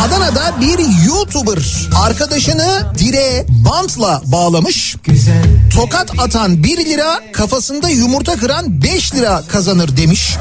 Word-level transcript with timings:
Adana'da 0.00 0.60
bir 0.60 0.78
YouTuber 1.06 1.88
arkadaşını 2.04 2.82
direğe 2.98 3.46
bantla 3.48 4.22
bağlamış. 4.24 4.96
Tokat 5.74 6.10
atan 6.18 6.62
1 6.64 6.76
lira 6.86 7.20
kafasında 7.32 7.88
yumurta 7.88 8.36
kıran 8.36 8.82
5 8.82 9.14
lira 9.14 9.42
kazanır 9.48 9.96
demiş. 9.96 10.36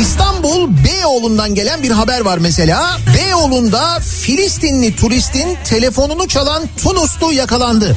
İstanbul 0.00 0.68
Beyoğlu'ndan 0.84 1.54
gelen 1.54 1.82
bir 1.82 1.90
haber 1.90 2.20
var 2.20 2.38
mesela. 2.38 2.96
Beyoğlu'nda 3.16 4.00
Filistinli 4.00 4.96
turistin 4.96 5.58
telefonunu 5.64 6.28
çalan 6.28 6.62
Tunuslu 6.82 7.32
yakalandı. 7.32 7.96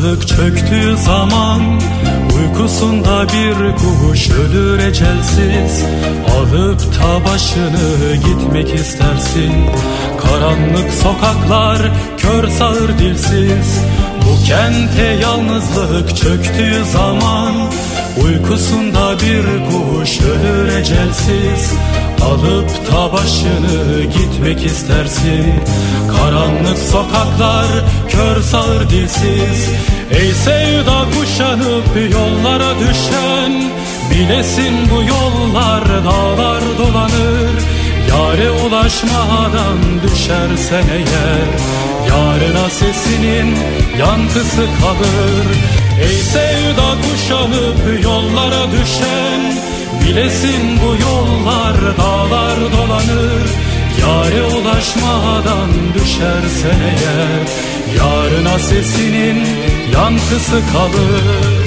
Yalnızlık 0.00 0.28
çöktüğü 0.28 0.96
zaman 0.96 1.60
Uykusunda 2.36 3.26
bir 3.28 3.76
kuş 3.76 4.30
ölür 4.30 4.78
ecelsiz. 4.78 5.84
Alıp 6.36 6.80
ta 6.80 7.24
başını 7.24 8.14
gitmek 8.14 8.74
istersin. 8.74 9.52
Karanlık 10.20 10.92
sokaklar 11.02 11.78
kör 12.18 12.48
sağır 12.48 12.98
dilsiz. 12.98 13.80
Bu 14.26 14.44
kente 14.44 15.02
yalnızlık 15.22 16.16
çöktüğü 16.16 16.84
zaman 16.92 17.54
Uykusunda 18.24 19.12
bir 19.18 19.44
kuş 19.70 20.20
ölür 20.20 20.68
ecelsiz 20.68 21.72
Alıp 22.24 22.90
ta 22.90 23.12
başını 23.12 24.02
gitmek 24.02 24.66
istersin. 24.66 25.54
Karanlık 26.16 26.78
sokaklar 26.78 27.66
kör 28.08 28.42
sağır 28.42 28.90
dilsiz. 28.90 29.70
Ey 30.10 30.32
sevda 30.34 31.04
kuşanıp 31.14 32.12
yollara 32.12 32.74
düşen 32.80 33.70
Bilesin 34.10 34.74
bu 34.90 35.02
yollar 35.02 36.04
dağlar 36.04 36.62
dolanır. 36.78 37.50
Yare 38.08 38.50
ulaşmadan 38.50 39.78
düşersen 40.02 40.84
eğer 40.92 41.48
Yarına 42.08 42.70
sesinin 42.70 43.56
yankısı 43.98 44.66
kalır. 44.80 45.46
Ey 46.02 46.16
sevda 46.16 46.88
kuşanıp 47.02 48.04
yollara 48.04 48.70
düşen 48.72 49.54
Bilesin 50.10 50.80
bu 50.82 51.02
yollar 51.02 51.96
dağlar 51.98 52.58
dolanır. 52.72 53.48
Yare 54.00 54.42
ulaşmadan 54.42 55.70
düşersen 55.94 56.80
eğer 56.80 57.46
Yarına 57.96 58.58
sesinin 58.58 59.46
yankısı 59.94 60.62
kalır 60.72 61.59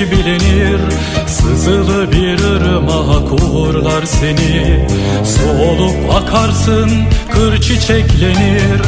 bilinir. 0.00 0.80
Sızılı 1.26 2.12
bir 2.12 2.44
ırmak 2.44 3.32
uğurlar 3.32 4.04
seni. 4.04 4.86
Su 5.24 5.62
olup 5.62 6.14
akarsın 6.14 6.90
kır 7.32 7.60
çiçeklenir. 7.60 8.80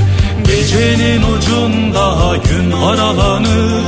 Gecenin 0.47 1.23
ucunda 1.23 2.37
gün 2.37 2.73
aralanır. 2.73 3.83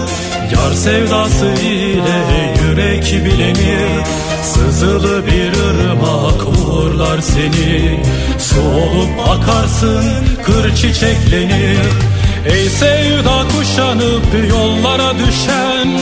Yar 0.52 0.72
sevdası 0.72 1.46
ile 1.46 2.54
yürek 2.62 3.24
bilenir 3.24 4.02
Sızılı 4.42 5.26
bir 5.26 5.52
ırmak 5.60 6.48
uğurlar 6.48 7.20
seni. 7.20 8.00
Su 8.38 8.60
olup 8.60 9.28
akarsın 9.28 10.04
kır 10.44 10.74
çiçeklenir. 10.74 11.86
Ey 12.46 12.68
sevda 12.68 13.42
kuşanıp 13.48 14.50
yollara 14.50 15.12
düşen 15.18 16.00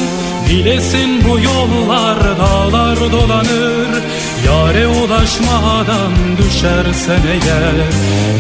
Bilesin 0.51 1.25
bu 1.29 1.41
yollar 1.41 2.19
dağlar 2.39 3.13
dolanır. 3.13 3.89
Yare 4.47 4.87
ulaşmadan 4.87 6.13
düşersen 6.39 7.21
eğer 7.31 7.75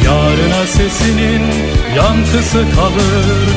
Yarına 0.05 0.67
sesinin 0.67 1.43
yankısı 1.97 2.65
kalır. 2.77 3.49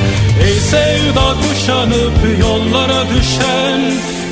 Ey 0.44 0.53
sevda 0.53 1.35
kuşanıp 1.41 2.39
yollara 2.41 3.09
düşen 3.09 3.81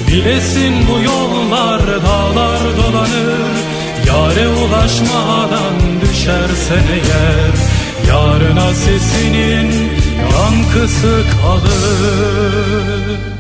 Bilesin 0.07 0.73
bu 0.87 1.01
yollar 1.01 1.81
dağlar 1.87 2.77
dolanır. 2.77 3.51
Yare 4.07 4.47
ulaşmadan 4.47 6.01
düşersen 6.01 6.83
eğer 6.93 7.51
Yarına 8.07 8.73
sesinin 8.73 9.91
yankısı 10.31 11.23
kalır 11.41 13.30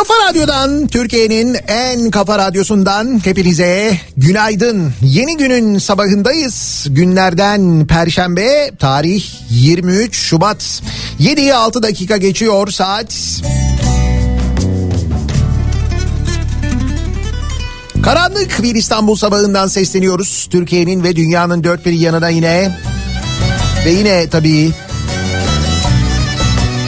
Kafa 0.00 0.14
Radyo'dan 0.30 0.86
Türkiye'nin 0.86 1.56
en 1.68 2.10
kafa 2.10 2.38
radyosundan 2.38 3.24
hepinize 3.24 3.98
günaydın. 4.16 4.92
Yeni 5.02 5.36
günün 5.36 5.78
sabahındayız. 5.78 6.86
Günlerden 6.90 7.86
Perşembe 7.86 8.70
tarih 8.78 9.24
23 9.50 10.16
Şubat. 10.16 10.82
7'ye 11.20 11.54
6 11.54 11.82
dakika 11.82 12.16
geçiyor 12.16 12.68
saat. 12.68 13.14
Karanlık 18.02 18.62
bir 18.62 18.74
İstanbul 18.74 19.16
sabahından 19.16 19.66
sesleniyoruz. 19.66 20.48
Türkiye'nin 20.50 21.04
ve 21.04 21.16
dünyanın 21.16 21.64
dört 21.64 21.86
bir 21.86 21.92
yanına 21.92 22.28
yine. 22.28 22.78
Ve 23.84 23.90
yine 23.90 24.28
tabii 24.28 24.72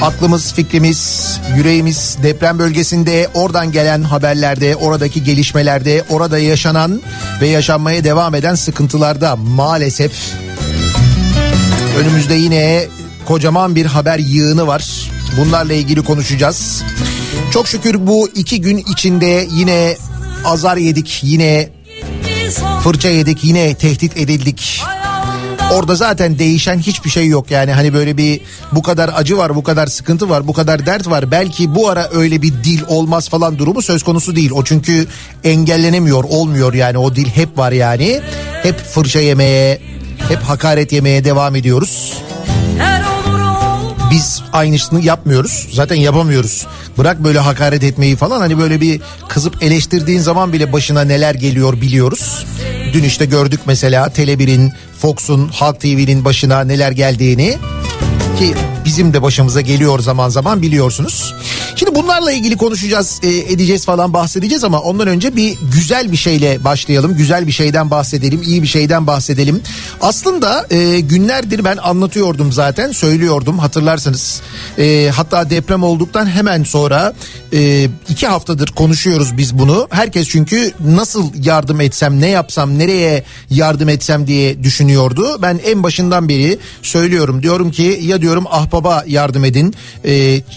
aklımız, 0.02 0.54
fikrimiz, 0.54 1.40
yüreğimiz 1.56 2.18
deprem 2.22 2.58
bölgesinde 2.58 3.28
oradan 3.34 3.72
gelen 3.72 4.02
haberlerde, 4.02 4.76
oradaki 4.76 5.24
gelişmelerde, 5.24 6.04
orada 6.10 6.38
yaşanan 6.38 7.02
ve 7.40 7.48
yaşanmaya 7.48 8.04
devam 8.04 8.34
eden 8.34 8.54
sıkıntılarda 8.54 9.36
maalesef 9.36 10.12
önümüzde 11.98 12.34
yine 12.34 12.84
kocaman 13.24 13.76
bir 13.76 13.86
haber 13.86 14.18
yığını 14.18 14.66
var. 14.66 15.10
Bunlarla 15.38 15.72
ilgili 15.72 16.04
konuşacağız. 16.04 16.82
Çok 17.52 17.68
şükür 17.68 18.06
bu 18.06 18.28
iki 18.34 18.60
gün 18.60 18.76
içinde 18.76 19.48
yine 19.50 19.96
azar 20.44 20.76
yedik, 20.76 21.20
yine 21.22 21.68
fırça 22.82 23.08
yedik, 23.08 23.44
yine 23.44 23.74
tehdit 23.74 24.16
edildik. 24.16 24.82
Orada 25.72 25.94
zaten 25.94 26.38
değişen 26.38 26.78
hiçbir 26.78 27.10
şey 27.10 27.26
yok 27.26 27.50
yani 27.50 27.72
hani 27.72 27.94
böyle 27.94 28.16
bir 28.16 28.40
bu 28.72 28.82
kadar 28.82 29.10
acı 29.14 29.36
var 29.36 29.56
bu 29.56 29.62
kadar 29.62 29.86
sıkıntı 29.86 30.30
var 30.30 30.46
bu 30.48 30.52
kadar 30.52 30.86
dert 30.86 31.10
var 31.10 31.30
belki 31.30 31.74
bu 31.74 31.88
ara 31.88 32.08
öyle 32.12 32.42
bir 32.42 32.52
dil 32.52 32.80
olmaz 32.88 33.28
falan 33.28 33.58
durumu 33.58 33.82
söz 33.82 34.02
konusu 34.02 34.36
değil. 34.36 34.50
O 34.50 34.64
çünkü 34.64 35.06
engellenemiyor 35.44 36.24
olmuyor 36.24 36.74
yani 36.74 36.98
o 36.98 37.16
dil 37.16 37.26
hep 37.26 37.58
var 37.58 37.72
yani 37.72 38.20
hep 38.62 38.78
fırça 38.80 39.20
yemeye 39.20 39.80
hep 40.28 40.38
hakaret 40.38 40.92
yemeye 40.92 41.24
devam 41.24 41.56
ediyoruz. 41.56 42.22
Biz 44.10 44.42
aynısını 44.52 45.04
yapmıyoruz. 45.04 45.68
Zaten 45.72 45.96
yapamıyoruz. 45.96 46.66
Bırak 46.98 47.24
böyle 47.24 47.38
hakaret 47.38 47.82
etmeyi 47.82 48.16
falan 48.16 48.40
hani 48.40 48.58
böyle 48.58 48.80
bir 48.80 49.00
kızıp 49.28 49.62
eleştirdiğin 49.62 50.20
zaman 50.20 50.52
bile 50.52 50.72
başına 50.72 51.04
neler 51.04 51.34
geliyor 51.34 51.80
biliyoruz. 51.80 52.46
Dün 52.92 53.04
işte 53.04 53.24
gördük 53.24 53.60
mesela 53.66 54.06
Tele1'in, 54.06 54.72
Fox'un, 54.98 55.48
Halk 55.48 55.80
TV'nin 55.80 56.24
başına 56.24 56.64
neler 56.64 56.90
geldiğini 56.90 57.58
ki 58.38 58.54
bizim 58.84 59.14
de 59.14 59.22
başımıza 59.22 59.60
geliyor 59.60 59.98
zaman 59.98 60.28
zaman 60.28 60.62
biliyorsunuz. 60.62 61.34
Şimdi 61.82 61.94
bunlarla 61.94 62.32
ilgili 62.32 62.56
konuşacağız, 62.56 63.20
e, 63.22 63.28
edeceğiz 63.28 63.84
falan 63.84 64.12
bahsedeceğiz 64.12 64.64
ama 64.64 64.80
ondan 64.80 65.08
önce 65.08 65.36
bir 65.36 65.58
güzel 65.74 66.12
bir 66.12 66.16
şeyle 66.16 66.64
başlayalım. 66.64 67.16
Güzel 67.16 67.46
bir 67.46 67.52
şeyden 67.52 67.90
bahsedelim, 67.90 68.42
iyi 68.42 68.62
bir 68.62 68.66
şeyden 68.66 69.06
bahsedelim. 69.06 69.62
Aslında 70.00 70.66
e, 70.70 71.00
günlerdir 71.00 71.64
ben 71.64 71.76
anlatıyordum 71.76 72.52
zaten, 72.52 72.92
söylüyordum 72.92 73.58
hatırlarsanız. 73.58 74.42
E, 74.78 75.10
hatta 75.14 75.50
deprem 75.50 75.82
olduktan 75.82 76.26
hemen 76.26 76.62
sonra 76.64 77.12
iki 78.08 78.26
haftadır 78.26 78.68
konuşuyoruz 78.68 79.36
biz 79.36 79.58
bunu. 79.58 79.88
Herkes 79.90 80.28
çünkü 80.28 80.72
nasıl 80.84 81.30
yardım 81.44 81.80
etsem, 81.80 82.20
ne 82.20 82.28
yapsam, 82.28 82.78
nereye 82.78 83.24
yardım 83.50 83.88
etsem 83.88 84.26
diye 84.26 84.62
düşünüyordu. 84.62 85.42
Ben 85.42 85.60
en 85.64 85.82
başından 85.82 86.28
beri 86.28 86.58
söylüyorum. 86.82 87.42
Diyorum 87.42 87.70
ki 87.70 88.00
ya 88.02 88.20
diyorum 88.20 88.44
ahbaba 88.50 89.04
yardım 89.06 89.44
edin. 89.44 89.74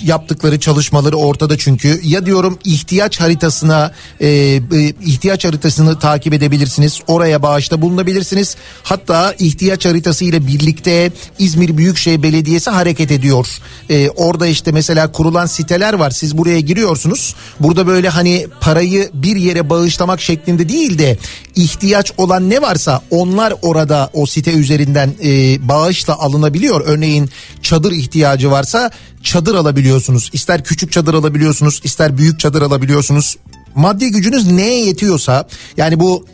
Yaptıkları 0.03 0.59
çalışmaları 0.59 1.14
ortada 1.15 1.57
çünkü. 1.57 2.01
Ya 2.03 2.25
diyorum 2.25 2.59
ihtiyaç 2.63 3.19
haritasına 3.19 3.91
e, 4.19 4.27
e, 4.27 4.61
ihtiyaç 5.05 5.45
haritasını 5.45 5.99
takip 5.99 6.33
edebilirsiniz. 6.33 6.99
Oraya 7.07 7.41
bağışta 7.43 7.81
bulunabilirsiniz. 7.81 8.55
Hatta 8.83 9.33
ihtiyaç 9.39 9.85
haritası 9.85 10.25
ile 10.25 10.47
birlikte 10.47 11.11
İzmir 11.39 11.77
Büyükşehir 11.77 12.23
Belediyesi 12.23 12.69
hareket 12.69 13.11
ediyor. 13.11 13.47
E, 13.89 14.09
orada 14.09 14.47
işte 14.47 14.71
mesela 14.71 15.11
kurulan 15.11 15.45
siteler 15.45 15.93
var. 15.93 16.11
Siz 16.11 16.37
buraya 16.37 16.59
giriyorsunuz. 16.59 17.35
Burada 17.59 17.87
böyle 17.87 18.09
hani 18.09 18.47
parayı 18.61 19.09
bir 19.13 19.35
yere 19.35 19.69
bağışlamak 19.69 20.21
şeklinde 20.21 20.69
değil 20.69 20.97
de 20.97 21.17
ihtiyaç 21.55 22.11
olan 22.17 22.49
ne 22.49 22.61
varsa 22.61 23.01
onlar 23.11 23.53
orada 23.61 24.09
o 24.13 24.25
site 24.25 24.51
üzerinden 24.51 25.13
e, 25.23 25.29
bağışla 25.67 26.19
alınabiliyor. 26.19 26.81
Örneğin 26.85 27.29
çadır 27.61 27.91
ihtiyacı 27.91 28.51
varsa 28.51 28.91
çadır 29.25 29.55
alabiliyorsunuz. 29.55 30.29
İster 30.33 30.63
küçük 30.63 30.91
çadır 30.91 31.13
alabiliyorsunuz, 31.13 31.81
ister 31.83 32.17
büyük 32.17 32.39
çadır 32.39 32.61
alabiliyorsunuz. 32.61 33.37
Maddi 33.75 34.11
gücünüz 34.11 34.51
neye 34.51 34.85
yetiyorsa 34.85 35.47
yani 35.77 35.99
bu 35.99 36.25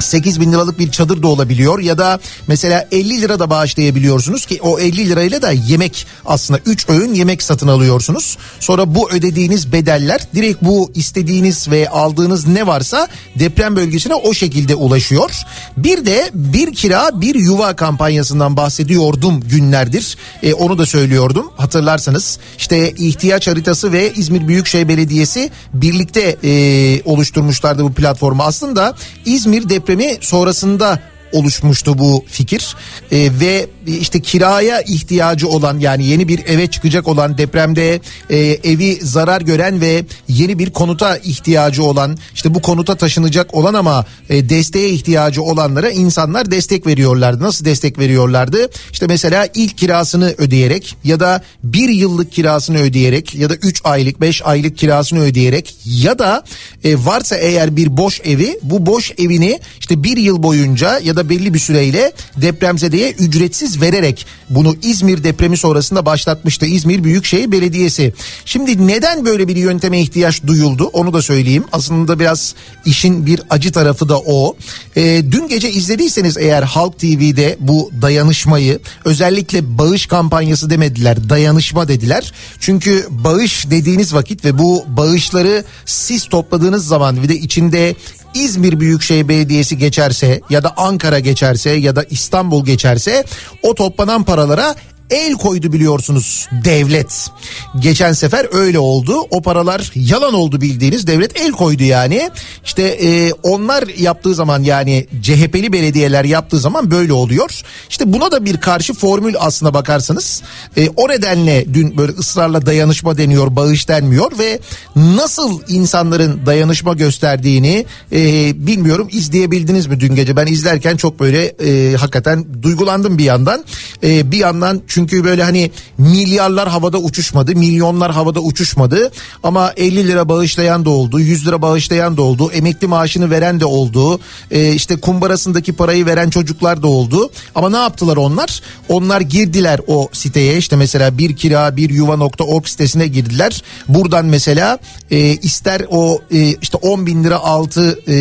8 0.00 0.40
bin 0.40 0.52
liralık 0.52 0.78
bir 0.78 0.90
çadır 0.90 1.22
da 1.22 1.28
olabiliyor 1.28 1.78
ya 1.78 1.98
da 1.98 2.20
mesela 2.46 2.88
50 2.92 3.20
lira 3.20 3.38
da 3.38 3.50
bağışlayabiliyorsunuz 3.50 4.46
ki 4.46 4.58
o 4.62 4.78
50 4.78 5.08
lirayla 5.08 5.42
da 5.42 5.52
yemek 5.52 6.06
aslında 6.24 6.60
3 6.66 6.88
öğün 6.88 7.14
yemek 7.14 7.42
satın 7.42 7.68
alıyorsunuz. 7.68 8.38
Sonra 8.60 8.94
bu 8.94 9.10
ödediğiniz 9.10 9.72
bedeller 9.72 10.20
direkt 10.34 10.62
bu 10.62 10.90
istediğiniz 10.94 11.70
ve 11.70 11.88
aldığınız 11.88 12.46
ne 12.46 12.66
varsa 12.66 13.08
deprem 13.38 13.76
bölgesine 13.76 14.14
o 14.14 14.34
şekilde 14.34 14.74
ulaşıyor. 14.74 15.30
Bir 15.76 16.06
de 16.06 16.30
bir 16.34 16.74
kira 16.74 17.20
bir 17.20 17.34
yuva 17.34 17.76
kampanyasından 17.76 18.56
bahsediyordum 18.56 19.40
günlerdir. 19.40 20.16
E, 20.42 20.54
onu 20.54 20.78
da 20.78 20.86
söylüyordum 20.86 21.52
hatırlarsanız. 21.56 22.38
işte 22.58 22.90
ihtiyaç 22.90 23.46
haritası 23.46 23.92
ve 23.92 24.12
İzmir 24.12 24.48
Büyükşehir 24.48 24.88
Belediyesi 24.88 25.50
birlikte 25.74 26.36
e, 26.44 27.02
oluşturmuşlardı 27.04 27.84
bu 27.84 27.92
platformu. 27.92 28.42
Aslında 28.42 28.94
İzmir 29.24 29.68
deprem 29.68 29.85
depremi 29.86 30.18
sonrasında 30.20 30.98
oluşmuştu 31.32 31.98
bu 31.98 32.24
fikir 32.28 32.76
ee, 33.12 33.30
ve 33.40 33.66
işte 33.86 34.20
kiraya 34.20 34.80
ihtiyacı 34.80 35.48
olan 35.48 35.78
yani 35.78 36.04
yeni 36.04 36.28
bir 36.28 36.46
eve 36.46 36.66
çıkacak 36.66 37.08
olan 37.08 37.38
depremde 37.38 38.00
e, 38.30 38.36
evi 38.38 38.98
zarar 39.02 39.40
gören 39.40 39.80
ve 39.80 40.04
yeni 40.28 40.58
bir 40.58 40.70
konuta 40.70 41.16
ihtiyacı 41.16 41.82
olan 41.82 42.18
işte 42.34 42.54
bu 42.54 42.62
konuta 42.62 42.94
taşınacak 42.94 43.54
olan 43.54 43.74
ama 43.74 44.04
e, 44.28 44.48
desteğe 44.48 44.88
ihtiyacı 44.88 45.42
olanlara 45.42 45.90
insanlar 45.90 46.50
destek 46.50 46.86
veriyorlardı. 46.86 47.44
Nasıl 47.44 47.64
destek 47.64 47.98
veriyorlardı? 47.98 48.68
İşte 48.92 49.06
mesela 49.06 49.48
ilk 49.54 49.78
kirasını 49.78 50.34
ödeyerek 50.38 50.96
ya 51.04 51.20
da 51.20 51.42
bir 51.64 51.88
yıllık 51.88 52.32
kirasını 52.32 52.78
ödeyerek 52.78 53.34
ya 53.34 53.50
da 53.50 53.54
3 53.54 53.80
aylık 53.84 54.20
5 54.20 54.42
aylık 54.44 54.78
kirasını 54.78 55.20
ödeyerek 55.20 55.76
ya 55.84 56.18
da 56.18 56.44
e, 56.84 57.04
varsa 57.04 57.36
eğer 57.36 57.76
bir 57.76 57.96
boş 57.96 58.20
evi 58.24 58.58
bu 58.62 58.86
boş 58.86 59.12
evini 59.18 59.60
işte 59.80 60.02
bir 60.02 60.16
yıl 60.16 60.42
boyunca 60.42 60.98
ya 60.98 61.16
da 61.16 61.25
belli 61.28 61.54
bir 61.54 61.58
süreyle 61.58 62.12
depremzedeye 62.36 63.12
ücretsiz 63.12 63.80
vererek 63.80 64.26
bunu 64.50 64.76
İzmir 64.82 65.24
depremi 65.24 65.56
sonrasında 65.56 66.06
başlatmıştı 66.06 66.66
İzmir 66.66 67.04
Büyükşehir 67.04 67.52
Belediyesi. 67.52 68.12
Şimdi 68.44 68.86
neden 68.86 69.24
böyle 69.24 69.48
bir 69.48 69.56
yönteme 69.56 70.00
ihtiyaç 70.00 70.42
duyuldu 70.46 70.84
onu 70.84 71.12
da 71.12 71.22
söyleyeyim. 71.22 71.64
Aslında 71.72 72.18
biraz 72.18 72.54
işin 72.84 73.26
bir 73.26 73.40
acı 73.50 73.72
tarafı 73.72 74.08
da 74.08 74.18
o. 74.18 74.56
E, 74.96 75.32
dün 75.32 75.48
gece 75.48 75.70
izlediyseniz 75.70 76.36
eğer 76.36 76.62
Halk 76.62 76.98
TV'de 76.98 77.56
bu 77.60 77.90
dayanışmayı 78.02 78.80
özellikle 79.04 79.78
bağış 79.78 80.06
kampanyası 80.06 80.70
demediler 80.70 81.28
dayanışma 81.28 81.88
dediler. 81.88 82.32
Çünkü 82.60 83.06
bağış 83.10 83.70
dediğiniz 83.70 84.14
vakit 84.14 84.44
ve 84.44 84.58
bu 84.58 84.84
bağışları 84.88 85.64
siz 85.86 86.24
topladığınız 86.24 86.86
zaman 86.86 87.22
ve 87.22 87.28
de 87.28 87.36
içinde 87.36 87.94
İzmir 88.36 88.80
Büyükşehir 88.80 89.28
Belediyesi 89.28 89.78
geçerse 89.78 90.40
ya 90.50 90.62
da 90.62 90.72
Ankara 90.76 91.18
geçerse 91.18 91.70
ya 91.70 91.96
da 91.96 92.04
İstanbul 92.10 92.64
geçerse 92.64 93.24
o 93.62 93.74
toplanan 93.74 94.24
paralara 94.24 94.74
el 95.10 95.32
koydu 95.32 95.72
biliyorsunuz 95.72 96.48
devlet. 96.64 97.30
Geçen 97.78 98.12
sefer 98.12 98.46
öyle 98.52 98.78
oldu. 98.78 99.20
O 99.30 99.42
paralar 99.42 99.92
yalan 99.94 100.34
oldu 100.34 100.60
bildiğiniz 100.60 101.06
devlet 101.06 101.40
el 101.40 101.52
koydu 101.52 101.82
yani. 101.82 102.30
İşte 102.64 102.82
e, 102.82 103.32
onlar 103.32 103.84
yaptığı 103.98 104.34
zaman 104.34 104.62
yani 104.62 105.06
CHP'li 105.22 105.72
belediyeler 105.72 106.24
yaptığı 106.24 106.58
zaman 106.58 106.90
böyle 106.90 107.12
oluyor. 107.12 107.62
İşte 107.90 108.12
buna 108.12 108.32
da 108.32 108.44
bir 108.44 108.56
karşı 108.56 108.94
formül 108.94 109.34
aslına 109.38 109.74
bakarsanız. 109.74 110.42
E, 110.76 110.88
o 110.88 111.08
nedenle 111.08 111.74
dün 111.74 111.96
böyle 111.96 112.12
ısrarla 112.12 112.66
dayanışma 112.66 113.18
deniyor, 113.18 113.56
bağış 113.56 113.88
denmiyor 113.88 114.38
ve 114.38 114.60
nasıl 114.96 115.60
insanların 115.68 116.46
dayanışma 116.46 116.94
gösterdiğini 116.94 117.86
e, 118.12 118.52
bilmiyorum 118.66 119.08
izleyebildiniz 119.10 119.86
mi 119.86 120.00
dün 120.00 120.14
gece? 120.14 120.36
Ben 120.36 120.46
izlerken 120.46 120.96
çok 120.96 121.20
böyle 121.20 121.44
e, 121.46 121.96
hakikaten 121.96 122.46
duygulandım 122.62 123.18
bir 123.18 123.24
yandan. 123.24 123.64
E, 124.02 124.30
bir 124.30 124.38
yandan 124.38 124.82
çünkü 124.96 125.24
böyle 125.24 125.42
hani 125.42 125.70
milyarlar 125.98 126.68
havada 126.68 126.98
uçuşmadı, 126.98 127.56
milyonlar 127.56 128.12
havada 128.12 128.40
uçuşmadı 128.40 129.12
ama 129.42 129.72
50 129.76 130.08
lira 130.08 130.28
bağışlayan 130.28 130.84
da 130.84 130.90
oldu, 130.90 131.20
100 131.20 131.46
lira 131.46 131.62
bağışlayan 131.62 132.16
da 132.16 132.22
oldu, 132.22 132.50
emekli 132.52 132.86
maaşını 132.86 133.30
veren 133.30 133.60
de 133.60 133.64
oldu, 133.64 134.20
e, 134.50 134.72
işte 134.72 134.96
kumbarasındaki 134.96 135.72
parayı 135.72 136.06
veren 136.06 136.30
çocuklar 136.30 136.82
da 136.82 136.86
oldu. 136.86 137.30
Ama 137.54 137.70
ne 137.70 137.76
yaptılar 137.76 138.16
onlar? 138.16 138.60
Onlar 138.88 139.20
girdiler 139.20 139.80
o 139.86 140.08
siteye 140.12 140.58
işte 140.58 140.76
mesela 140.76 141.18
bir 141.18 141.36
kira 141.36 141.76
bir 141.76 141.90
yuva.org 141.90 142.66
sitesine 142.66 143.06
girdiler. 143.06 143.62
Buradan 143.88 144.26
mesela 144.26 144.78
e, 145.10 145.18
ister 145.18 145.82
o 145.90 146.20
e, 146.30 146.54
işte 146.62 146.76
10 146.76 147.06
bin 147.06 147.24
lira 147.24 147.38
altı 147.38 148.00
e, 148.06 148.14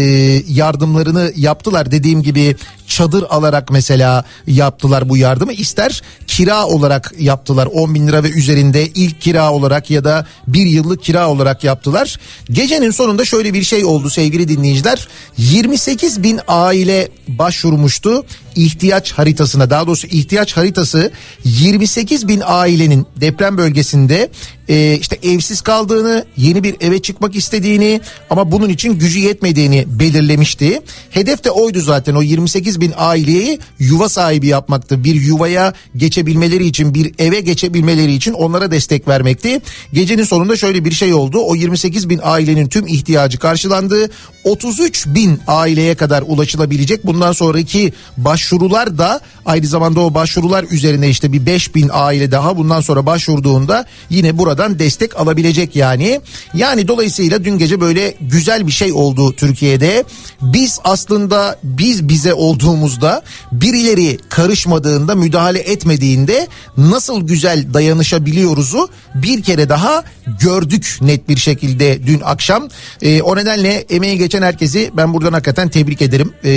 yardımlarını 0.47 1.31
yaptılar 1.35 1.91
dediğim 1.91 2.23
gibi 2.23 2.55
çadır 2.87 3.25
alarak 3.29 3.71
mesela 3.71 4.23
yaptılar 4.47 5.09
bu 5.09 5.17
yardımı 5.17 5.53
ister 5.53 6.01
kira 6.27 6.64
olarak 6.67 7.13
yaptılar. 7.19 7.65
10 7.65 7.95
bin 7.95 8.07
lira 8.07 8.23
ve 8.23 8.29
üzerinde 8.29 8.87
ilk 8.87 9.21
kira 9.21 9.53
olarak 9.53 9.91
ya 9.91 10.03
da 10.03 10.27
bir 10.47 10.65
yıllık 10.65 11.03
kira 11.03 11.29
olarak 11.29 11.63
yaptılar. 11.63 12.19
Gecenin 12.51 12.91
sonunda 12.91 13.25
şöyle 13.25 13.53
bir 13.53 13.63
şey 13.63 13.85
oldu 13.85 14.09
sevgili 14.09 14.47
dinleyiciler. 14.47 15.07
28 15.37 16.23
bin 16.23 16.39
aile 16.47 17.09
başvurmuştu 17.27 18.25
ihtiyaç 18.55 19.11
haritasına. 19.11 19.69
Daha 19.69 19.87
doğrusu 19.87 20.07
ihtiyaç 20.07 20.57
haritası 20.57 21.11
28 21.43 22.27
bin 22.27 22.41
ailenin 22.45 23.05
deprem 23.15 23.57
bölgesinde 23.57 24.29
e, 24.69 24.97
işte 25.01 25.19
evsiz 25.23 25.61
kaldığını 25.61 26.25
yeni 26.37 26.63
bir 26.63 26.75
eve 26.81 27.01
çıkmak 27.01 27.35
istediğini 27.35 28.01
ama 28.29 28.51
bunun 28.51 28.69
için 28.69 28.99
gücü 28.99 29.19
yetmediğini 29.19 29.85
belirlemişti. 29.87 30.81
Hedef 31.09 31.43
de 31.43 31.51
oydu 31.51 31.81
zaten 31.81 32.15
o 32.15 32.21
28 32.21 32.81
bin 32.81 32.93
aileyi 32.97 33.59
yuva 33.79 34.09
sahibi 34.09 34.47
yapmaktı. 34.47 35.03
Bir 35.03 35.15
yuvaya 35.15 35.73
geçebilmeleri 35.97 36.65
için 36.65 36.93
bir 36.93 37.13
eve 37.19 37.39
geçebilmeleri 37.39 38.13
için 38.13 38.33
onlara 38.33 38.71
destek 38.71 39.07
vermekti. 39.07 39.61
Gecenin 39.93 40.23
sonunda 40.23 40.57
şöyle 40.57 40.85
bir 40.85 40.91
şey 40.91 41.13
oldu. 41.13 41.39
O 41.39 41.55
28 41.55 42.09
bin 42.09 42.19
ailenin 42.23 42.67
tüm 42.67 42.87
ihtiyacı 42.87 43.39
karşılandı. 43.39 44.09
33 44.43 45.05
bin 45.07 45.39
aileye 45.47 45.95
kadar 45.95 46.23
ulaşılabilecek. 46.27 47.05
Bundan 47.05 47.31
sonraki 47.31 47.93
başvurular 48.17 48.97
da 48.97 49.21
aynı 49.45 49.67
zamanda 49.67 49.99
o 49.99 50.13
başvurular 50.13 50.65
üzerine 50.71 51.09
işte 51.09 51.33
bir 51.33 51.45
5 51.45 51.75
bin 51.75 51.89
aile 51.93 52.31
daha 52.31 52.57
bundan 52.57 52.81
sonra 52.81 53.05
başvurduğunda 53.05 53.85
yine 54.09 54.37
buradan 54.55 54.79
destek 54.79 55.19
alabilecek 55.19 55.75
yani. 55.75 56.21
Yani 56.53 56.87
dolayısıyla 56.87 57.43
dün 57.43 57.57
gece 57.57 57.81
böyle 57.81 58.13
güzel 58.21 58.67
bir 58.67 58.71
şey 58.71 58.91
oldu 58.93 59.33
Türkiye'de. 59.35 60.03
Biz 60.41 60.79
aslında 60.83 61.59
biz 61.63 62.09
bize 62.09 62.33
olduğumuzda 62.33 63.21
birileri 63.51 64.17
karışmadığında 64.29 65.15
müdahale 65.15 65.59
etmediğinde 65.59 66.47
nasıl 66.77 67.27
güzel 67.27 67.73
dayanışabiliyoruzu 67.73 68.89
bir 69.15 69.43
kere 69.43 69.69
daha 69.69 70.03
gördük 70.41 70.97
net 71.01 71.29
bir 71.29 71.37
şekilde 71.37 72.07
dün 72.07 72.21
akşam. 72.23 72.67
E, 73.01 73.21
o 73.21 73.35
nedenle 73.35 73.85
emeği 73.89 74.17
geçen 74.17 74.41
herkesi 74.41 74.91
ben 74.97 75.13
buradan 75.13 75.33
hakikaten 75.33 75.69
tebrik 75.69 76.01
ederim. 76.01 76.33
E, 76.45 76.51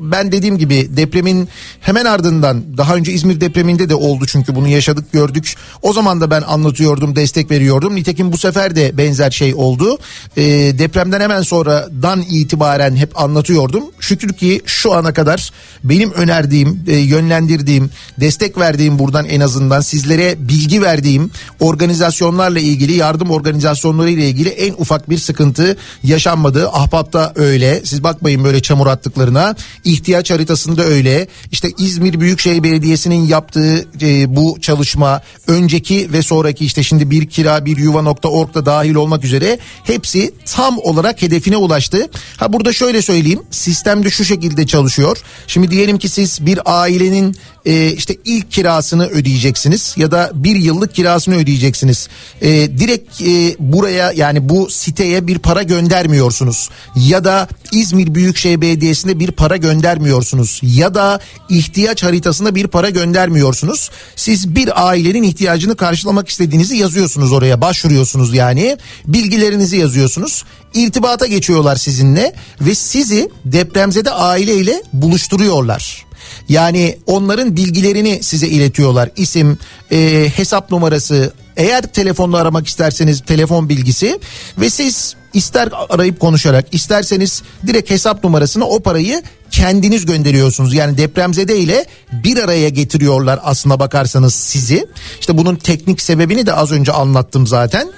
ben 0.00 0.32
dediğim 0.32 0.58
gibi 0.58 0.88
depremin 0.96 1.48
hemen 1.80 2.04
ardından 2.04 2.76
daha 2.76 2.94
önce 2.94 3.12
İzmir 3.12 3.40
depreminde 3.40 3.88
de 3.88 3.94
oldu 3.94 4.26
çünkü 4.26 4.54
bunu 4.54 4.68
yaşadık 4.68 5.12
gördük. 5.12 5.54
O 5.82 5.92
zaman 5.92 6.20
da 6.20 6.30
ben 6.30 6.42
anlatıyordum 6.42 7.16
destek 7.16 7.37
veriyordum. 7.50 7.96
Nitekim 7.96 8.32
bu 8.32 8.38
sefer 8.38 8.76
de 8.76 8.98
benzer 8.98 9.30
şey 9.30 9.54
oldu. 9.54 9.98
E, 10.36 10.42
depremden 10.78 11.20
hemen 11.20 11.42
sonradan 11.42 12.24
itibaren 12.30 12.96
hep 12.96 13.20
anlatıyordum. 13.20 13.84
Şükür 14.00 14.32
ki 14.32 14.62
şu 14.66 14.92
ana 14.92 15.12
kadar 15.12 15.50
benim 15.84 16.12
önerdiğim, 16.12 16.80
e, 16.86 16.96
yönlendirdiğim, 16.96 17.90
destek 18.20 18.58
verdiğim 18.58 18.98
buradan 18.98 19.24
en 19.24 19.40
azından 19.40 19.80
sizlere 19.80 20.34
bilgi 20.38 20.82
verdiğim 20.82 21.30
organizasyonlarla 21.60 22.58
ilgili 22.58 22.92
yardım 22.92 23.30
organizasyonları 23.30 24.10
ile 24.10 24.28
ilgili 24.28 24.48
en 24.48 24.72
ufak 24.72 25.10
bir 25.10 25.18
sıkıntı 25.18 25.76
yaşanmadı. 26.02 26.68
Ahbap'ta 26.68 27.32
öyle. 27.36 27.80
Siz 27.84 28.02
bakmayın 28.02 28.44
böyle 28.44 28.62
çamur 28.62 28.86
attıklarına. 28.86 29.54
İhtiyaç 29.84 30.30
haritasında 30.30 30.84
öyle. 30.84 31.28
İşte 31.52 31.68
İzmir 31.78 32.20
Büyükşehir 32.20 32.62
Belediyesi'nin 32.62 33.26
yaptığı 33.26 33.86
e, 34.02 34.36
bu 34.36 34.58
çalışma 34.60 35.22
önceki 35.46 36.12
ve 36.12 36.22
sonraki 36.22 36.64
işte 36.64 36.82
şimdi 36.82 37.10
bir 37.10 37.27
kira 37.28 37.64
bir 37.64 37.76
yuva.org 37.76 38.54
da 38.54 38.66
dahil 38.66 38.94
olmak 38.94 39.24
üzere 39.24 39.58
hepsi 39.84 40.34
tam 40.44 40.78
olarak 40.78 41.22
hedefine 41.22 41.56
ulaştı. 41.56 42.10
Ha 42.36 42.52
burada 42.52 42.72
şöyle 42.72 43.02
söyleyeyim. 43.02 43.42
Sistemde 43.50 44.10
şu 44.10 44.24
şekilde 44.24 44.66
çalışıyor. 44.66 45.22
Şimdi 45.46 45.70
diyelim 45.70 45.98
ki 45.98 46.08
siz 46.08 46.46
bir 46.46 46.60
ailenin 46.64 47.36
e, 47.66 47.92
işte 47.92 48.16
ilk 48.24 48.50
kirasını 48.50 49.06
ödeyeceksiniz 49.06 49.94
ya 49.96 50.10
da 50.10 50.30
bir 50.34 50.56
yıllık 50.56 50.94
kirasını 50.94 51.34
ödeyeceksiniz. 51.34 52.08
E, 52.40 52.50
direkt 52.78 53.22
e, 53.22 53.56
buraya 53.58 54.12
yani 54.12 54.48
bu 54.48 54.70
siteye 54.70 55.26
bir 55.26 55.38
para 55.38 55.62
göndermiyorsunuz 55.62 56.70
ya 56.96 57.24
da 57.24 57.48
İzmir 57.72 58.14
Büyükşehir 58.14 58.60
Belediyesi'ne 58.60 59.20
bir 59.20 59.30
para 59.30 59.56
göndermiyorsunuz 59.56 60.60
ya 60.62 60.94
da 60.94 61.20
ihtiyaç 61.48 62.02
haritasına 62.02 62.54
bir 62.54 62.66
para 62.66 62.90
göndermiyorsunuz. 62.90 63.90
Siz 64.16 64.54
bir 64.54 64.88
ailenin 64.88 65.22
ihtiyacını 65.22 65.76
karşılamak 65.76 66.28
istediğinizi 66.28 66.76
yazıyorsunuz 66.76 67.32
oraya 67.32 67.60
başvuruyorsunuz 67.60 68.34
yani 68.34 68.76
bilgilerinizi 69.06 69.76
yazıyorsunuz 69.76 70.44
irtibata 70.74 71.26
geçiyorlar 71.26 71.76
sizinle 71.76 72.34
ve 72.60 72.74
sizi 72.74 73.30
depremzede 73.44 74.10
aileyle 74.10 74.82
buluşturuyorlar. 74.92 76.07
Yani 76.48 76.98
onların 77.06 77.56
bilgilerini 77.56 78.22
size 78.22 78.46
iletiyorlar. 78.46 79.10
İsim, 79.16 79.58
e, 79.92 80.28
hesap 80.36 80.70
numarası, 80.70 81.32
eğer 81.56 81.82
telefonla 81.82 82.38
aramak 82.38 82.66
isterseniz 82.66 83.20
telefon 83.20 83.68
bilgisi 83.68 84.18
ve 84.58 84.70
siz 84.70 85.16
ister 85.34 85.68
arayıp 85.88 86.20
konuşarak 86.20 86.66
isterseniz 86.72 87.42
direkt 87.66 87.90
hesap 87.90 88.24
numarasına 88.24 88.64
o 88.64 88.80
parayı 88.80 89.22
kendiniz 89.50 90.06
gönderiyorsunuz. 90.06 90.74
Yani 90.74 90.98
depremzede 90.98 91.58
ile 91.58 91.86
bir 92.12 92.36
araya 92.36 92.68
getiriyorlar 92.68 93.40
aslına 93.42 93.80
bakarsanız 93.80 94.34
sizi. 94.34 94.86
İşte 95.20 95.38
bunun 95.38 95.56
teknik 95.56 96.02
sebebini 96.02 96.46
de 96.46 96.52
az 96.52 96.72
önce 96.72 96.92
anlattım 96.92 97.46
zaten. 97.46 97.88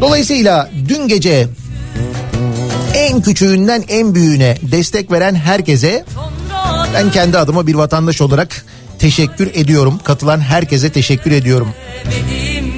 Dolayısıyla 0.00 0.70
dün 0.88 1.08
gece 1.08 1.48
en 2.94 3.22
küçüğünden 3.22 3.84
en 3.88 4.14
büyüğüne 4.14 4.56
destek 4.62 5.12
veren 5.12 5.34
herkese 5.34 6.04
ben 6.94 7.10
kendi 7.10 7.38
adıma 7.38 7.66
bir 7.66 7.74
vatandaş 7.74 8.20
olarak 8.20 8.64
teşekkür 8.98 9.50
ediyorum. 9.54 9.98
Katılan 10.04 10.40
herkese 10.40 10.92
teşekkür 10.92 11.32
ediyorum. 11.32 11.68
Verişim 12.06 12.72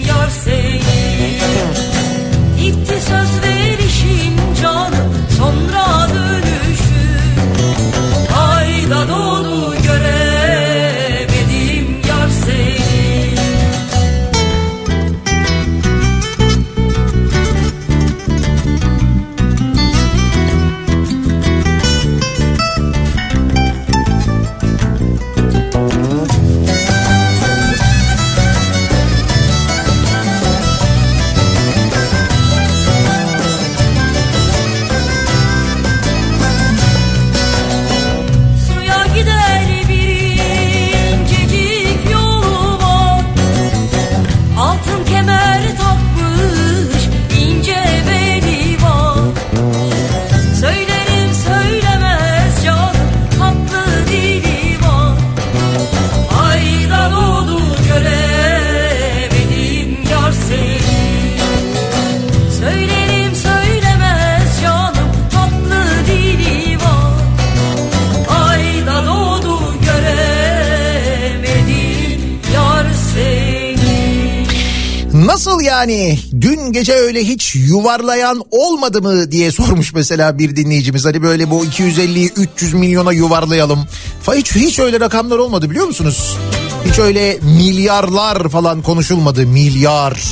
yani? 75.90 76.18
Dün 76.40 76.72
gece 76.72 76.92
öyle 76.92 77.24
hiç 77.24 77.54
yuvarlayan 77.54 78.42
olmadı 78.50 79.02
mı 79.02 79.30
diye 79.30 79.52
sormuş 79.52 79.94
mesela 79.94 80.38
bir 80.38 80.56
dinleyicimiz. 80.56 81.04
Hani 81.04 81.22
böyle 81.22 81.50
bu 81.50 81.64
250'yi 81.64 82.30
300 82.36 82.74
milyona 82.74 83.12
yuvarlayalım. 83.12 83.86
Hiç, 84.34 84.54
hiç 84.54 84.78
öyle 84.78 85.00
rakamlar 85.00 85.38
olmadı 85.38 85.70
biliyor 85.70 85.86
musunuz? 85.86 86.36
Hiç 86.84 86.98
öyle 86.98 87.38
milyarlar 87.42 88.48
falan 88.48 88.82
konuşulmadı. 88.82 89.46
Milyar. 89.46 90.22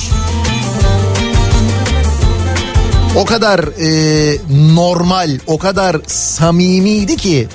O 3.15 3.25
kadar 3.25 3.59
e, 3.59 4.37
normal, 4.75 5.39
o 5.47 5.57
kadar 5.57 5.97
samimiydi 6.07 7.17
ki. 7.17 7.47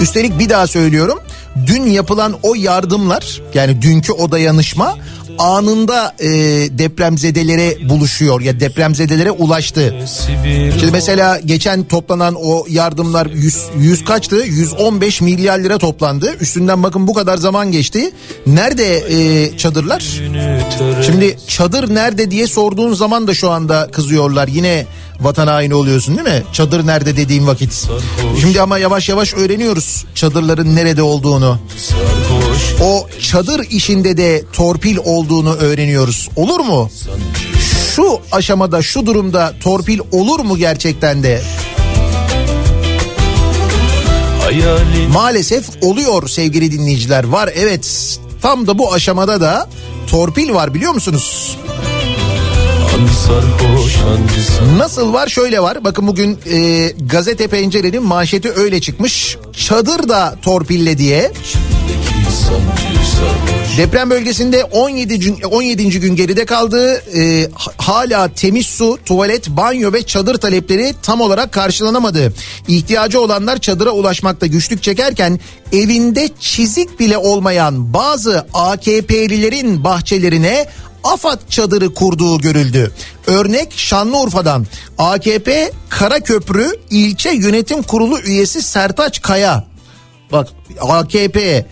Üstelik 0.00 0.38
bir 0.38 0.48
daha 0.48 0.66
söylüyorum. 0.66 1.18
Dün 1.66 1.82
yapılan 1.82 2.34
o 2.42 2.54
yardımlar 2.54 3.42
yani 3.54 3.82
dünkü 3.82 4.12
o 4.12 4.30
dayanışma 4.30 4.96
anında 5.38 6.14
e, 6.18 6.28
depremzedelere 6.78 7.88
buluşuyor 7.88 8.40
ya 8.40 8.60
depremzedelere 8.60 9.30
ulaştı. 9.30 9.94
Şimdi 10.80 10.92
mesela 10.92 11.40
geçen 11.44 11.84
toplanan 11.84 12.34
o 12.34 12.66
yardımlar 12.68 13.26
100, 13.26 13.64
100 13.78 14.04
kaçtı? 14.04 14.36
115 14.36 15.20
milyar 15.20 15.58
lira 15.58 15.78
toplandı. 15.78 16.36
Üstünden 16.40 16.82
bakın 16.82 17.06
bu 17.06 17.14
kadar 17.14 17.36
zaman 17.36 17.72
geçti. 17.72 18.10
Nerede 18.46 18.96
e, 18.96 19.58
çadırlar? 19.58 20.20
Şimdi 21.06 21.36
çadır 21.48 21.94
nerede 21.94 22.30
diye 22.30 22.46
sorduğun 22.46 22.94
zaman 22.94 23.26
da 23.26 23.34
şu 23.34 23.50
anda 23.50 23.88
kızıyorlar. 23.92 24.48
Yine 24.48 24.86
vatan 25.20 25.46
haini 25.46 25.74
oluyorsun 25.74 26.16
değil 26.16 26.28
mi? 26.28 26.42
Çadır 26.52 26.86
nerede 26.86 27.16
dediğim 27.16 27.46
vakit. 27.46 27.88
Şimdi 28.40 28.60
ama 28.60 28.78
yavaş 28.78 29.08
yavaş 29.08 29.34
öğreniyoruz 29.34 30.04
çadırların 30.14 30.76
nerede 30.76 31.02
olduğunu. 31.02 31.58
O 32.82 33.08
çadır 33.20 33.66
işinde 33.70 34.16
de 34.16 34.44
torpil 34.52 34.96
olduğunu 35.04 35.54
öğreniyoruz. 35.54 36.28
Olur 36.36 36.60
mu? 36.60 36.90
Şu 37.96 38.20
aşamada 38.32 38.82
şu 38.82 39.06
durumda 39.06 39.52
torpil 39.62 40.00
olur 40.12 40.40
mu 40.40 40.56
gerçekten 40.56 41.22
de? 41.22 41.42
Maalesef 45.12 45.64
oluyor 45.82 46.28
sevgili 46.28 46.72
dinleyiciler. 46.72 47.24
Var 47.24 47.50
evet. 47.54 48.18
Tam 48.42 48.66
da 48.66 48.78
bu 48.78 48.92
aşamada 48.92 49.40
da 49.40 49.68
torpil 50.10 50.54
var 50.54 50.74
biliyor 50.74 50.92
musunuz? 50.92 51.56
Nasıl 54.76 55.12
var 55.12 55.28
şöyle 55.28 55.60
var 55.60 55.84
bakın 55.84 56.06
bugün 56.06 56.38
e, 56.46 56.88
gazete 56.88 57.48
pencerenin 57.48 58.02
manşeti 58.02 58.52
öyle 58.52 58.80
çıkmış 58.80 59.36
çadır 59.52 60.08
da 60.08 60.36
torpille 60.42 60.98
diye 60.98 61.32
Deprem 63.76 64.10
bölgesinde 64.10 64.64
17 64.64 65.18
gün, 65.18 65.40
17. 65.42 66.00
gün 66.00 66.16
geride 66.16 66.44
kaldı. 66.44 67.02
Ee, 67.16 67.48
hala 67.76 68.28
temiz 68.28 68.66
su, 68.66 68.98
tuvalet, 69.04 69.48
banyo 69.48 69.92
ve 69.92 70.02
çadır 70.02 70.34
talepleri 70.34 70.94
tam 71.02 71.20
olarak 71.20 71.52
karşılanamadı. 71.52 72.32
İhtiyacı 72.68 73.20
olanlar 73.20 73.58
çadıra 73.58 73.90
ulaşmakta 73.90 74.46
güçlük 74.46 74.82
çekerken 74.82 75.40
evinde 75.72 76.28
çizik 76.40 77.00
bile 77.00 77.18
olmayan 77.18 77.94
bazı 77.94 78.46
AKP'lilerin 78.54 79.84
bahçelerine 79.84 80.66
AFAD 81.04 81.38
çadırı 81.48 81.94
kurduğu 81.94 82.38
görüldü. 82.38 82.92
Örnek 83.26 83.72
Şanlıurfa'dan 83.76 84.66
AKP 84.98 85.72
Karaköprü 85.88 86.70
ilçe 86.90 87.30
yönetim 87.30 87.82
kurulu 87.82 88.20
üyesi 88.20 88.62
Sertaç 88.62 89.22
Kaya. 89.22 89.64
Bak 90.32 90.48
AKP 90.80 91.66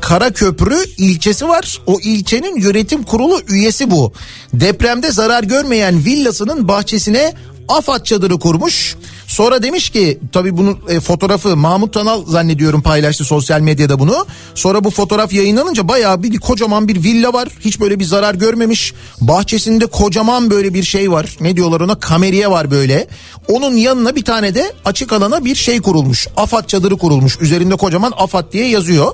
Karaköprü 0.00 0.76
ilçesi 0.98 1.48
var. 1.48 1.80
O 1.86 2.00
ilçenin 2.00 2.60
yönetim 2.60 3.02
kurulu 3.02 3.40
üyesi 3.48 3.90
bu. 3.90 4.12
Depremde 4.54 5.12
zarar 5.12 5.44
görmeyen 5.44 6.04
villasının 6.04 6.68
bahçesine 6.68 7.34
AFAD 7.68 8.04
çadırı 8.04 8.38
kurmuş. 8.38 8.96
Sonra 9.30 9.62
demiş 9.62 9.90
ki 9.90 10.18
tabii 10.32 10.56
bunun 10.56 10.78
e, 10.88 11.00
fotoğrafı 11.00 11.56
Mahmut 11.56 11.94
Tanal 11.94 12.24
zannediyorum 12.26 12.82
paylaştı 12.82 13.24
sosyal 13.24 13.60
medyada 13.60 13.98
bunu. 13.98 14.26
Sonra 14.54 14.84
bu 14.84 14.90
fotoğraf 14.90 15.32
yayınlanınca 15.32 15.88
bayağı 15.88 16.22
bir 16.22 16.38
kocaman 16.38 16.88
bir 16.88 17.04
villa 17.04 17.32
var. 17.32 17.48
Hiç 17.60 17.80
böyle 17.80 17.98
bir 17.98 18.04
zarar 18.04 18.34
görmemiş. 18.34 18.94
Bahçesinde 19.20 19.86
kocaman 19.86 20.50
böyle 20.50 20.74
bir 20.74 20.82
şey 20.82 21.12
var. 21.12 21.36
Ne 21.40 21.56
diyorlar 21.56 21.80
ona? 21.80 21.94
Kameriye 21.94 22.50
var 22.50 22.70
böyle. 22.70 23.06
Onun 23.48 23.76
yanına 23.76 24.16
bir 24.16 24.24
tane 24.24 24.54
de 24.54 24.72
açık 24.84 25.12
alana 25.12 25.44
bir 25.44 25.54
şey 25.54 25.80
kurulmuş. 25.80 26.28
AFAD 26.36 26.66
çadırı 26.66 26.96
kurulmuş. 26.96 27.38
Üzerinde 27.40 27.76
kocaman 27.76 28.12
AFAD 28.16 28.52
diye 28.52 28.68
yazıyor. 28.68 29.12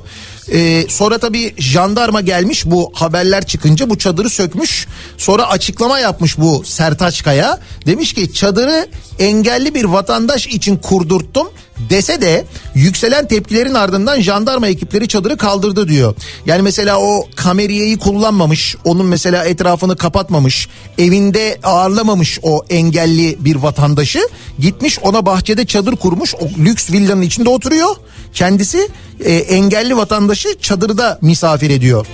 Ee, 0.53 0.87
sonra 0.89 1.19
tabii 1.19 1.55
jandarma 1.59 2.21
gelmiş 2.21 2.67
bu 2.67 2.93
haberler 2.95 3.47
çıkınca 3.47 3.91
bu 3.91 3.99
çadırı 3.99 4.31
sökmüş. 4.31 4.87
Sonra 5.19 5.49
açıklama 5.49 5.99
yapmış 5.99 6.39
bu 6.39 6.63
Sertaç 6.65 7.23
Kaya. 7.23 7.61
Demiş 7.87 8.13
ki 8.13 8.33
çadırı 8.33 8.89
engelli 9.19 9.75
bir 9.75 9.85
vatandaş 9.85 10.06
için 10.47 10.77
kurdurttum 10.77 11.49
dese 11.91 12.21
de 12.21 12.45
yükselen 12.75 13.29
tepkilerin 13.29 13.75
ardından 13.75 14.21
jandarma 14.21 14.69
ekipleri 14.69 15.09
çadırı 15.09 15.37
kaldırdı 15.37 15.89
diyor. 15.89 16.15
Yani 16.47 16.63
mesela 16.63 16.99
o 17.01 17.29
kameriyeyi 17.37 17.99
kullanmamış, 17.99 18.77
onun 18.85 19.07
mesela 19.07 19.45
etrafını 19.45 19.97
kapatmamış, 19.97 20.69
evinde 20.99 21.59
ağırlamamış 21.63 22.39
o 22.43 22.65
engelli 22.71 23.37
bir 23.45 23.57
vatandaşı 23.57 24.21
gitmiş 24.59 24.99
ona 24.99 25.27
bahçede 25.27 25.67
çadır 25.67 25.97
kurmuş, 25.97 26.35
o 26.35 26.49
lüks 26.59 26.93
villanın 26.93 27.23
içinde 27.23 27.49
oturuyor. 27.49 27.97
Kendisi 28.35 28.89
e, 29.25 29.35
engelli 29.35 29.97
vatandaşı 29.97 30.49
çadırda 30.61 31.19
misafir 31.23 31.71
ediyor. 31.71 32.07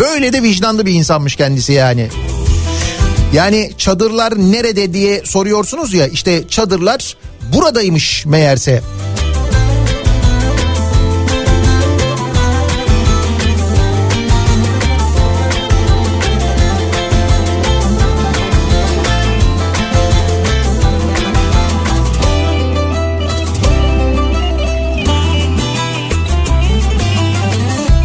Böyle 0.00 0.32
de 0.32 0.42
vicdanlı 0.42 0.86
bir 0.86 0.92
insanmış 0.92 1.36
kendisi 1.36 1.72
yani. 1.72 2.08
Yani 3.32 3.70
çadırlar 3.78 4.32
nerede 4.38 4.92
diye 4.92 5.22
soruyorsunuz 5.24 5.94
ya 5.94 6.06
işte 6.06 6.48
çadırlar 6.48 7.16
buradaymış 7.52 8.26
meğerse. 8.26 8.82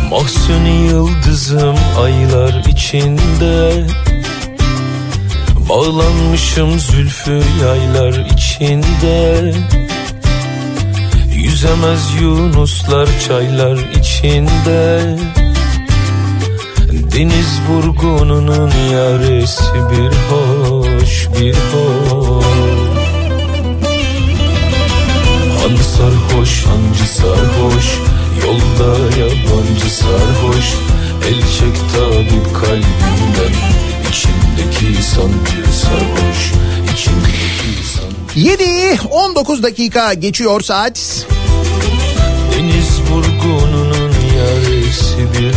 Mahsuni 0.10 0.88
yıldızım 0.88 1.76
aylar 1.98 2.64
içinde 2.70 3.86
Bağlanmışım 5.70 6.80
zülfü 6.80 7.42
yaylar 7.62 8.26
içinde. 8.34 9.54
Yüzemez 11.34 12.22
yunuslar 12.22 13.10
çaylar 13.28 13.78
içinde. 14.00 15.02
Deniz 17.16 17.60
vurgununun 17.70 18.72
yaresi 18.92 19.74
bir 19.74 20.12
hoş 20.30 21.28
bir 21.40 21.56
hoş. 21.56 22.46
Han 25.62 25.76
sarhoş 25.76 26.66
hancı 26.66 27.10
sarhoş 27.14 28.00
Yolda 28.46 28.92
yabancı 29.20 29.90
sarhoş. 29.96 30.74
El 31.28 31.42
çek 31.42 31.76
tabip 31.94 32.56
kalbimden 32.56 33.56
İçimdeki 34.16 35.04
sancı 35.04 35.78
sarhoş 35.78 36.52
İçimdeki 36.94 37.88
sancı 37.96 38.40
7 38.40 39.00
19 39.12 39.64
dakika 39.64 40.14
geçiyor 40.14 40.62
saat. 40.62 41.26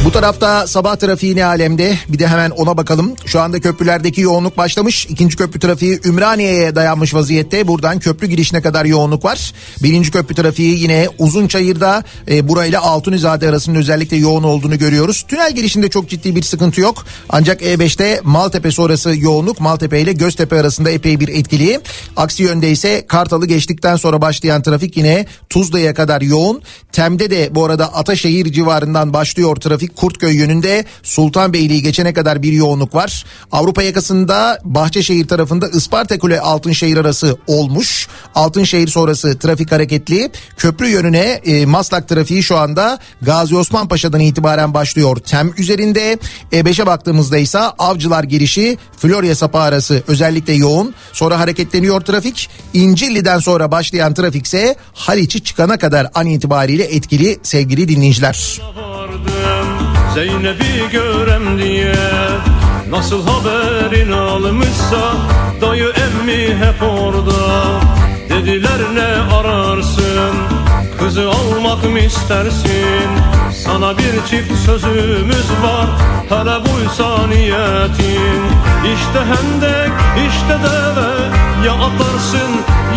Bu 0.05 0.13
tarafta 0.13 0.67
sabah 0.67 0.97
trafiği 0.97 1.37
ne 1.37 1.45
alemde? 1.45 1.99
Bir 2.09 2.19
de 2.19 2.27
hemen 2.27 2.51
ona 2.51 2.77
bakalım. 2.77 3.15
Şu 3.27 3.41
anda 3.41 3.61
köprülerdeki 3.61 4.21
yoğunluk 4.21 4.57
başlamış. 4.57 5.07
İkinci 5.07 5.37
köprü 5.37 5.61
trafiği 5.61 6.01
Ümraniye'ye 6.05 6.75
dayanmış 6.75 7.15
vaziyette. 7.15 7.69
Buradan 7.69 7.99
köprü 7.99 8.27
girişine 8.27 8.63
kadar 8.63 8.85
yoğunluk 8.85 9.25
var. 9.25 9.53
Birinci 9.83 10.11
köprü 10.11 10.35
trafiği 10.35 10.83
yine 10.83 11.09
Uzunçayır'da 11.19 12.05
e, 12.31 12.49
burayla 12.49 12.83
Altunizade 12.83 13.49
arasının 13.49 13.79
özellikle 13.79 14.17
yoğun 14.17 14.43
olduğunu 14.43 14.79
görüyoruz. 14.79 15.25
Tünel 15.29 15.55
girişinde 15.55 15.89
çok 15.89 16.09
ciddi 16.09 16.37
bir 16.37 16.43
sıkıntı 16.43 16.81
yok. 16.81 17.05
Ancak 17.29 17.63
E5'te 17.63 18.21
Maltepe 18.25 18.71
sonrası 18.71 19.15
yoğunluk 19.17 19.61
Maltepe 19.61 20.01
ile 20.01 20.13
Göztepe 20.13 20.61
arasında 20.61 20.91
epey 20.91 21.21
bir 21.21 21.29
etkili. 21.29 21.81
Aksi 22.17 22.43
yönde 22.43 22.71
ise 22.71 23.05
Kartal'ı 23.09 23.47
geçtikten 23.47 23.97
sonra 23.97 24.21
başlayan 24.21 24.63
trafik 24.63 24.97
yine 24.97 25.27
Tuzla'ya 25.49 25.95
kadar 25.95 26.21
yoğun. 26.21 26.63
Tem'de 26.93 27.31
de 27.31 27.55
bu 27.55 27.65
arada 27.65 27.95
Ataşehir 27.95 28.53
civarından 28.53 29.13
başlıyor 29.13 29.57
trafik. 29.57 29.68
Kurtköy 29.97 30.37
yönünde 30.37 30.85
Sultanbeyli'yi 31.03 31.83
geçene 31.83 32.13
kadar 32.13 32.43
bir 32.43 32.53
yoğunluk 32.53 32.95
var. 32.95 33.25
Avrupa 33.53 33.83
yakasında 33.83 34.59
Bahçeşehir 34.65 35.29
tarafında 35.29 35.69
Isparta 35.69 36.19
Kule 36.19 36.41
Altınşehir 36.41 36.97
arası 36.97 37.37
olmuş. 37.47 38.09
Altınşehir 38.35 38.89
sonrası 38.89 39.39
trafik 39.39 39.73
hareketli. 39.73 40.31
Köprü 40.57 40.89
yönüne 40.89 41.41
e, 41.45 41.67
Maslak 41.67 42.09
trafiği 42.09 42.43
şu 42.43 42.57
anda 42.57 42.99
Gazi 43.23 43.57
Osman 43.57 43.89
Paşa'dan 43.89 44.21
itibaren 44.21 44.75
başlıyor. 44.75 45.17
Tem 45.17 45.53
üzerinde 45.59 46.19
E5'e 46.53 46.87
baktığımızda 46.87 47.39
ise 47.39 47.59
Avcılar 47.59 48.25
girişi 48.25 48.79
Florya 48.97 49.35
Sapa 49.35 49.61
arası 49.61 50.03
özellikle 50.09 50.53
yoğun. 50.53 50.95
Sonra 51.13 51.41
hareketleniyor 51.41 52.01
trafik. 52.01 52.51
İncilli'den 52.75 53.39
sonra 53.39 53.71
başlayan 53.71 54.15
trafik 54.15 54.47
ise 54.47 54.77
Haliç'i 54.95 55.45
çıkana 55.45 55.79
kadar 55.79 56.07
an 56.15 56.27
itibariyle 56.27 56.85
etkili 56.85 57.39
sevgili 57.43 57.89
dinleyiciler. 57.89 58.59
vardım 58.79 58.98
Zeynep'i 60.15 60.91
görem 60.93 61.59
diye 61.59 61.95
Nasıl 62.91 63.27
haberin 63.29 64.13
almışsa 64.13 65.17
Dayı 65.61 65.89
emmi 65.89 66.55
hep 66.55 66.83
orada. 66.83 67.81
Dediler 68.29 68.81
ne 68.95 69.35
ararsın? 69.37 70.35
Kızı 70.99 71.31
almak 71.31 71.85
mı 71.85 71.99
istersin? 71.99 73.09
Sana 73.65 73.99
bir 73.99 74.27
çift 74.31 74.53
sözümüz 74.67 75.51
var 75.63 75.89
Hele 76.29 76.61
buysa 76.61 77.27
niyetin. 77.27 78.43
İşte 78.95 79.19
hendek 79.19 79.93
işte 80.29 80.59
deve 80.65 81.09
Ya 81.67 81.73
atarsın 81.73 82.51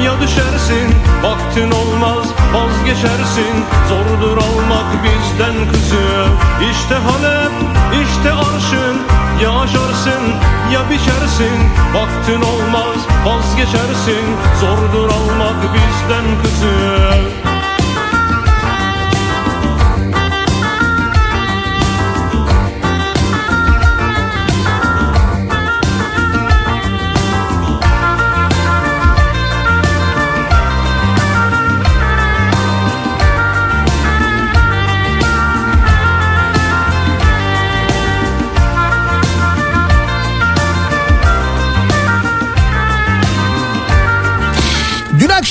ya 0.05 0.21
düşersin 0.21 0.87
Vaktin 1.23 1.71
olmaz 1.71 2.27
vazgeçersin. 2.53 3.65
Zordur 3.89 4.37
almak 4.37 5.03
bizden 5.03 5.71
kızı 5.71 6.25
İşte 6.71 6.95
Halep 6.95 7.51
işte 8.03 8.33
arşın. 8.33 8.97
Ya 9.43 9.59
aşarsın 9.59 10.23
ya 10.73 10.89
biçersin. 10.89 11.57
Vaktin 11.93 12.41
olmaz 12.41 12.97
vazgeçersin. 13.25 14.25
Zordur 14.61 15.09
almak 15.09 15.73
bizden 15.73 16.25
kızı 16.43 17.50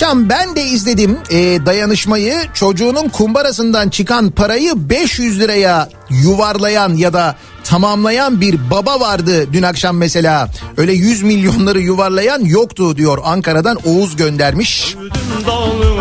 akşam 0.00 0.28
ben 0.28 0.56
de 0.56 0.64
izledim 0.64 1.18
e, 1.30 1.66
dayanışmayı 1.66 2.34
çocuğunun 2.54 3.08
kumbarasından 3.08 3.88
çıkan 3.88 4.30
parayı 4.30 4.72
500 4.76 5.40
liraya 5.40 5.88
yuvarlayan 6.10 6.94
ya 6.94 7.12
da 7.12 7.36
tamamlayan 7.64 8.40
bir 8.40 8.70
baba 8.70 9.00
vardı 9.00 9.52
dün 9.52 9.62
akşam 9.62 9.96
mesela. 9.96 10.48
Öyle 10.76 10.92
100 10.92 11.22
milyonları 11.22 11.80
yuvarlayan 11.80 12.44
yoktu 12.44 12.96
diyor 12.96 13.18
Ankara'dan 13.24 13.78
Oğuz 13.84 14.16
göndermiş. 14.16 14.96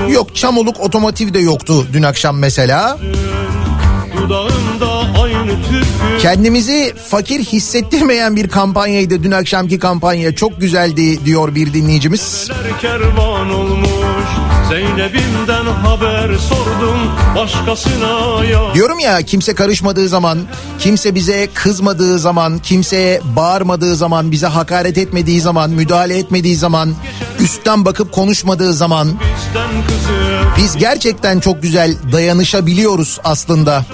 Yok 0.10 0.36
Çamoluk 0.36 0.80
Otomotiv 0.80 1.34
de 1.34 1.40
yoktu 1.40 1.88
dün 1.94 2.04
akşam 2.04 2.38
mesela. 2.38 2.98
dudağında 4.18 5.22
aynı 5.22 5.38
türkü 5.38 5.38
Kendimizi 6.22 6.94
fakir 7.10 7.40
hissettirmeyen 7.40 8.36
bir 8.36 8.48
kampanyaydı 8.48 9.24
dün 9.24 9.32
akşamki 9.32 9.80
kampanya. 9.80 10.36
Çok 10.36 10.62
güzeldi 10.62 11.26
diyor 11.26 11.56
bir 11.56 11.74
dinleyicimiz. 11.74 12.50
Neler 12.50 12.80
kervan 12.80 13.54
olmuş 13.54 13.90
Zeynep'imden 14.70 15.66
haber 15.66 16.38
sordum 16.38 16.98
Başkasına 17.36 18.46
ya 18.46 18.74
Diyorum 18.74 19.00
ya 19.00 19.22
kimse 19.22 19.56
karışmadığı 19.56 20.08
zaman, 20.08 20.40
kimse 20.80 21.16
bize 21.16 21.48
kızmadığı 21.54 22.20
zaman, 22.20 22.60
kimseye 22.60 23.22
bağırmadığı 23.36 23.96
zaman, 23.96 24.32
bize 24.32 24.48
hakaret 24.48 24.98
etmediği 24.98 25.42
zaman, 25.42 25.70
müdahale 25.70 26.18
etmediği 26.18 26.56
zaman, 26.56 26.94
üstten 27.40 27.86
bakıp 27.86 28.12
konuşmadığı 28.12 28.74
zaman 28.74 29.08
biz 30.58 30.78
gerçekten 30.78 31.40
çok 31.40 31.62
güzel 31.62 31.96
dayanışabiliyoruz 32.12 33.20
aslında. 33.24 33.86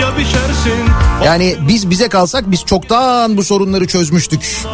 Ya 0.00 0.16
biçersin 0.18 0.78
Yani 1.24 1.56
biz 1.68 1.90
bize 1.90 2.08
kalsak 2.08 2.50
biz 2.50 2.64
çoktan 2.64 3.36
bu 3.36 3.44
sorunları 3.44 3.86
çözmüştük. 3.86 4.64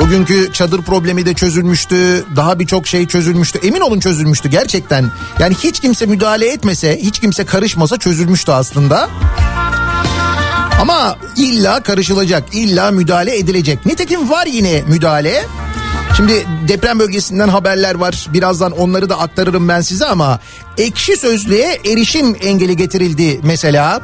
Bugünkü 0.00 0.52
çadır 0.52 0.82
problemi 0.82 1.26
de 1.26 1.34
çözülmüştü. 1.34 2.24
Daha 2.36 2.58
birçok 2.58 2.86
şey 2.86 3.06
çözülmüştü. 3.06 3.58
Emin 3.66 3.80
olun 3.80 4.00
çözülmüştü 4.00 4.48
gerçekten. 4.48 5.10
Yani 5.38 5.54
hiç 5.54 5.80
kimse 5.80 6.06
müdahale 6.06 6.52
etmese, 6.52 6.98
hiç 7.02 7.18
kimse 7.20 7.44
karışmasa 7.44 7.96
çözülmüştü 7.96 8.52
aslında. 8.52 9.08
Ama 10.80 11.16
illa 11.36 11.82
karışılacak, 11.82 12.44
illa 12.52 12.90
müdahale 12.90 13.38
edilecek. 13.38 13.86
Nitekim 13.86 14.30
var 14.30 14.46
yine 14.46 14.82
müdahale. 14.88 15.44
Şimdi 16.16 16.46
deprem 16.68 16.98
bölgesinden 16.98 17.48
haberler 17.48 17.94
var. 17.94 18.26
Birazdan 18.32 18.72
onları 18.72 19.08
da 19.08 19.18
aktarırım 19.18 19.68
ben 19.68 19.80
size 19.80 20.06
ama 20.06 20.40
ekşi 20.78 21.16
sözlüğe 21.16 21.78
erişim 21.84 22.36
engeli 22.42 22.76
getirildi 22.76 23.40
mesela. 23.42 24.00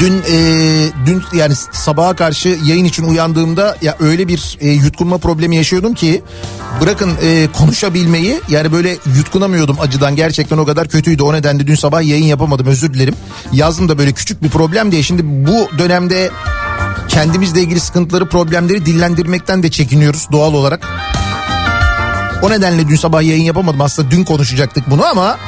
Dün 0.00 0.22
e, 0.32 0.36
dün 1.06 1.22
yani 1.32 1.54
sabaha 1.72 2.16
karşı 2.16 2.48
yayın 2.64 2.84
için 2.84 3.04
uyandığımda 3.04 3.76
ya 3.82 3.96
öyle 4.00 4.28
bir 4.28 4.58
e, 4.60 4.68
yutkunma 4.68 5.18
problemi 5.18 5.56
yaşıyordum 5.56 5.94
ki 5.94 6.22
bırakın 6.80 7.10
e, 7.22 7.48
konuşabilmeyi 7.58 8.40
yani 8.48 8.72
böyle 8.72 8.96
yutkunamıyordum 9.16 9.76
acıdan 9.80 10.16
gerçekten 10.16 10.58
o 10.58 10.66
kadar 10.66 10.88
kötüydü. 10.88 11.22
O 11.22 11.32
nedenle 11.32 11.66
dün 11.66 11.74
sabah 11.74 12.02
yayın 12.02 12.24
yapamadım 12.24 12.66
özür 12.66 12.94
dilerim. 12.94 13.14
Yazdım 13.52 13.88
da 13.88 13.98
böyle 13.98 14.12
küçük 14.12 14.42
bir 14.42 14.48
problem 14.48 14.92
diye 14.92 15.02
şimdi 15.02 15.22
bu 15.24 15.78
dönemde 15.78 16.30
kendimizle 17.08 17.60
ilgili 17.60 17.80
sıkıntıları 17.80 18.28
problemleri 18.28 18.86
dillendirmekten 18.86 19.62
de 19.62 19.70
çekiniyoruz 19.70 20.28
doğal 20.32 20.54
olarak. 20.54 20.88
O 22.42 22.50
nedenle 22.50 22.88
dün 22.88 22.96
sabah 22.96 23.22
yayın 23.22 23.44
yapamadım 23.44 23.80
aslında 23.80 24.10
dün 24.10 24.24
konuşacaktık 24.24 24.90
bunu 24.90 25.04
ama 25.04 25.38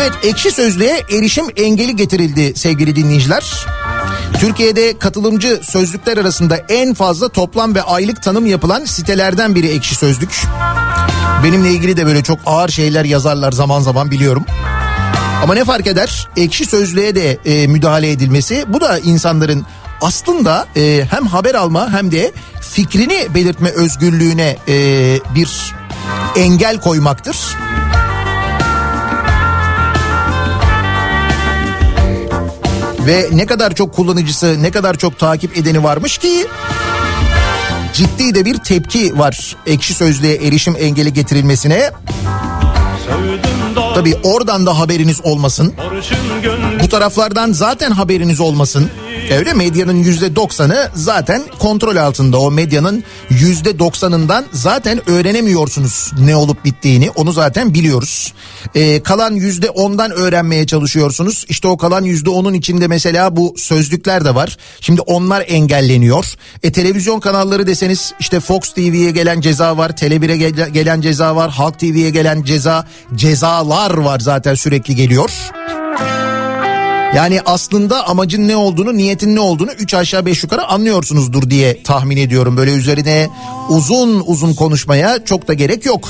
Evet 0.00 0.12
ekşi 0.22 0.50
sözlüğe 0.50 1.04
erişim 1.10 1.46
engeli 1.56 1.96
getirildi 1.96 2.52
sevgili 2.56 2.96
dinleyiciler. 2.96 3.66
Türkiye'de 4.40 4.98
katılımcı 4.98 5.60
sözlükler 5.62 6.16
arasında 6.16 6.56
en 6.68 6.94
fazla 6.94 7.28
toplam 7.28 7.74
ve 7.74 7.82
aylık 7.82 8.22
tanım 8.22 8.46
yapılan 8.46 8.84
sitelerden 8.84 9.54
biri 9.54 9.66
ekşi 9.66 9.94
sözlük. 9.94 10.42
Benimle 11.44 11.70
ilgili 11.70 11.96
de 11.96 12.06
böyle 12.06 12.22
çok 12.22 12.38
ağır 12.46 12.68
şeyler 12.68 13.04
yazarlar 13.04 13.52
zaman 13.52 13.80
zaman 13.80 14.10
biliyorum. 14.10 14.44
Ama 15.42 15.54
ne 15.54 15.64
fark 15.64 15.86
eder? 15.86 16.28
Ekşi 16.36 16.64
sözlüğe 16.64 17.14
de 17.14 17.38
e, 17.44 17.66
müdahale 17.66 18.10
edilmesi 18.10 18.64
bu 18.68 18.80
da 18.80 18.98
insanların 18.98 19.66
aslında 20.00 20.66
e, 20.76 21.04
hem 21.10 21.26
haber 21.26 21.54
alma 21.54 21.92
hem 21.92 22.10
de 22.10 22.32
fikrini 22.60 23.26
belirtme 23.34 23.70
özgürlüğüne 23.70 24.56
e, 24.68 24.74
bir 25.34 25.74
engel 26.36 26.80
koymaktır. 26.80 27.36
Ve 33.06 33.28
ne 33.32 33.46
kadar 33.46 33.74
çok 33.74 33.94
kullanıcısı, 33.94 34.62
ne 34.62 34.70
kadar 34.70 34.98
çok 34.98 35.18
takip 35.18 35.58
edeni 35.58 35.84
varmış 35.84 36.18
ki 36.18 36.46
ciddi 37.92 38.34
de 38.34 38.44
bir 38.44 38.54
tepki 38.54 39.18
var 39.18 39.56
ekşi 39.66 39.94
sözlüğe 39.94 40.34
erişim 40.34 40.76
engeli 40.78 41.12
getirilmesine. 41.12 41.90
Tabii 43.94 44.16
oradan 44.22 44.66
da 44.66 44.78
haberiniz 44.78 45.20
olmasın. 45.24 45.74
Bu 46.82 46.88
taraflardan 46.88 47.52
zaten 47.52 47.90
haberiniz 47.90 48.40
olmasın. 48.40 48.90
Öyle 49.38 49.52
medyanın 49.52 49.96
yüzde 49.96 50.36
doksanı 50.36 50.88
zaten 50.94 51.42
kontrol 51.58 51.96
altında. 51.96 52.38
O 52.40 52.50
medyanın 52.50 53.04
yüzde 53.30 53.78
doksanından 53.78 54.44
zaten 54.52 55.10
öğrenemiyorsunuz 55.10 56.12
ne 56.20 56.36
olup 56.36 56.64
bittiğini. 56.64 57.10
Onu 57.10 57.32
zaten 57.32 57.74
biliyoruz. 57.74 58.32
Ee, 58.74 59.02
kalan 59.02 59.34
yüzde 59.34 59.70
ondan 59.70 60.10
öğrenmeye 60.10 60.66
çalışıyorsunuz. 60.66 61.44
İşte 61.48 61.68
o 61.68 61.76
kalan 61.76 62.04
yüzde 62.04 62.30
onun 62.30 62.54
içinde 62.54 62.86
mesela 62.86 63.36
bu 63.36 63.54
sözlükler 63.58 64.24
de 64.24 64.34
var. 64.34 64.56
Şimdi 64.80 65.00
onlar 65.00 65.44
engelleniyor. 65.48 66.26
E, 66.62 66.72
televizyon 66.72 67.20
kanalları 67.20 67.66
deseniz 67.66 68.12
işte 68.20 68.40
Fox 68.40 68.60
TV'ye 68.72 69.10
gelen 69.10 69.40
ceza 69.40 69.76
var. 69.76 69.90
Tele1'e 69.90 70.36
gele- 70.36 70.70
gelen 70.70 71.00
ceza 71.00 71.36
var. 71.36 71.50
Halk 71.50 71.78
TV'ye 71.78 72.10
gelen 72.10 72.42
ceza. 72.42 72.86
Cezalar 73.14 73.90
var 73.90 74.20
zaten 74.20 74.54
sürekli 74.54 74.96
geliyor. 74.96 75.30
Yani 77.16 77.40
aslında 77.46 78.08
amacın 78.08 78.48
ne 78.48 78.56
olduğunu, 78.56 78.96
niyetin 78.96 79.34
ne 79.34 79.40
olduğunu 79.40 79.72
3 79.72 79.94
aşağı 79.94 80.26
5 80.26 80.42
yukarı 80.42 80.64
anlıyorsunuzdur 80.64 81.50
diye 81.50 81.82
tahmin 81.82 82.16
ediyorum. 82.16 82.56
Böyle 82.56 82.72
üzerine 82.72 83.28
uzun 83.68 84.22
uzun 84.26 84.54
konuşmaya 84.54 85.24
çok 85.24 85.48
da 85.48 85.54
gerek 85.54 85.86
yok. 85.86 86.08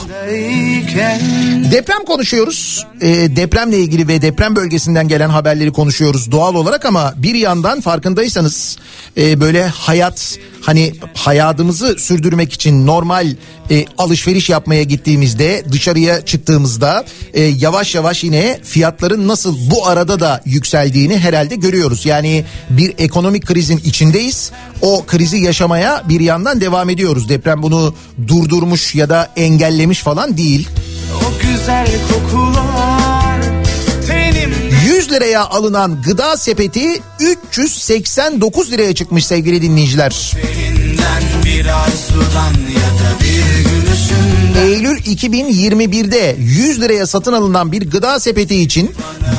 Deprem 1.73 2.05
konuşuyoruz. 2.05 2.87
Ee, 3.01 3.37
depremle 3.37 3.79
ilgili 3.79 4.09
ve 4.09 4.23
deprem 4.23 4.57
bölgesinden 4.57 5.09
gelen 5.09 5.29
haberleri 5.29 5.73
konuşuyoruz 5.73 6.33
doğal 6.33 6.55
olarak 6.55 6.85
ama 6.85 7.15
bir 7.17 7.35
yandan 7.35 7.81
farkındaysanız 7.81 8.77
e, 9.17 9.41
böyle 9.41 9.67
hayat 9.67 10.39
hani 10.61 10.93
hayatımızı 11.15 11.97
sürdürmek 11.99 12.53
için 12.53 12.87
normal 12.87 13.35
e, 13.71 13.85
alışveriş 13.99 14.51
yapmaya 14.51 14.83
gittiğimizde 14.83 15.65
dışarıya 15.73 16.25
çıktığımızda 16.25 17.05
e, 17.35 17.43
yavaş 17.43 17.95
yavaş 17.95 18.25
yine 18.25 18.61
fiyatların 18.65 19.29
nasıl 19.29 19.71
bu 19.71 19.87
arada 19.87 20.21
da 20.21 20.43
yükseldiğini 20.88 21.18
herhalde 21.18 21.57
görüyoruz. 21.57 22.07
Yani 22.07 22.44
bir 22.70 22.94
ekonomik 22.98 23.46
krizin 23.46 23.81
içindeyiz. 23.85 24.53
O 24.83 25.05
krizi 25.07 25.37
yaşamaya 25.37 26.03
bir 26.09 26.20
yandan 26.20 26.61
devam 26.61 26.90
ediyoruz. 26.90 27.29
Deprem 27.29 27.62
bunu 27.62 27.94
durdurmuş 28.29 28.94
ya 28.94 29.09
da 29.09 29.31
engellemiş 29.37 30.03
falan 30.03 30.37
değil. 30.37 30.68
O 31.16 31.42
güzel 31.42 31.88
kokular 32.12 33.40
tenim 34.07 34.55
100 34.87 35.12
liraya 35.12 35.44
alınan 35.44 36.03
gıda 36.03 36.37
sepeti 36.37 37.01
389 37.51 38.72
liraya 38.72 38.94
çıkmış 38.94 39.27
sevgili 39.27 39.62
dinleyiciler. 39.62 40.33
Elinden 40.53 41.22
bir 41.44 41.66
arzudan 41.66 42.55
ya 42.74 42.90
da 43.01 43.20
bir 43.20 43.70
gülüşünden 43.70 44.38
Eylül 44.62 44.99
2021'de 44.99 46.37
100 46.38 46.81
liraya 46.81 47.07
satın 47.07 47.33
alınan 47.33 47.73
bir 47.73 47.90
gıda 47.90 48.21
sepeti 48.21 48.62
için 48.62 48.90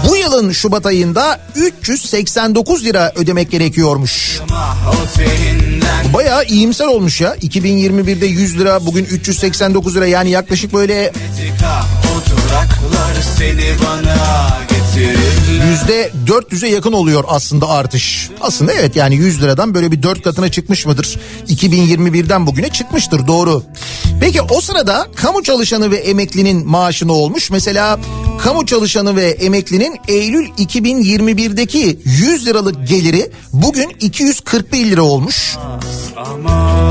bu 0.09 0.15
yılın 0.15 0.51
Şubat 0.51 0.85
ayında 0.85 1.39
389 1.55 2.85
lira 2.85 3.11
ödemek 3.15 3.51
gerekiyormuş. 3.51 4.39
Bayağı 6.13 6.45
iyimser 6.45 6.85
olmuş 6.85 7.21
ya. 7.21 7.35
2021'de 7.35 8.25
100 8.25 8.59
lira 8.59 8.85
bugün 8.85 9.05
389 9.05 9.95
lira 9.95 10.07
yani 10.07 10.29
yaklaşık 10.29 10.73
böyle 10.73 11.13
seni 13.37 13.75
bana 13.85 14.49
yüzde 15.69 16.11
400'e 16.27 16.69
yakın 16.69 16.93
oluyor 16.93 17.23
aslında 17.27 17.69
artış. 17.69 18.29
Aslında 18.41 18.73
evet 18.73 18.95
yani 18.95 19.15
100 19.15 19.41
liradan 19.41 19.73
böyle 19.73 19.91
bir 19.91 20.03
4 20.03 20.21
katına 20.21 20.51
çıkmış 20.51 20.85
mıdır? 20.85 21.19
2021'den 21.47 22.47
bugüne 22.47 22.69
çıkmıştır 22.69 23.27
doğru. 23.27 23.63
Peki 24.19 24.41
o 24.41 24.61
sırada 24.61 25.07
kamu 25.15 25.43
çalışanı 25.43 25.91
ve 25.91 25.97
emeklinin 25.97 26.67
maaşı 26.67 27.07
ne 27.07 27.11
olmuş? 27.11 27.51
Mesela 27.51 27.99
kamu 28.41 28.65
çalışanı 28.65 29.15
ve 29.15 29.29
emeklinin 29.29 29.97
Eylül 30.07 30.47
2021'deki 30.47 31.99
100 32.05 32.45
liralık 32.45 32.87
geliri 32.87 33.31
bugün 33.53 33.89
241 33.99 34.85
lira 34.85 35.01
olmuş. 35.01 35.57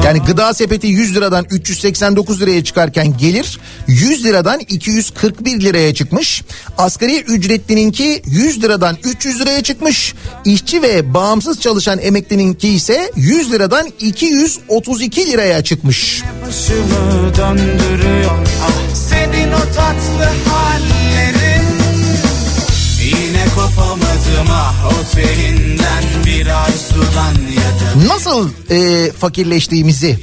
Yani 0.04 0.18
gıda 0.18 0.54
sepeti 0.54 0.86
100 0.86 1.16
liradan 1.16 1.46
389 1.50 2.40
liraya 2.40 2.64
çıkarken 2.64 3.16
gelir 3.16 3.60
100 3.86 4.24
liradan 4.24 4.60
241 4.60 5.60
liraya 5.60 5.94
çıkmış. 5.94 6.42
Asgari 6.78 7.24
ücretlininki 7.98 8.22
100 8.26 8.62
liradan 8.62 8.96
300 9.04 9.40
liraya 9.40 9.62
çıkmış. 9.62 10.14
İşçi 10.44 10.82
ve 10.82 11.14
bağımsız 11.14 11.60
çalışan 11.60 11.98
emeklininki 11.98 12.68
ise 12.68 13.12
100 13.16 13.52
liradan 13.52 13.88
232 14.00 15.26
liraya 15.26 15.64
çıkmış. 15.64 16.22
Ah 18.62 18.94
senin 18.94 19.52
o 19.52 19.60
tatlı 19.74 20.28
hallerin 20.50 21.68
Yine 23.04 23.44
kopamadım 23.54 24.50
ah 24.50 24.86
o 24.86 25.04
Nasıl 28.06 28.50
e, 28.70 29.12
fakirleştiğimizi 29.12 30.18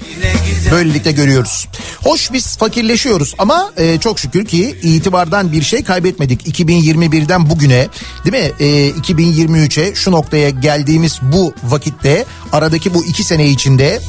böylelikle 0.71 1.11
görüyoruz. 1.11 1.67
Hoş 2.03 2.33
biz 2.33 2.57
fakirleşiyoruz 2.57 3.35
ama 3.37 3.71
e, 3.77 3.99
çok 3.99 4.19
şükür 4.19 4.45
ki 4.45 4.75
itibardan 4.83 5.51
bir 5.51 5.61
şey 5.61 5.83
kaybetmedik. 5.83 6.47
2021'den 6.59 7.49
bugüne 7.49 7.87
değil 8.25 8.43
mi? 8.43 8.51
E, 8.59 8.89
2023'e 8.89 9.95
şu 9.95 10.11
noktaya 10.11 10.49
geldiğimiz 10.49 11.19
bu 11.21 11.53
vakitte 11.63 12.25
aradaki 12.51 12.93
bu 12.93 13.05
iki 13.05 13.23
sene 13.23 13.47
içinde 13.49 13.99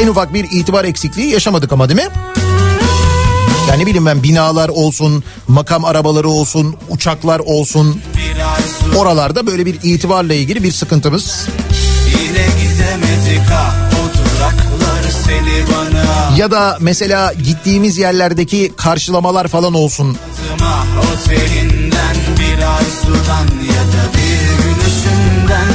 en 0.00 0.06
ufak 0.08 0.34
bir 0.34 0.44
itibar 0.50 0.84
eksikliği 0.84 1.30
yaşamadık 1.32 1.72
ama 1.72 1.88
değil 1.88 2.00
mi? 2.00 2.08
Yani 3.74 3.82
ne 3.82 3.86
bileyim 3.86 4.06
ben 4.06 4.22
binalar 4.22 4.68
olsun, 4.68 5.24
makam 5.48 5.84
arabaları 5.84 6.28
olsun, 6.28 6.76
uçaklar 6.88 7.38
olsun. 7.38 8.00
Oralarda 8.96 9.46
böyle 9.46 9.66
bir 9.66 9.78
itibarla 9.82 10.34
ilgili 10.34 10.62
bir 10.62 10.72
sıkıntımız. 10.72 11.46
Yine 12.06 12.46
gidemedik 12.62 13.40
bana. 15.72 16.36
Ya 16.36 16.50
da 16.50 16.78
mesela 16.80 17.32
gittiğimiz 17.32 17.98
yerlerdeki 17.98 18.72
karşılamalar 18.76 19.48
falan 19.48 19.74
olsun. 19.74 20.16
o 21.00 21.28
telinden 21.28 22.16
bir 22.38 22.62
arzudan 22.62 23.46
ya 23.66 23.82
da 23.92 24.04
bir 24.14 24.64
gülüşünden 24.64 25.72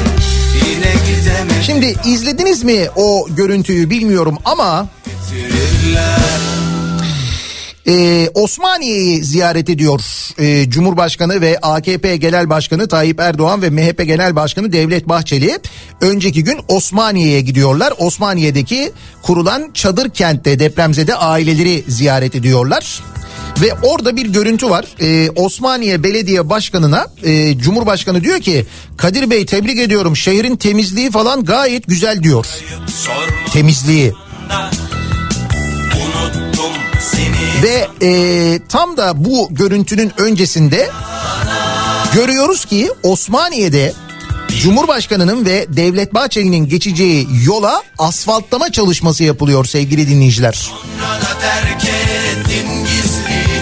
yine 0.53 0.93
gidemedik. 1.07 1.63
Şimdi 1.63 1.95
izlediniz 2.05 2.63
mi 2.63 2.87
o 2.95 3.27
görüntüyü 3.29 3.89
bilmiyorum 3.89 4.37
ama 4.45 4.87
Ee, 7.87 8.29
Osmaniye'yi 8.33 9.23
ziyaret 9.23 9.69
ediyor 9.69 9.99
ee, 10.39 10.69
Cumhurbaşkanı 10.69 11.41
ve 11.41 11.57
AKP 11.61 12.17
Genel 12.17 12.49
Başkanı 12.49 12.87
Tayyip 12.87 13.19
Erdoğan 13.19 13.61
ve 13.61 13.69
MHP 13.69 14.05
Genel 14.05 14.35
Başkanı 14.35 14.71
Devlet 14.71 15.09
Bahçeli 15.09 15.59
önceki 16.01 16.43
gün 16.43 16.59
Osmaniye'ye 16.67 17.41
gidiyorlar. 17.41 17.93
Osmaniye'deki 17.97 18.91
kurulan 19.21 19.71
çadır 19.73 20.09
kentte 20.09 20.59
depremzede 20.59 21.15
aileleri 21.15 21.83
ziyaret 21.87 22.35
ediyorlar. 22.35 23.03
Ve 23.61 23.73
orada 23.73 24.15
bir 24.15 24.25
görüntü 24.25 24.69
var. 24.69 24.85
Ee, 25.01 25.29
Osmaniye 25.35 26.03
Belediye 26.03 26.49
Başkanı'na 26.49 27.07
e, 27.23 27.57
Cumhurbaşkanı 27.57 28.23
diyor 28.23 28.39
ki 28.39 28.65
Kadir 28.97 29.29
Bey 29.29 29.45
tebrik 29.45 29.79
ediyorum 29.79 30.15
şehrin 30.15 30.55
temizliği 30.55 31.11
falan 31.11 31.45
gayet 31.45 31.87
güzel 31.87 32.23
diyor. 32.23 32.45
Temizliği. 33.53 34.13
unuttum 35.95 36.73
seni 36.99 37.28
Ve 37.63 37.87
e, 38.01 38.59
tam 38.69 38.97
da 38.97 39.25
bu 39.25 39.47
görüntünün 39.51 40.11
öncesinde 40.17 40.89
görüyoruz 42.13 42.65
ki 42.65 42.91
Osmaniye'de 43.03 43.93
Cumhurbaşkanı'nın 44.61 45.45
ve 45.45 45.65
Devlet 45.69 46.13
Bahçeli'nin 46.13 46.69
geçeceği 46.69 47.27
yola 47.45 47.83
asfaltlama 47.97 48.71
çalışması 48.71 49.23
yapılıyor 49.23 49.65
sevgili 49.65 50.07
dinleyiciler. 50.07 50.71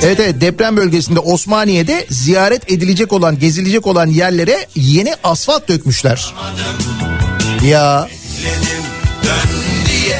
Evet 0.03 0.19
evet 0.19 0.41
deprem 0.41 0.77
bölgesinde 0.77 1.19
Osmaniye'de 1.19 2.05
ziyaret 2.09 2.71
edilecek 2.71 3.13
olan 3.13 3.39
gezilecek 3.39 3.87
olan 3.87 4.07
yerlere 4.07 4.67
yeni 4.75 5.15
asfalt 5.23 5.67
dökmüşler. 5.67 6.33
Ya 7.65 8.07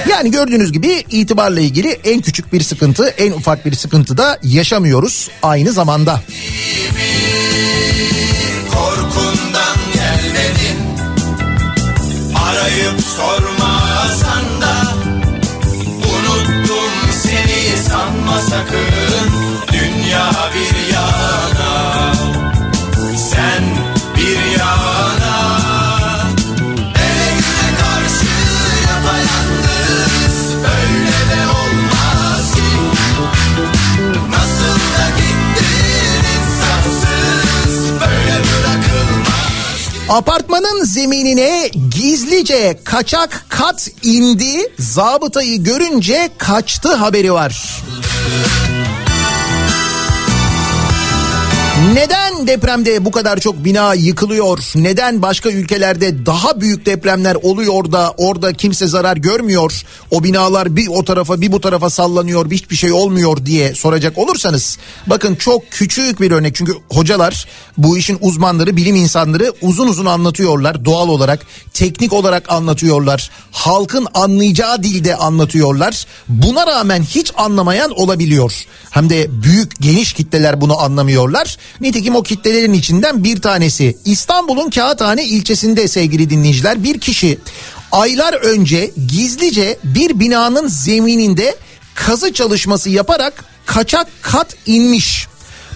yani 0.10 0.32
gördüğünüz 0.32 0.72
gibi 0.72 1.04
itibarla 1.10 1.60
ilgili 1.60 1.90
en 2.04 2.22
küçük 2.22 2.54
bir 2.54 2.62
sıkıntı, 2.62 3.08
en 3.08 3.32
ufak 3.32 3.66
bir 3.66 3.74
sıkıntı 3.76 4.18
da 4.18 4.40
yaşamıyoruz 4.44 5.30
aynı 5.44 5.72
zamanda. 5.72 6.22
korkundan 8.74 9.78
gelmedin 9.94 10.80
Arayıp 12.50 13.02
sormasan 13.02 14.62
da 14.62 14.76
Unuttum 15.98 17.12
seni 17.24 17.78
sanma 17.90 18.40
sakın. 18.40 19.32
Dünya 19.74 20.32
bir 20.54 20.94
yana 20.94 21.57
Apartmanın 40.10 40.84
zeminine 40.84 41.70
gizlice 41.96 42.80
kaçak 42.84 43.46
kat 43.50 43.90
indi. 44.04 44.74
Zabıtayı 44.80 45.64
görünce 45.64 46.30
kaçtı 46.38 46.96
haberi 46.96 47.34
var. 47.34 47.82
Neden 51.94 52.27
depremde 52.46 53.06
bu 53.06 53.12
kadar 53.12 53.40
çok 53.40 53.66
bina 53.66 53.94
yıkılıyor? 53.94 54.60
Neden 54.76 55.22
başka 55.22 55.50
ülkelerde 55.50 56.26
daha 56.26 56.62
büyük 56.62 56.86
depremler 56.86 57.36
oluyor 57.36 57.92
da 57.92 58.14
orada 58.18 58.54
kimse 58.54 58.88
zarar 58.88 59.18
görmüyor? 59.18 59.84
O 60.12 60.24
binalar 60.24 60.76
bir 60.76 60.88
o 60.88 61.04
tarafa 61.04 61.42
bir 61.42 61.52
bu 61.52 61.62
tarafa 61.62 61.90
sallanıyor, 61.90 62.52
hiçbir 62.52 62.76
şey 62.76 62.92
olmuyor 62.92 63.46
diye 63.46 63.76
soracak 63.76 64.18
olursanız 64.18 64.78
bakın 65.08 65.36
çok 65.36 65.72
küçük 65.72 66.22
bir 66.22 66.32
örnek 66.32 66.56
çünkü 66.56 66.74
hocalar 66.92 67.46
bu 67.78 67.98
işin 67.98 68.18
uzmanları, 68.22 68.78
bilim 68.78 68.96
insanları 68.96 69.54
uzun 69.62 69.88
uzun 69.88 70.06
anlatıyorlar 70.06 70.86
doğal 70.86 71.10
olarak, 71.10 71.46
teknik 71.74 72.14
olarak 72.14 72.52
anlatıyorlar. 72.52 73.32
Halkın 73.52 74.08
anlayacağı 74.14 74.84
dilde 74.84 75.16
anlatıyorlar. 75.16 76.06
Buna 76.28 76.68
rağmen 76.68 77.04
hiç 77.04 77.32
anlamayan 77.36 78.00
olabiliyor. 78.00 78.54
Hem 78.90 79.10
de 79.10 79.28
büyük 79.44 79.82
geniş 79.82 80.14
kitleler 80.14 80.62
bunu 80.62 80.80
anlamıyorlar. 80.80 81.58
Nitekim 81.82 82.16
o 82.16 82.24
kitlelerin 82.28 82.74
içinden 82.74 83.24
bir 83.24 83.42
tanesi 83.42 83.98
İstanbul'un 84.06 84.70
Kağıthane 84.70 85.24
ilçesinde 85.24 85.88
sevgili 85.88 86.30
dinleyiciler 86.30 86.84
bir 86.84 87.00
kişi 87.00 87.40
aylar 87.92 88.34
önce 88.34 88.92
gizlice 89.08 89.78
bir 89.84 90.20
binanın 90.20 90.68
zemininde 90.68 91.56
kazı 91.96 92.34
çalışması 92.34 92.90
yaparak 92.90 93.46
kaçak 93.66 94.08
kat 94.22 94.56
inmiş. 94.66 95.28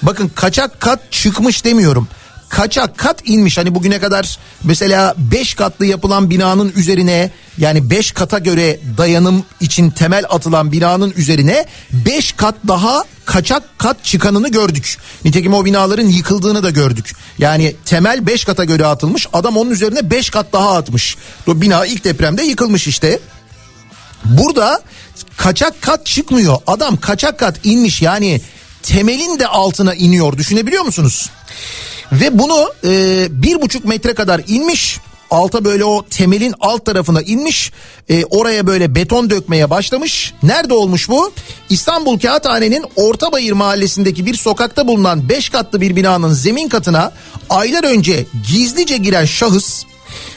Bakın 0.02 0.32
kaçak 0.36 0.80
kat 0.82 1.00
çıkmış 1.12 1.66
demiyorum 1.66 2.08
kaçak 2.52 2.98
kat 2.98 3.22
inmiş. 3.26 3.58
Hani 3.58 3.76
bugüne 3.76 4.00
kadar 4.00 4.40
mesela 4.64 5.16
5 5.18 5.54
katlı 5.54 5.86
yapılan 5.86 6.30
binanın 6.30 6.74
üzerine 6.76 7.32
yani 7.58 7.90
5 7.90 8.12
kata 8.12 8.40
göre 8.40 8.80
dayanım 8.98 9.46
için 9.62 9.90
temel 9.90 10.26
atılan 10.30 10.72
binanın 10.72 11.14
üzerine 11.18 11.66
5 11.92 12.32
kat 12.32 12.56
daha 12.68 13.04
kaçak 13.26 13.64
kat 13.80 14.04
çıkanını 14.04 14.50
gördük. 14.50 14.98
Nitekim 15.26 15.54
o 15.54 15.66
binaların 15.66 16.08
yıkıldığını 16.08 16.64
da 16.64 16.70
gördük. 16.70 17.16
Yani 17.38 17.76
temel 17.86 18.28
5 18.28 18.46
kata 18.46 18.64
göre 18.64 18.86
atılmış 18.86 19.28
adam 19.34 19.58
onun 19.58 19.72
üzerine 19.72 20.10
5 20.10 20.30
kat 20.30 20.54
daha 20.54 20.78
atmış. 20.78 21.18
O 21.48 21.62
bina 21.62 21.86
ilk 21.86 22.04
depremde 22.04 22.44
yıkılmış 22.44 22.88
işte. 22.88 23.20
Burada 24.26 24.82
kaçak 25.38 25.82
kat 25.82 26.06
çıkmıyor. 26.06 26.58
Adam 26.68 26.98
kaçak 26.98 27.40
kat 27.40 27.66
inmiş 27.66 28.02
yani 28.02 28.42
temelin 28.84 29.40
de 29.40 29.48
altına 29.48 29.94
iniyor 29.94 30.38
düşünebiliyor 30.38 30.84
musunuz? 30.84 31.30
Ve 32.12 32.40
bunu 32.40 32.74
e, 32.84 33.28
bir 33.44 33.62
buçuk 33.62 33.86
metre 33.86 34.14
kadar 34.14 34.42
inmiş 34.48 35.00
alta 35.32 35.66
böyle 35.66 35.86
o 35.86 36.06
temelin 36.10 36.54
alt 36.60 36.86
tarafına 36.86 37.22
inmiş 37.22 37.72
e, 38.10 38.26
oraya 38.26 38.68
böyle 38.68 38.96
beton 38.96 39.30
dökmeye 39.30 39.70
başlamış. 39.70 40.34
Nerede 40.44 40.74
olmuş 40.74 41.10
bu? 41.10 41.32
İstanbul 41.70 42.20
Kağıthane'nin 42.20 42.86
Ortabayır 42.96 43.54
mahallesindeki 43.54 44.26
bir 44.26 44.34
sokakta 44.34 44.88
bulunan 44.88 45.30
5 45.30 45.50
katlı 45.50 45.82
bir 45.82 45.96
binanın 45.96 46.34
zemin 46.34 46.70
katına 46.70 47.12
aylar 47.50 47.84
önce 47.84 48.26
gizlice 48.48 48.98
giren 48.98 49.26
şahıs 49.26 49.84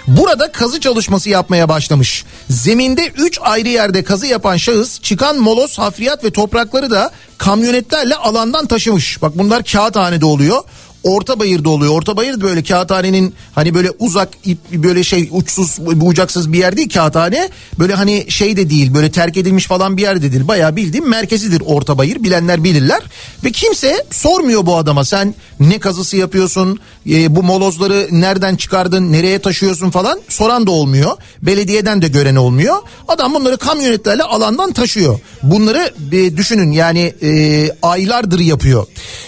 Burada 0.07 0.53
kazı 0.53 0.81
çalışması 0.81 1.31
yapmaya 1.31 1.69
başlamış. 1.69 2.25
Zeminde 2.51 3.07
3 3.17 3.39
ayrı 3.43 3.69
yerde 3.69 4.05
kazı 4.05 4.27
yapan 4.27 4.57
şahıs 4.57 5.01
çıkan 5.01 5.37
moloz, 5.39 5.79
hafriyat 5.79 6.25
ve 6.25 6.31
toprakları 6.31 6.91
da 6.91 7.11
kamyonetlerle 7.39 8.15
alandan 8.15 8.67
taşımış. 8.67 9.23
Bak 9.23 9.39
bunlar 9.39 9.65
kağıthanede 9.65 10.25
oluyor. 10.25 10.63
Orta 11.05 11.39
Bayır'da 11.39 11.71
oluyor. 11.71 11.93
Orta 11.93 12.17
Bayır 12.17 12.41
böyle 12.41 12.63
kağıthanenin 12.63 13.35
hani 13.55 13.75
böyle 13.75 13.91
uzak 13.99 14.29
böyle 14.73 15.05
şey 15.05 15.29
uçsuz 15.33 15.79
bucaksız 15.81 16.53
bir 16.53 16.59
yer 16.59 16.77
değil 16.77 16.89
kağıthane. 16.89 17.49
Böyle 17.79 17.95
hani 17.95 18.27
şey 18.29 18.57
de 18.57 18.71
değil 18.71 18.95
böyle 18.95 19.11
terk 19.11 19.37
edilmiş 19.37 19.67
falan 19.67 19.97
bir 19.97 20.03
yer 20.03 20.23
de 20.23 20.33
değil. 20.33 20.49
Bayağı 20.49 20.77
bildiğim 20.77 21.09
merkezidir 21.09 21.63
Orta 21.67 21.99
Bayır 21.99 22.25
bilenler 22.25 22.65
bilirler. 22.65 23.03
Ve 23.45 23.51
kimse 23.53 24.07
sormuyor 24.11 24.67
bu 24.67 24.77
adama 24.77 25.05
sen 25.05 25.35
ne 25.61 25.79
kazısı 25.79 26.17
yapıyorsun 26.17 26.79
e, 27.11 27.37
bu 27.37 27.43
molozları 27.43 28.09
nereden 28.11 28.57
çıkardın 28.57 29.13
nereye 29.13 29.39
taşıyorsun 29.39 29.91
falan 29.91 30.21
soran 30.29 30.67
da 30.67 30.71
olmuyor. 30.71 31.11
Belediyeden 31.43 32.03
de 32.03 32.09
gören 32.09 32.37
olmuyor. 32.37 32.77
Adam 33.09 33.35
bunları 33.35 33.57
kamyonetlerle 33.57 34.23
alandan 34.23 34.73
taşıyor. 34.73 35.21
Bunları 35.43 35.91
e, 36.13 36.37
düşünün 36.37 36.71
yani 36.71 37.15
e, 37.23 37.71
aylardır 37.83 38.39
yapıyor. 38.39 38.87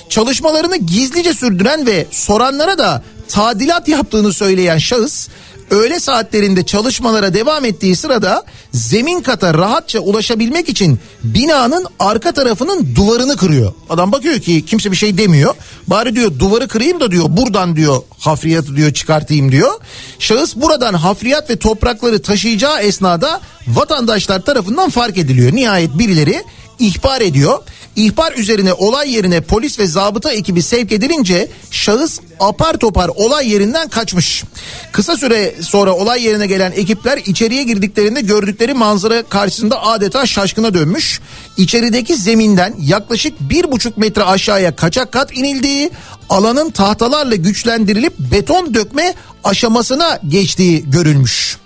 Çalışmalarını 0.08 0.76
gizlice 0.76 1.34
sürdüren 1.34 1.65
ve 1.66 2.06
soranlara 2.10 2.78
da 2.78 3.02
tadilat 3.28 3.88
yaptığını 3.88 4.32
söyleyen 4.32 4.78
şahıs 4.78 5.28
öğle 5.70 6.00
saatlerinde 6.00 6.66
çalışmalara 6.66 7.34
devam 7.34 7.64
ettiği 7.64 7.96
sırada 7.96 8.44
zemin 8.72 9.20
kata 9.20 9.54
rahatça 9.54 9.98
ulaşabilmek 9.98 10.68
için 10.68 10.98
binanın 11.24 11.86
arka 11.98 12.32
tarafının 12.32 12.94
duvarını 12.94 13.36
kırıyor. 13.36 13.72
Adam 13.90 14.12
bakıyor 14.12 14.38
ki 14.38 14.64
kimse 14.66 14.90
bir 14.90 14.96
şey 14.96 15.18
demiyor. 15.18 15.54
Bari 15.86 16.14
diyor 16.14 16.38
duvarı 16.38 16.68
kırayım 16.68 17.00
da 17.00 17.10
diyor 17.10 17.24
buradan 17.28 17.76
diyor 17.76 18.02
hafriyatı 18.18 18.76
diyor 18.76 18.92
çıkartayım 18.92 19.52
diyor. 19.52 19.72
Şahıs 20.18 20.56
buradan 20.56 20.94
hafriyat 20.94 21.50
ve 21.50 21.56
toprakları 21.56 22.22
taşıyacağı 22.22 22.80
esnada 22.80 23.40
vatandaşlar 23.68 24.42
tarafından 24.42 24.90
fark 24.90 25.18
ediliyor. 25.18 25.52
Nihayet 25.52 25.98
birileri 25.98 26.44
ihbar 26.78 27.20
ediyor. 27.20 27.58
İhbar 27.96 28.32
üzerine 28.32 28.72
olay 28.72 29.14
yerine 29.14 29.40
polis 29.40 29.78
ve 29.78 29.86
zabıta 29.86 30.32
ekibi 30.32 30.62
sevk 30.62 30.92
edilince 30.92 31.48
şahıs 31.70 32.20
apar 32.40 32.74
topar 32.74 33.08
olay 33.08 33.52
yerinden 33.52 33.88
kaçmış. 33.88 34.44
Kısa 34.92 35.16
süre 35.16 35.54
sonra 35.60 35.92
olay 35.92 36.22
yerine 36.22 36.46
gelen 36.46 36.72
ekipler 36.72 37.18
içeriye 37.18 37.62
girdiklerinde 37.62 38.20
gördükleri 38.20 38.74
manzara 38.74 39.22
karşısında 39.22 39.82
adeta 39.82 40.26
şaşkına 40.26 40.74
dönmüş. 40.74 41.20
İçerideki 41.56 42.16
zeminden 42.16 42.74
yaklaşık 42.80 43.40
bir 43.40 43.72
buçuk 43.72 43.98
metre 43.98 44.22
aşağıya 44.22 44.76
kaçak 44.76 45.12
kat 45.12 45.36
inildiği, 45.36 45.90
alanın 46.28 46.70
tahtalarla 46.70 47.34
güçlendirilip 47.34 48.18
beton 48.18 48.74
dökme 48.74 49.14
aşamasına 49.44 50.20
geçtiği 50.28 50.90
görülmüş. 50.90 51.56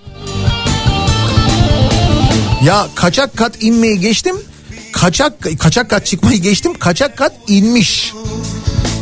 Ya 2.65 2.89
kaçak 2.95 3.37
kat 3.37 3.63
inmeyi 3.63 4.01
geçtim 4.01 4.37
kaçak 4.93 5.33
kaçak 5.59 5.91
kat 5.91 6.07
çıkmayı 6.07 6.39
geçtim 6.39 6.75
kaçak 6.79 7.17
kat 7.17 7.33
inmiş. 7.49 8.13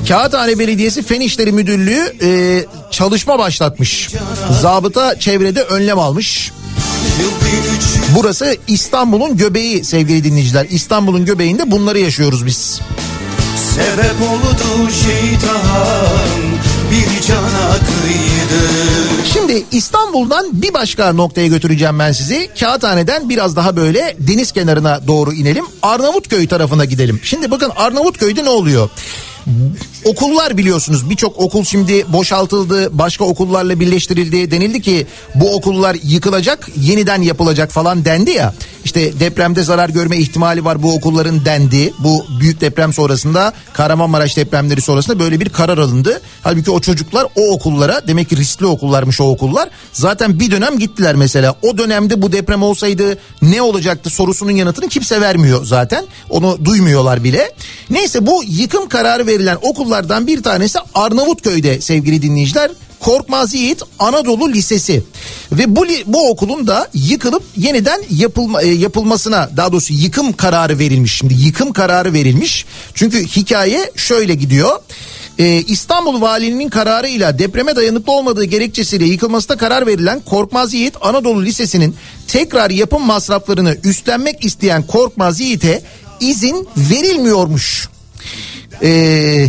Kağıthane 0.09 0.59
Belediyesi 0.59 1.03
Fen 1.03 1.21
İşleri 1.21 1.53
Müdürlüğü 1.53 2.17
e, 2.23 2.65
çalışma 2.91 3.39
başlatmış. 3.39 4.11
Zabıta 4.63 5.19
çevrede 5.19 5.63
önlem 5.63 5.99
almış. 5.99 6.53
Burası 8.15 8.57
İstanbul'un 8.69 9.37
göbeği 9.37 9.85
sevgili 9.85 10.25
dinleyiciler. 10.25 10.67
İstanbul'un 10.71 11.25
göbeğinde 11.25 11.71
bunları 11.71 11.99
yaşıyoruz 11.99 12.47
biz. 12.47 12.81
Sebep 13.75 14.23
oldu 14.31 14.91
şeytan 14.91 16.43
bir 16.91 17.27
cana 17.27 17.73
kıydı. 17.73 19.08
Şimdi 19.33 19.65
İstanbul'dan 19.73 20.63
bir 20.63 20.75
başka 20.75 21.13
noktaya 21.13 21.47
götüreceğim 21.47 21.99
ben 21.99 22.13
sizi. 22.13 22.51
Kağıthane'den 22.61 23.29
biraz 23.29 23.57
daha 23.57 23.77
böyle 23.77 24.17
deniz 24.19 24.53
kenarına 24.53 25.01
doğru 25.07 25.33
inelim. 25.33 25.65
Arnavutköy 25.83 26.47
tarafına 26.49 26.85
gidelim. 26.85 27.21
Şimdi 27.23 27.51
bakın 27.51 27.73
Arnavutköy'de 27.77 28.45
ne 28.45 28.49
oluyor? 28.49 28.91
Okullar 30.05 30.59
biliyorsunuz. 30.59 31.11
Birçok 31.11 31.39
okul 31.39 31.65
şimdi 31.65 32.13
boşaltıldı 32.13 32.99
başka 32.99 33.25
okullarla 33.25 33.81
birleştirildi. 33.81 34.51
Denildi 34.51 34.83
ki 34.83 35.07
bu 35.35 35.55
okullar 35.55 35.97
yıkılacak 36.03 36.69
yeniden 36.77 37.23
yapılacak 37.23 37.71
falan 37.71 38.05
dendi 38.05 38.31
ya. 38.31 38.55
İşte 38.85 39.21
depremde 39.21 39.63
zarar 39.63 39.89
görme 39.89 40.17
ihtimali 40.17 40.65
var 40.65 40.83
bu 40.83 40.95
okulların 40.95 41.45
dendi. 41.45 41.93
Bu 41.99 42.27
büyük 42.41 42.61
deprem 42.61 42.93
sonrasında 42.93 43.53
Kahramanmaraş 43.73 44.37
depremleri 44.37 44.81
sonrasında 44.81 45.19
böyle 45.19 45.41
bir 45.41 45.49
karar 45.49 45.79
alındı. 45.79 46.21
Halbuki 46.43 46.71
o 46.71 46.81
çocuklar 46.81 47.27
o 47.37 47.55
okullara 47.55 48.09
demek 48.09 48.29
ki 48.29 48.37
riskli 48.37 48.67
okullarmış 48.67 49.21
o 49.21 49.25
okullar 49.25 49.71
zaten 49.93 50.41
bir 50.41 50.51
dönem 50.51 50.79
gittiler 50.79 51.15
mesela. 51.15 51.55
O 51.63 51.79
dönemde 51.79 52.23
bu 52.23 52.33
deprem 52.33 52.63
olsaydı 52.63 53.19
ne 53.43 53.63
olacaktı 53.63 54.11
sorusunun 54.11 54.51
yanıtını 54.51 54.89
kimse 54.89 55.21
vermiyor 55.21 55.65
zaten. 55.65 56.07
Onu 56.31 56.65
duymuyorlar 56.65 57.25
bile. 57.25 57.53
Neyse 57.91 58.27
bu 58.27 58.43
yıkım 58.47 58.89
kararı 58.89 59.27
verilen 59.27 59.59
okullardan 59.89 60.27
bir 60.27 60.43
tanesi 60.43 60.79
Arnavutköy'de 60.95 61.81
sevgili 61.81 62.23
dinleyiciler. 62.23 62.71
Korkmaz 63.01 63.55
Yiğit 63.55 63.83
Anadolu 63.99 64.53
Lisesi 64.53 65.03
ve 65.53 65.77
bu 65.77 65.87
bu 66.07 66.31
okulun 66.31 66.67
da 66.67 66.89
yıkılıp 66.95 67.43
yeniden 67.57 68.03
yapılma, 68.11 68.63
e, 68.63 68.67
yapılmasına 68.67 69.51
daha 69.57 69.73
doğrusu 69.73 69.93
yıkım 69.93 70.33
kararı 70.33 70.79
verilmiş. 70.79 71.17
Şimdi 71.17 71.35
yıkım 71.35 71.73
kararı 71.73 72.13
verilmiş. 72.13 72.67
Çünkü 72.95 73.27
hikaye 73.27 73.93
şöyle 73.97 74.35
gidiyor. 74.35 74.79
Ee, 75.39 75.63
İstanbul 75.69 76.21
Valiliğinin 76.21 76.69
kararıyla 76.69 77.39
depreme 77.39 77.77
dayanıklı 77.77 78.13
olmadığı 78.13 78.45
gerekçesiyle 78.45 79.05
yıkılmasına 79.05 79.57
karar 79.57 79.87
verilen 79.87 80.21
Korkmaz 80.21 80.75
Yiğit 80.75 80.95
Anadolu 81.01 81.45
Lisesi'nin 81.45 81.97
tekrar 82.27 82.71
yapım 82.71 83.03
masraflarını 83.03 83.77
üstlenmek 83.85 84.45
isteyen 84.45 84.87
Korkmaz 84.87 85.41
Yiğit'e 85.41 85.83
izin 86.21 86.69
verilmiyormuş. 86.77 87.89
Ee, 88.83 89.49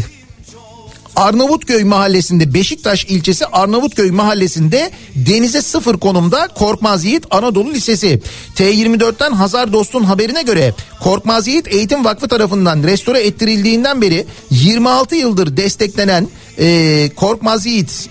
Arnavutköy 1.15 1.83
mahallesinde 1.83 2.53
Beşiktaş 2.53 3.05
ilçesi 3.05 3.45
Arnavutköy 3.45 4.11
mahallesinde 4.11 4.91
denize 5.15 5.61
sıfır 5.61 5.97
konumda 5.97 6.47
Korkmaz 6.47 7.05
Yiğit 7.05 7.25
Anadolu 7.31 7.73
Lisesi. 7.73 8.21
T24'ten 8.55 9.31
Hazar 9.31 9.73
Dost'un 9.73 10.03
haberine 10.03 10.41
göre 10.41 10.73
Korkmaz 10.99 11.47
Yiğit 11.47 11.67
Eğitim 11.67 12.05
Vakfı 12.05 12.27
tarafından 12.27 12.83
restore 12.83 13.19
ettirildiğinden 13.19 14.01
beri 14.01 14.25
26 14.51 15.15
yıldır 15.15 15.57
desteklenen 15.57 16.27
e, 16.59 17.09
Korkmaz 17.15 17.65
Yiğit 17.65 18.09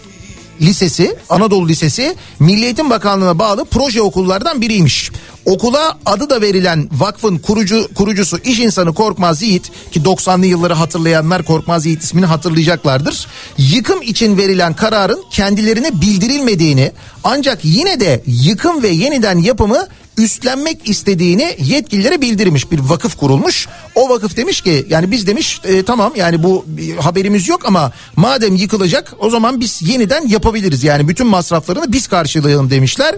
Lisesi, 0.60 1.16
Anadolu 1.28 1.68
Lisesi 1.68 2.16
Milli 2.40 2.64
Eğitim 2.64 2.90
Bakanlığı'na 2.90 3.38
bağlı 3.38 3.64
proje 3.64 4.02
okullardan 4.02 4.60
biriymiş. 4.60 5.10
Okula 5.44 5.98
adı 6.06 6.30
da 6.30 6.40
verilen 6.40 6.88
vakfın 6.92 7.38
kurucu 7.38 7.88
kurucusu 7.94 8.38
iş 8.38 8.58
insanı 8.58 8.94
Korkmaz 8.94 9.42
Yiğit 9.42 9.70
ki 9.92 10.00
90'lı 10.00 10.46
yılları 10.46 10.74
hatırlayanlar 10.74 11.42
Korkmaz 11.42 11.86
Yiğit 11.86 12.02
ismini 12.02 12.26
hatırlayacaklardır. 12.26 13.26
Yıkım 13.58 14.02
için 14.02 14.36
verilen 14.36 14.74
kararın 14.74 15.24
kendilerine 15.30 16.00
bildirilmediğini 16.00 16.92
ancak 17.24 17.64
yine 17.64 18.00
de 18.00 18.22
yıkım 18.26 18.82
ve 18.82 18.88
yeniden 18.88 19.38
yapımı 19.38 19.88
üstlenmek 20.18 20.88
istediğini 20.88 21.56
yetkililere 21.58 22.20
bildirmiş 22.20 22.70
bir 22.70 22.78
vakıf 22.78 23.16
kurulmuş. 23.16 23.68
O 23.94 24.08
vakıf 24.08 24.36
demiş 24.36 24.60
ki 24.60 24.86
yani 24.88 25.10
biz 25.10 25.26
demiş 25.26 25.60
e, 25.64 25.82
tamam 25.82 26.12
yani 26.16 26.42
bu 26.42 26.64
haberimiz 27.00 27.48
yok 27.48 27.66
ama 27.66 27.92
madem 28.16 28.54
yıkılacak 28.54 29.14
o 29.18 29.30
zaman 29.30 29.60
biz 29.60 29.82
yeniden 29.82 30.28
yapabiliriz. 30.28 30.84
Yani 30.84 31.08
bütün 31.08 31.26
masraflarını 31.26 31.92
biz 31.92 32.06
karşılayalım 32.06 32.70
demişler. 32.70 33.14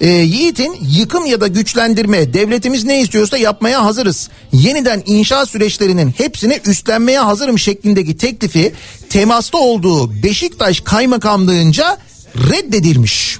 E, 0.00 0.08
Yiğit'in 0.08 0.76
yıkım 0.80 1.26
ya 1.26 1.40
da 1.40 1.46
güçlendirme 1.46 2.34
devletimiz 2.34 2.84
ne 2.84 3.00
istiyorsa 3.00 3.38
yapmaya 3.38 3.84
hazırız. 3.84 4.28
Yeniden 4.52 5.02
inşa 5.06 5.46
süreçlerinin 5.46 6.14
hepsini 6.18 6.60
üstlenmeye 6.66 7.18
hazırım 7.18 7.58
şeklindeki 7.58 8.16
teklifi 8.16 8.72
temasta 9.10 9.58
olduğu 9.58 10.22
Beşiktaş 10.22 10.80
Kaymakamlığınca 10.80 11.98
reddedilmiş. 12.36 13.38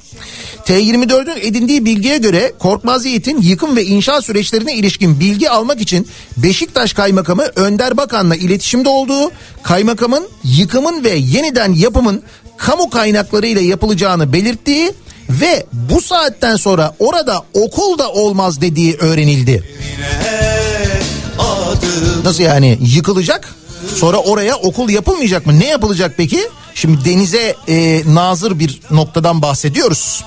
T24'ün 0.67 1.41
edindiği 1.41 1.85
bilgiye 1.85 2.19
göre 2.19 2.53
Korkmaz 2.59 3.05
Yiğit'in 3.05 3.43
yıkım 3.43 3.77
ve 3.77 3.85
inşa 3.85 4.23
süreçlerine 4.23 4.75
ilişkin 4.75 5.21
bilgi 5.21 5.51
almak 5.51 5.81
için 5.81 6.09
Beşiktaş 6.37 6.93
Kaymakamı 6.93 7.43
Önder 7.43 7.97
Bakan'la 7.97 8.37
iletişimde 8.37 8.89
olduğu, 8.89 9.31
kaymakamın 9.63 10.29
yıkımın 10.45 11.05
ve 11.05 11.11
yeniden 11.11 11.73
yapımın 11.73 12.23
kamu 12.57 12.91
kaynaklarıyla 12.91 13.61
yapılacağını 13.61 14.33
belirttiği 14.33 14.93
ve 15.29 15.67
bu 15.73 16.01
saatten 16.01 16.57
sonra 16.57 16.95
orada 16.99 17.45
okul 17.55 17.99
da 17.99 18.13
olmaz 18.13 18.61
dediği 18.61 18.97
öğrenildi. 18.97 19.65
Nasıl 22.25 22.43
yani 22.43 22.79
yıkılacak 22.95 23.55
sonra 23.95 24.17
oraya 24.17 24.57
okul 24.57 24.89
yapılmayacak 24.89 25.47
mı? 25.47 25.61
Ne 25.61 25.67
yapılacak 25.67 26.15
peki? 26.17 26.49
Şimdi 26.75 27.05
denize 27.05 27.57
e, 27.69 28.03
nazır 28.07 28.59
bir 28.59 28.81
noktadan 28.91 29.43
bahsediyoruz. 29.43 30.25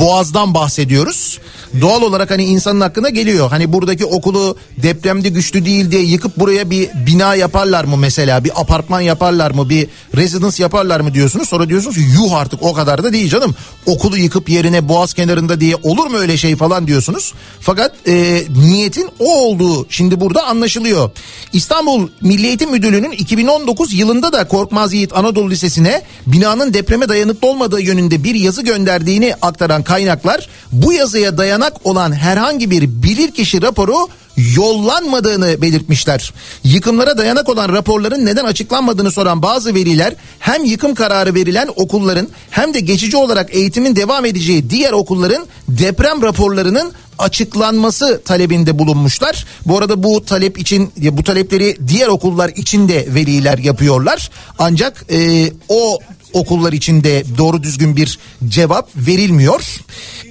Boğaz'dan 0.00 0.54
bahsediyoruz. 0.54 1.38
Doğal 1.80 2.02
olarak 2.02 2.30
hani 2.30 2.44
insanın 2.44 2.80
hakkına 2.80 3.08
geliyor. 3.08 3.50
Hani 3.50 3.72
buradaki 3.72 4.04
okulu 4.04 4.56
depremde 4.82 5.28
güçlü 5.28 5.64
değil 5.64 5.90
diye 5.90 6.02
yıkıp 6.02 6.36
buraya 6.36 6.70
bir 6.70 6.88
bina 7.06 7.34
yaparlar 7.34 7.84
mı 7.84 7.96
mesela? 7.96 8.44
Bir 8.44 8.60
apartman 8.60 9.00
yaparlar 9.00 9.50
mı? 9.50 9.68
Bir 9.68 9.88
residence 10.16 10.62
yaparlar 10.62 11.00
mı 11.00 11.14
diyorsunuz. 11.14 11.48
Sonra 11.48 11.68
diyorsunuz 11.68 11.96
yuh 11.96 12.32
artık 12.32 12.62
o 12.62 12.72
kadar 12.72 13.04
da 13.04 13.12
değil 13.12 13.28
canım. 13.28 13.54
Okulu 13.86 14.16
yıkıp 14.16 14.48
yerine 14.48 14.88
boğaz 14.88 15.14
kenarında 15.14 15.60
diye 15.60 15.76
olur 15.82 16.06
mu 16.06 16.16
öyle 16.16 16.36
şey 16.36 16.56
falan 16.56 16.86
diyorsunuz. 16.86 17.34
Fakat 17.60 17.92
e, 18.06 18.42
niyetin 18.56 19.08
o 19.18 19.34
olduğu 19.34 19.86
şimdi 19.90 20.20
burada 20.20 20.46
anlaşılıyor. 20.46 21.10
İstanbul 21.52 22.08
Milli 22.20 22.46
Eğitim 22.46 22.70
Müdürlüğü'nün 22.70 23.10
2019 23.10 23.92
yılında 23.92 24.32
da 24.32 24.48
Korkmaz 24.48 24.92
Yiğit 24.92 25.16
Anadolu 25.16 25.50
Lisesi'ne 25.50 26.02
binanın 26.26 26.74
depreme 26.74 27.08
dayanıklı 27.08 27.48
olmadığı 27.48 27.80
yönünde 27.80 28.24
bir 28.24 28.34
yazı 28.34 28.62
gönderdiğini 28.62 29.34
aktaran 29.42 29.82
kaynaklar 29.82 30.48
bu 30.72 30.92
yazıya 30.92 31.38
dayanak 31.60 31.86
olan 31.86 32.12
herhangi 32.12 32.70
bir 32.70 33.02
bilirkişi 33.02 33.62
raporu 33.62 34.08
yollanmadığını 34.56 35.62
belirtmişler. 35.62 36.32
Yıkımlara 36.64 37.18
dayanak 37.18 37.48
olan 37.48 37.68
raporların 37.68 38.26
neden 38.26 38.44
açıklanmadığını 38.44 39.10
soran 39.10 39.42
bazı 39.42 39.74
veliler 39.74 40.14
hem 40.38 40.64
yıkım 40.64 40.94
kararı 40.94 41.34
verilen 41.34 41.68
okulların 41.76 42.28
hem 42.50 42.74
de 42.74 42.80
geçici 42.80 43.16
olarak 43.16 43.54
eğitimin 43.54 43.96
devam 43.96 44.24
edeceği 44.24 44.70
diğer 44.70 44.92
okulların 44.92 45.46
deprem 45.68 46.22
raporlarının 46.22 46.92
açıklanması 47.18 48.22
talebinde 48.24 48.78
bulunmuşlar. 48.78 49.46
Bu 49.66 49.78
arada 49.78 50.02
bu 50.02 50.24
talep 50.24 50.58
için 50.58 50.92
bu 50.96 51.22
talepleri 51.22 51.76
diğer 51.88 52.08
okullar 52.08 52.48
için 52.48 52.88
de 52.88 53.06
veliler 53.08 53.58
yapıyorlar. 53.58 54.30
Ancak 54.58 55.04
e, 55.12 55.52
o 55.68 55.98
okullar 56.32 56.72
içinde 56.72 57.24
doğru 57.38 57.62
düzgün 57.62 57.96
bir 57.96 58.18
cevap 58.48 58.90
verilmiyor. 58.96 59.62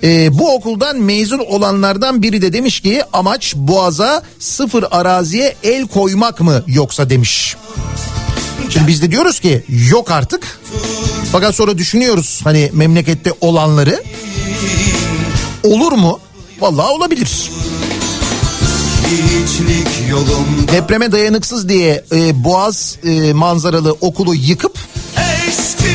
Ee, 0.03 0.39
bu 0.39 0.55
okuldan 0.55 0.97
mezun 0.97 1.39
olanlardan 1.39 2.21
biri 2.21 2.41
de 2.41 2.53
demiş 2.53 2.79
ki 2.79 3.01
amaç 3.13 3.55
Boğaz'a 3.55 4.23
sıfır 4.39 4.85
araziye 4.91 5.55
el 5.63 5.87
koymak 5.87 6.39
mı 6.41 6.63
yoksa 6.67 7.09
demiş. 7.09 7.55
Şimdi 8.69 8.87
biz 8.87 9.01
de 9.01 9.11
diyoruz 9.11 9.39
ki 9.39 9.63
yok 9.89 10.11
artık. 10.11 10.59
Fakat 11.31 11.55
sonra 11.55 11.77
düşünüyoruz 11.77 12.41
hani 12.43 12.69
memlekette 12.73 13.33
olanları. 13.41 14.03
Olur 15.63 15.91
mu? 15.91 16.19
Vallahi 16.59 16.87
olabilir. 16.91 17.49
Yolum 17.49 17.78
Depreme 20.73 21.11
dayanıksız 21.11 21.69
diye 21.69 22.03
e, 22.11 22.43
Boğaz 22.43 22.97
e, 23.03 23.33
manzaralı 23.33 23.91
okulu 24.01 24.35
yıkıp 24.35 24.77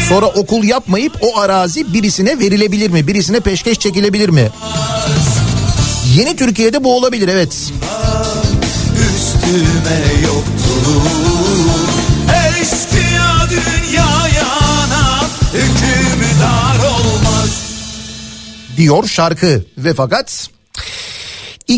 Sonra 0.09 0.27
okul 0.27 0.65
yapmayıp 0.65 1.13
o 1.21 1.39
arazi 1.39 1.95
birisine 1.95 2.39
verilebilir 2.39 2.91
mi? 2.91 3.07
Birisine 3.07 3.41
peşkeş 3.41 3.79
çekilebilir 3.79 4.29
mi? 4.29 4.49
Yeni 6.17 6.37
Türkiye'de 6.37 6.85
bu 6.85 6.97
olabilir 6.97 7.29
evet. 7.29 7.53
üstüme 9.01 10.01
hükümdar 15.53 16.79
olmaz 16.89 17.51
diyor 18.77 19.09
şarkı 19.09 19.65
ve 19.79 19.95
fakat 19.95 20.49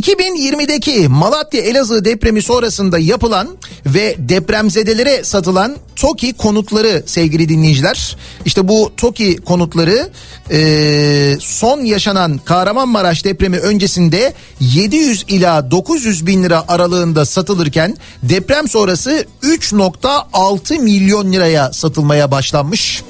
2020'deki 0.01 1.09
Malatya 1.09 1.61
Elazığ 1.61 2.05
depremi 2.05 2.43
sonrasında 2.43 2.99
yapılan 2.99 3.49
ve 3.87 4.17
depremzedelere 4.19 5.25
satılan 5.25 5.77
TOKİ 5.97 6.33
konutları 6.33 7.03
sevgili 7.07 7.49
dinleyiciler. 7.49 8.17
İşte 8.45 8.69
bu 8.69 8.93
TOKİ 8.97 9.37
konutları 9.37 10.11
e, 10.51 11.37
son 11.41 11.81
yaşanan 11.81 12.39
Kahramanmaraş 12.45 13.25
depremi 13.25 13.59
öncesinde 13.59 14.35
700 14.61 15.25
ila 15.29 15.71
900 15.71 16.27
bin 16.27 16.45
lira 16.45 16.65
aralığında 16.69 17.25
satılırken 17.25 17.97
deprem 18.23 18.69
sonrası 18.69 19.27
3.6 19.43 20.79
milyon 20.79 21.33
liraya 21.33 21.73
satılmaya 21.73 22.31
başlanmış. 22.31 23.03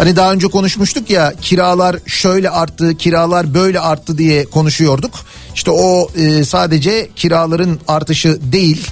Hani 0.00 0.16
daha 0.16 0.32
önce 0.32 0.48
konuşmuştuk 0.48 1.10
ya 1.10 1.32
kiralar 1.42 1.96
şöyle 2.06 2.50
arttı, 2.50 2.96
kiralar 2.96 3.54
böyle 3.54 3.80
arttı 3.80 4.18
diye 4.18 4.44
konuşuyorduk. 4.44 5.14
İşte 5.54 5.70
o 5.70 6.08
e, 6.16 6.44
sadece 6.44 7.08
kiraların 7.16 7.80
artışı 7.88 8.38
değil. 8.52 8.86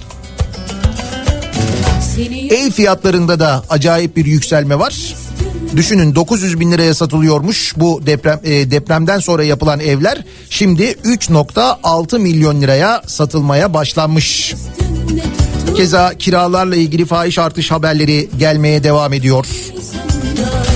Ev 2.51 2.71
fiyatlarında 2.71 3.41
da 3.41 3.63
acayip 3.71 4.17
bir 4.17 4.27
yükselme 4.27 4.79
var. 4.79 5.15
Düşünün 5.77 6.15
900 6.15 6.61
bin 6.61 6.73
liraya 6.73 6.95
satılıyormuş 6.95 7.75
bu 7.77 8.07
deprem 8.07 8.41
e, 8.45 8.71
depremden 8.71 9.19
sonra 9.19 9.45
yapılan 9.45 9.81
evler 9.81 10.25
şimdi 10.51 10.85
3.6 10.85 12.19
milyon 12.19 12.61
liraya 12.61 13.03
satılmaya 13.07 13.75
başlanmış. 13.75 14.55
Keza 15.77 16.15
kiralarla 16.19 16.77
ilgili 16.77 17.05
fahiş 17.05 17.39
artış 17.39 17.71
haberleri 17.71 18.29
gelmeye 18.39 18.85
devam 18.85 19.13
ediyor. 19.13 19.47
Zamansız. 20.39 20.68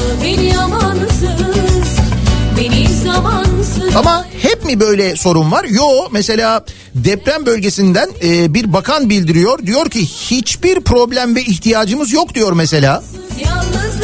Ama 3.96 4.26
hep 4.42 4.64
mi 4.64 4.80
böyle 4.80 5.16
sorun 5.16 5.52
var? 5.52 5.64
Yo 5.64 5.86
mesela 6.12 6.64
deprem 6.94 7.46
bölgesinden 7.46 8.10
e, 8.24 8.54
bir 8.54 8.72
bakan 8.72 9.10
bildiriyor. 9.10 9.66
Diyor 9.66 9.90
ki 9.90 10.06
hiçbir 10.06 10.80
problem 10.80 11.36
ve 11.36 11.42
ihtiyacımız 11.42 12.12
yok 12.12 12.34
diyor 12.34 12.52
mesela. 12.52 13.02
Yalnızlıklar 13.44 14.01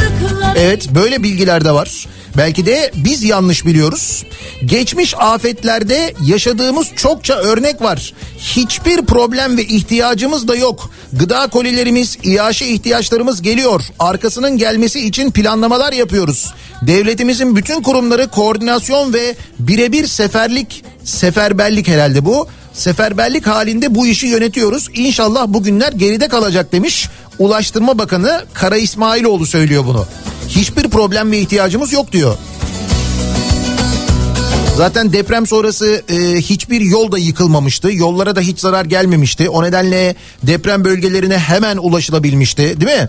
Evet 0.57 0.89
böyle 0.95 1.23
bilgiler 1.23 1.65
de 1.65 1.73
var. 1.73 2.07
Belki 2.37 2.67
de 2.67 2.91
biz 2.95 3.23
yanlış 3.23 3.67
biliyoruz. 3.67 4.25
Geçmiş 4.65 5.15
afetlerde 5.19 6.15
yaşadığımız 6.27 6.89
çokça 6.97 7.35
örnek 7.35 7.83
var. 7.83 8.15
Hiçbir 8.39 9.03
problem 9.03 9.57
ve 9.57 9.65
ihtiyacımız 9.65 10.49
da 10.49 10.57
yok. 10.57 10.91
Gıda 11.13 11.47
kolilerimiz, 11.47 12.19
iaşe 12.23 12.67
ihtiyaçlarımız 12.67 13.43
geliyor. 13.43 13.83
Arkasının 13.99 14.57
gelmesi 14.57 15.01
için 15.01 15.31
planlamalar 15.31 15.93
yapıyoruz. 15.93 16.53
Devletimizin 16.83 17.57
bütün 17.57 17.83
kurumları 17.83 18.29
koordinasyon 18.29 19.13
ve 19.13 19.35
birebir 19.59 20.07
seferlik, 20.07 20.85
seferberlik 21.05 21.89
herhalde 21.89 22.25
bu. 22.25 22.49
Seferberlik 22.73 23.47
halinde 23.47 23.95
bu 23.95 24.07
işi 24.07 24.27
yönetiyoruz. 24.27 24.89
İnşallah 24.95 25.47
bugünler 25.49 25.93
geride 25.93 26.29
kalacak 26.29 26.73
demiş. 26.73 27.09
Ulaştırma 27.39 27.99
Bakanı 27.99 28.45
Kara 28.55 28.77
İsmailoğlu 28.77 29.47
söylüyor 29.47 29.87
bunu. 29.87 30.07
Hiçbir 30.49 30.89
problem 30.89 31.33
ve 31.33 31.39
ihtiyacımız 31.39 31.93
yok 31.93 32.13
diyor. 32.13 32.37
Zaten 34.77 35.13
deprem 35.13 35.47
sonrası 35.47 36.03
e, 36.09 36.17
hiçbir 36.37 36.81
yol 36.81 37.13
da 37.13 37.19
yıkılmamıştı. 37.19 37.93
Yollara 37.93 38.37
da 38.37 38.41
hiç 38.41 38.59
zarar 38.59 38.85
gelmemişti. 38.85 39.51
O 39.51 39.63
nedenle 39.63 40.15
deprem 40.43 40.85
bölgelerine 40.85 41.39
hemen 41.39 41.77
ulaşılabilmişti 41.77 42.81
değil 42.81 43.01
mi? 43.01 43.09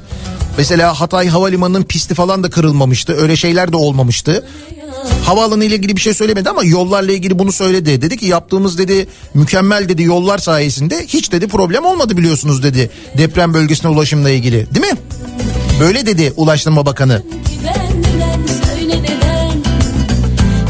Mesela 0.58 1.02
Hatay 1.02 1.28
Havalimanı'nın 1.28 1.84
pisti 1.84 2.14
falan 2.14 2.44
da 2.44 2.50
kırılmamıştı. 2.50 3.14
Öyle 3.14 3.36
şeyler 3.36 3.72
de 3.72 3.76
olmamıştı. 3.76 4.46
Havaalanı 5.26 5.66
ile 5.66 5.76
ilgili 5.76 5.96
bir 5.96 6.02
şey 6.02 6.14
söylemedi 6.14 6.50
ama 6.50 6.64
yollarla 6.64 7.12
ilgili 7.12 7.40
bunu 7.40 7.52
söyledi. 7.52 8.02
Dedi 8.02 8.18
ki 8.18 8.26
yaptığımız 8.26 8.78
dedi 8.78 9.08
mükemmel 9.34 9.90
dedi 9.90 10.04
yollar 10.04 10.38
sayesinde 10.38 11.06
hiç 11.08 11.32
dedi 11.32 11.48
problem 11.48 11.86
olmadı 11.86 12.18
biliyorsunuz 12.18 12.64
dedi. 12.64 12.90
Deprem 13.18 13.54
bölgesine 13.54 13.92
ulaşımla 13.92 14.30
ilgili 14.30 14.68
değil 14.76 14.94
mi? 14.94 14.98
Böyle 15.80 16.06
dedi 16.06 16.34
Ulaştırma 16.38 16.86
Bakanı. 16.86 17.24
Benden 17.64 18.48
söyle 18.48 19.04
neden 19.04 19.58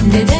Neden 0.07 0.38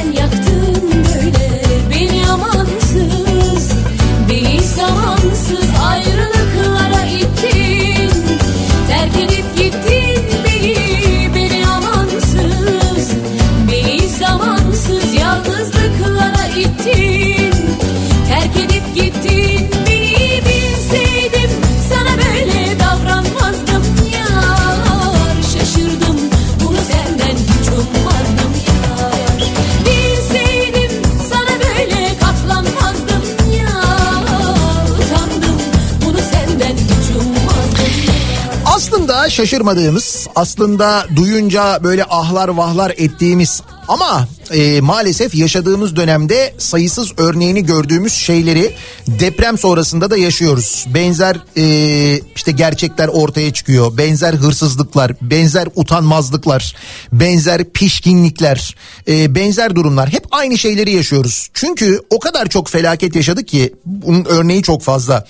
Şaşırmadığımız, 39.29 40.27
aslında 40.35 41.05
duyunca 41.15 41.83
böyle 41.83 42.03
ahlar 42.03 42.47
vahlar 42.47 42.93
ettiğimiz 42.97 43.61
ama 43.87 44.27
e, 44.51 44.81
maalesef 44.81 45.35
yaşadığımız 45.35 45.95
dönemde 45.95 46.53
sayısız 46.57 47.11
örneğini 47.17 47.65
gördüğümüz 47.65 48.13
şeyleri 48.13 48.75
deprem 49.07 49.57
sonrasında 49.57 50.11
da 50.11 50.17
yaşıyoruz. 50.17 50.85
Benzer 50.93 51.37
e, 51.57 52.21
işte 52.35 52.51
gerçekler 52.51 53.07
ortaya 53.07 53.53
çıkıyor. 53.53 53.97
Benzer 53.97 54.33
hırsızlıklar, 54.33 55.11
benzer 55.21 55.67
utanmazlıklar, 55.75 56.75
benzer 57.11 57.63
pişkinlikler, 57.63 58.75
e, 59.07 59.35
benzer 59.35 59.75
durumlar. 59.75 60.09
Hep 60.09 60.25
aynı 60.31 60.57
şeyleri 60.57 60.91
yaşıyoruz. 60.91 61.49
Çünkü 61.53 62.01
o 62.09 62.19
kadar 62.19 62.49
çok 62.49 62.69
felaket 62.69 63.15
yaşadık 63.15 63.47
ki 63.47 63.73
bunun 63.85 64.25
örneği 64.25 64.63
çok 64.63 64.81
fazla. 64.81 65.25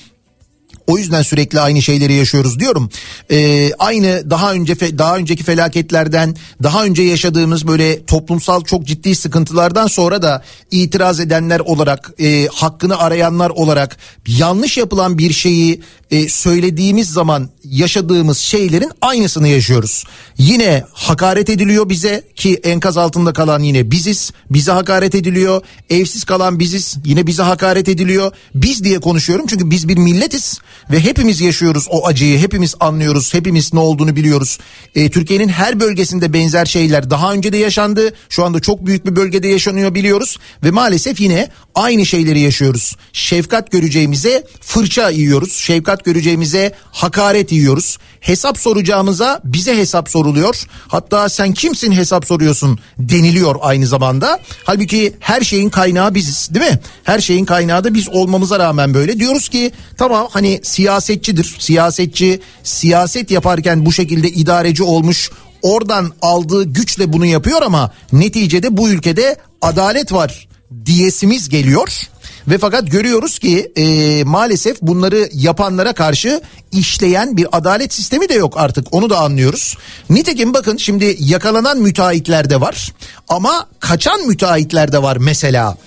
O 0.89 0.97
yüzden 0.97 1.21
sürekli 1.21 1.59
aynı 1.59 1.81
şeyleri 1.81 2.13
yaşıyoruz 2.13 2.59
diyorum. 2.59 2.89
Ee, 3.31 3.71
aynı 3.73 4.29
daha 4.29 4.53
önce 4.53 4.97
daha 4.97 5.17
önceki 5.17 5.43
felaketlerden, 5.43 6.35
daha 6.63 6.83
önce 6.85 7.03
yaşadığımız 7.03 7.67
böyle 7.67 8.05
toplumsal 8.05 8.63
çok 8.63 8.85
ciddi 8.85 9.15
sıkıntılardan 9.15 9.87
sonra 9.87 10.21
da 10.21 10.43
itiraz 10.71 11.19
edenler 11.19 11.59
olarak, 11.59 12.11
e, 12.19 12.47
hakkını 12.53 12.97
arayanlar 12.97 13.49
olarak 13.49 13.97
yanlış 14.27 14.77
yapılan 14.77 15.17
bir 15.17 15.33
şeyi 15.33 15.81
e, 16.11 16.29
söylediğimiz 16.29 17.09
zaman 17.09 17.49
yaşadığımız 17.63 18.37
şeylerin 18.37 18.91
aynısını 19.01 19.47
yaşıyoruz. 19.47 20.03
Yine 20.37 20.83
hakaret 20.93 21.49
ediliyor 21.49 21.89
bize 21.89 22.23
ki 22.35 22.59
enkaz 22.63 22.97
altında 22.97 23.33
kalan 23.33 23.63
yine 23.63 23.91
biziz. 23.91 24.31
Bize 24.49 24.71
hakaret 24.71 25.15
ediliyor. 25.15 25.61
Evsiz 25.89 26.23
kalan 26.23 26.59
biziz. 26.59 26.97
Yine 27.05 27.27
bize 27.27 27.43
hakaret 27.43 27.89
ediliyor. 27.89 28.31
Biz 28.55 28.83
diye 28.83 28.99
konuşuyorum 28.99 29.45
çünkü 29.47 29.69
biz 29.69 29.87
bir 29.87 29.97
milletiz 29.97 30.59
ve 30.91 30.99
hepimiz 30.99 31.41
yaşıyoruz 31.41 31.87
o 31.89 32.07
acıyı. 32.07 32.39
Hepimiz 32.39 32.75
anlıyoruz. 32.79 33.33
Hepimiz 33.33 33.73
ne 33.73 33.79
olduğunu 33.79 34.15
biliyoruz. 34.15 34.57
E, 34.95 35.09
Türkiye'nin 35.09 35.49
her 35.49 35.79
bölgesinde 35.79 36.33
benzer 36.33 36.65
şeyler 36.65 37.09
daha 37.09 37.33
önce 37.33 37.53
de 37.53 37.57
yaşandı. 37.57 38.13
Şu 38.29 38.45
anda 38.45 38.59
çok 38.59 38.85
büyük 38.85 39.05
bir 39.05 39.15
bölgede 39.15 39.47
yaşanıyor 39.47 39.95
biliyoruz 39.95 40.37
ve 40.63 40.71
maalesef 40.71 41.19
yine 41.19 41.49
aynı 41.75 42.05
şeyleri 42.05 42.39
yaşıyoruz. 42.39 42.95
Şefkat 43.13 43.71
göreceğimize 43.71 44.43
fırça 44.61 45.09
yiyoruz. 45.09 45.53
Şefkat 45.53 45.98
göreceğimize 46.05 46.73
hakaret 46.91 47.51
yiyoruz. 47.51 47.97
Hesap 48.19 48.59
soracağımıza 48.59 49.41
bize 49.43 49.77
hesap 49.77 50.09
soruluyor. 50.09 50.63
Hatta 50.87 51.29
sen 51.29 51.53
kimsin 51.53 51.91
hesap 51.91 52.25
soruyorsun 52.25 52.79
deniliyor 52.99 53.55
aynı 53.61 53.87
zamanda. 53.87 54.39
Halbuki 54.63 55.15
her 55.19 55.41
şeyin 55.41 55.69
kaynağı 55.69 56.15
biziz 56.15 56.53
değil 56.53 56.71
mi? 56.71 56.79
Her 57.03 57.19
şeyin 57.19 57.45
kaynağı 57.45 57.83
da 57.83 57.93
biz 57.93 58.09
olmamıza 58.09 58.59
rağmen 58.59 58.93
böyle. 58.93 59.19
Diyoruz 59.19 59.49
ki 59.49 59.71
tamam 59.97 60.27
hani 60.31 60.59
siyasetçidir. 60.63 61.55
Siyasetçi 61.59 62.39
siyaset 62.63 63.31
yaparken 63.31 63.85
bu 63.85 63.93
şekilde 63.93 64.29
idareci 64.29 64.83
olmuş 64.83 65.29
oradan 65.61 66.11
aldığı 66.21 66.63
güçle 66.63 67.13
bunu 67.13 67.25
yapıyor 67.25 67.61
ama 67.61 67.91
neticede 68.11 68.77
bu 68.77 68.89
ülkede 68.89 69.37
adalet 69.61 70.13
var 70.13 70.47
diyesimiz 70.85 71.49
geliyor. 71.49 72.09
Ve 72.49 72.57
fakat 72.57 72.91
görüyoruz 72.91 73.39
ki 73.39 73.71
e, 73.75 74.23
maalesef 74.23 74.81
bunları 74.81 75.29
yapanlara 75.33 75.93
karşı 75.93 76.41
işleyen 76.71 77.37
bir 77.37 77.47
adalet 77.51 77.93
sistemi 77.93 78.29
de 78.29 78.33
yok 78.33 78.53
artık 78.57 78.87
onu 78.91 79.09
da 79.09 79.19
anlıyoruz. 79.19 79.77
Nitekim 80.09 80.53
bakın 80.53 80.77
şimdi 80.77 81.17
yakalanan 81.19 81.77
müteahhitler 81.77 82.49
de 82.49 82.61
var 82.61 82.93
ama 83.27 83.67
kaçan 83.79 84.27
müteahhitler 84.27 84.91
de 84.91 85.03
var 85.03 85.17
mesela. 85.17 85.77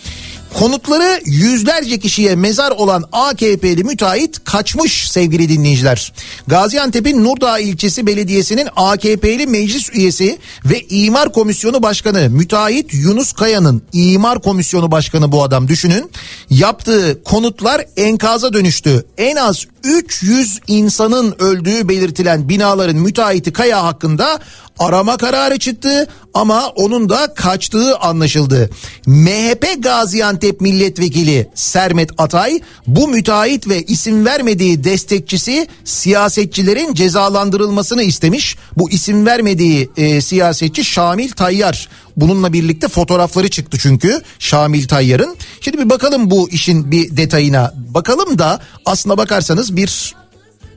Konutları 0.59 1.20
yüzlerce 1.24 1.98
kişiye 1.98 2.36
mezar 2.36 2.70
olan 2.70 3.05
AKP'li 3.12 3.84
müteahhit 3.84 4.44
kaçmış 4.44 5.11
sevgili 5.11 5.48
dinleyiciler. 5.48 6.12
Gaziantep'in 6.46 7.24
Nurdağ 7.24 7.59
ilçesi 7.59 8.07
belediyesinin 8.07 8.68
AKP'li 8.76 9.46
meclis 9.46 9.90
üyesi 9.94 10.38
ve 10.64 10.80
imar 10.80 11.32
komisyonu 11.32 11.82
başkanı 11.82 12.30
müteahhit 12.30 12.94
Yunus 12.94 13.32
Kaya'nın 13.32 13.82
imar 13.92 14.42
komisyonu 14.42 14.90
başkanı 14.90 15.32
bu 15.32 15.42
adam 15.42 15.68
düşünün. 15.68 16.11
Yaptığı 16.50 17.22
konutlar 17.24 17.86
enkaza 17.96 18.53
dönüştü. 18.53 19.07
En 19.18 19.36
az 19.36 19.66
300 19.85 20.61
insanın 20.66 21.35
öldüğü 21.39 21.89
belirtilen 21.89 22.49
binaların 22.49 22.97
müteahhiti 22.97 23.53
Kaya 23.53 23.85
hakkında 23.85 24.41
arama 24.78 25.16
kararı 25.16 25.59
çıktı 25.59 26.09
ama 26.35 26.68
onun 26.68 27.09
da 27.09 27.35
kaçtığı 27.35 27.97
anlaşıldı. 27.97 28.70
MHP 29.07 29.66
Gaziantep 29.78 30.61
milletvekili 30.61 31.49
Sermet 31.55 32.11
Atay 32.18 32.61
bu 32.87 33.09
müteahhit 33.09 33.68
ve 33.68 33.83
isim 33.83 34.24
vermediği 34.24 34.85
destekçisi 34.85 35.68
siyasetçilerin 35.85 36.95
cezalandırılmasını 36.95 38.03
istemiş. 38.03 38.57
Bu 38.78 38.91
isim 38.91 39.26
vermediği 39.26 39.91
e, 39.97 40.20
siyasetçi 40.20 40.85
Şamil 40.85 41.30
Tayyar. 41.30 41.89
Bununla 42.16 42.53
birlikte 42.53 42.89
fotoğrafları 42.89 43.49
çıktı 43.51 43.78
çünkü 43.80 44.22
Şamil 44.39 44.89
Tayyar'ın. 44.89 45.37
Şimdi 45.61 45.78
bir 45.78 45.91
bakalım 45.91 46.30
bu 46.30 46.51
işin 46.51 46.91
bir 46.91 47.16
detayına. 47.16 47.74
Bakalım 47.76 48.39
da 48.39 48.61
aslına 48.87 49.18
bakarsanız 49.18 49.72
bir 49.77 50.14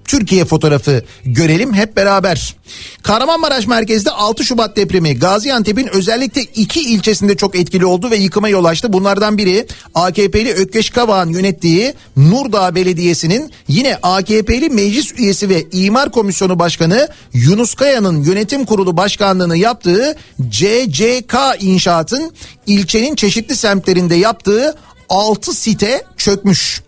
Türkiye 0.07 0.45
fotoğrafı 0.45 1.03
görelim 1.25 1.73
hep 1.73 1.95
beraber. 1.95 2.55
Kahramanmaraş 3.03 3.67
merkezde 3.67 4.11
6 4.11 4.43
Şubat 4.43 4.75
depremi 4.77 5.19
Gaziantep'in 5.19 5.87
özellikle 5.87 6.41
iki 6.41 6.81
ilçesinde 6.81 7.37
çok 7.37 7.55
etkili 7.55 7.85
oldu 7.85 8.11
ve 8.11 8.15
yıkıma 8.15 8.49
yol 8.49 8.65
açtı. 8.65 8.93
Bunlardan 8.93 9.37
biri 9.37 9.67
AKP'li 9.95 10.53
Ökkeş 10.53 10.89
Kavağ'ın 10.89 11.29
yönettiği 11.29 11.93
Nurdağ 12.17 12.75
Belediyesi'nin 12.75 13.51
yine 13.67 13.97
AKP'li 14.03 14.69
meclis 14.69 15.19
üyesi 15.19 15.49
ve 15.49 15.65
imar 15.71 16.11
komisyonu 16.11 16.59
başkanı 16.59 17.07
Yunus 17.33 17.73
Kaya'nın 17.73 18.23
yönetim 18.23 18.65
kurulu 18.65 18.97
başkanlığını 18.97 19.57
yaptığı 19.57 20.15
CCK 20.49 21.35
inşaatın 21.59 22.31
ilçenin 22.67 23.15
çeşitli 23.15 23.55
semtlerinde 23.55 24.15
yaptığı 24.15 24.75
6 25.09 25.53
site 25.53 26.03
çökmüş. 26.17 26.84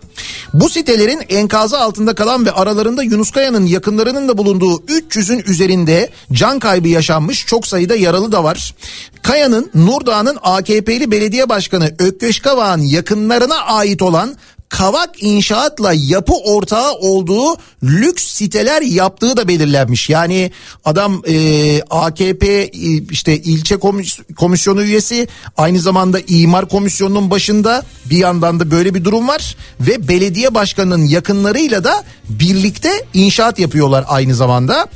Bu 0.53 0.70
sitelerin 0.70 1.22
enkazı 1.30 1.80
altında 1.80 2.15
kalan 2.15 2.45
ve 2.45 2.51
aralarında 2.51 3.03
Yunus 3.03 3.32
Kaya'nın 3.32 3.65
yakınlarının 3.65 4.28
da 4.28 4.38
bulunduğu 4.38 4.78
300'ün 4.78 5.43
üzerinde 5.47 6.09
can 6.32 6.59
kaybı 6.59 6.88
yaşanmış 6.88 7.45
çok 7.45 7.68
sayıda 7.68 7.95
yaralı 7.95 8.32
da 8.32 8.43
var. 8.43 8.76
Kaya'nın 9.22 9.72
Nurdağ'ın 9.76 10.38
AKP'li 10.41 11.11
belediye 11.11 11.49
başkanı 11.49 11.95
Ökkeş 11.99 12.39
Kavağ'ın 12.39 12.82
yakınlarına 12.82 13.55
ait 13.55 14.01
olan 14.01 14.36
Kavak 14.70 15.24
İnşaat'la 15.24 15.93
yapı 15.93 16.34
ortağı 16.34 16.93
olduğu 16.93 17.57
lüks 17.84 18.24
siteler 18.24 18.82
yaptığı 18.82 19.38
da 19.38 19.47
belirlenmiş. 19.47 20.09
Yani 20.09 20.51
adam 20.86 21.22
e, 21.28 21.82
AKP 21.89 22.47
e, 22.47 22.70
işte 23.11 23.38
ilçe 23.38 23.76
komis- 23.76 24.34
komisyonu 24.34 24.84
üyesi 24.84 25.28
aynı 25.57 25.80
zamanda 25.80 26.20
imar 26.28 26.70
komisyonunun 26.70 27.32
başında 27.32 27.84
bir 28.05 28.18
yandan 28.18 28.59
da 28.59 28.72
böyle 28.72 28.93
bir 28.93 29.03
durum 29.03 29.28
var 29.28 29.55
ve 29.80 30.07
belediye 30.07 30.55
başkanının 30.55 31.05
yakınlarıyla 31.05 31.84
da 31.84 32.03
birlikte 32.30 33.05
inşaat 33.13 33.59
yapıyorlar 33.59 34.05
aynı 34.07 34.36
zamanda. 34.36 34.88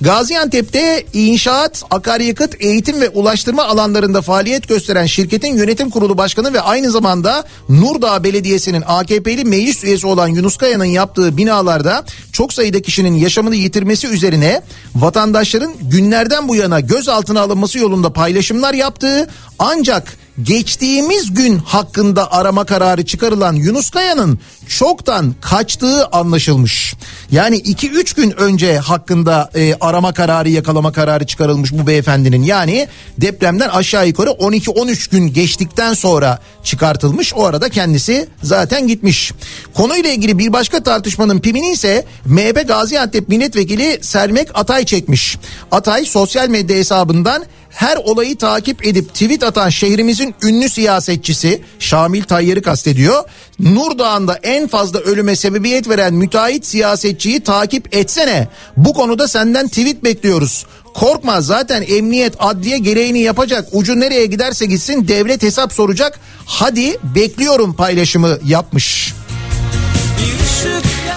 Gaziantep'te 0.00 1.06
inşaat, 1.12 1.84
akaryakıt, 1.90 2.54
eğitim 2.60 3.00
ve 3.00 3.08
ulaştırma 3.08 3.64
alanlarında 3.64 4.22
faaliyet 4.22 4.68
gösteren 4.68 5.06
şirketin 5.06 5.56
yönetim 5.56 5.90
kurulu 5.90 6.18
başkanı 6.18 6.52
ve 6.52 6.60
aynı 6.60 6.90
zamanda 6.90 7.44
Nurdağ 7.68 8.24
Belediyesi'nin 8.24 8.84
AKP'li 8.86 9.44
meclis 9.44 9.84
üyesi 9.84 10.06
olan 10.06 10.28
Yunus 10.28 10.56
Kaya'nın 10.56 10.84
yaptığı 10.84 11.36
binalarda 11.36 12.04
çok 12.32 12.52
sayıda 12.52 12.82
kişinin 12.82 13.14
yaşamını 13.14 13.54
yitirmesi 13.54 14.06
üzerine 14.06 14.62
vatandaşların 14.94 15.72
günlerden 15.80 16.48
bu 16.48 16.56
yana 16.56 16.80
gözaltına 16.80 17.40
alınması 17.40 17.78
yolunda 17.78 18.12
paylaşımlar 18.12 18.74
yaptığı 18.74 19.28
ancak 19.58 20.16
geçtiğimiz 20.42 21.34
gün 21.34 21.58
hakkında 21.58 22.32
arama 22.32 22.64
kararı 22.64 23.04
çıkarılan 23.04 23.52
Yunus 23.52 23.90
Kaya'nın 23.90 24.38
çoktan 24.68 25.34
kaçtığı 25.40 26.06
anlaşılmış. 26.06 26.94
Yani 27.30 27.56
2-3 27.56 28.16
gün 28.16 28.30
önce 28.30 28.78
hakkında 28.78 29.50
e, 29.54 29.74
arama 29.80 30.12
kararı 30.12 30.48
yakalama 30.48 30.92
kararı 30.92 31.26
çıkarılmış 31.26 31.72
bu 31.72 31.86
beyefendinin. 31.86 32.42
Yani 32.42 32.88
depremden 33.18 33.68
aşağı 33.68 34.08
yukarı 34.08 34.30
12-13 34.30 35.10
gün 35.10 35.32
geçtikten 35.32 35.94
sonra 35.94 36.38
çıkartılmış. 36.64 37.34
O 37.34 37.44
arada 37.44 37.68
kendisi 37.68 38.28
zaten 38.42 38.88
gitmiş. 38.88 39.32
Konuyla 39.74 40.10
ilgili 40.10 40.38
bir 40.38 40.52
başka 40.52 40.82
tartışmanın 40.82 41.40
pimini 41.40 41.70
ise 41.70 42.04
MHP 42.24 42.68
Gaziantep 42.68 43.28
Milletvekili 43.28 43.98
Sermek 44.02 44.48
Atay 44.54 44.84
çekmiş. 44.84 45.38
Atay 45.70 46.04
sosyal 46.04 46.48
medya 46.48 46.76
hesabından 46.76 47.44
her 47.74 47.96
olayı 47.96 48.36
takip 48.36 48.86
edip 48.86 49.08
tweet 49.14 49.42
atan 49.42 49.68
şehrimizin 49.68 50.34
ünlü 50.42 50.68
siyasetçisi 50.68 51.60
Şamil 51.78 52.22
Tayyar'ı 52.22 52.62
kastediyor. 52.62 53.24
Nurdağ'ında 53.60 54.38
en 54.42 54.68
fazla 54.68 54.98
ölüme 54.98 55.36
sebebiyet 55.36 55.88
veren 55.88 56.14
müteahhit 56.14 56.66
siyasetçiyi 56.66 57.40
takip 57.40 57.96
etsene. 57.96 58.48
Bu 58.76 58.92
konuda 58.92 59.28
senden 59.28 59.68
tweet 59.68 60.04
bekliyoruz. 60.04 60.66
Korkma 60.94 61.40
zaten 61.40 61.84
emniyet 61.88 62.34
adliye 62.38 62.78
gereğini 62.78 63.20
yapacak. 63.20 63.68
Ucu 63.72 64.00
nereye 64.00 64.26
giderse 64.26 64.66
gitsin 64.66 65.08
devlet 65.08 65.42
hesap 65.42 65.72
soracak. 65.72 66.20
Hadi 66.46 66.98
bekliyorum 67.14 67.74
paylaşımı 67.74 68.38
yapmış. 68.46 69.14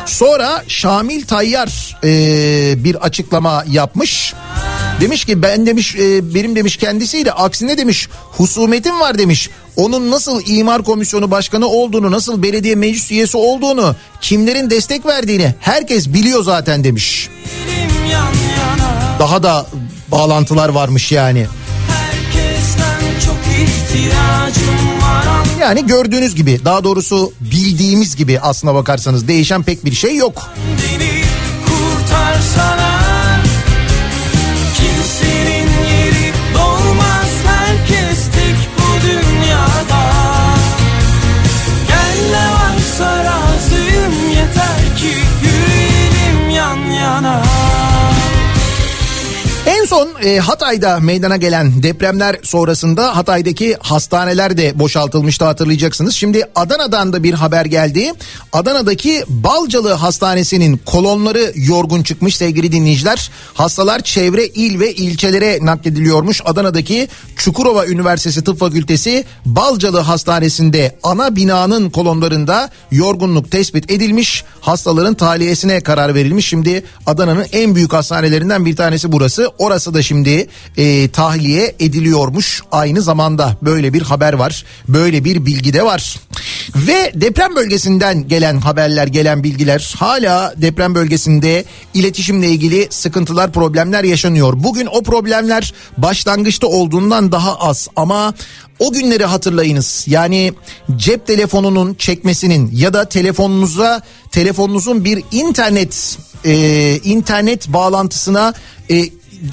Sonra 0.07 0.63
Şamil 0.67 1.25
Tayyar 1.25 1.97
e, 2.03 2.83
bir 2.83 2.95
açıklama 2.95 3.63
yapmış. 3.69 4.33
Demiş 5.01 5.25
ki 5.25 5.41
ben 5.41 5.65
demiş 5.65 5.95
e, 5.95 6.35
benim 6.35 6.55
demiş 6.55 6.77
kendisiyle 6.77 7.31
aksine 7.31 7.77
demiş 7.77 8.07
husumetim 8.11 8.99
var 8.99 9.17
demiş. 9.17 9.49
Onun 9.75 10.11
nasıl 10.11 10.41
imar 10.45 10.83
komisyonu 10.83 11.31
başkanı 11.31 11.67
olduğunu, 11.67 12.11
nasıl 12.11 12.43
belediye 12.43 12.75
meclis 12.75 13.11
üyesi 13.11 13.37
olduğunu, 13.37 13.95
kimlerin 14.21 14.69
destek 14.69 15.05
verdiğini 15.05 15.55
herkes 15.59 16.13
biliyor 16.13 16.43
zaten 16.43 16.83
demiş. 16.83 17.29
Daha 19.19 19.43
da 19.43 19.65
bağlantılar 20.07 20.69
varmış 20.69 21.11
yani. 21.11 21.47
Herkesten 21.89 23.01
çok 23.25 23.37
ihtiyacım 23.53 24.96
Yani 25.59 25.87
gördüğünüz 25.87 26.35
gibi 26.35 26.59
daha 26.65 26.83
doğrusu 26.83 27.33
bildiğimiz 27.39 28.15
gibi 28.15 28.39
aslına 28.39 28.75
bakarsanız 28.75 29.27
değişen 29.27 29.63
pek 29.63 29.85
bir 29.85 29.91
şey 29.91 30.15
yok. 30.15 30.49
En 49.65 49.85
son 49.85 50.09
e, 50.27 50.39
Hatay'da 50.39 50.99
meydana 50.99 51.37
gelen 51.37 51.83
depremler 51.83 52.39
sonrasında 52.43 53.15
Hatay'daki 53.15 53.75
hastaneler 53.79 54.57
de 54.57 54.79
boşaltılmıştı 54.79 55.45
hatırlayacaksınız. 55.45 56.15
Şimdi 56.15 56.43
Adana'dan 56.55 57.13
da 57.13 57.23
bir 57.23 57.33
haber 57.33 57.65
geldi. 57.65 58.11
Adana'daki 58.53 59.23
Balcalı 59.29 59.93
Hastanesi'nin 59.93 60.79
kolonları 60.85 61.51
yorgun 61.55 62.03
çıkmış 62.03 62.35
sevgili 62.35 62.71
dinleyiciler. 62.71 63.31
Hastalar 63.53 63.99
çevre 63.99 64.45
il 64.45 64.79
ve 64.79 64.93
ilçelere 64.93 65.59
naklediliyormuş. 65.61 66.41
Adana'daki 66.45 67.07
Çukurova 67.35 67.85
Üniversitesi 67.85 68.43
Tıp 68.43 68.59
Fakültesi 68.59 69.25
Balcalı 69.45 69.99
Hastanesi'nde 69.99 70.97
ana 71.03 71.35
binanın 71.35 71.89
kolonlarında 71.89 72.69
yorgunluk 72.91 73.51
tespit 73.51 73.91
edilmiş. 73.91 74.43
Hastaların 74.61 75.13
tahliyesine 75.13 75.81
karar 75.81 76.15
verilmiş. 76.15 76.47
Şimdi 76.47 76.83
Adana'nın 77.05 77.45
en 77.51 77.75
büyük 77.75 77.93
hastanelerinden 77.93 78.65
bir 78.65 78.75
tanesi 78.75 79.11
burası. 79.11 79.51
Orası 79.57 79.93
da 79.93 80.01
şimdi 80.01 80.16
e, 80.77 81.09
tahliye 81.09 81.75
ediliyormuş. 81.79 82.61
Aynı 82.71 83.01
zamanda 83.01 83.57
böyle 83.61 83.93
bir 83.93 84.01
haber 84.01 84.33
var 84.33 84.65
böyle 84.87 85.23
bir 85.23 85.45
bilgi 85.45 85.73
de 85.73 85.85
var. 85.85 86.19
Ve 86.75 87.11
deprem 87.15 87.55
bölgesinden 87.55 88.27
gelen 88.27 88.57
haberler 88.57 89.07
gelen 89.07 89.43
bilgiler 89.43 89.93
hala 89.97 90.53
deprem 90.57 90.95
bölgesinde 90.95 91.65
iletişimle 91.93 92.49
ilgili 92.49 92.87
sıkıntılar 92.89 93.51
problemler 93.51 94.03
yaşanıyor. 94.03 94.53
Bugün 94.63 94.87
o 94.91 95.03
problemler 95.03 95.73
başlangıçta 95.97 96.67
olduğundan 96.67 97.31
daha 97.31 97.55
az 97.55 97.87
ama 97.95 98.33
o 98.79 98.91
günleri 98.91 99.25
hatırlayınız. 99.25 100.03
Yani 100.07 100.53
cep 100.95 101.27
telefonunun 101.27 101.93
çekmesinin 101.93 102.71
ya 102.73 102.93
da 102.93 103.09
telefonunuza 103.09 104.01
telefonunuzun 104.31 105.05
bir 105.05 105.23
internet 105.31 106.17
e, 106.45 106.99
internet 107.03 107.67
bağlantısına 107.67 108.53
e, 108.89 109.03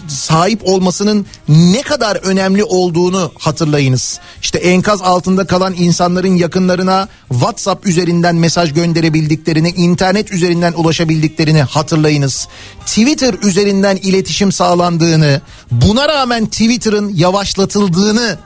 sahip 0.08 0.60
olmasının 0.64 1.26
ne 1.48 1.82
kadar 1.82 2.16
önemli 2.16 2.64
olduğunu 2.64 3.32
hatırlayınız. 3.38 4.20
İşte 4.42 4.58
enkaz 4.58 5.02
altında 5.02 5.46
kalan 5.46 5.74
insanların 5.74 6.34
yakınlarına 6.34 7.08
WhatsApp 7.28 7.86
üzerinden 7.86 8.36
mesaj 8.36 8.72
gönderebildiklerini, 8.74 9.70
internet 9.70 10.32
üzerinden 10.32 10.72
ulaşabildiklerini 10.72 11.62
hatırlayınız. 11.62 12.48
Twitter 12.86 13.34
üzerinden 13.42 13.96
iletişim 13.96 14.52
sağlandığını, 14.52 15.40
buna 15.70 16.08
rağmen 16.08 16.46
Twitter'ın 16.46 17.14
yavaşlatıldığını 17.14 18.38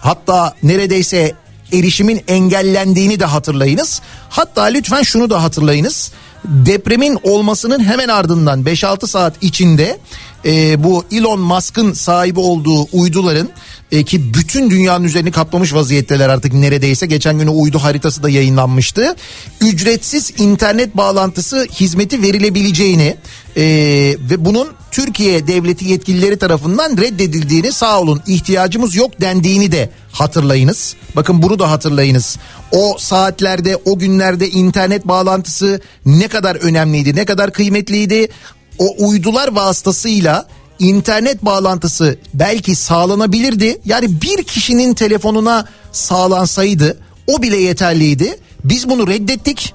hatta 0.00 0.54
neredeyse 0.62 1.34
erişimin 1.72 2.22
engellendiğini 2.28 3.20
de 3.20 3.24
hatırlayınız. 3.24 4.00
Hatta 4.30 4.62
lütfen 4.62 5.02
şunu 5.02 5.30
da 5.30 5.42
hatırlayınız. 5.42 6.12
Depremin 6.44 7.18
olmasının 7.22 7.84
hemen 7.84 8.08
ardından 8.08 8.62
5-6 8.62 9.06
saat 9.06 9.34
içinde 9.40 9.98
e, 10.44 10.84
bu 10.84 11.04
Elon 11.12 11.40
Musk'ın 11.40 11.92
sahibi 11.92 12.40
olduğu 12.40 12.86
uyduların 12.92 13.50
e, 13.92 14.02
ki 14.02 14.34
bütün 14.34 14.70
dünyanın 14.70 15.04
üzerini 15.04 15.30
kaplamış 15.32 15.74
vaziyetteler 15.74 16.28
artık 16.28 16.52
neredeyse. 16.52 17.06
Geçen 17.06 17.38
gün 17.38 17.46
uydu 17.46 17.78
haritası 17.78 18.22
da 18.22 18.30
yayınlanmıştı. 18.30 19.16
Ücretsiz 19.60 20.32
internet 20.38 20.96
bağlantısı 20.96 21.66
hizmeti 21.80 22.22
verilebileceğini 22.22 23.16
e, 23.56 23.62
ve 24.30 24.44
bunun 24.44 24.68
Türkiye 24.90 25.46
devleti 25.46 25.88
yetkilileri 25.88 26.38
tarafından 26.38 26.96
reddedildiğini 26.96 27.72
sağ 27.72 28.00
olun 28.00 28.22
ihtiyacımız 28.26 28.94
yok 28.94 29.20
dendiğini 29.20 29.72
de 29.72 29.90
hatırlayınız. 30.12 30.94
Bakın 31.16 31.42
bunu 31.42 31.58
da 31.58 31.70
hatırlayınız. 31.70 32.38
O 32.72 32.96
saatlerde 32.98 33.76
o 33.84 33.98
günlerde 33.98 34.50
internet 34.50 35.08
bağlantısı 35.08 35.80
ne 36.06 36.28
kadar 36.28 36.56
önemliydi 36.56 37.16
ne 37.16 37.24
kadar 37.24 37.52
kıymetliydi. 37.52 38.28
O 38.78 38.94
uydular 38.98 39.48
vasıtasıyla 39.48 40.46
internet 40.78 41.44
bağlantısı 41.44 42.18
belki 42.34 42.74
sağlanabilirdi. 42.74 43.80
Yani 43.84 44.22
bir 44.22 44.42
kişinin 44.42 44.94
telefonuna 44.94 45.68
sağlansaydı 45.92 46.98
o 47.26 47.42
bile 47.42 47.56
yeterliydi. 47.56 48.38
Biz 48.64 48.88
bunu 48.88 49.06
reddettik 49.06 49.74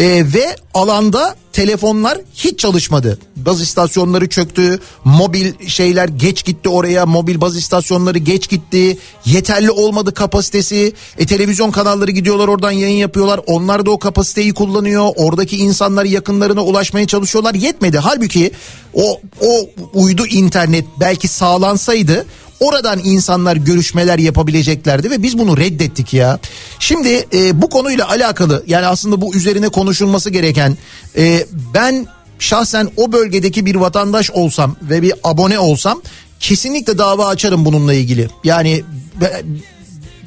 Ee, 0.00 0.24
ve 0.34 0.56
alanda 0.74 1.36
telefonlar 1.52 2.18
hiç 2.34 2.58
çalışmadı. 2.58 3.18
Baz 3.36 3.60
istasyonları 3.60 4.28
çöktü, 4.28 4.80
mobil 5.04 5.68
şeyler 5.68 6.08
geç 6.08 6.44
gitti 6.44 6.68
oraya, 6.68 7.06
mobil 7.06 7.40
baz 7.40 7.56
istasyonları 7.56 8.18
geç 8.18 8.48
gitti. 8.48 8.98
Yeterli 9.26 9.70
olmadı 9.70 10.14
kapasitesi. 10.14 10.92
E 11.18 11.26
televizyon 11.26 11.70
kanalları 11.70 12.10
gidiyorlar 12.10 12.48
oradan 12.48 12.70
yayın 12.70 12.96
yapıyorlar. 12.96 13.40
Onlar 13.46 13.86
da 13.86 13.90
o 13.90 13.98
kapasiteyi 13.98 14.54
kullanıyor. 14.54 15.08
Oradaki 15.16 15.56
insanlar 15.56 16.04
yakınlarına 16.04 16.64
ulaşmaya 16.64 17.06
çalışıyorlar. 17.06 17.54
Yetmedi. 17.54 17.98
Halbuki 17.98 18.50
o 18.94 19.20
o 19.40 19.70
uydu 19.94 20.26
internet 20.26 20.84
belki 21.00 21.28
sağlansaydı 21.28 22.26
Oradan 22.60 23.00
insanlar 23.04 23.56
görüşmeler 23.56 24.18
yapabileceklerdi 24.18 25.10
ve 25.10 25.22
biz 25.22 25.38
bunu 25.38 25.56
reddettik 25.56 26.14
ya. 26.14 26.38
Şimdi 26.78 27.26
e, 27.32 27.62
bu 27.62 27.68
konuyla 27.70 28.08
alakalı 28.08 28.64
yani 28.66 28.86
aslında 28.86 29.20
bu 29.20 29.34
üzerine 29.34 29.68
konuşulması 29.68 30.30
gereken 30.30 30.76
e, 31.16 31.46
ben 31.74 32.06
şahsen 32.38 32.88
o 32.96 33.12
bölgedeki 33.12 33.66
bir 33.66 33.74
vatandaş 33.74 34.30
olsam 34.30 34.76
ve 34.82 35.02
bir 35.02 35.12
abone 35.24 35.58
olsam 35.58 36.02
kesinlikle 36.40 36.98
dava 36.98 37.26
açarım 37.26 37.64
bununla 37.64 37.94
ilgili. 37.94 38.28
Yani 38.44 38.84
be- 39.20 39.42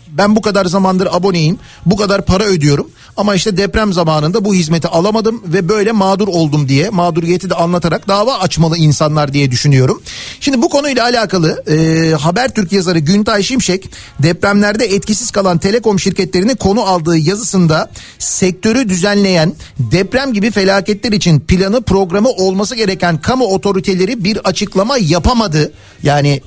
ben 0.07 0.35
bu 0.35 0.41
kadar 0.41 0.65
zamandır 0.65 1.07
aboneyim, 1.11 1.59
bu 1.85 1.95
kadar 1.95 2.25
para 2.25 2.43
ödüyorum 2.43 2.91
ama 3.17 3.35
işte 3.35 3.57
deprem 3.57 3.93
zamanında 3.93 4.45
bu 4.45 4.53
hizmeti 4.53 4.87
alamadım 4.87 5.43
ve 5.45 5.69
böyle 5.69 5.91
mağdur 5.91 6.27
oldum 6.27 6.69
diye 6.69 6.89
mağduriyeti 6.89 7.49
de 7.49 7.55
anlatarak 7.55 8.07
dava 8.07 8.39
açmalı 8.39 8.77
insanlar 8.77 9.33
diye 9.33 9.51
düşünüyorum. 9.51 10.01
Şimdi 10.39 10.61
bu 10.61 10.69
konuyla 10.69 11.03
alakalı 11.03 11.63
e, 11.67 12.13
Habertürk 12.15 12.71
yazarı 12.71 12.99
Güntay 12.99 13.43
Şimşek 13.43 13.89
depremlerde 14.19 14.85
etkisiz 14.85 15.31
kalan 15.31 15.57
telekom 15.57 15.99
şirketlerini 15.99 16.55
konu 16.55 16.81
aldığı 16.81 17.17
yazısında 17.17 17.91
sektörü 18.19 18.89
düzenleyen 18.89 19.53
deprem 19.79 20.33
gibi 20.33 20.51
felaketler 20.51 21.11
için 21.11 21.39
planı 21.39 21.81
programı 21.81 22.29
olması 22.29 22.75
gereken 22.75 23.21
kamu 23.21 23.45
otoriteleri 23.45 24.23
bir 24.23 24.37
açıklama 24.37 24.97
yapamadı. 24.97 25.71
Yani 26.03 26.41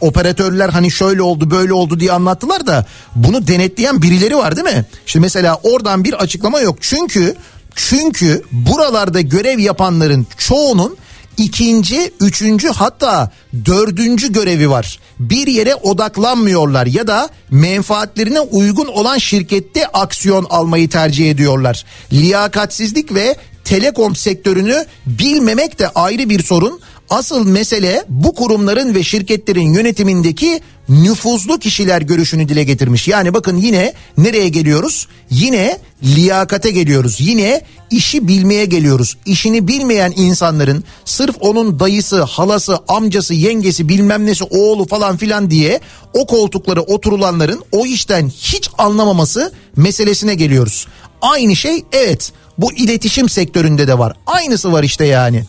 operatörler 0.00 0.68
hani 0.68 0.90
şöyle 0.90 1.22
oldu 1.22 1.50
böyle 1.50 1.72
oldu 1.72 2.00
diye 2.00 2.12
anlattılar 2.12 2.66
da 2.66 2.86
bunu 3.14 3.46
denetleyen 3.46 4.02
birileri 4.02 4.36
var 4.36 4.56
değil 4.56 4.76
mi? 4.76 4.84
İşte 5.06 5.20
mesela 5.20 5.60
oradan 5.62 6.04
bir 6.04 6.14
açıklama 6.14 6.60
yok. 6.60 6.76
Çünkü 6.80 7.36
çünkü 7.74 8.42
buralarda 8.52 9.20
görev 9.20 9.58
yapanların 9.58 10.26
çoğunun 10.38 10.96
ikinci, 11.36 12.12
üçüncü 12.20 12.68
hatta 12.68 13.30
dördüncü 13.64 14.32
görevi 14.32 14.70
var. 14.70 14.98
Bir 15.18 15.46
yere 15.46 15.74
odaklanmıyorlar 15.74 16.86
ya 16.86 17.06
da 17.06 17.28
menfaatlerine 17.50 18.40
uygun 18.40 18.86
olan 18.86 19.18
şirkette 19.18 19.86
aksiyon 19.86 20.46
almayı 20.50 20.88
tercih 20.88 21.30
ediyorlar. 21.30 21.84
Liyakatsizlik 22.12 23.14
ve 23.14 23.36
telekom 23.64 24.16
sektörünü 24.16 24.84
bilmemek 25.06 25.78
de 25.78 25.88
ayrı 25.88 26.30
bir 26.30 26.42
sorun. 26.42 26.80
Asıl 27.10 27.46
mesele 27.46 28.04
bu 28.08 28.34
kurumların 28.34 28.94
ve 28.94 29.02
şirketlerin 29.02 29.74
yönetimindeki 29.74 30.60
nüfuzlu 30.88 31.58
kişiler 31.58 32.02
görüşünü 32.02 32.48
dile 32.48 32.64
getirmiş. 32.64 33.08
Yani 33.08 33.34
bakın 33.34 33.56
yine 33.56 33.92
nereye 34.18 34.48
geliyoruz? 34.48 35.08
Yine 35.30 35.78
liyakate 36.02 36.70
geliyoruz. 36.70 37.16
Yine 37.20 37.60
işi 37.90 38.28
bilmeye 38.28 38.64
geliyoruz. 38.64 39.16
İşini 39.26 39.68
bilmeyen 39.68 40.12
insanların 40.16 40.84
sırf 41.04 41.36
onun 41.40 41.80
dayısı, 41.80 42.22
halası, 42.22 42.78
amcası, 42.88 43.34
yengesi, 43.34 43.88
bilmem 43.88 44.26
nesi, 44.26 44.44
oğlu 44.44 44.86
falan 44.86 45.16
filan 45.16 45.50
diye 45.50 45.80
o 46.14 46.26
koltuklara 46.26 46.80
oturulanların 46.80 47.62
o 47.72 47.86
işten 47.86 48.28
hiç 48.28 48.70
anlamaması 48.78 49.52
meselesine 49.76 50.34
geliyoruz. 50.34 50.86
Aynı 51.22 51.56
şey 51.56 51.84
evet 51.92 52.32
bu 52.60 52.72
iletişim 52.72 53.28
sektöründe 53.28 53.88
de 53.88 53.98
var. 53.98 54.16
Aynısı 54.26 54.72
var 54.72 54.82
işte 54.82 55.06
yani. 55.06 55.44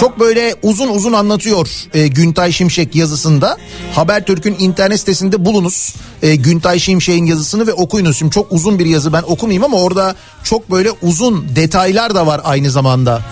Çok 0.00 0.20
böyle 0.20 0.54
uzun 0.62 0.88
uzun 0.88 1.12
anlatıyor 1.12 1.68
e, 1.94 2.06
Güntay 2.06 2.52
Şimşek 2.52 2.94
yazısında. 2.94 3.56
Habertürk'ün 3.94 4.56
internet 4.58 5.00
sitesinde 5.00 5.44
bulunuz. 5.44 5.94
E, 6.22 6.36
Güntay 6.36 6.78
Şimşek'in 6.78 7.26
yazısını 7.26 7.66
ve 7.66 7.72
okuyunuz. 7.72 8.18
Şimdi 8.18 8.34
çok 8.34 8.52
uzun 8.52 8.78
bir 8.78 8.86
yazı 8.86 9.12
ben 9.12 9.22
okumayayım 9.22 9.64
ama 9.64 9.76
orada 9.76 10.14
çok 10.44 10.70
böyle 10.70 10.90
uzun 11.02 11.56
detaylar 11.56 12.14
da 12.14 12.26
var 12.26 12.40
aynı 12.44 12.70
zamanda. 12.70 13.22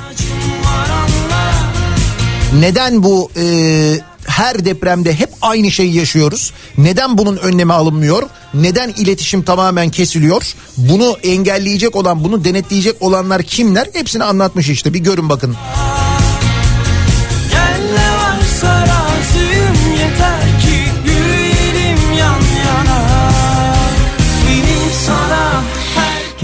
Neden 2.61 3.03
bu 3.03 3.31
e, 3.37 3.45
her 4.37 4.65
depremde 4.65 5.15
hep 5.15 5.31
aynı 5.43 5.71
şeyi 5.71 5.95
yaşıyoruz? 5.95 6.53
Neden 6.79 7.19
bunun 7.19 7.37
önlemi 7.37 7.73
alınmıyor? 7.73 8.23
Neden 8.55 8.89
iletişim 8.89 9.43
tamamen 9.43 9.91
kesiliyor? 9.91 10.55
Bunu 10.77 11.17
engelleyecek 11.23 11.97
olan, 11.97 12.25
bunu 12.25 12.45
denetleyecek 12.45 13.03
olanlar 13.03 13.43
kimler? 13.43 13.89
Hepsini 13.93 14.25
anlatmış 14.25 14.69
işte. 14.69 14.95
Bir 14.95 14.99
görün 14.99 15.29
bakın. 15.29 15.57
Gel 17.51 17.81
ne 17.95 18.11
varsa 18.17 18.81
razıyım 18.81 19.99
yeter 19.99 20.61
ki 20.61 20.85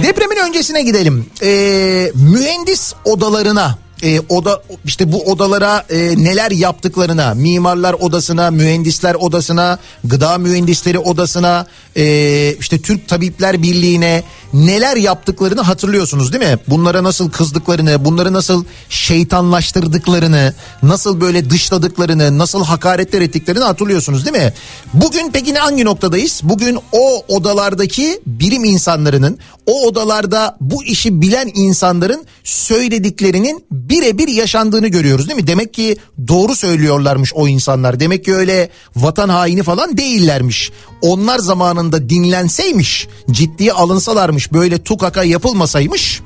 Depremin 0.03 0.37
öncesine 0.49 0.83
gidelim. 0.83 1.27
Ee, 1.43 2.13
mühendis 2.15 2.95
odalarına 3.05 3.79
e, 4.03 4.21
oda 4.29 4.63
işte 4.85 5.13
bu 5.13 5.23
odalara 5.23 5.85
e, 5.91 5.99
neler 5.99 6.51
yaptıklarına 6.51 7.35
mimarlar 7.35 7.93
odasına 7.93 8.51
mühendisler 8.51 9.15
odasına 9.15 9.79
gıda 10.05 10.39
mühendisleri 10.39 10.99
odasına 10.99 11.67
e, 11.97 12.55
işte 12.61 12.81
Türk 12.81 13.09
Tabipler 13.09 13.63
Birliği'ne 13.63 14.23
neler 14.55 14.97
yaptıklarını 14.97 15.61
hatırlıyorsunuz 15.61 16.33
değil 16.33 16.45
mi? 16.45 16.59
Bunlara 16.69 17.05
nasıl 17.05 17.31
kızdıklarını 17.31 18.05
bunları 18.05 18.33
nasıl 18.33 18.65
şeytanlaştırdıklarını 18.89 20.55
nasıl 20.83 21.21
böyle 21.21 21.51
dışladıklarını 21.51 22.39
nasıl 22.39 22.65
hakaretler 22.65 23.23
ettiklerini 23.23 23.65
hatırlıyorsunuz 23.65 24.27
değil 24.27 24.45
mi? 24.45 24.53
Bugün 24.95 25.31
peki 25.33 25.55
hangi 25.55 25.85
noktadayız? 25.85 26.41
Bugün 26.45 26.79
o 26.93 27.25
odalardaki 27.29 28.21
bilim 28.27 28.65
insanlarının 28.65 29.39
o 29.67 29.87
odalarda 29.87 30.57
bu 30.61 30.85
işi 30.85 31.21
bilen 31.21 31.51
insanların 31.55 32.25
söylediklerinin 32.45 33.65
birebir 33.71 34.29
yaşandığını 34.29 34.89
görüyoruz 34.89 35.29
değil 35.29 35.41
mi? 35.41 35.47
Demek 35.47 35.75
ki 35.75 35.97
doğru 36.29 36.57
söylüyorlarmış 36.57 37.35
o 37.35 37.49
insanlar. 37.49 38.01
Demek 38.01 38.25
ki 38.25 38.35
öyle 38.35 38.71
vatan 38.97 39.29
haini 39.29 39.63
falan 39.63 39.97
değillermiş. 39.97 40.71
Onlar 41.03 41.39
zamanında 41.39 42.09
dinlenseymiş, 42.09 43.09
ciddiye 43.31 43.73
alınsalarmış, 43.73 44.40
böyle 44.53 44.83
tukaka 44.83 45.25
yapılmasaymış 45.25 46.23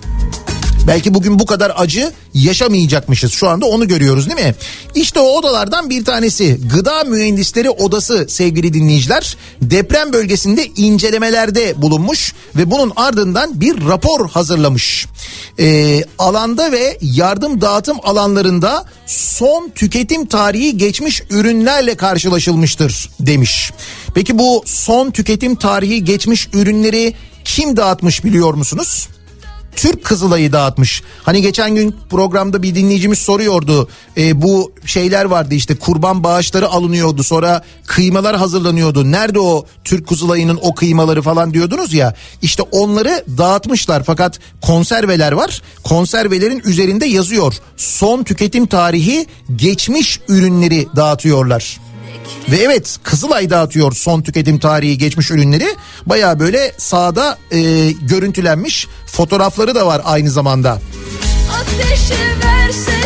Belki 0.87 1.15
bugün 1.15 1.39
bu 1.39 1.47
kadar 1.47 1.73
acı 1.77 2.13
yaşamayacakmışız. 2.35 3.33
Şu 3.33 3.49
anda 3.49 3.67
onu 3.67 3.89
görüyoruz 3.89 4.27
değil 4.27 4.47
mi? 4.47 4.55
İşte 4.95 5.21
o 5.21 5.39
odalardan 5.39 5.91
bir 5.91 6.05
tanesi 6.05 6.61
Gıda 6.75 7.05
Mühendisleri 7.05 7.71
Odası 7.71 8.27
sevgili 8.29 8.75
dinleyiciler. 8.75 9.37
Deprem 9.63 10.13
bölgesinde 10.13 10.67
incelemelerde 10.67 11.83
bulunmuş 11.83 12.35
ve 12.57 12.71
bunun 12.71 12.93
ardından 12.97 13.61
bir 13.61 13.89
rapor 13.89 14.31
hazırlamış. 14.31 15.07
Ee, 15.59 16.05
alanda 16.19 16.73
ve 16.73 16.99
yardım 17.03 17.61
dağıtım 17.61 17.97
alanlarında 18.03 18.85
son 19.07 19.71
tüketim 19.75 20.27
tarihi 20.27 20.77
geçmiş 20.77 21.23
ürünlerle 21.31 21.95
karşılaşılmıştır 21.95 23.11
demiş. 23.21 23.73
Peki 24.15 24.39
bu 24.39 24.63
son 24.67 25.11
tüketim 25.11 25.57
tarihi 25.57 26.05
geçmiş 26.05 26.49
ürünleri 26.53 27.15
kim 27.45 27.77
dağıtmış 27.77 28.25
biliyor 28.25 28.55
musunuz? 28.55 29.09
Türk 29.77 30.05
Kızılay'ı 30.05 30.53
dağıtmış. 30.53 31.03
Hani 31.23 31.43
geçen 31.43 31.75
gün 31.75 31.97
programda 32.11 32.63
bir 32.63 32.75
dinleyicimiz 32.75 33.19
soruyordu. 33.19 33.89
E, 34.17 34.43
bu 34.43 34.73
şeyler 34.87 35.25
vardı 35.25 35.55
işte 35.55 35.75
kurban 35.75 36.25
bağışları 36.25 36.69
alınıyordu 36.69 37.23
sonra 37.23 37.63
kıymalar 37.87 38.37
hazırlanıyordu. 38.37 39.13
Nerede 39.13 39.41
o 39.41 39.67
Türk 39.85 40.09
Kızılay'ının 40.09 40.59
o 40.63 40.75
kıymaları 40.75 41.23
falan 41.23 41.55
diyordunuz 41.55 41.95
ya. 41.95 42.15
İşte 42.43 42.63
onları 42.63 43.25
dağıtmışlar 43.39 44.03
fakat 44.05 44.39
konserveler 44.63 45.33
var. 45.33 45.63
Konservelerin 45.85 46.63
üzerinde 46.65 47.07
yazıyor. 47.07 47.55
Son 47.77 48.23
tüketim 48.23 48.67
tarihi 48.67 49.27
geçmiş 49.57 50.21
ürünleri 50.29 50.87
dağıtıyorlar. 50.97 51.81
Ve 52.51 52.57
evet 52.57 52.99
Kızılay 53.03 53.51
dağıtıyor 53.51 53.93
son 53.93 54.23
tüketim 54.23 54.59
tarihi 54.59 54.99
geçmiş 54.99 55.31
ürünleri. 55.31 55.77
Baya 56.07 56.41
böyle 56.41 56.73
sağda 56.79 57.39
e, 57.51 57.91
görüntülenmiş 57.91 58.89
fotoğrafları 59.07 59.75
da 59.75 59.87
var 59.87 60.03
aynı 60.05 60.31
zamanda. 60.31 60.81
Verseler 61.51 62.35
dünyayı 62.45 63.04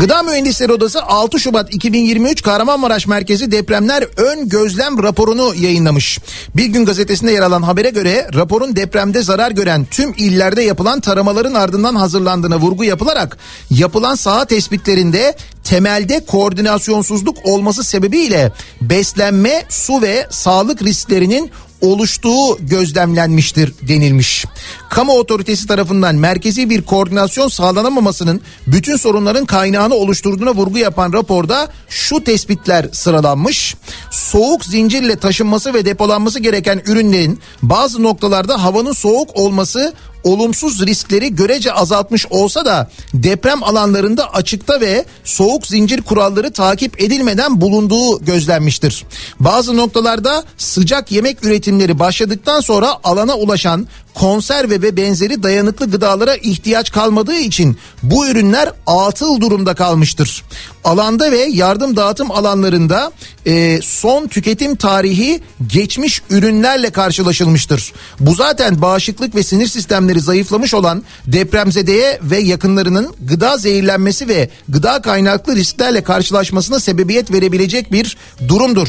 Gıda 0.00 0.22
Mühendisleri 0.22 0.72
Odası 0.72 1.02
6 1.02 1.40
Şubat 1.40 1.74
2023 1.74 2.42
Kahramanmaraş 2.42 3.06
Merkezi 3.06 3.52
Depremler 3.52 4.04
Ön 4.16 4.48
Gözlem 4.48 5.02
raporunu 5.02 5.54
yayınlamış. 5.54 6.18
Bir 6.56 6.66
gün 6.66 6.84
gazetesinde 6.84 7.32
yer 7.32 7.42
alan 7.42 7.62
habere 7.62 7.90
göre 7.90 8.28
raporun 8.34 8.76
depremde 8.76 9.22
zarar 9.22 9.50
gören 9.50 9.86
tüm 9.90 10.14
illerde 10.16 10.62
yapılan 10.62 11.00
taramaların 11.00 11.54
ardından 11.54 11.94
hazırlandığına 11.94 12.58
vurgu 12.58 12.84
yapılarak 12.84 13.38
yapılan 13.70 14.14
saha 14.14 14.44
tespitlerinde 14.44 15.36
temelde 15.64 16.24
koordinasyonsuzluk 16.24 17.36
olması 17.44 17.84
sebebiyle 17.84 18.52
beslenme, 18.80 19.64
su 19.68 20.02
ve 20.02 20.26
sağlık 20.30 20.82
risklerinin 20.82 21.50
oluştuğu 21.80 22.58
gözlemlenmiştir 22.60 23.72
denilmiş. 23.88 24.44
Kamu 24.90 25.12
otoritesi 25.12 25.66
tarafından 25.66 26.14
merkezi 26.14 26.70
bir 26.70 26.82
koordinasyon 26.82 27.48
sağlanamamasının 27.48 28.40
bütün 28.66 28.96
sorunların 28.96 29.46
kaynağını 29.46 29.94
oluşturduğuna 29.94 30.54
vurgu 30.54 30.78
yapan 30.78 31.12
raporda 31.12 31.68
şu 31.88 32.24
tespitler 32.24 32.88
sıralanmış. 32.92 33.74
Soğuk 34.10 34.64
zincirle 34.64 35.16
taşınması 35.16 35.74
ve 35.74 35.84
depolanması 35.84 36.40
gereken 36.40 36.82
ürünlerin 36.86 37.40
bazı 37.62 38.02
noktalarda 38.02 38.64
havanın 38.64 38.92
soğuk 38.92 39.36
olması 39.36 39.94
olumsuz 40.24 40.86
riskleri 40.86 41.34
görece 41.34 41.72
azaltmış 41.72 42.26
olsa 42.30 42.64
da 42.64 42.90
deprem 43.14 43.62
alanlarında 43.64 44.34
açıkta 44.34 44.80
ve 44.80 45.04
soğuk 45.24 45.66
zincir 45.66 46.02
kuralları 46.02 46.52
takip 46.52 47.02
edilmeden 47.02 47.60
bulunduğu 47.60 48.24
gözlenmiştir. 48.24 49.04
Bazı 49.40 49.76
noktalarda 49.76 50.44
sıcak 50.58 51.12
yemek 51.12 51.44
üretimleri 51.44 51.98
başladıktan 51.98 52.60
sonra 52.60 52.96
alana 53.04 53.34
ulaşan 53.36 53.86
konserve 54.14 54.82
ve 54.82 54.96
benzeri 54.96 55.42
dayanıklı 55.42 55.90
gıdalara 55.90 56.36
ihtiyaç 56.36 56.92
kalmadığı 56.92 57.36
için 57.36 57.76
bu 58.02 58.28
ürünler 58.28 58.72
atıl 58.86 59.40
durumda 59.40 59.74
kalmıştır. 59.74 60.42
Alanda 60.84 61.32
ve 61.32 61.38
yardım 61.38 61.96
dağıtım 61.96 62.30
alanlarında 62.30 63.12
e, 63.46 63.80
son 63.82 64.26
tüketim 64.26 64.76
tarihi 64.76 65.40
geçmiş 65.66 66.22
ürünlerle 66.30 66.90
karşılaşılmıştır. 66.90 67.92
Bu 68.20 68.34
zaten 68.34 68.82
bağışıklık 68.82 69.34
ve 69.34 69.42
sinir 69.42 69.66
sistemleri 69.66 70.09
zayıflamış 70.18 70.74
olan 70.74 71.02
depremzedeye 71.26 72.18
ve 72.22 72.38
yakınlarının 72.38 73.14
gıda 73.20 73.56
zehirlenmesi 73.56 74.28
ve 74.28 74.50
gıda 74.68 75.02
kaynaklı 75.02 75.56
risklerle 75.56 76.02
karşılaşmasına 76.02 76.80
sebebiyet 76.80 77.32
verebilecek 77.32 77.92
bir 77.92 78.16
durumdur. 78.48 78.88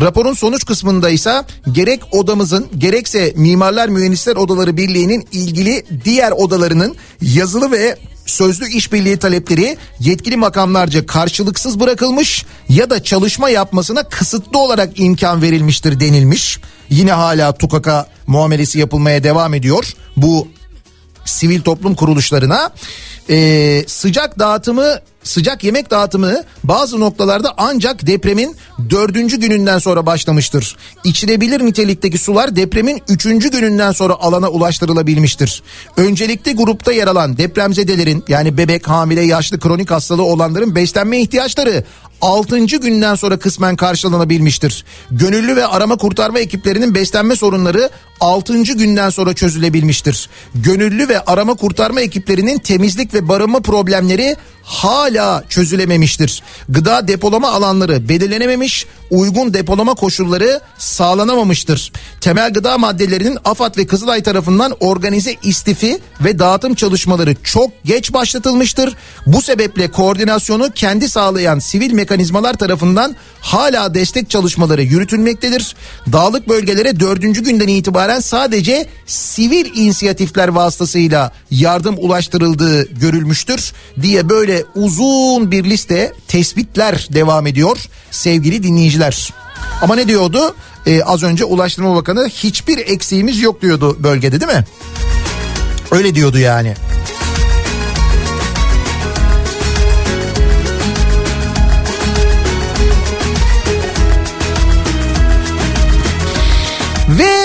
Raporun 0.00 0.34
sonuç 0.34 0.66
kısmında 0.66 1.10
ise 1.10 1.42
gerek 1.72 2.00
odamızın 2.12 2.66
gerekse 2.78 3.32
Mimarlar 3.36 3.88
Mühendisler 3.88 4.36
Odaları 4.36 4.76
Birliği'nin 4.76 5.28
ilgili 5.32 5.84
diğer 6.04 6.32
odalarının 6.32 6.96
yazılı 7.20 7.72
ve 7.72 7.96
sözlü 8.26 8.68
işbirliği 8.68 9.16
talepleri 9.16 9.76
yetkili 10.00 10.36
makamlarca 10.36 11.06
karşılıksız 11.06 11.80
bırakılmış 11.80 12.44
ya 12.68 12.90
da 12.90 13.02
çalışma 13.02 13.50
yapmasına 13.50 14.02
kısıtlı 14.02 14.58
olarak 14.58 15.00
imkan 15.00 15.42
verilmiştir 15.42 16.00
denilmiş. 16.00 16.60
Yine 16.90 17.12
hala 17.12 17.52
tukaka 17.52 18.06
muamelesi 18.26 18.78
yapılmaya 18.78 19.24
devam 19.24 19.54
ediyor 19.54 19.94
bu 20.16 20.48
sivil 21.28 21.60
toplum 21.60 21.94
kuruluşlarına. 21.94 22.70
Ee, 23.30 23.84
sıcak 23.86 24.38
dağıtımı 24.38 25.00
sıcak 25.24 25.64
yemek 25.64 25.90
dağıtımı 25.90 26.42
bazı 26.64 27.00
noktalarda 27.00 27.54
ancak 27.56 28.06
depremin 28.06 28.56
dördüncü 28.90 29.40
gününden 29.40 29.78
sonra 29.78 30.06
başlamıştır. 30.06 30.76
İçilebilir 31.04 31.64
nitelikteki 31.64 32.18
sular 32.18 32.56
depremin 32.56 33.02
üçüncü 33.08 33.50
gününden 33.50 33.92
sonra 33.92 34.14
alana 34.14 34.48
ulaştırılabilmiştir. 34.48 35.62
Öncelikli 35.96 36.56
grupta 36.56 36.92
yer 36.92 37.06
alan 37.06 37.36
depremzedelerin 37.36 38.24
yani 38.28 38.58
bebek, 38.58 38.88
hamile, 38.88 39.24
yaşlı, 39.24 39.60
kronik 39.60 39.90
hastalığı 39.90 40.24
olanların 40.24 40.74
beslenme 40.74 41.20
ihtiyaçları 41.20 41.84
6. 42.20 42.58
günden 42.58 43.14
sonra 43.14 43.38
kısmen 43.38 43.76
karşılanabilmiştir. 43.76 44.84
Gönüllü 45.10 45.56
ve 45.56 45.66
arama 45.66 45.96
kurtarma 45.96 46.38
ekiplerinin 46.38 46.94
beslenme 46.94 47.36
sorunları 47.36 47.90
6. 48.20 48.62
günden 48.62 49.10
sonra 49.10 49.34
çözülebilmiştir. 49.34 50.28
Gönüllü 50.54 51.08
ve 51.08 51.20
arama 51.24 51.54
kurtarma 51.54 52.00
ekiplerinin 52.00 52.58
temizlik 52.58 53.14
ve 53.14 53.28
barınma 53.28 53.60
problemleri 53.60 54.36
hala 54.68 55.44
çözülememiştir. 55.48 56.42
Gıda 56.68 57.08
depolama 57.08 57.50
alanları 57.52 58.08
belirlenememiş, 58.08 58.86
uygun 59.10 59.54
depolama 59.54 59.94
koşulları 59.94 60.60
sağlanamamıştır. 60.78 61.92
Temel 62.20 62.52
gıda 62.52 62.78
maddelerinin 62.78 63.38
AFAD 63.44 63.76
ve 63.76 63.86
Kızılay 63.86 64.22
tarafından 64.22 64.76
organize 64.80 65.34
istifi 65.42 65.98
ve 66.20 66.38
dağıtım 66.38 66.74
çalışmaları 66.74 67.36
çok 67.44 67.70
geç 67.84 68.12
başlatılmıştır. 68.12 68.96
Bu 69.26 69.42
sebeple 69.42 69.90
koordinasyonu 69.90 70.70
kendi 70.74 71.08
sağlayan 71.08 71.58
sivil 71.58 71.92
mekanizmalar 71.92 72.54
tarafından 72.54 73.16
hala 73.40 73.94
destek 73.94 74.30
çalışmaları 74.30 74.82
yürütülmektedir. 74.82 75.76
Dağlık 76.12 76.48
bölgelere 76.48 77.00
dördüncü 77.00 77.44
günden 77.44 77.68
itibaren 77.68 78.20
sadece 78.20 78.86
sivil 79.06 79.66
inisiyatifler 79.74 80.48
vasıtasıyla 80.48 81.32
yardım 81.50 81.94
ulaştırıldığı 81.98 82.82
görülmüştür 82.82 83.72
diye 84.02 84.28
böyle 84.28 84.57
uzun 84.74 85.50
bir 85.50 85.64
liste 85.64 86.12
tespitler 86.28 87.08
devam 87.12 87.46
ediyor 87.46 87.78
sevgili 88.10 88.62
dinleyiciler. 88.62 89.34
Ama 89.82 89.94
ne 89.94 90.08
diyordu? 90.08 90.54
Ee, 90.86 91.02
az 91.02 91.22
önce 91.22 91.44
Ulaştırma 91.44 91.96
Bakanı 91.96 92.28
hiçbir 92.28 92.78
eksiğimiz 92.78 93.40
yok 93.42 93.62
diyordu 93.62 93.96
bölgede 94.00 94.40
değil 94.40 94.52
mi? 94.52 94.64
Öyle 95.90 96.14
diyordu 96.14 96.38
yani. 96.38 96.74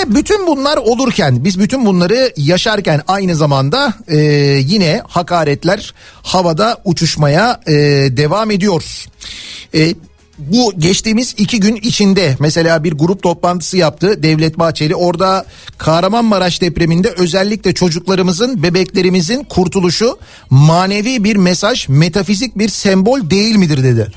Bütün 0.06 0.46
bunlar 0.46 0.76
olurken 0.76 1.44
biz 1.44 1.58
bütün 1.58 1.86
bunları 1.86 2.32
yaşarken 2.36 3.02
aynı 3.08 3.36
zamanda 3.36 3.94
e, 4.08 4.16
yine 4.66 5.02
hakaretler 5.08 5.94
havada 6.22 6.80
uçuşmaya 6.84 7.60
e, 7.66 7.72
devam 8.16 8.50
ediyor. 8.50 9.06
E, 9.74 9.94
bu 10.38 10.72
geçtiğimiz 10.78 11.34
iki 11.38 11.60
gün 11.60 11.76
içinde 11.76 12.36
mesela 12.40 12.84
bir 12.84 12.92
grup 12.92 13.22
toplantısı 13.22 13.76
yaptı 13.76 14.22
Devlet 14.22 14.58
Bahçeli. 14.58 14.96
Orada 14.96 15.44
Kahramanmaraş 15.78 16.60
depreminde 16.60 17.08
özellikle 17.08 17.74
çocuklarımızın, 17.74 18.62
bebeklerimizin 18.62 19.44
kurtuluşu 19.44 20.18
manevi 20.50 21.24
bir 21.24 21.36
mesaj, 21.36 21.88
metafizik 21.88 22.58
bir 22.58 22.68
sembol 22.68 23.30
değil 23.30 23.56
midir 23.56 23.84
dedi. 23.84 24.12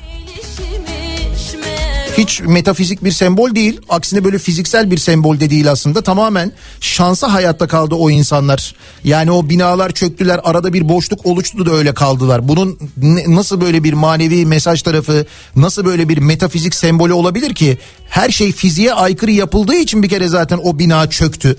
Hiç 2.18 2.40
metafizik 2.40 3.04
bir 3.04 3.10
sembol 3.10 3.54
değil. 3.54 3.80
Aksine 3.88 4.24
böyle 4.24 4.38
fiziksel 4.38 4.90
bir 4.90 4.98
sembol 4.98 5.40
de 5.40 5.50
değil 5.50 5.70
aslında. 5.70 6.02
Tamamen 6.02 6.52
şansa 6.80 7.32
hayatta 7.32 7.66
kaldı 7.66 7.94
o 7.94 8.10
insanlar. 8.10 8.74
Yani 9.04 9.30
o 9.30 9.48
binalar 9.48 9.90
çöktüler. 9.90 10.40
Arada 10.44 10.72
bir 10.72 10.88
boşluk 10.88 11.26
oluştu 11.26 11.66
da 11.66 11.72
öyle 11.72 11.94
kaldılar. 11.94 12.48
Bunun 12.48 12.78
nasıl 13.26 13.60
böyle 13.60 13.84
bir 13.84 13.92
manevi 13.92 14.46
mesaj 14.46 14.82
tarafı, 14.82 15.26
nasıl 15.56 15.84
böyle 15.84 16.08
bir 16.08 16.18
metafizik 16.18 16.74
sembolü 16.74 17.12
olabilir 17.12 17.54
ki? 17.54 17.78
Her 18.08 18.30
şey 18.30 18.52
fiziğe 18.52 18.92
aykırı 18.92 19.30
yapıldığı 19.30 19.76
için 19.76 20.02
bir 20.02 20.08
kere 20.08 20.28
zaten 20.28 20.60
o 20.62 20.78
bina 20.78 21.10
çöktü. 21.10 21.56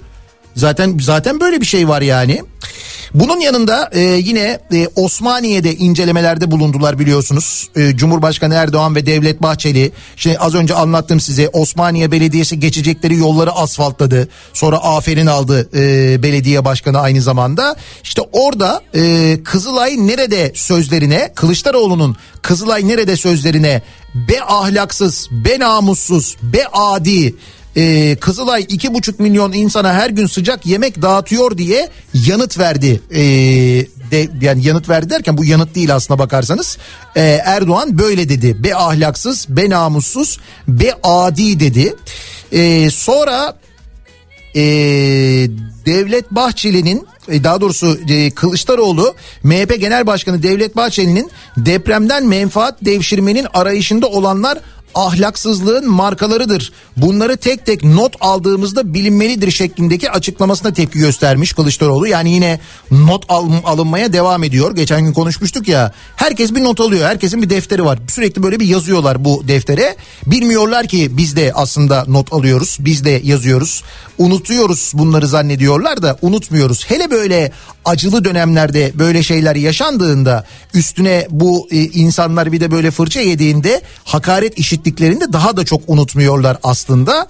Zaten 0.56 0.98
zaten 1.02 1.40
böyle 1.40 1.62
bir 1.62 1.66
şey 1.66 1.88
var 1.88 2.02
yani. 2.02 2.44
Bunun 3.14 3.40
yanında 3.40 3.90
e, 3.92 4.00
yine 4.02 4.60
e, 4.74 4.88
Osmaniye'de 4.96 5.76
incelemelerde 5.76 6.52
bulundular 6.52 7.00
biliyorsunuz. 7.00 7.70
E, 7.76 7.96
Cumhurbaşkanı 7.96 8.54
Erdoğan 8.54 8.96
ve 8.96 9.06
Devlet 9.06 9.42
Bahçeli. 9.42 9.92
Şimdi 10.16 10.38
az 10.38 10.56
önce 10.56 10.74
anlattım 10.74 11.20
size 11.20 11.50
Osmaniye 11.50 12.12
Belediyesi 12.12 12.60
geçecekleri 12.60 13.16
yolları 13.16 13.52
asfaltladı. 13.52 14.30
Sonra 14.54 14.78
aferin 14.78 15.28
aldı 15.28 15.70
e, 15.74 16.24
belediye 16.24 16.66
başkanı 16.66 17.00
aynı 17.00 17.22
zamanda. 17.22 17.76
İşte 18.04 18.22
orada 18.32 18.82
e, 18.96 19.38
Kızılay 19.44 20.08
nerede 20.08 20.52
sözlerine 20.56 21.32
Kılıçdaroğlu'nun 21.36 22.16
Kızılay 22.42 22.88
nerede 22.88 23.16
sözlerine 23.16 23.82
be 24.16 24.44
ahlaksız, 24.44 25.28
be 25.32 25.60
namussuz, 25.60 26.38
be 26.44 26.68
adi 26.72 27.36
ee, 27.76 28.16
Kızılay 28.16 28.66
iki 28.70 28.94
buçuk 28.94 29.20
milyon 29.20 29.54
insana 29.54 29.94
her 29.94 30.10
gün 30.10 30.28
sıcak 30.28 30.66
yemek 30.66 31.02
dağıtıyor 31.02 31.58
diye 31.58 31.90
yanıt 32.14 32.60
verdi. 32.60 33.02
Ee, 33.12 33.20
de, 34.12 34.30
yani 34.42 34.68
yanıt 34.68 34.90
verdi 34.90 35.10
derken 35.10 35.38
bu 35.38 35.46
yanıt 35.46 35.76
değil 35.76 35.96
aslına 35.96 36.20
bakarsanız. 36.20 36.78
Ee, 37.16 37.22
Erdoğan 37.46 37.98
böyle 37.98 38.30
dedi. 38.30 38.64
Be 38.64 38.76
ahlaksız, 38.76 39.46
be 39.50 39.70
namussuz, 39.70 40.40
be 40.68 40.94
adi 41.04 41.60
dedi. 41.60 41.96
Ee, 42.52 42.90
sonra 42.92 43.56
e, 44.56 44.62
Devlet 45.86 46.32
Bahçeli'nin 46.32 47.08
e, 47.30 47.44
daha 47.44 47.62
doğrusu 47.62 48.00
e, 48.10 48.32
Kılıçdaroğlu 48.32 49.16
MHP 49.44 49.80
Genel 49.80 50.08
Başkanı 50.08 50.44
Devlet 50.44 50.76
Bahçeli'nin 50.76 51.32
depremden 51.58 52.28
menfaat 52.28 52.86
devşirmenin 52.86 53.48
arayışında 53.54 54.08
olanlar 54.08 54.58
ahlaksızlığın 54.96 55.90
markalarıdır. 55.92 56.72
Bunları 56.98 57.38
tek 57.38 57.66
tek 57.66 57.84
not 57.84 58.16
aldığımızda 58.22 58.94
bilinmelidir 58.94 59.52
şeklindeki 59.52 60.12
açıklamasına 60.12 60.74
tepki 60.74 61.00
göstermiş 61.00 61.54
Kılıçdaroğlu. 61.54 62.08
Yani 62.08 62.32
yine 62.32 62.60
not 62.92 63.26
al- 63.30 63.50
alınmaya 63.66 64.14
devam 64.14 64.44
ediyor. 64.44 64.76
Geçen 64.76 65.02
gün 65.06 65.14
konuşmuştuk 65.14 65.68
ya. 65.68 65.94
Herkes 66.16 66.56
bir 66.56 66.64
not 66.64 66.80
alıyor. 66.80 67.10
Herkesin 67.10 67.42
bir 67.42 67.50
defteri 67.50 67.86
var. 67.86 68.00
Sürekli 68.08 68.44
böyle 68.44 68.60
bir 68.60 68.68
yazıyorlar 68.68 69.26
bu 69.26 69.48
deftere. 69.48 69.96
Bilmiyorlar 70.26 70.88
ki 70.88 71.18
biz 71.18 71.36
de 71.36 71.52
aslında 71.56 72.06
not 72.08 72.34
alıyoruz. 72.34 72.78
Biz 72.80 73.06
de 73.06 73.22
yazıyoruz. 73.24 73.84
Unutuyoruz 74.18 74.92
bunları 74.96 75.28
zannediyorlar 75.28 76.02
da 76.02 76.18
unutmuyoruz. 76.22 76.86
Hele 76.86 77.12
böyle 77.12 77.52
acılı 77.86 78.24
dönemlerde 78.24 78.92
böyle 78.96 79.24
şeyler 79.24 79.56
yaşandığında 79.56 80.46
üstüne 80.74 81.28
bu 81.30 81.68
e, 81.72 81.78
insanlar 81.78 82.52
bir 82.52 82.60
de 82.60 82.72
böyle 82.72 82.92
fırça 82.92 83.20
yediğinde 83.20 83.82
hakaret 84.04 84.60
işittiklerinde 84.80 85.34
daha 85.34 85.58
da 85.58 85.66
çok 85.66 85.82
unutmuyorlar 85.88 86.58
aslında. 86.64 87.28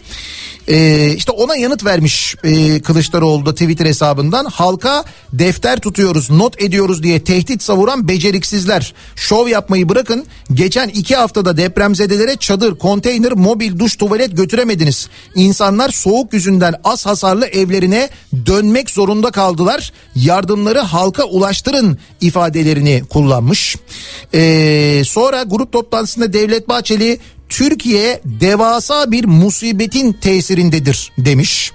Ee, 0.68 1.14
işte 1.18 1.32
ona 1.32 1.56
yanıt 1.56 1.86
vermiş 1.86 2.36
e, 2.44 2.82
Kılıçdaroğlu 2.82 3.46
da 3.46 3.52
Twitter 3.54 3.86
hesabından. 3.86 4.46
Halka 4.46 5.04
defter 5.34 5.80
tutuyoruz, 5.80 6.30
not 6.30 6.62
ediyoruz 6.62 7.04
diye 7.04 7.24
tehdit 7.24 7.64
savuran 7.64 8.08
beceriksizler. 8.08 8.94
Şov 9.16 9.48
yapmayı 9.48 9.90
bırakın. 9.90 10.26
Geçen 10.54 10.90
iki 10.90 11.16
haftada 11.16 11.58
depremzedelere 11.58 12.36
çadır, 12.36 12.78
konteyner, 12.78 13.32
mobil 13.32 13.80
duş, 13.80 13.96
tuvalet 13.96 14.38
götüremediniz. 14.38 15.10
İnsanlar 15.36 15.90
soğuk 15.90 16.34
yüzünden 16.34 16.76
az 16.84 17.06
hasarlı 17.06 17.46
evlerine 17.46 18.10
dönmek 18.46 18.90
zorunda 18.90 19.32
kaldılar. 19.32 19.94
Yardımları 20.16 20.80
halka 20.80 21.24
ulaştırın 21.24 21.98
ifadelerini 22.22 23.04
kullanmış. 23.10 23.76
Ee, 24.34 25.02
sonra 25.06 25.44
grup 25.44 25.72
toplantısında 25.72 26.34
Devlet 26.34 26.70
Bahçeli 26.70 27.20
Türkiye 27.50 28.22
devasa 28.26 29.12
bir 29.12 29.26
musibetin 29.26 30.14
tesirindedir 30.14 31.12
demiş. 31.18 31.72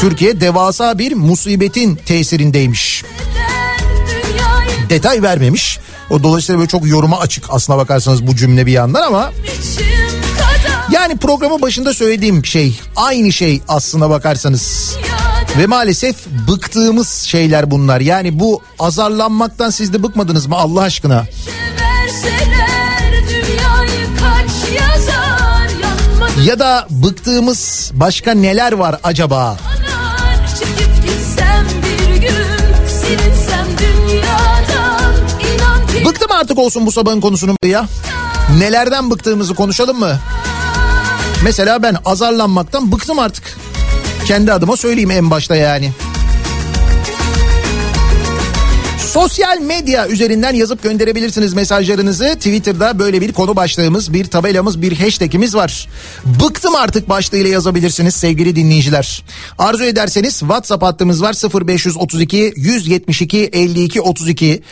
Türkiye 0.00 0.40
devasa 0.40 0.98
bir 0.98 1.14
musibetin 1.14 1.96
tesirindeymiş. 1.96 3.04
Detay 4.88 5.22
vermemiş. 5.22 5.78
O 6.10 6.22
dolayısıyla 6.22 6.58
böyle 6.58 6.68
çok 6.68 6.86
yoruma 6.86 7.18
açık 7.18 7.44
aslına 7.48 7.78
bakarsanız 7.78 8.26
bu 8.26 8.36
cümle 8.36 8.66
bir 8.66 8.72
yandan 8.72 9.02
ama 9.02 9.32
yani 10.92 11.16
programın 11.16 11.62
başında 11.62 11.94
söylediğim 11.94 12.44
şey 12.44 12.80
aynı 12.96 13.32
şey 13.32 13.62
aslına 13.68 14.10
bakarsanız. 14.10 14.96
Ve 15.58 15.66
maalesef 15.66 16.16
bıktığımız 16.48 17.08
şeyler 17.08 17.70
bunlar. 17.70 18.00
Yani 18.00 18.38
bu 18.38 18.62
azarlanmaktan 18.78 19.70
siz 19.70 19.92
de 19.92 20.02
bıkmadınız 20.02 20.46
mı 20.46 20.56
Allah 20.56 20.80
aşkına? 20.80 21.26
verseler 22.08 22.77
Ya 26.44 26.58
da 26.58 26.86
bıktığımız 26.90 27.90
başka 27.94 28.34
neler 28.34 28.72
var 28.72 28.96
acaba? 29.02 29.56
gün 35.94 36.04
Bıktım 36.04 36.32
artık 36.32 36.58
olsun 36.58 36.86
bu 36.86 36.92
sabahın 36.92 37.20
konusunun 37.20 37.56
ya. 37.64 37.86
Nelerden 38.58 39.10
bıktığımızı 39.10 39.54
konuşalım 39.54 39.98
mı? 39.98 40.18
Mesela 41.44 41.82
ben 41.82 41.96
azarlanmaktan 42.04 42.92
bıktım 42.92 43.18
artık. 43.18 43.58
Kendi 44.26 44.52
adıma 44.52 44.76
söyleyeyim 44.76 45.10
en 45.10 45.30
başta 45.30 45.56
yani. 45.56 45.92
Sosyal 49.18 49.60
medya 49.60 50.08
üzerinden 50.08 50.54
yazıp 50.54 50.82
gönderebilirsiniz 50.82 51.54
mesajlarınızı. 51.54 52.34
Twitter'da 52.34 52.98
böyle 52.98 53.20
bir 53.20 53.32
konu 53.32 53.56
başlığımız, 53.56 54.12
bir 54.12 54.24
tabelamız, 54.24 54.82
bir 54.82 54.98
hashtagimiz 54.98 55.54
var. 55.54 55.88
Bıktım 56.24 56.74
artık 56.74 57.08
başlığıyla 57.08 57.50
yazabilirsiniz 57.50 58.14
sevgili 58.14 58.56
dinleyiciler. 58.56 59.24
Arzu 59.58 59.84
ederseniz 59.84 60.38
WhatsApp 60.38 60.82
hattımız 60.82 61.22
var 61.22 61.34
0532 61.66 62.52
172 62.56 63.38
52 63.38 64.00
32 64.00 64.62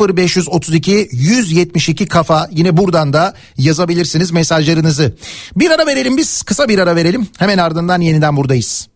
0532 0.00 1.08
172 1.12 2.06
kafa. 2.06 2.48
Yine 2.52 2.76
buradan 2.76 3.12
da 3.12 3.34
yazabilirsiniz 3.58 4.30
mesajlarınızı. 4.30 5.14
Bir 5.56 5.70
ara 5.70 5.86
verelim 5.86 6.16
biz 6.16 6.42
kısa 6.42 6.68
bir 6.68 6.78
ara 6.78 6.96
verelim. 6.96 7.28
Hemen 7.38 7.58
ardından 7.58 8.00
yeniden 8.00 8.36
buradayız. 8.36 8.88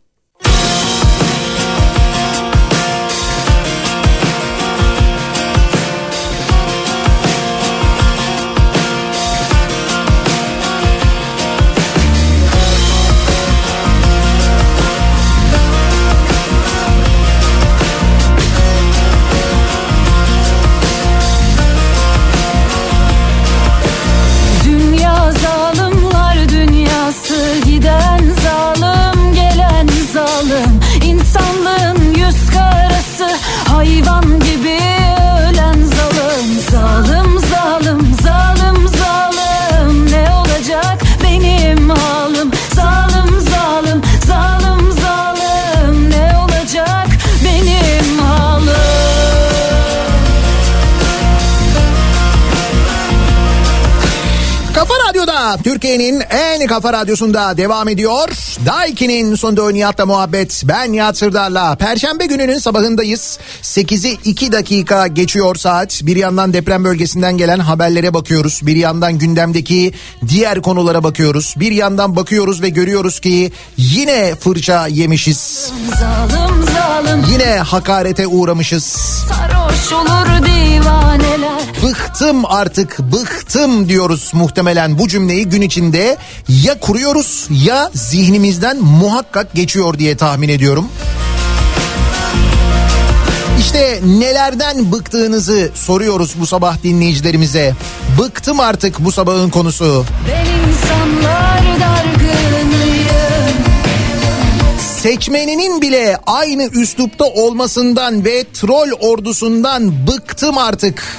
Radyo'da 55.55 55.63
Türkiye'nin 55.63 56.21
en 56.31 56.67
kafa 56.67 56.93
radyosunda 56.93 57.57
devam 57.57 57.89
ediyor. 57.89 58.29
Daiki'nin 58.67 59.35
sonunda 59.35 59.71
Nihat'la 59.71 60.07
muhabbet. 60.07 60.63
Ben 60.65 60.93
Nihat 60.93 61.17
Sırdar'la. 61.19 61.77
Perşembe 61.77 62.27
gününün 62.27 62.59
sabahındayız. 62.59 63.39
8'i 63.63 64.19
2 64.25 64.53
dakika 64.53 65.07
geçiyor 65.07 65.55
saat. 65.57 66.01
Bir 66.03 66.17
yandan 66.17 66.53
deprem 66.53 66.85
bölgesinden 66.85 67.37
gelen 67.37 67.59
haberlere 67.59 68.15
bakıyoruz. 68.15 68.61
Bir 68.63 68.77
yandan 68.77 69.19
gündemdeki 69.19 69.93
diğer 70.29 70.63
konulara 70.63 71.05
bakıyoruz. 71.05 71.55
Bir 71.57 71.73
yandan 71.73 72.17
bakıyoruz 72.17 72.63
ve 72.63 72.69
görüyoruz 72.69 73.21
ki 73.21 73.53
yine 73.77 74.35
fırça 74.35 74.87
yemişiz. 74.87 75.73
Zalim 76.01 76.63
zalim 76.75 77.25
Yine 77.33 77.45
hakarete 77.59 78.27
uğramışız. 78.27 78.85
sarhoş 79.29 79.93
olur 79.93 80.47
divaneler 80.47 81.55
Bıktım 81.83 82.45
artık 82.47 82.99
bıktım 82.99 83.89
diyoruz 83.89 84.31
muhtemelen 84.35 84.99
bu 84.99 85.09
cümleyi 85.09 85.44
gün 85.45 85.63
içinde 85.63 86.17
ya 86.49 86.81
kuruyoruz 86.81 87.47
ya 87.51 87.91
zihnimizden 87.95 88.83
muhakkak 88.83 89.55
geçiyor 89.55 89.99
diye 89.99 90.17
tahmin 90.17 90.49
ediyorum. 90.49 90.89
İşte 93.59 94.01
nelerden 94.05 94.93
bıktığınızı 94.93 95.71
soruyoruz 95.75 96.35
bu 96.41 96.47
sabah 96.47 96.83
dinleyicilerimize. 96.83 97.75
Bıktım 98.21 98.61
artık 98.61 99.05
bu 99.05 99.13
sabahın 99.13 99.51
konusu. 99.51 100.05
Seçmeninin 105.03 105.81
bile 105.81 106.19
aynı 106.27 106.65
üslupta 106.65 107.25
olmasından 107.25 108.25
ve 108.25 108.45
troll 108.55 108.91
ordusundan 109.01 110.07
bıktım 110.07 110.59
artık. 110.59 111.19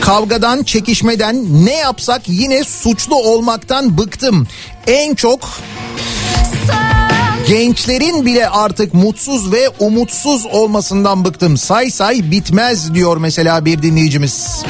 Kavgadan, 0.00 0.62
çekişmeden 0.62 1.64
ne 1.66 1.76
yapsak 1.76 2.22
yine 2.26 2.64
suçlu 2.64 3.16
olmaktan 3.16 3.98
bıktım. 3.98 4.46
En 4.86 5.14
çok 5.14 5.48
gençlerin 7.48 8.26
bile 8.26 8.48
artık 8.48 8.94
mutsuz 8.94 9.52
ve 9.52 9.68
umutsuz 9.78 10.46
olmasından 10.46 11.24
bıktım. 11.24 11.56
Say 11.56 11.90
say 11.90 12.30
bitmez 12.30 12.94
diyor 12.94 13.16
mesela 13.16 13.64
bir 13.64 13.82
dinleyicimiz. 13.82 14.62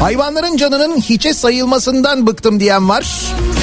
Hayvanların 0.00 0.56
canının 0.56 1.00
hiçe 1.00 1.34
sayılmasından 1.34 2.26
bıktım 2.26 2.60
diyen 2.60 2.88
var. 2.88 3.02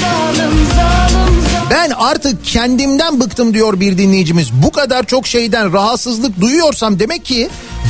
Zalim 0.00 0.66
zalim 0.76 1.23
Ben 1.70 1.90
artık 1.90 2.44
kendimden 2.44 3.20
bıktım 3.20 3.54
diyor 3.54 3.80
bir 3.80 3.98
dinleyicimiz. 3.98 4.52
Bu 4.52 4.72
kadar 4.72 5.06
çok 5.06 5.26
şeyden 5.26 5.72
rahatsızlık 5.72 6.40
duyuyorsam 6.40 6.98
demek 6.98 7.24
ki 7.24 7.48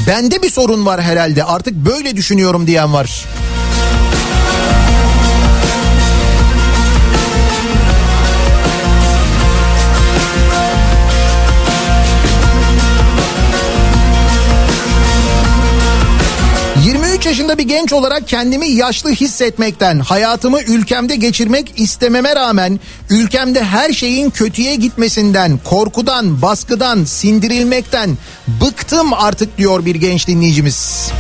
bende 0.09 0.43
bir 0.43 0.51
sorun 0.51 0.87
var 0.87 1.03
herhalde. 1.03 1.45
Artık 1.45 1.75
böyle 1.75 2.17
düşünüyorum 2.17 2.67
diyen 2.67 2.93
var. 2.93 3.25
Yaşında 17.35 17.59
bir 17.59 17.63
genç 17.63 17.93
olarak 17.93 18.29
kendimi 18.29 18.69
yaşlı 18.69 19.11
hissetmekten... 19.11 19.99
...hayatımı 19.99 20.61
ülkemde 20.63 21.17
geçirmek 21.17 21.73
istememe 21.77 22.37
rağmen... 22.37 22.81
...ülkemde 23.11 23.65
her 23.65 23.93
şeyin 23.93 24.31
kötüye 24.31 24.75
gitmesinden... 24.77 25.59
...korkudan, 25.65 26.43
baskıdan, 26.43 27.05
sindirilmekten... 27.05 28.19
...bıktım 28.61 29.13
artık 29.13 29.59
diyor 29.59 29.85
bir 29.85 29.95
genç 29.95 30.29
dinleyicimiz. 30.29 31.11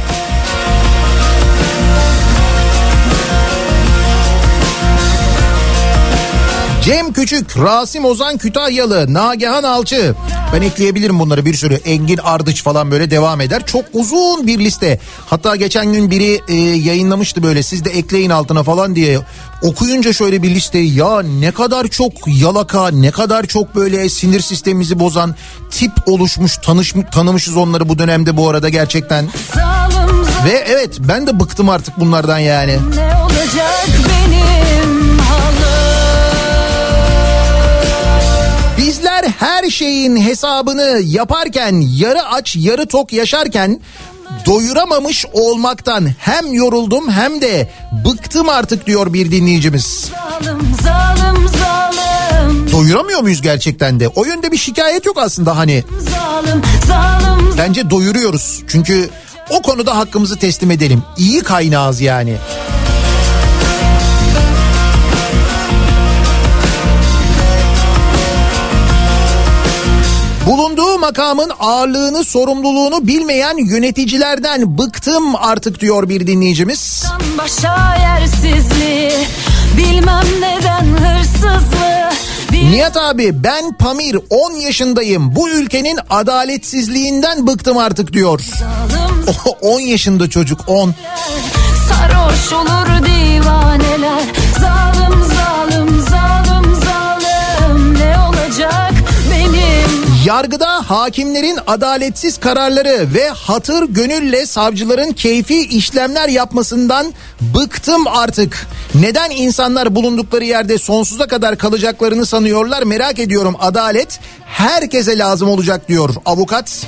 Cem 6.85 7.13
Küçük, 7.13 7.59
Rasim 7.59 8.05
Ozan 8.05 8.39
Kütahyalı, 8.39 9.15
Nagihan 9.15 9.63
Alçı. 9.63 10.15
Ben 10.55 10.63
ekleyebilirim 10.63 11.19
bunları 11.19 11.45
bir 11.45 11.55
sürü. 11.55 11.75
Engin 11.75 12.17
Ardıç 12.17 12.63
falan 12.63 12.91
böyle 12.91 13.11
devam 13.11 13.41
eder. 13.41 13.67
Çok 13.67 13.85
uzun 13.93 14.47
bir 14.47 14.59
liste. 14.59 15.01
Hatta 15.27 15.57
geçen 15.57 15.93
gün 15.93 16.11
biri 16.11 16.41
e, 16.49 16.55
yayınlamıştı 16.57 17.43
böyle 17.43 17.63
siz 17.63 17.85
de 17.85 17.91
ekleyin 17.91 18.31
altına 18.31 18.63
falan 18.63 18.97
diye. 18.97 19.19
Okuyunca 19.63 20.13
şöyle 20.13 20.43
bir 20.43 20.51
listeyi 20.51 20.95
ya 20.95 21.23
ne 21.23 21.51
kadar 21.51 21.89
çok 21.89 22.13
yalaka 22.27 22.89
ne 22.89 23.11
kadar 23.11 23.47
çok 23.47 23.75
böyle 23.75 24.09
sinir 24.09 24.41
sistemimizi 24.41 24.99
bozan 24.99 25.35
tip 25.71 25.93
oluşmuş 26.07 26.57
tanış, 26.57 26.95
tanımışız 27.13 27.57
onları 27.57 27.89
bu 27.89 27.99
dönemde 27.99 28.37
bu 28.37 28.49
arada 28.49 28.69
gerçekten. 28.69 29.29
Ve 30.45 30.65
evet 30.69 30.97
ben 31.01 31.27
de 31.27 31.41
bıktım 31.41 31.69
artık 31.69 32.01
bunlardan 32.01 32.39
yani. 32.39 32.79
ne 32.97 33.17
olacak 33.25 34.04
her 39.39 39.71
şeyin 39.71 40.17
hesabını 40.17 41.01
yaparken 41.05 41.83
yarı 41.97 42.23
aç 42.23 42.57
yarı 42.57 42.87
tok 42.87 43.13
yaşarken 43.13 43.81
doyuramamış 44.47 45.27
olmaktan 45.33 46.09
hem 46.19 46.53
yoruldum 46.53 47.11
hem 47.11 47.41
de 47.41 47.71
bıktım 48.05 48.49
artık 48.49 48.87
diyor 48.87 49.13
bir 49.13 49.31
dinleyicimiz. 49.31 50.11
Zalim 50.11 50.59
zalim 50.83 51.49
zalim 51.49 52.73
Doyuramıyor 52.73 53.21
muyuz 53.21 53.43
gerçekten 53.43 54.01
de? 54.01 54.09
O 54.09 54.25
yönde 54.25 54.53
bir 54.53 54.57
şikayet 54.57 55.07
yok 55.07 55.19
aslında 55.19 55.57
hani. 55.57 55.85
zalim 56.11 56.63
zalim 56.87 57.55
Bence 57.59 57.91
doyuruyoruz. 57.91 58.63
Çünkü 58.69 59.11
o 59.51 59.63
konuda 59.63 59.97
hakkımızı 59.97 60.37
teslim 60.39 60.71
edelim. 60.71 61.03
İyi 61.17 61.43
kaynağız 61.43 62.01
yani. 62.01 62.37
Bulunduğu 70.47 70.99
makamın 70.99 71.51
ağırlığını, 71.61 72.25
sorumluluğunu 72.25 73.07
bilmeyen 73.07 73.57
yöneticilerden 73.57 74.79
bıktım 74.79 75.37
artık 75.37 75.81
diyor 75.81 76.09
bir 76.09 76.27
dinleyicimiz. 76.27 77.05
başa 77.39 77.97
yersizliği 77.97 79.13
bilmem 79.77 80.25
neden 80.41 80.85
hırsızlığı 80.85 82.11
Nihat 82.71 82.97
abi 82.97 83.45
ben 83.45 83.73
Pamir 83.73 84.17
10 84.31 84.53
yaşındayım. 84.53 85.37
Bu 85.37 85.49
ülkenin 85.49 85.99
adaletsizliğinden 86.11 87.47
bıktım 87.47 87.79
artık 87.79 88.13
diyor. 88.13 88.41
Zalim 88.41 89.37
10 89.61 89.81
yaşında 89.81 90.31
çocuk 90.31 90.61
10. 90.69 90.95
sarhoş 91.89 92.53
olur 92.53 93.07
divaneler 93.07 94.23
zalim 94.61 95.25
zalim 95.25 96.01
zalim 96.11 96.34
Yargıda 100.25 100.91
hakimlerin 100.91 101.59
adaletsiz 101.67 102.39
kararları 102.39 103.15
ve 103.15 103.29
hatır 103.29 103.85
gönülle 103.89 104.47
savcıların 104.47 105.13
keyfi 105.13 105.67
işlemler 105.67 106.29
yapmasından 106.29 107.13
bıktım 107.41 108.07
artık. 108.07 108.67
Neden 108.95 109.31
insanlar 109.31 109.95
bulundukları 109.95 110.45
yerde 110.45 110.79
sonsuza 110.79 111.27
kadar 111.27 111.59
kalacaklarını 111.59 112.27
sanıyorlar 112.27 112.83
merak 112.83 113.19
ediyorum. 113.19 113.57
Adalet 113.61 114.21
herkese 114.47 115.19
lazım 115.19 115.49
olacak 115.49 115.89
diyor 115.89 116.15
avukat. 116.27 116.87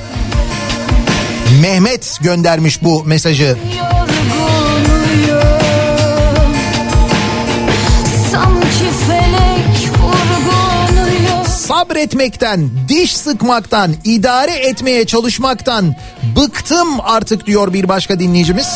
Mehmet 1.62 2.18
göndermiş 2.22 2.82
bu 2.82 3.04
mesajı. 3.04 3.44
yorgunuyum 3.44 4.45
Sabretmekten, 11.68 12.70
diş 12.88 13.16
sıkmaktan, 13.16 13.94
idare 14.04 14.52
etmeye 14.52 15.06
çalışmaktan 15.06 15.94
bıktım 16.36 16.88
artık 17.00 17.46
diyor 17.46 17.72
bir 17.72 17.88
başka 17.88 18.18
dinleyicimiz. 18.18 18.68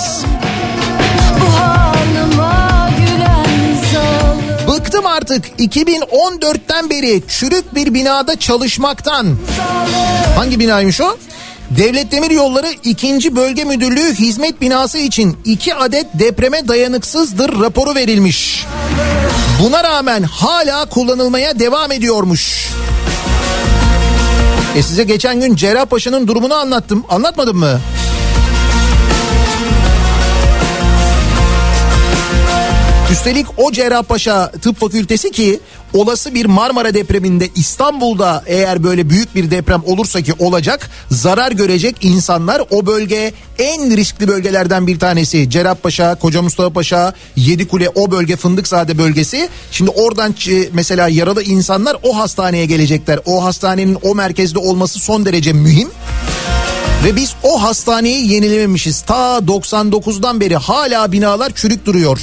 Bıktım 4.68 5.06
artık 5.06 5.44
2014'ten 5.58 6.90
beri 6.90 7.22
çürük 7.28 7.74
bir 7.74 7.94
binada 7.94 8.38
çalışmaktan. 8.38 9.36
Hangi 10.36 10.60
binaymış 10.60 11.00
o? 11.00 11.16
Devlet 11.70 12.12
Demir 12.12 12.30
Yolları 12.30 12.72
2. 12.84 13.36
Bölge 13.36 13.64
Müdürlüğü 13.64 14.14
hizmet 14.14 14.60
binası 14.60 14.98
için 14.98 15.38
2 15.44 15.74
adet 15.74 16.06
depreme 16.14 16.68
dayanıksızdır 16.68 17.60
raporu 17.60 17.94
verilmiş. 17.94 18.66
Buna 19.60 19.84
rağmen 19.84 20.22
hala 20.22 20.84
kullanılmaya 20.84 21.58
devam 21.58 21.92
ediyormuş. 21.92 22.70
E 24.76 24.82
size 24.82 25.04
geçen 25.04 25.40
gün 25.40 25.56
Cerrahpaşa'nın 25.56 26.26
durumunu 26.28 26.54
anlattım. 26.54 27.04
Anlatmadım 27.08 27.56
mı? 27.56 27.80
Üstelik 33.12 33.46
o 33.56 33.72
Cerrahpaşa 33.72 34.50
Tıp 34.50 34.80
Fakültesi 34.80 35.30
ki 35.30 35.60
olası 35.94 36.34
bir 36.34 36.46
Marmara 36.46 36.94
depreminde 36.94 37.48
İstanbul'da 37.54 38.42
eğer 38.46 38.84
böyle 38.84 39.10
büyük 39.10 39.34
bir 39.34 39.50
deprem 39.50 39.82
olursa 39.86 40.22
ki 40.22 40.32
olacak 40.38 40.90
zarar 41.10 41.52
görecek 41.52 41.96
insanlar 42.00 42.62
o 42.70 42.86
bölge 42.86 43.32
en 43.58 43.96
riskli 43.96 44.28
bölgelerden 44.28 44.86
bir 44.86 44.98
tanesi. 44.98 45.50
Cerrahpaşa, 45.50 46.14
Koca 46.14 46.42
Mustafa 46.42 46.70
Paşa, 46.70 47.14
Yedikule 47.36 47.88
o 47.94 48.10
bölge 48.10 48.36
Fındıkzade 48.36 48.98
bölgesi. 48.98 49.48
Şimdi 49.72 49.90
oradan 49.90 50.32
ç- 50.32 50.68
mesela 50.72 51.08
yaralı 51.08 51.42
insanlar 51.42 51.96
o 52.02 52.18
hastaneye 52.18 52.66
gelecekler. 52.66 53.18
O 53.26 53.44
hastanenin 53.44 53.98
o 54.02 54.14
merkezde 54.14 54.58
olması 54.58 54.98
son 54.98 55.26
derece 55.26 55.52
mühim. 55.52 55.88
Ve 57.04 57.16
biz 57.16 57.34
o 57.42 57.62
hastaneyi 57.62 58.32
yenilememişiz. 58.32 59.00
Ta 59.00 59.38
99'dan 59.38 60.40
beri 60.40 60.56
hala 60.56 61.12
binalar 61.12 61.52
çürük 61.54 61.86
duruyor. 61.86 62.20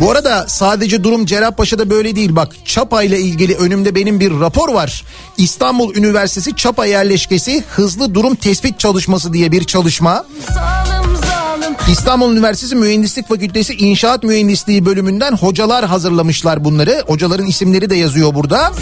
Bu 0.00 0.10
arada 0.10 0.44
sadece 0.48 1.04
durum 1.04 1.26
Cerrahpaşa'da 1.26 1.90
böyle 1.90 2.16
değil. 2.16 2.36
Bak 2.36 2.52
Çapa 2.64 3.02
ile 3.02 3.20
ilgili 3.20 3.54
önümde 3.54 3.94
benim 3.94 4.20
bir 4.20 4.40
rapor 4.40 4.68
var. 4.68 5.04
İstanbul 5.36 5.94
Üniversitesi 5.94 6.56
Çapa 6.56 6.86
yerleşkesi 6.86 7.64
hızlı 7.68 8.14
durum 8.14 8.34
tespit 8.34 8.78
çalışması 8.78 9.32
diye 9.32 9.52
bir 9.52 9.64
çalışma. 9.64 10.24
Zalim 10.54 11.16
zalim 11.16 11.76
İstanbul 11.88 12.32
Üniversitesi 12.32 12.76
Mühendislik 12.76 13.28
Fakültesi 13.28 13.74
İnşaat 13.74 14.22
Mühendisliği 14.22 14.86
bölümünden 14.86 15.32
hocalar 15.32 15.84
hazırlamışlar 15.84 16.64
bunları. 16.64 17.04
Hocaların 17.06 17.46
isimleri 17.46 17.90
de 17.90 17.96
yazıyor 17.96 18.34
burada. 18.34 18.72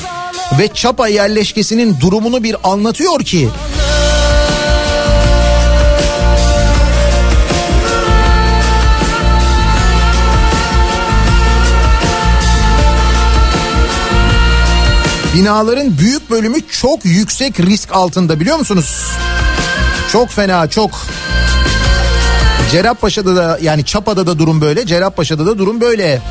Ve 0.59 0.69
Çapa 0.75 1.09
yerleşkesinin 1.09 2.01
durumunu 2.01 2.43
bir 2.43 2.57
anlatıyor 2.65 3.21
ki 3.21 3.49
Binaların 15.35 15.99
büyük 15.99 16.31
bölümü 16.31 16.57
çok 16.69 17.05
yüksek 17.05 17.61
risk 17.61 17.93
altında 17.93 18.41
biliyor 18.41 18.57
musunuz? 18.57 19.07
Çok 20.13 20.29
fena 20.29 20.71
çok. 20.71 20.91
Cerrahpaşa'da 22.71 23.37
da 23.37 23.59
yani 23.63 23.85
Çapa'da 23.85 24.27
da 24.27 24.39
durum 24.39 24.61
böyle. 24.61 24.87
Cerrahpaşa'da 24.87 25.47
da 25.47 25.59
durum 25.59 25.81
böyle. 25.81 26.23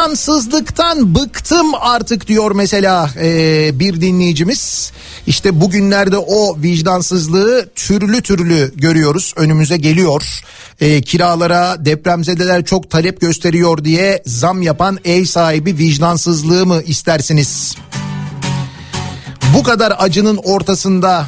Vicdansızlıktan 0.00 1.14
bıktım 1.14 1.74
artık 1.80 2.26
diyor 2.26 2.52
mesela 2.52 3.10
ee, 3.16 3.70
bir 3.80 4.00
dinleyicimiz. 4.00 4.92
İşte 5.26 5.60
bugünlerde 5.60 6.18
o 6.18 6.56
vicdansızlığı 6.62 7.68
türlü 7.74 8.22
türlü 8.22 8.72
görüyoruz 8.76 9.34
önümüze 9.36 9.76
geliyor. 9.76 10.42
Ee, 10.80 11.02
kiralara 11.02 11.84
depremzedeler 11.84 12.64
çok 12.64 12.90
talep 12.90 13.20
gösteriyor 13.20 13.84
diye 13.84 14.22
zam 14.26 14.62
yapan 14.62 14.98
ev 15.04 15.24
sahibi 15.24 15.78
vicdansızlığı 15.78 16.66
mı 16.66 16.82
istersiniz? 16.86 17.76
Bu 19.54 19.62
kadar 19.62 19.94
acının 19.98 20.36
ortasında 20.36 21.26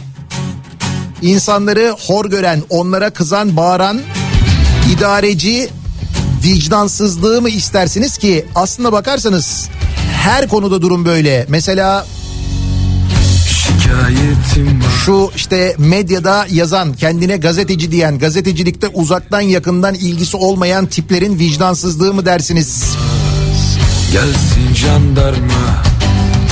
insanları 1.23 1.97
hor 2.07 2.31
gören, 2.31 2.63
onlara 2.71 3.11
kızan, 3.11 3.57
bağıran 3.57 4.01
idareci 4.97 5.71
vicdansızlığı 6.45 7.43
mı 7.43 7.49
istersiniz 7.49 8.19
ki 8.19 8.47
aslına 8.55 8.93
bakarsanız 8.93 9.69
her 10.13 10.49
konuda 10.49 10.83
durum 10.83 11.05
böyle. 11.05 11.47
Mesela 11.49 12.07
Şu 15.05 15.31
işte 15.37 15.75
medyada 15.79 16.47
yazan, 16.51 16.93
kendine 16.93 17.37
gazeteci 17.37 17.93
diyen, 17.93 18.19
gazetecilikte 18.19 18.89
uzaktan 18.89 19.41
yakından 19.41 19.95
ilgisi 19.95 20.37
olmayan 20.37 20.87
tiplerin 20.87 21.39
vicdansızlığı 21.39 22.15
mı 22.15 22.27
dersiniz? 22.27 22.85
Gelsin 24.13 24.75
jandarma 24.75 25.83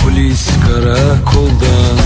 Polis 0.02 0.46
karakoldan 0.66 1.99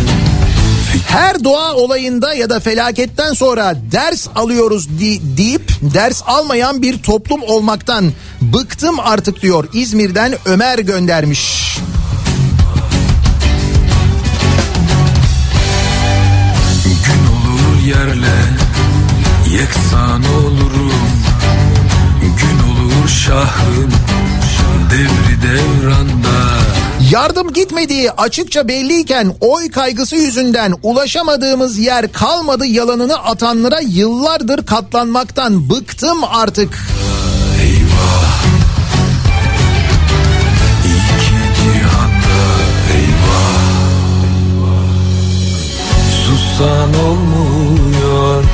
Her 1.08 1.44
doğa 1.44 1.74
olayında 1.74 2.34
ya 2.34 2.50
da 2.50 2.60
felaketten 2.60 3.32
sonra 3.32 3.76
ders 3.92 4.28
alıyoruz 4.34 4.88
deyip 5.36 5.72
ders 5.94 6.22
almayan 6.26 6.82
bir 6.82 7.02
toplum 7.02 7.42
olmaktan 7.42 8.12
bıktım 8.40 9.00
artık 9.00 9.42
diyor. 9.42 9.68
İzmir'den 9.72 10.34
Ömer 10.46 10.78
göndermiş. 10.78 11.78
Gün 16.84 17.26
olur 17.26 17.86
yerle 17.86 18.34
Yeksan 19.52 20.24
olurum 20.24 20.92
Gün 22.20 22.72
olur 22.72 23.08
şahım 23.08 23.90
Devri 24.90 25.42
devranda 25.42 26.83
Yardım 27.12 27.52
gitmediği 27.52 28.10
açıkça 28.10 28.68
belliyken 28.68 29.32
oy 29.40 29.70
kaygısı 29.70 30.16
yüzünden 30.16 30.74
ulaşamadığımız 30.82 31.78
yer 31.78 32.12
kalmadı 32.12 32.66
yalanını 32.66 33.16
atanlara 33.16 33.80
yıllardır 33.80 34.66
katlanmaktan 34.66 35.70
bıktım 35.70 36.24
artık. 36.24 36.78
Eyvah 37.62 38.24
olmuyor 47.06 48.44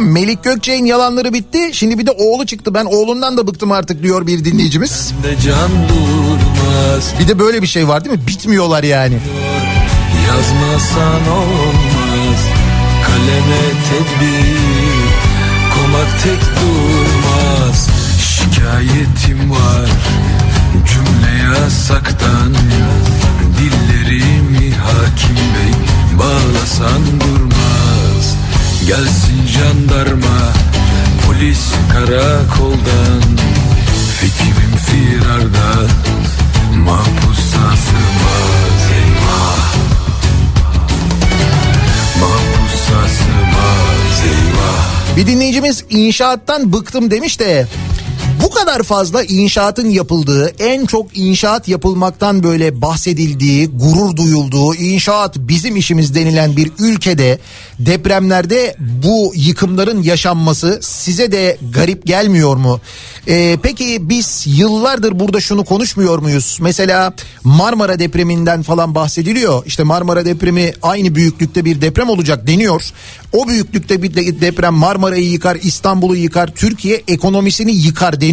Melik 0.00 0.44
Gökçe'nin 0.44 0.84
yalanları 0.84 1.32
bitti. 1.32 1.70
Şimdi 1.72 1.98
bir 1.98 2.06
de 2.06 2.10
oğlu 2.10 2.46
çıktı. 2.46 2.74
Ben 2.74 2.84
oğlundan 2.84 3.36
da 3.36 3.46
bıktım 3.46 3.72
artık 3.72 4.02
diyor 4.02 4.26
bir 4.26 4.44
dinleyicimiz. 4.44 5.12
de 5.22 5.36
can 5.46 5.70
durmaz 6.78 7.14
Bir 7.20 7.28
de 7.28 7.38
böyle 7.38 7.62
bir 7.62 7.66
şey 7.66 7.88
var 7.88 8.04
değil 8.04 8.16
mi? 8.16 8.26
Bitmiyorlar 8.26 8.82
yani. 8.82 9.18
Yazmasan 10.28 11.28
olmaz. 11.32 12.40
Kaleme 13.06 13.62
tedbir 13.88 14.58
Komak 15.74 16.22
tek 16.22 16.40
durmaz. 16.40 17.88
Şikayetim 18.20 19.50
var 19.50 19.90
Cümle 20.88 21.60
yasaktan. 21.60 22.54
Dillerimi 23.58 24.74
hakim 24.74 25.36
bey 25.36 25.74
Bağlasan 26.18 27.20
durmaz. 27.20 28.36
Gelsin 28.86 29.46
jandarma 29.46 30.52
Polis 31.26 31.72
karakoldan. 31.92 33.22
Fikrim 34.20 34.76
firarda 34.86 35.88
Bir 45.16 45.26
dinleyicimiz 45.26 45.84
inşaattan 45.90 46.72
bıktım 46.72 47.10
demiş 47.10 47.40
de 47.40 47.66
bu 48.42 48.50
kadar 48.50 48.82
fazla 48.82 49.22
inşaatın 49.22 49.90
yapıldığı, 49.90 50.52
en 50.58 50.86
çok 50.86 51.18
inşaat 51.18 51.68
yapılmaktan 51.68 52.42
böyle 52.42 52.80
bahsedildiği, 52.82 53.66
gurur 53.66 54.16
duyulduğu, 54.16 54.74
inşaat 54.74 55.36
bizim 55.38 55.76
işimiz 55.76 56.14
denilen 56.14 56.56
bir 56.56 56.70
ülkede 56.78 57.38
depremlerde 57.78 58.76
bu 58.78 59.32
yıkımların 59.34 60.02
yaşanması 60.02 60.78
size 60.82 61.32
de 61.32 61.58
garip 61.74 62.06
gelmiyor 62.06 62.56
mu? 62.56 62.80
Ee, 63.28 63.58
peki 63.62 63.98
biz 64.08 64.44
yıllardır 64.46 65.18
burada 65.18 65.40
şunu 65.40 65.64
konuşmuyor 65.64 66.18
muyuz? 66.18 66.58
Mesela 66.60 67.12
Marmara 67.44 67.98
depreminden 67.98 68.62
falan 68.62 68.94
bahsediliyor. 68.94 69.66
İşte 69.66 69.82
Marmara 69.82 70.24
depremi 70.24 70.72
aynı 70.82 71.14
büyüklükte 71.14 71.64
bir 71.64 71.80
deprem 71.80 72.10
olacak 72.10 72.46
deniyor. 72.46 72.82
O 73.32 73.48
büyüklükte 73.48 74.02
bir 74.02 74.14
de- 74.14 74.40
deprem 74.40 74.74
Marmara'yı 74.74 75.30
yıkar, 75.30 75.58
İstanbul'u 75.62 76.16
yıkar, 76.16 76.54
Türkiye 76.54 77.02
ekonomisini 77.08 77.72
yıkar 77.76 78.20
deniyor. 78.20 78.27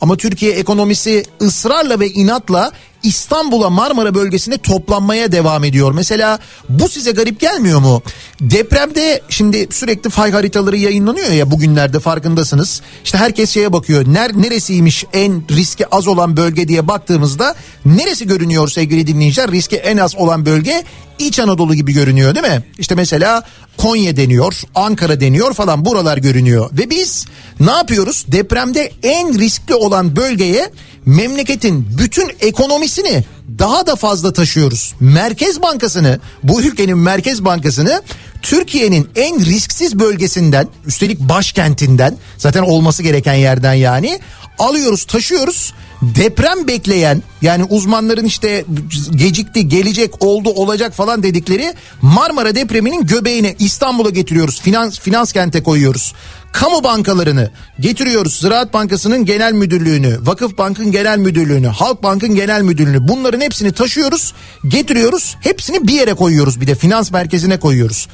Ama 0.00 0.16
Türkiye 0.16 0.52
ekonomisi 0.52 1.24
ısrarla 1.42 2.00
ve 2.00 2.08
inatla 2.08 2.72
İstanbul'a 3.02 3.70
Marmara 3.70 4.14
bölgesine 4.14 4.58
toplanmaya 4.58 5.32
devam 5.32 5.64
ediyor. 5.64 5.92
Mesela 5.92 6.38
bu 6.68 6.88
size 6.88 7.10
garip 7.10 7.40
gelmiyor 7.40 7.80
mu? 7.80 8.02
Depremde 8.40 9.20
şimdi 9.28 9.66
sürekli 9.70 10.10
fay 10.10 10.32
haritaları 10.32 10.76
yayınlanıyor 10.76 11.30
ya 11.30 11.50
bugünlerde 11.50 12.00
farkındasınız. 12.00 12.82
İşte 13.04 13.18
herkes 13.18 13.50
şeye 13.50 13.72
bakıyor. 13.72 14.04
Ner, 14.06 14.32
neresiymiş 14.32 15.04
en 15.12 15.42
riski 15.50 15.94
az 15.94 16.06
olan 16.08 16.36
bölge 16.36 16.68
diye 16.68 16.88
baktığımızda 16.88 17.54
neresi 17.84 18.26
görünüyor 18.26 18.68
sevgili 18.68 19.06
dinleyiciler? 19.06 19.50
Riski 19.50 19.76
en 19.76 19.96
az 19.96 20.16
olan 20.16 20.46
bölge 20.46 20.84
İç 21.18 21.38
Anadolu 21.38 21.74
gibi 21.74 21.92
görünüyor 21.92 22.34
değil 22.34 22.46
mi? 22.46 22.64
İşte 22.78 22.94
mesela 22.94 23.42
Konya 23.76 24.16
deniyor, 24.16 24.62
Ankara 24.74 25.20
deniyor 25.20 25.54
falan 25.54 25.84
buralar 25.84 26.18
görünüyor. 26.18 26.70
Ve 26.72 26.90
biz 26.90 27.26
ne 27.60 27.70
yapıyoruz? 27.70 28.24
Depremde 28.28 28.92
en 29.02 29.38
riskli 29.38 29.74
olan 29.74 30.16
bölgeye 30.16 30.70
memleketin 31.16 31.86
bütün 31.98 32.30
ekonomisini 32.40 33.24
daha 33.58 33.86
da 33.86 33.96
fazla 33.96 34.32
taşıyoruz. 34.32 34.94
Merkez 35.00 35.62
Bankası'nı, 35.62 36.20
bu 36.42 36.62
ülkenin 36.62 36.98
Merkez 36.98 37.44
Bankası'nı 37.44 38.02
Türkiye'nin 38.42 39.08
en 39.16 39.44
risksiz 39.44 39.98
bölgesinden, 39.98 40.68
üstelik 40.86 41.20
başkentinden, 41.20 42.16
zaten 42.38 42.62
olması 42.62 43.02
gereken 43.02 43.34
yerden 43.34 43.74
yani 43.74 44.20
alıyoruz, 44.58 45.04
taşıyoruz. 45.04 45.74
Deprem 46.02 46.68
bekleyen 46.68 47.22
yani 47.42 47.64
uzmanların 47.64 48.24
işte 48.24 48.64
gecikti, 49.10 49.68
gelecek, 49.68 50.24
oldu, 50.24 50.48
olacak 50.48 50.94
falan 50.94 51.22
dedikleri 51.22 51.74
Marmara 52.02 52.54
depreminin 52.54 53.06
göbeğine 53.06 53.56
İstanbul'a 53.58 54.10
getiriyoruz. 54.10 54.60
Finans 54.60 54.98
finans 54.98 55.32
kente 55.32 55.62
koyuyoruz. 55.62 56.14
Kamu 56.52 56.84
bankalarını 56.84 57.50
getiriyoruz. 57.80 58.40
Ziraat 58.40 58.74
Bankası'nın 58.74 59.24
genel 59.24 59.52
müdürlüğünü, 59.52 60.18
Vakıf 60.20 60.58
Bank'ın 60.58 60.92
genel 60.92 61.18
müdürlüğünü, 61.18 61.66
Halk 61.66 62.02
Bank'ın 62.02 62.34
genel 62.34 62.62
müdürlüğünü 62.62 63.08
bunların 63.08 63.40
hepsini 63.40 63.72
taşıyoruz, 63.72 64.34
getiriyoruz. 64.68 65.36
Hepsini 65.40 65.88
bir 65.88 65.92
yere 65.92 66.14
koyuyoruz 66.14 66.60
bir 66.60 66.66
de 66.66 66.74
finans 66.74 67.12
merkezine 67.12 67.60
koyuyoruz. 67.60 68.08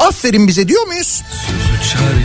Aferin 0.00 0.48
bize 0.48 0.68
diyor 0.68 0.86
muyuz? 0.86 1.22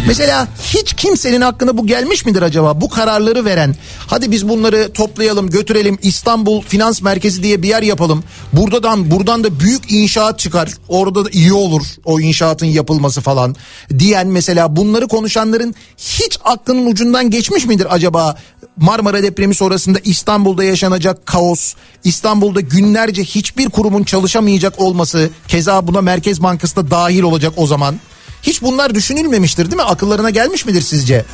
Mesela 0.07 0.47
hiç 0.63 0.93
kimsenin 0.93 1.41
aklına 1.41 1.77
bu 1.77 1.87
gelmiş 1.87 2.25
midir 2.25 2.41
acaba? 2.41 2.81
Bu 2.81 2.89
kararları 2.89 3.45
veren 3.45 3.75
hadi 4.07 4.31
biz 4.31 4.49
bunları 4.49 4.93
toplayalım 4.93 5.49
götürelim 5.49 5.97
İstanbul 6.01 6.61
Finans 6.61 7.01
Merkezi 7.01 7.43
diye 7.43 7.61
bir 7.63 7.67
yer 7.67 7.81
yapalım. 7.83 8.23
Buradan 8.53 9.11
buradan 9.11 9.43
da 9.43 9.59
büyük 9.59 9.91
inşaat 9.91 10.39
çıkar. 10.39 10.69
Orada 10.87 11.25
da 11.25 11.29
iyi 11.29 11.53
olur 11.53 11.81
o 12.05 12.19
inşaatın 12.19 12.65
yapılması 12.65 13.21
falan 13.21 13.55
diyen 13.99 14.27
mesela 14.27 14.75
bunları 14.75 15.07
konuşanların 15.07 15.75
hiç 15.97 16.39
aklının 16.43 16.91
ucundan 16.91 17.29
geçmiş 17.29 17.65
midir 17.65 17.87
acaba? 17.89 18.37
Marmara 18.77 19.23
depremi 19.23 19.55
sonrasında 19.55 19.99
İstanbul'da 20.03 20.63
yaşanacak 20.63 21.25
kaos, 21.25 21.73
İstanbul'da 22.05 22.61
günlerce 22.61 23.23
hiçbir 23.23 23.69
kurumun 23.69 24.03
çalışamayacak 24.03 24.79
olması, 24.79 25.29
keza 25.47 25.87
buna 25.87 26.01
Merkez 26.01 26.43
Bankası 26.43 26.75
da 26.75 26.91
dahil 26.91 27.21
olacak 27.21 27.53
o 27.55 27.67
zaman. 27.67 27.95
Hiç 28.43 28.61
bunlar 28.61 28.95
düşünülmemiştir 28.95 29.65
değil 29.65 29.75
mi? 29.75 29.83
Akıllarına 29.83 30.29
gelmiş 30.29 30.65
midir 30.65 30.81
sizce? 30.81 31.25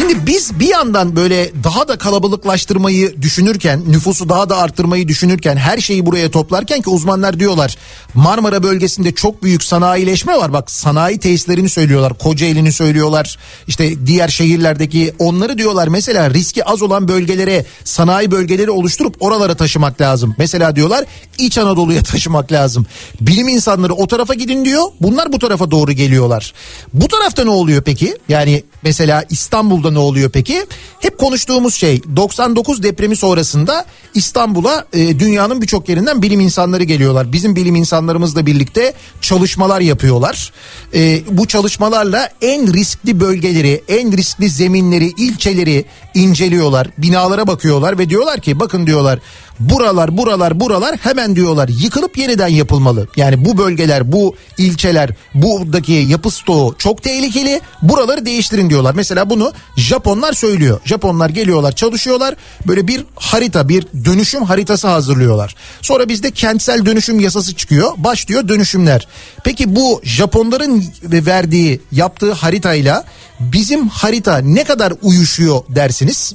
Şimdi 0.00 0.26
biz 0.26 0.60
bir 0.60 0.68
yandan 0.68 1.16
böyle 1.16 1.50
daha 1.64 1.88
da 1.88 1.98
kalabalıklaştırmayı 1.98 3.22
düşünürken, 3.22 3.82
nüfusu 3.88 4.28
daha 4.28 4.48
da 4.48 4.56
arttırmayı 4.56 5.08
düşünürken, 5.08 5.56
her 5.56 5.78
şeyi 5.78 6.06
buraya 6.06 6.30
toplarken 6.30 6.80
ki 6.82 6.90
uzmanlar 6.90 7.40
diyorlar 7.40 7.76
Marmara 8.14 8.62
bölgesinde 8.62 9.12
çok 9.12 9.42
büyük 9.42 9.62
sanayileşme 9.62 10.36
var. 10.36 10.52
Bak 10.52 10.70
sanayi 10.70 11.18
tesislerini 11.18 11.68
söylüyorlar, 11.68 12.18
Kocaeli'ni 12.18 12.72
söylüyorlar. 12.72 13.38
işte 13.66 14.06
diğer 14.06 14.28
şehirlerdeki 14.28 15.14
onları 15.18 15.58
diyorlar 15.58 15.88
mesela 15.88 16.30
riski 16.30 16.64
az 16.64 16.82
olan 16.82 17.08
bölgelere, 17.08 17.64
sanayi 17.84 18.30
bölgeleri 18.30 18.70
oluşturup 18.70 19.16
oralara 19.20 19.54
taşımak 19.54 20.00
lazım. 20.00 20.34
Mesela 20.38 20.76
diyorlar 20.76 21.04
İç 21.38 21.58
Anadolu'ya 21.58 22.02
taşımak 22.12 22.52
lazım. 22.52 22.86
Bilim 23.20 23.48
insanları 23.48 23.94
o 23.94 24.06
tarafa 24.06 24.34
gidin 24.34 24.64
diyor. 24.64 24.84
Bunlar 25.00 25.32
bu 25.32 25.38
tarafa 25.38 25.70
doğru 25.70 25.92
geliyorlar. 25.92 26.54
Bu 26.94 27.08
tarafta 27.08 27.44
ne 27.44 27.50
oluyor 27.50 27.82
peki? 27.82 28.16
Yani 28.28 28.62
mesela 28.82 29.24
İstanbul'da 29.30 29.89
ne 29.94 29.98
oluyor 29.98 30.30
peki? 30.30 30.66
Hep 31.00 31.18
konuştuğumuz 31.18 31.74
şey 31.74 32.02
99 32.16 32.82
depremi 32.82 33.16
sonrasında 33.16 33.84
İstanbul'a 34.14 34.84
e, 34.92 35.18
dünyanın 35.18 35.62
birçok 35.62 35.88
yerinden 35.88 36.22
bilim 36.22 36.40
insanları 36.40 36.84
geliyorlar. 36.84 37.32
Bizim 37.32 37.56
bilim 37.56 37.76
insanlarımızla 37.76 38.46
birlikte 38.46 38.94
çalışmalar 39.20 39.80
yapıyorlar. 39.80 40.52
E, 40.94 41.20
bu 41.30 41.48
çalışmalarla 41.48 42.28
en 42.42 42.74
riskli 42.74 43.20
bölgeleri, 43.20 43.82
en 43.88 44.16
riskli 44.16 44.48
zeminleri, 44.48 45.06
ilçeleri 45.06 45.84
inceliyorlar. 46.14 46.88
Binalara 46.98 47.46
bakıyorlar 47.46 47.98
ve 47.98 48.10
diyorlar 48.10 48.40
ki 48.40 48.60
bakın 48.60 48.86
diyorlar 48.86 49.18
buralar 49.60 50.16
buralar 50.16 50.60
buralar 50.60 50.96
hemen 50.96 51.36
diyorlar 51.36 51.68
yıkılıp 51.68 52.18
yeniden 52.18 52.48
yapılmalı. 52.48 53.08
Yani 53.16 53.44
bu 53.44 53.58
bölgeler 53.58 54.12
bu 54.12 54.34
ilçeler 54.58 55.10
buradaki 55.34 55.92
yapı 55.92 56.30
stoğu 56.30 56.74
çok 56.78 57.02
tehlikeli 57.02 57.60
buraları 57.82 58.26
değiştirin 58.26 58.70
diyorlar. 58.70 58.94
Mesela 58.94 59.30
bunu 59.30 59.52
Japonlar 59.76 60.32
söylüyor. 60.32 60.80
Japonlar 60.84 61.30
geliyorlar 61.30 61.72
çalışıyorlar 61.72 62.34
böyle 62.66 62.88
bir 62.88 63.04
harita 63.14 63.68
bir 63.68 63.86
dönüşüm 64.04 64.42
haritası 64.42 64.88
hazırlıyorlar. 64.88 65.54
Sonra 65.82 66.08
bizde 66.08 66.30
kentsel 66.30 66.86
dönüşüm 66.86 67.20
yasası 67.20 67.54
çıkıyor 67.54 67.92
başlıyor 67.96 68.48
dönüşümler. 68.48 69.08
Peki 69.44 69.76
bu 69.76 70.00
Japonların 70.04 70.84
verdiği 71.02 71.80
yaptığı 71.92 72.32
haritayla 72.32 73.04
bizim 73.40 73.88
harita 73.88 74.38
ne 74.38 74.64
kadar 74.64 74.92
uyuşuyor 75.02 75.62
dersiniz? 75.68 76.34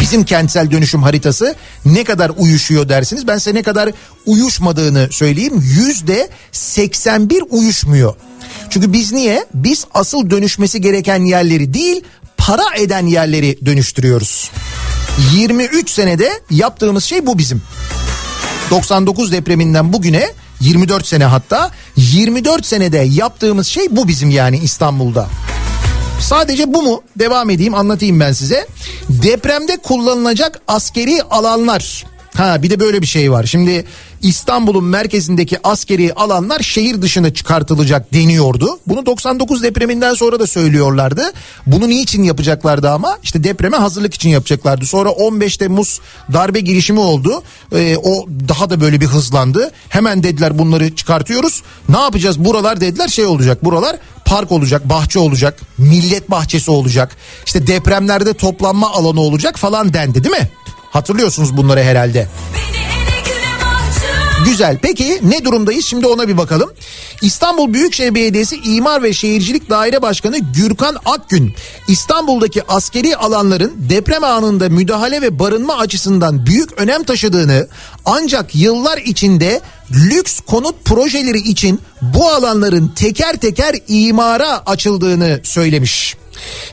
bizim 0.00 0.24
kentsel 0.24 0.70
dönüşüm 0.70 1.02
haritası 1.02 1.54
ne 1.84 2.04
kadar 2.04 2.32
uyuşuyor 2.36 2.88
dersiniz. 2.88 3.26
Ben 3.26 3.38
size 3.38 3.54
ne 3.54 3.62
kadar 3.62 3.90
uyuşmadığını 4.26 5.08
söyleyeyim. 5.10 5.60
Yüzde 5.60 6.28
81 6.52 7.42
uyuşmuyor. 7.50 8.14
Çünkü 8.70 8.92
biz 8.92 9.12
niye? 9.12 9.46
Biz 9.54 9.86
asıl 9.94 10.30
dönüşmesi 10.30 10.80
gereken 10.80 11.24
yerleri 11.24 11.74
değil 11.74 12.04
para 12.36 12.64
eden 12.76 13.06
yerleri 13.06 13.58
dönüştürüyoruz. 13.66 14.50
23 15.34 15.90
senede 15.90 16.30
yaptığımız 16.50 17.04
şey 17.04 17.26
bu 17.26 17.38
bizim. 17.38 17.62
99 18.70 19.32
depreminden 19.32 19.92
bugüne 19.92 20.28
24 20.60 21.06
sene 21.06 21.24
hatta 21.24 21.70
24 21.96 22.66
senede 22.66 22.98
yaptığımız 22.98 23.66
şey 23.66 23.86
bu 23.90 24.08
bizim 24.08 24.30
yani 24.30 24.58
İstanbul'da. 24.58 25.26
Sadece 26.20 26.72
bu 26.74 26.82
mu? 26.82 27.02
Devam 27.16 27.50
edeyim 27.50 27.74
anlatayım 27.74 28.20
ben 28.20 28.32
size. 28.32 28.66
Depremde 29.08 29.76
kullanılacak 29.76 30.60
askeri 30.68 31.22
alanlar. 31.22 32.04
Ha 32.34 32.62
bir 32.62 32.70
de 32.70 32.80
böyle 32.80 33.02
bir 33.02 33.06
şey 33.06 33.32
var. 33.32 33.44
Şimdi 33.44 33.84
İstanbul'un 34.22 34.84
merkezindeki 34.84 35.58
askeri 35.64 36.12
alanlar 36.14 36.60
şehir 36.60 37.02
dışına 37.02 37.34
çıkartılacak 37.34 38.12
deniyordu. 38.12 38.78
Bunu 38.86 39.06
99 39.06 39.62
depreminden 39.62 40.14
sonra 40.14 40.40
da 40.40 40.46
söylüyorlardı. 40.46 41.22
Bunu 41.66 41.88
niçin 41.88 42.22
yapacaklardı 42.22 42.90
ama? 42.90 43.18
İşte 43.22 43.44
depreme 43.44 43.76
hazırlık 43.76 44.14
için 44.14 44.28
yapacaklardı. 44.28 44.86
Sonra 44.86 45.10
15 45.10 45.56
Temmuz 45.56 46.00
darbe 46.32 46.60
girişimi 46.60 47.00
oldu. 47.00 47.42
Ee, 47.72 47.96
o 47.96 48.26
daha 48.48 48.70
da 48.70 48.80
böyle 48.80 49.00
bir 49.00 49.06
hızlandı. 49.06 49.70
Hemen 49.88 50.22
dediler 50.22 50.58
bunları 50.58 50.96
çıkartıyoruz. 50.96 51.62
Ne 51.88 51.98
yapacağız? 51.98 52.44
Buralar 52.44 52.80
dediler 52.80 53.08
şey 53.08 53.26
olacak. 53.26 53.64
Buralar 53.64 53.96
park 54.24 54.52
olacak, 54.52 54.88
bahçe 54.88 55.18
olacak, 55.18 55.60
millet 55.78 56.30
bahçesi 56.30 56.70
olacak. 56.70 57.16
İşte 57.46 57.66
depremlerde 57.66 58.34
toplanma 58.34 58.90
alanı 58.92 59.20
olacak 59.20 59.58
falan 59.58 59.92
dendi 59.92 60.24
değil 60.24 60.36
mi? 60.36 60.48
Hatırlıyorsunuz 60.90 61.56
bunları 61.56 61.82
herhalde. 61.82 62.28
Güzel. 64.44 64.78
Peki 64.82 65.20
ne 65.22 65.44
durumdayız? 65.44 65.86
Şimdi 65.86 66.06
ona 66.06 66.28
bir 66.28 66.36
bakalım. 66.36 66.70
İstanbul 67.22 67.72
Büyükşehir 67.72 68.14
Belediyesi 68.14 68.56
İmar 68.56 69.02
ve 69.02 69.12
Şehircilik 69.12 69.70
Daire 69.70 70.02
Başkanı 70.02 70.38
Gürkan 70.38 70.96
Akgün, 71.04 71.54
İstanbul'daki 71.88 72.62
askeri 72.68 73.16
alanların 73.16 73.72
deprem 73.76 74.24
anında 74.24 74.68
müdahale 74.68 75.22
ve 75.22 75.38
barınma 75.38 75.76
açısından 75.76 76.46
büyük 76.46 76.72
önem 76.72 77.02
taşıdığını 77.02 77.68
ancak 78.04 78.54
yıllar 78.54 78.98
içinde 78.98 79.60
lüks 79.90 80.40
konut 80.40 80.84
projeleri 80.84 81.38
için 81.38 81.80
bu 82.02 82.30
alanların 82.30 82.88
teker 82.88 83.36
teker 83.36 83.74
imara 83.88 84.66
açıldığını 84.66 85.40
söylemiş. 85.42 86.16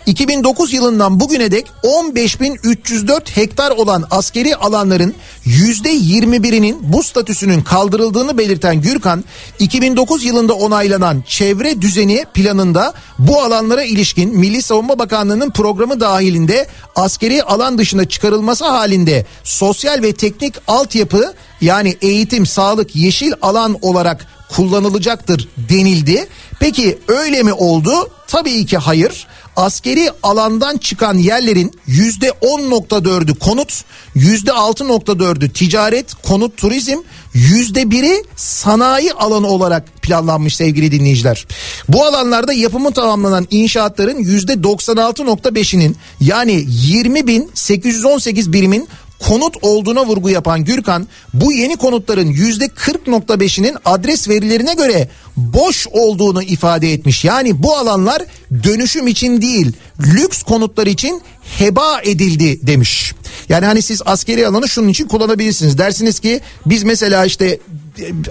2009 0.05 0.73
yılından 0.73 1.19
bugüne 1.19 1.51
dek 1.51 1.67
15.304 1.83 3.29
hektar 3.35 3.71
olan 3.71 4.03
askeri 4.11 4.55
alanların 4.55 5.15
%21'inin 5.45 6.77
bu 6.81 7.03
statüsünün 7.03 7.61
kaldırıldığını 7.61 8.37
belirten 8.37 8.81
Gürkan, 8.81 9.23
2009 9.59 10.23
yılında 10.23 10.53
onaylanan 10.53 11.23
çevre 11.27 11.81
düzeni 11.81 12.25
planında 12.33 12.93
bu 13.19 13.41
alanlara 13.41 13.83
ilişkin 13.83 14.37
Milli 14.37 14.61
Savunma 14.61 14.99
Bakanlığı'nın 14.99 15.49
programı 15.49 15.99
dahilinde 15.99 16.67
askeri 16.95 17.43
alan 17.43 17.77
dışına 17.77 18.05
çıkarılması 18.05 18.65
halinde 18.65 19.25
sosyal 19.43 20.01
ve 20.03 20.13
teknik 20.13 20.55
altyapı 20.67 21.33
yani 21.61 21.97
eğitim, 22.01 22.45
sağlık, 22.45 22.95
yeşil 22.95 23.33
alan 23.41 23.77
olarak 23.81 24.27
kullanılacaktır 24.49 25.47
denildi. 25.57 26.27
Peki 26.59 26.99
öyle 27.07 27.43
mi 27.43 27.53
oldu? 27.53 28.09
Tabii 28.27 28.65
ki 28.65 28.77
hayır 28.77 29.27
askeri 29.55 30.09
alandan 30.23 30.77
çıkan 30.77 31.17
yerlerin 31.17 31.71
yüzde 31.87 32.29
10.4'ü 32.29 33.39
konut, 33.39 33.83
yüzde 34.15 34.51
6.4'ü 34.51 35.49
ticaret, 35.49 36.13
konut, 36.13 36.57
turizm, 36.57 36.97
yüzde 37.33 37.91
biri 37.91 38.23
sanayi 38.35 39.13
alanı 39.13 39.47
olarak 39.47 40.01
planlanmış 40.01 40.55
sevgili 40.55 40.91
dinleyiciler. 40.91 41.47
Bu 41.89 42.05
alanlarda 42.05 42.53
yapımı 42.53 42.93
tamamlanan 42.93 43.47
inşaatların 43.51 44.19
yüzde 44.19 44.53
96.5'inin 44.53 45.97
yani 46.21 46.53
20.818 46.53 48.53
birimin 48.53 48.87
konut 49.19 49.55
olduğuna 49.61 50.05
vurgu 50.05 50.29
yapan 50.29 50.63
Gürkan 50.63 51.07
bu 51.33 51.53
yeni 51.53 51.75
konutların 51.75 52.27
yüzde 52.27 52.65
40.5'inin 52.65 53.77
adres 53.85 54.29
verilerine 54.29 54.73
göre 54.73 55.09
boş 55.37 55.87
olduğunu 55.87 56.43
ifade 56.43 56.93
etmiş. 56.93 57.25
Yani 57.25 57.63
bu 57.63 57.77
alanlar 57.77 58.21
dönüşüm 58.63 59.07
için 59.07 59.41
değil 59.41 59.71
lüks 59.99 60.43
konutlar 60.43 60.87
için 60.87 61.21
heba 61.57 62.01
edildi 62.03 62.67
demiş. 62.67 63.13
Yani 63.49 63.65
hani 63.65 63.81
siz 63.81 64.01
askeri 64.05 64.47
alanı 64.47 64.69
şunun 64.69 64.87
için 64.87 65.07
kullanabilirsiniz. 65.07 65.77
Dersiniz 65.77 66.19
ki 66.19 66.41
biz 66.65 66.83
mesela 66.83 67.25
işte 67.25 67.59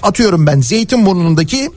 atıyorum 0.02 0.46
ben 0.46 0.60
Zeytinburnu'ndaki 0.60 1.70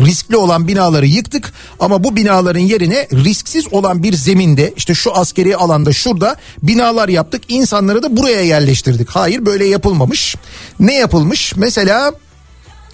riskli 0.00 0.36
olan 0.36 0.68
binaları 0.68 1.06
yıktık 1.06 1.52
ama 1.80 2.04
bu 2.04 2.16
binaların 2.16 2.60
yerine 2.60 3.08
risksiz 3.12 3.72
olan 3.72 4.02
bir 4.02 4.12
zeminde 4.12 4.74
işte 4.76 4.94
şu 4.94 5.16
askeri 5.16 5.56
alanda 5.56 5.92
şurada 5.92 6.36
binalar 6.62 7.08
yaptık 7.08 7.42
insanları 7.48 8.02
da 8.02 8.16
buraya 8.16 8.42
yerleştirdik. 8.42 9.10
Hayır 9.10 9.46
böyle 9.46 9.66
yapılmamış. 9.66 10.36
Ne 10.80 10.94
yapılmış? 10.94 11.56
Mesela 11.56 12.12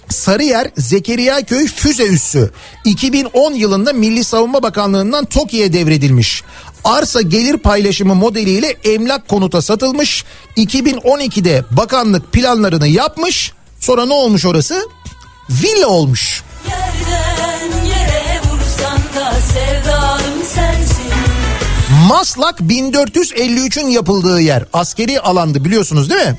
Sarıyer 0.09 0.71
Zekeriya 0.77 1.45
Köy 1.45 1.67
füze 1.67 2.03
üssü 2.03 2.51
2010 2.85 3.53
yılında 3.53 3.93
Milli 3.93 4.23
Savunma 4.23 4.63
Bakanlığı'ndan 4.63 5.25
TOKİ'ye 5.25 5.73
devredilmiş. 5.73 6.43
Arsa 6.83 7.21
gelir 7.21 7.57
paylaşımı 7.57 8.15
modeliyle 8.15 8.67
emlak 8.83 9.27
konuta 9.27 9.61
satılmış. 9.61 10.25
2012'de 10.57 11.63
bakanlık 11.71 12.31
planlarını 12.31 12.87
yapmış. 12.87 13.53
Sonra 13.79 14.05
ne 14.05 14.13
olmuş 14.13 14.45
orası? 14.45 14.81
Villa 15.49 15.87
olmuş. 15.87 16.43
Maslak 22.07 22.59
1453'ün 22.59 23.87
yapıldığı 23.87 24.41
yer. 24.41 24.63
Askeri 24.73 25.19
alandı 25.19 25.65
biliyorsunuz 25.65 26.09
değil 26.09 26.27
mi? 26.27 26.37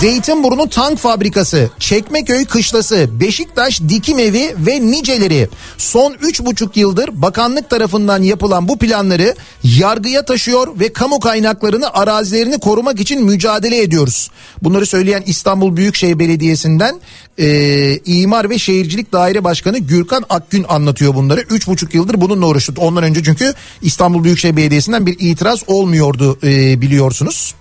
Zeytinburnu 0.00 0.68
Tank 0.68 0.98
Fabrikası, 0.98 1.70
Çekmeköy 1.78 2.44
Kışlası, 2.44 3.08
Beşiktaş 3.20 3.80
Dikim 3.80 4.18
Evi 4.18 4.54
ve 4.58 4.80
niceleri 4.80 5.48
son 5.78 6.12
3,5 6.12 6.78
yıldır 6.78 7.22
bakanlık 7.22 7.70
tarafından 7.70 8.22
yapılan 8.22 8.68
bu 8.68 8.78
planları 8.78 9.34
yargıya 9.64 10.24
taşıyor 10.24 10.80
ve 10.80 10.92
kamu 10.92 11.20
kaynaklarını 11.20 11.94
arazilerini 11.94 12.58
korumak 12.58 13.00
için 13.00 13.24
mücadele 13.24 13.82
ediyoruz. 13.82 14.30
Bunları 14.62 14.86
söyleyen 14.86 15.22
İstanbul 15.26 15.76
Büyükşehir 15.76 16.18
Belediyesi'nden 16.18 17.00
e, 17.38 17.98
İmar 18.04 18.50
ve 18.50 18.58
Şehircilik 18.58 19.12
Daire 19.12 19.44
Başkanı 19.44 19.78
Gürkan 19.78 20.24
Akgün 20.30 20.64
anlatıyor 20.68 21.14
bunları. 21.14 21.40
3,5 21.40 21.96
yıldır 21.96 22.20
bununla 22.20 22.46
uğraştık. 22.46 22.78
Ondan 22.78 23.04
önce 23.04 23.24
çünkü 23.24 23.54
İstanbul 23.82 24.24
Büyükşehir 24.24 24.56
Belediyesi'nden 24.56 25.06
bir 25.06 25.16
itiraz 25.18 25.60
olmuyordu 25.66 26.38
e, 26.42 26.80
biliyorsunuz. 26.80 27.54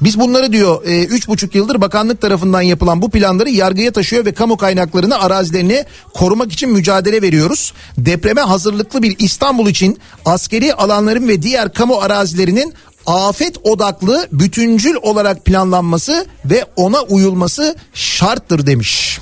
Biz 0.00 0.20
bunları 0.20 0.52
diyor 0.52 0.84
3,5 0.84 1.44
e, 1.54 1.58
yıldır 1.58 1.77
bakanlık 1.80 2.20
tarafından 2.20 2.62
yapılan 2.62 3.02
bu 3.02 3.10
planları 3.10 3.50
yargıya 3.50 3.92
taşıyor 3.92 4.24
ve 4.24 4.34
kamu 4.34 4.56
kaynaklarını 4.56 5.20
arazilerini 5.20 5.84
korumak 6.14 6.52
için 6.52 6.70
mücadele 6.70 7.22
veriyoruz. 7.22 7.72
Depreme 7.98 8.40
hazırlıklı 8.40 9.02
bir 9.02 9.16
İstanbul 9.18 9.68
için 9.68 9.98
askeri 10.24 10.74
alanların 10.74 11.28
ve 11.28 11.42
diğer 11.42 11.72
kamu 11.72 11.96
arazilerinin 11.96 12.74
afet 13.06 13.56
odaklı 13.62 14.28
bütüncül 14.32 14.94
olarak 15.02 15.44
planlanması 15.44 16.26
ve 16.44 16.64
ona 16.76 17.00
uyulması 17.00 17.76
şarttır 17.94 18.66
demiş. 18.66 19.20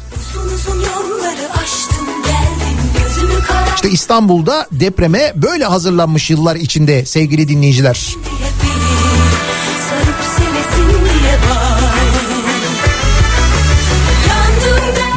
İşte 3.74 3.90
İstanbul'da 3.90 4.66
depreme 4.72 5.32
böyle 5.36 5.64
hazırlanmış 5.64 6.30
yıllar 6.30 6.56
içinde 6.56 7.04
sevgili 7.04 7.48
dinleyiciler. 7.48 8.16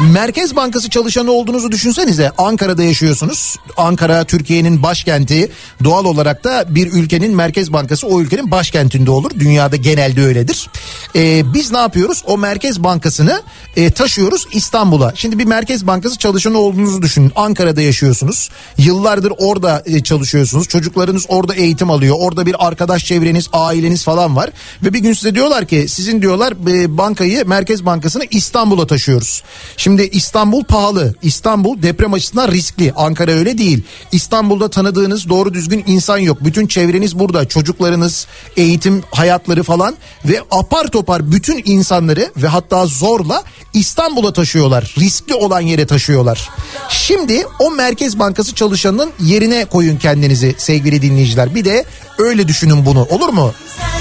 Merkez 0.08 0.56
Bankası 0.56 0.90
çalışanı 0.90 1.32
olduğunuzu 1.32 1.72
düşünsenize. 1.72 2.32
Ankara'da 2.38 2.82
yaşıyorsunuz. 2.82 3.56
Ankara 3.76 4.24
Türkiye'nin 4.24 4.82
başkenti. 4.82 5.50
Doğal 5.84 6.04
olarak 6.04 6.44
da 6.44 6.64
bir 6.68 6.92
ülkenin 6.92 7.36
Merkez 7.36 7.72
Bankası 7.72 8.06
o 8.06 8.20
ülkenin 8.20 8.50
başkentinde 8.50 9.10
olur. 9.10 9.30
Dünyada 9.38 9.76
genelde 9.76 10.22
öyledir. 10.24 10.70
Ee, 11.16 11.42
biz 11.54 11.72
ne 11.72 11.78
yapıyoruz? 11.78 12.22
O 12.26 12.38
Merkez 12.38 12.84
Bankası'nı 12.84 13.42
e, 13.76 13.90
taşıyoruz 13.90 14.46
İstanbul'a. 14.52 15.12
Şimdi 15.14 15.38
bir 15.38 15.44
Merkez 15.44 15.86
Bankası 15.86 16.18
çalışanı 16.18 16.58
olduğunuzu 16.58 17.02
düşünün. 17.02 17.32
Ankara'da 17.36 17.80
yaşıyorsunuz. 17.80 18.50
Yıllardır 18.78 19.32
orada 19.38 19.82
e, 19.86 20.02
çalışıyorsunuz. 20.02 20.68
Çocuklarınız 20.68 21.26
orada 21.28 21.54
eğitim 21.54 21.90
alıyor. 21.90 22.16
Orada 22.18 22.46
bir 22.46 22.66
arkadaş 22.66 23.04
çevreniz, 23.04 23.48
aileniz 23.52 24.04
falan 24.04 24.36
var. 24.36 24.50
Ve 24.82 24.92
bir 24.92 24.98
gün 24.98 25.12
size 25.12 25.34
diyorlar 25.34 25.66
ki 25.66 25.86
sizin 25.88 26.22
diyorlar 26.22 26.52
e, 26.52 26.98
bankayı 26.98 27.44
Merkez 27.46 27.86
Bankası'nı 27.86 28.24
İstanbul'a 28.30 28.86
taşıyoruz. 28.86 29.42
Şimdi 29.76 29.89
İstanbul 29.98 30.64
pahalı. 30.64 31.14
İstanbul 31.22 31.82
deprem 31.82 32.12
açısından 32.12 32.52
riskli. 32.52 32.92
Ankara 32.96 33.32
öyle 33.32 33.58
değil. 33.58 33.82
İstanbul'da 34.12 34.70
tanıdığınız 34.70 35.28
doğru 35.28 35.54
düzgün 35.54 35.84
insan 35.86 36.18
yok. 36.18 36.38
Bütün 36.44 36.66
çevreniz 36.66 37.18
burada. 37.18 37.48
Çocuklarınız, 37.48 38.26
eğitim 38.56 39.02
hayatları 39.10 39.62
falan 39.62 39.96
ve 40.24 40.40
apar 40.50 40.86
topar 40.86 41.32
bütün 41.32 41.62
insanları 41.64 42.30
ve 42.36 42.46
hatta 42.46 42.86
zorla 42.86 43.42
İstanbul'a 43.74 44.32
taşıyorlar. 44.32 44.94
Riskli 44.98 45.34
olan 45.34 45.60
yere 45.60 45.86
taşıyorlar. 45.86 46.48
Şimdi 46.88 47.44
o 47.58 47.70
Merkez 47.70 48.18
Bankası 48.18 48.54
çalışanının 48.54 49.10
yerine 49.20 49.64
koyun 49.64 49.96
kendinizi 49.96 50.54
sevgili 50.58 51.02
dinleyiciler. 51.02 51.54
Bir 51.54 51.64
de 51.64 51.84
öyle 52.18 52.48
düşünün 52.48 52.86
bunu 52.86 53.04
olur 53.04 53.28
mu? 53.28 53.52
Halim 53.78 53.99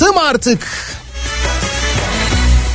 Bıktım 0.00 0.18
artık 0.18 0.68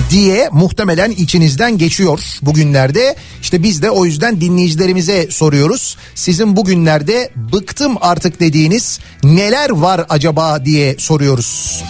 diye 0.09 0.49
muhtemelen 0.51 1.11
içinizden 1.11 1.77
geçiyor 1.77 2.19
bugünlerde. 2.41 3.15
İşte 3.41 3.63
biz 3.63 3.81
de 3.81 3.89
o 3.91 4.05
yüzden 4.05 4.41
dinleyicilerimize 4.41 5.27
soruyoruz. 5.31 5.97
Sizin 6.15 6.55
bugünlerde 6.55 7.31
bıktım 7.35 7.95
artık 8.01 8.39
dediğiniz 8.39 8.99
neler 9.23 9.69
var 9.69 10.05
acaba 10.09 10.65
diye 10.65 10.95
soruyoruz. 10.99 11.83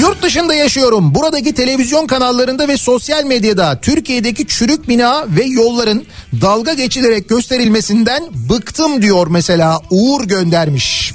Yurt 0.00 0.22
dışında 0.22 0.54
yaşıyorum. 0.54 1.14
Buradaki 1.14 1.54
televizyon 1.54 2.06
kanallarında 2.06 2.68
ve 2.68 2.76
sosyal 2.76 3.24
medyada 3.24 3.80
Türkiye'deki 3.80 4.46
çürük 4.46 4.88
bina 4.88 5.24
ve 5.28 5.44
yolların 5.44 6.04
dalga 6.40 6.72
geçilerek 6.72 7.28
gösterilmesinden 7.28 8.22
bıktım 8.48 9.02
diyor 9.02 9.26
mesela 9.26 9.80
Uğur 9.90 10.24
göndermiş. 10.24 11.12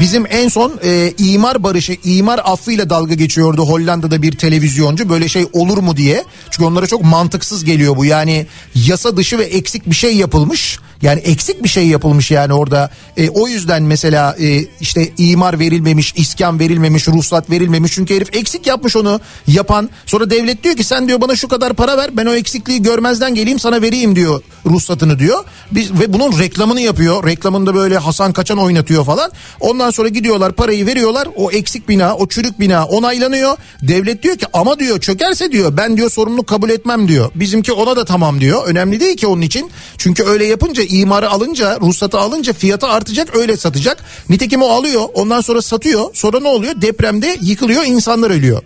Bizim 0.00 0.26
en 0.30 0.48
son 0.48 0.80
e, 0.84 1.12
imar 1.18 1.62
barışı, 1.62 1.96
imar 2.04 2.40
affıyla 2.44 2.90
dalga 2.90 3.14
geçiyordu 3.14 3.62
Hollanda'da 3.62 4.22
bir 4.22 4.32
televizyoncu. 4.32 5.08
Böyle 5.08 5.28
şey 5.28 5.46
olur 5.52 5.78
mu 5.78 5.96
diye. 5.96 6.24
Çünkü 6.50 6.64
onlara 6.64 6.86
çok 6.86 7.04
mantıksız 7.04 7.64
geliyor 7.64 7.96
bu. 7.96 8.04
Yani 8.04 8.46
yasa 8.74 9.16
dışı 9.16 9.38
ve 9.38 9.44
eksik 9.44 9.90
bir 9.90 9.94
şey 9.94 10.16
yapılmış. 10.16 10.78
Yani 11.04 11.20
eksik 11.20 11.64
bir 11.64 11.68
şey 11.68 11.86
yapılmış 11.86 12.30
yani 12.30 12.52
orada. 12.52 12.90
E, 13.16 13.30
o 13.30 13.48
yüzden 13.48 13.82
mesela 13.82 14.36
e, 14.40 14.64
işte 14.80 15.12
imar 15.18 15.58
verilmemiş, 15.58 16.14
iskan 16.16 16.60
verilmemiş, 16.60 17.08
ruhsat 17.08 17.50
verilmemiş. 17.50 17.92
Çünkü 17.92 18.16
herif 18.16 18.36
eksik 18.36 18.66
yapmış 18.66 18.96
onu 18.96 19.20
yapan. 19.46 19.90
Sonra 20.06 20.30
devlet 20.30 20.64
diyor 20.64 20.76
ki 20.76 20.84
sen 20.84 21.08
diyor 21.08 21.20
bana 21.20 21.36
şu 21.36 21.48
kadar 21.48 21.74
para 21.74 21.96
ver. 21.96 22.16
Ben 22.16 22.26
o 22.26 22.34
eksikliği 22.34 22.82
görmezden 22.82 23.34
geleyim 23.34 23.58
sana 23.58 23.82
vereyim 23.82 24.16
diyor 24.16 24.42
ruhsatını 24.66 25.18
diyor. 25.18 25.44
Biz, 25.70 25.92
ve 25.92 26.12
bunun 26.12 26.38
reklamını 26.38 26.80
yapıyor. 26.80 27.26
Reklamında 27.26 27.74
böyle 27.74 27.98
Hasan 27.98 28.32
Kaçan 28.32 28.58
oynatıyor 28.58 29.04
falan. 29.04 29.32
Ondan 29.60 29.90
sonra 29.90 30.08
gidiyorlar 30.08 30.52
parayı 30.52 30.86
veriyorlar. 30.86 31.28
O 31.36 31.50
eksik 31.50 31.88
bina, 31.88 32.16
o 32.16 32.28
çürük 32.28 32.60
bina 32.60 32.84
onaylanıyor. 32.84 33.56
Devlet 33.82 34.22
diyor 34.22 34.36
ki 34.36 34.46
ama 34.52 34.78
diyor 34.78 35.00
çökerse 35.00 35.52
diyor 35.52 35.76
ben 35.76 35.96
diyor 35.96 36.10
sorumluluk 36.10 36.46
kabul 36.46 36.70
etmem 36.70 37.08
diyor. 37.08 37.30
Bizimki 37.34 37.72
ona 37.72 37.96
da 37.96 38.04
tamam 38.04 38.40
diyor. 38.40 38.66
Önemli 38.66 39.00
değil 39.00 39.16
ki 39.16 39.26
onun 39.26 39.42
için. 39.42 39.70
Çünkü 39.98 40.24
öyle 40.24 40.44
yapınca 40.44 40.82
imarı 41.00 41.30
alınca, 41.30 41.78
ruhsatı 41.80 42.18
alınca 42.18 42.52
fiyatı 42.52 42.86
artacak 42.86 43.36
öyle 43.36 43.56
satacak. 43.56 44.04
Nitekim 44.30 44.62
o 44.62 44.68
alıyor 44.68 45.02
ondan 45.14 45.40
sonra 45.40 45.62
satıyor. 45.62 46.04
Sonra 46.14 46.40
ne 46.40 46.48
oluyor? 46.48 46.80
Depremde 46.80 47.38
yıkılıyor 47.40 47.82
insanlar 47.84 48.30
ölüyor. 48.30 48.62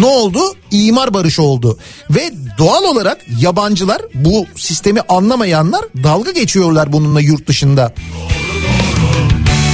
Ne 0.00 0.06
oldu? 0.06 0.40
İmar 0.70 1.14
barışı 1.14 1.42
oldu. 1.42 1.78
Ve 2.10 2.30
doğal 2.58 2.84
olarak 2.84 3.18
yabancılar 3.40 4.02
bu 4.14 4.46
sistemi 4.56 5.00
anlamayanlar 5.08 5.84
dalga 6.04 6.30
geçiyorlar 6.30 6.92
bununla 6.92 7.20
yurt 7.20 7.46
dışında. 7.46 7.92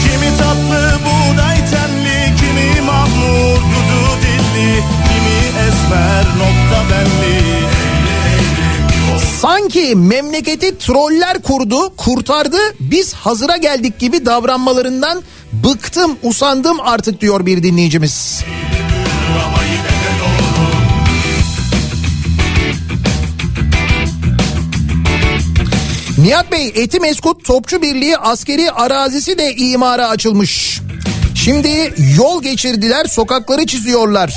Kimi 0.02 0.38
tatlı 0.38 0.98
buğday 1.04 1.56
tenli, 1.56 2.36
kimi 2.36 2.80
mahmur 2.86 3.56
dudu 3.56 4.20
dilli, 4.22 4.82
kimi 5.06 5.68
esmer 5.68 6.24
nokta 6.24 6.84
belli. 6.90 7.65
Sanki 9.46 9.94
memleketi 9.96 10.78
troller 10.78 11.42
kurdu, 11.42 11.96
kurtardı. 11.96 12.56
Biz 12.80 13.14
hazıra 13.14 13.56
geldik 13.56 13.98
gibi 13.98 14.26
davranmalarından 14.26 15.22
bıktım, 15.52 16.16
usandım 16.22 16.80
artık 16.80 17.20
diyor 17.20 17.46
bir 17.46 17.62
dinleyicimiz. 17.62 18.44
Nihat 26.18 26.52
Bey 26.52 26.72
Etimeskut 26.74 27.44
Topçu 27.44 27.82
Birliği 27.82 28.16
askeri 28.18 28.72
arazisi 28.72 29.38
de 29.38 29.54
imara 29.54 30.08
açılmış. 30.08 30.80
Şimdi 31.34 31.94
yol 32.16 32.42
geçirdiler 32.42 33.04
sokakları 33.04 33.66
çiziyorlar. 33.66 34.34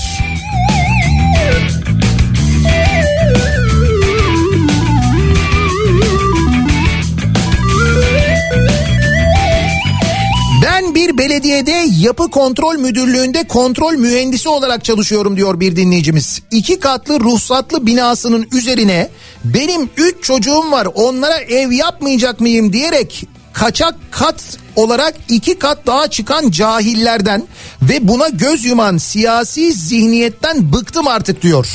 Belediyede 11.20 11.86
yapı 12.00 12.30
kontrol 12.30 12.76
müdürlüğünde 12.76 13.44
kontrol 13.48 13.94
mühendisi 13.94 14.50
olarak 14.50 14.84
çalışıyorum 14.84 15.38
diyor 15.38 15.60
bir 15.60 15.76
dinleyicimiz. 15.76 16.42
İki 16.52 16.80
katlı 16.80 17.20
ruhsatlı 17.20 17.86
binasının 17.86 18.48
üzerine 18.54 19.10
benim 19.44 19.90
üç 19.98 20.24
çocuğum 20.24 20.72
var 20.72 20.88
onlara 20.96 21.38
ev 21.38 21.72
yapmayacak 21.72 22.40
mıyım 22.40 22.74
diyerek 22.74 23.24
kaçak 23.54 23.96
kat 24.12 24.58
olarak 24.76 25.16
iki 25.30 25.60
kat 25.60 25.88
daha 25.88 26.08
çıkan 26.08 26.52
cahillerden 26.52 27.44
ve 27.82 28.08
buna 28.08 28.30
göz 28.30 28.66
yuman 28.66 28.98
siyasi 28.98 29.74
zihniyetten 29.74 30.74
bıktım 30.74 31.08
artık 31.08 31.42
diyor. 31.42 31.68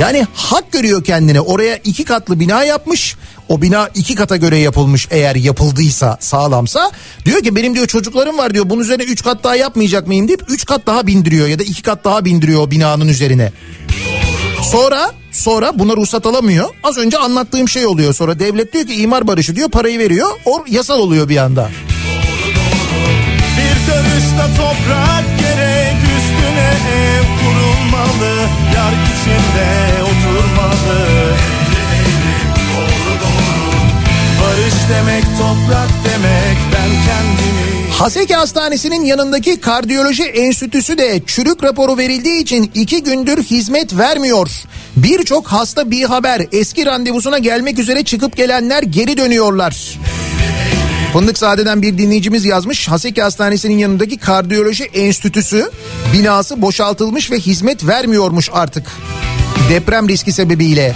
Yani 0.00 0.26
hak 0.34 0.72
görüyor 0.72 1.04
kendine 1.04 1.40
oraya 1.40 1.76
iki 1.76 2.04
katlı 2.04 2.40
bina 2.40 2.64
yapmış. 2.64 3.16
O 3.48 3.62
bina 3.62 3.88
iki 3.94 4.14
kata 4.14 4.36
göre 4.36 4.58
yapılmış 4.58 5.08
eğer 5.10 5.36
yapıldıysa 5.36 6.16
sağlamsa. 6.20 6.90
Diyor 7.24 7.42
ki 7.42 7.56
benim 7.56 7.74
diyor 7.74 7.86
çocuklarım 7.86 8.38
var 8.38 8.54
diyor 8.54 8.70
bunun 8.70 8.82
üzerine 8.82 9.02
üç 9.02 9.22
kat 9.22 9.44
daha 9.44 9.56
yapmayacak 9.56 10.06
mıyım 10.06 10.28
deyip 10.28 10.42
üç 10.48 10.64
kat 10.64 10.86
daha 10.86 11.06
bindiriyor 11.06 11.46
ya 11.48 11.58
da 11.58 11.62
iki 11.62 11.82
kat 11.82 12.04
daha 12.04 12.24
bindiriyor 12.24 12.60
o 12.60 12.70
binanın 12.70 13.08
üzerine. 13.08 13.52
Sonra 14.62 15.12
sonra 15.32 15.78
buna 15.78 15.96
ruhsat 15.96 16.26
alamıyor. 16.26 16.68
Az 16.82 16.98
önce 16.98 17.18
anlattığım 17.18 17.68
şey 17.68 17.86
oluyor. 17.86 18.14
Sonra 18.14 18.38
devlet 18.38 18.72
diyor 18.72 18.86
ki 18.86 18.94
imar 18.94 19.26
barışı 19.26 19.56
diyor 19.56 19.70
parayı 19.70 19.98
veriyor. 19.98 20.28
O 20.44 20.64
yasal 20.68 20.98
oluyor 20.98 21.28
bir 21.28 21.36
anda. 21.36 21.70
Bir 23.58 23.92
karış 23.92 24.24
da 24.38 24.46
toprak 24.56 25.24
gerek 25.40 25.96
üstüne 26.18 26.72
ev 26.96 27.22
kurulmalı. 27.40 28.34
Yar 28.74 28.92
içinde 28.92 30.02
oturmalı. 30.02 31.55
Demek 34.88 35.24
toprak 35.24 35.88
demek 36.04 36.58
ben 36.72 36.90
kendimi 36.90 37.66
Haseki 37.98 38.34
Hastanesi'nin 38.34 39.04
yanındaki 39.04 39.60
kardiyoloji 39.60 40.22
enstitüsü 40.24 40.98
de 40.98 41.20
çürük 41.26 41.64
raporu 41.64 41.98
verildiği 41.98 42.42
için 42.42 42.70
iki 42.74 43.02
gündür 43.02 43.42
hizmet 43.42 43.98
vermiyor. 43.98 44.50
Birçok 44.96 45.46
hasta 45.46 45.90
bir 45.90 46.04
haber 46.04 46.46
eski 46.52 46.86
randevusuna 46.86 47.38
gelmek 47.38 47.78
üzere 47.78 48.04
çıkıp 48.04 48.36
gelenler 48.36 48.82
geri 48.82 49.16
dönüyorlar. 49.16 49.98
Fındıkzade'den 51.12 51.82
bir 51.82 51.98
dinleyicimiz 51.98 52.44
yazmış. 52.44 52.88
Haseki 52.88 53.22
Hastanesi'nin 53.22 53.78
yanındaki 53.78 54.18
kardiyoloji 54.18 54.84
enstitüsü 54.84 55.70
binası 56.12 56.62
boşaltılmış 56.62 57.30
ve 57.30 57.38
hizmet 57.38 57.86
vermiyormuş 57.86 58.50
artık. 58.52 58.92
Deprem 59.70 60.08
riski 60.08 60.32
sebebiyle. 60.32 60.94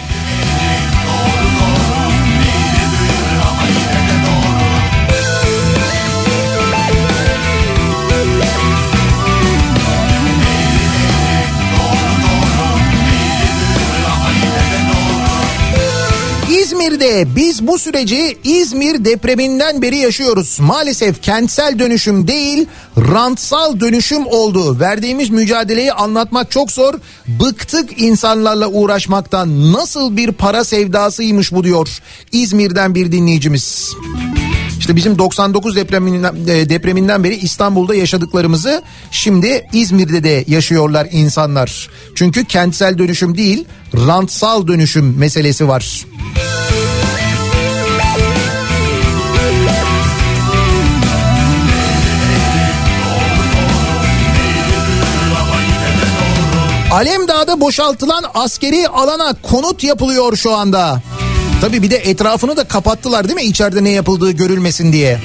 Biz 17.37 17.66
bu 17.66 17.78
süreci 17.78 18.39
İzmir 18.45 19.05
depreminden 19.05 19.82
beri 19.82 19.97
yaşıyoruz. 19.97 20.59
Maalesef 20.61 21.23
kentsel 21.23 21.78
dönüşüm 21.78 22.28
değil 22.28 22.66
rantsal 22.97 23.81
dönüşüm 23.81 24.27
oldu. 24.27 24.81
Verdiğimiz 24.81 25.31
mücadeleyi 25.31 25.93
anlatmak 25.93 26.51
çok 26.51 26.73
zor. 26.73 26.95
Bıktık 27.27 28.01
insanlarla 28.03 28.69
uğraşmaktan 28.69 29.73
nasıl 29.73 30.16
bir 30.16 30.32
para 30.32 30.65
sevdasıymış 30.65 31.53
bu 31.53 31.65
diyor 31.65 31.89
İzmir'den 32.32 32.95
bir 32.95 33.12
dinleyicimiz. 33.12 33.95
İşte 34.78 34.97
bizim 34.97 35.19
99 35.19 35.77
depreminden, 35.77 36.35
e, 36.49 36.69
depreminden 36.69 37.24
beri 37.24 37.37
İstanbul'da 37.37 37.95
yaşadıklarımızı 37.95 38.82
şimdi 39.11 39.66
İzmir'de 39.73 40.24
de 40.24 40.45
yaşıyorlar 40.49 41.09
insanlar. 41.12 41.91
Çünkü 42.15 42.45
kentsel 42.45 42.99
dönüşüm 42.99 43.37
değil 43.37 43.65
rantsal 43.95 44.66
dönüşüm 44.66 45.19
meselesi 45.19 45.69
var. 45.69 46.07
Alemdağ'da 56.91 57.61
boşaltılan 57.61 58.25
askeri 58.35 58.89
alana 58.89 59.35
konut 59.43 59.85
yapılıyor 59.85 60.37
şu 60.37 60.55
anda. 60.55 61.03
Tabii 61.61 61.83
bir 61.83 61.91
de 61.91 61.97
etrafını 61.97 62.57
da 62.57 62.65
kapattılar 62.65 63.25
değil 63.25 63.35
mi 63.35 63.43
içeride 63.43 63.85
ne 63.85 63.91
yapıldığı 63.91 64.31
görülmesin 64.31 64.93
diye. 64.93 65.19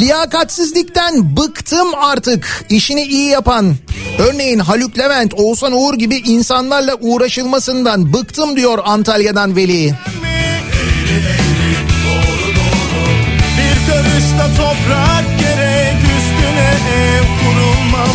Liyakatsizlikten 0.00 1.36
bıktım 1.36 1.88
artık. 1.94 2.64
İşini 2.70 3.02
iyi 3.02 3.28
yapan, 3.28 3.74
örneğin 4.18 4.58
Haluk 4.58 4.98
Levent, 4.98 5.34
Oğuzhan 5.34 5.72
Uğur 5.72 5.94
gibi 5.94 6.16
insanlarla 6.16 6.94
uğraşılmasından 7.00 8.12
bıktım 8.12 8.56
diyor 8.56 8.78
Antalya'dan 8.84 9.56
Veli. 9.56 9.94
Bir 13.58 13.92
karış 13.92 14.24
da 14.38 14.56
toprak 14.56 15.09
gerek 15.09 15.09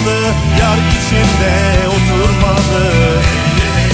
kurulmalı 0.06 0.34
Yar 0.60 0.78
içinde 0.78 1.88
oturmalı 1.88 3.20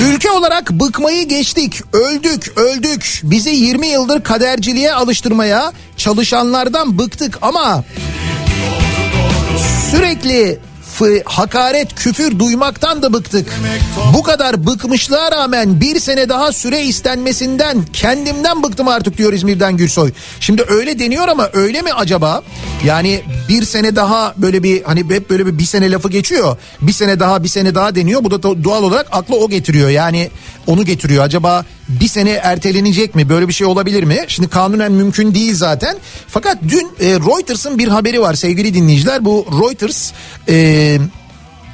Ülke 0.08 0.32
olarak 0.32 0.72
bıkmayı 0.72 1.28
geçtik, 1.28 1.82
öldük, 1.94 2.58
öldük. 2.58 3.22
Bizi 3.24 3.50
20 3.50 3.88
yıldır 3.88 4.24
kaderciliğe 4.24 4.94
alıştırmaya 4.94 5.72
çalışanlardan 5.98 6.98
bıktık 6.98 7.38
ama 7.42 7.84
sürekli 9.92 10.60
hakaret, 11.26 11.96
küfür 11.96 12.40
duymaktan 12.40 13.02
da 13.04 13.14
bıktık. 13.14 13.54
Bu 14.14 14.24
kadar 14.24 14.68
bıkmışlığa 14.68 15.32
rağmen 15.32 15.82
bir 15.82 16.00
sene 16.00 16.30
daha 16.30 16.52
süre 16.52 16.84
istenmesinden 16.84 17.86
kendimden 17.94 18.64
bıktım 18.64 18.88
artık 18.88 19.18
diyor 19.18 19.34
İzmir'den 19.34 19.78
Gülsoy. 19.78 20.12
Şimdi 20.40 20.64
öyle 20.70 21.00
deniyor 21.00 21.28
ama 21.28 21.50
öyle 21.54 21.82
mi 21.82 21.94
acaba? 21.94 22.42
Yani 22.86 23.22
bir 23.50 23.64
sene 23.66 23.96
daha 23.96 24.34
böyle 24.38 24.64
bir 24.64 24.84
hani 24.84 25.00
hep 25.10 25.30
böyle 25.30 25.46
bir 25.46 25.58
bir 25.58 25.64
sene 25.64 25.92
lafı 25.92 26.10
geçiyor. 26.10 26.58
Bir 26.82 26.92
sene 26.94 27.20
daha 27.20 27.44
bir 27.44 27.50
sene 27.50 27.76
daha 27.76 27.96
deniyor. 27.96 28.24
Bu 28.24 28.32
da 28.32 28.36
do- 28.36 28.64
doğal 28.64 28.84
olarak 28.84 29.08
aklı 29.12 29.36
o 29.36 29.50
getiriyor. 29.50 29.90
Yani 29.90 30.30
onu 30.68 30.86
getiriyor. 30.86 31.24
Acaba 31.24 31.66
bir 32.00 32.08
sene 32.08 32.32
ertelenecek 32.32 33.16
mi? 33.16 33.30
Böyle 33.30 33.48
bir 33.48 33.54
şey 33.54 33.68
olabilir 33.68 34.04
mi? 34.04 34.26
Şimdi 34.28 34.50
kanunen 34.50 34.92
mümkün 34.92 35.36
değil 35.36 35.56
zaten. 35.56 35.98
Fakat 36.28 36.58
dün 36.68 36.88
e, 37.00 37.06
Reuters'ın 37.06 37.78
bir 37.78 37.88
haberi 37.88 38.22
var 38.22 38.34
sevgili 38.34 38.74
dinleyiciler. 38.74 39.26
Bu 39.26 39.46
Reuters 39.62 40.12
e, 40.50 40.98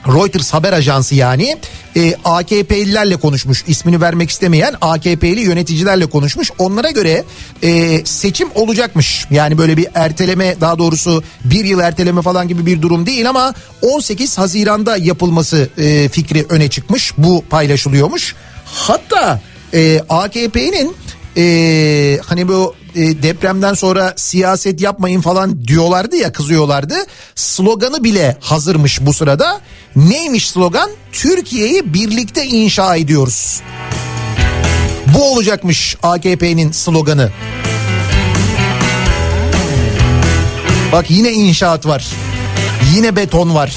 Reuters 0.08 0.54
haber 0.54 0.74
ajansı 0.74 1.16
yani 1.16 1.58
e, 1.96 2.14
AKP'lilerle 2.26 3.16
konuşmuş 3.16 3.64
ismini 3.68 4.02
vermek 4.02 4.30
istemeyen 4.30 4.76
AKP'li 4.82 5.42
yöneticilerle 5.42 6.06
konuşmuş 6.06 6.52
onlara 6.58 6.92
göre 6.92 7.24
e, 7.64 8.02
seçim 8.06 8.48
olacakmış 8.56 9.26
yani 9.32 9.58
böyle 9.58 9.78
bir 9.78 9.88
erteleme 9.94 10.62
daha 10.62 10.78
doğrusu 10.78 11.24
bir 11.44 11.66
yıl 11.66 11.80
erteleme 11.80 12.22
falan 12.22 12.48
gibi 12.48 12.66
bir 12.66 12.82
durum 12.82 13.06
değil 13.06 13.30
ama 13.30 13.54
18 13.82 14.38
Haziran'da 14.38 14.98
yapılması 14.98 15.70
e, 15.78 16.10
fikri 16.10 16.46
öne 16.50 16.70
çıkmış 16.70 17.14
bu 17.18 17.44
paylaşılıyormuş 17.50 18.36
hatta 18.66 19.42
e, 19.74 20.02
AKP'nin 20.10 20.96
e, 21.38 22.20
hani 22.26 22.48
bu 22.48 22.76
e, 22.96 23.24
depremden 23.24 23.74
sonra 23.74 24.14
siyaset 24.16 24.82
yapmayın 24.82 25.22
falan 25.22 25.68
diyorlardı 25.68 26.16
ya 26.16 26.32
kızıyorlardı. 26.32 26.96
Sloganı 27.36 28.04
bile 28.04 28.38
hazırmış 28.40 29.02
bu 29.02 29.14
sırada. 29.14 29.62
Neymiş 29.96 30.50
slogan? 30.50 30.90
Türkiye'yi 31.12 31.94
birlikte 31.94 32.46
inşa 32.46 32.96
ediyoruz. 32.96 33.62
Bu 35.14 35.34
olacakmış 35.34 35.98
AKP'nin 36.04 36.72
sloganı. 36.72 37.32
Bak 40.92 41.12
yine 41.12 41.32
inşaat 41.32 41.86
var. 41.86 42.08
Yine 42.96 43.16
beton 43.16 43.56
var. 43.56 43.76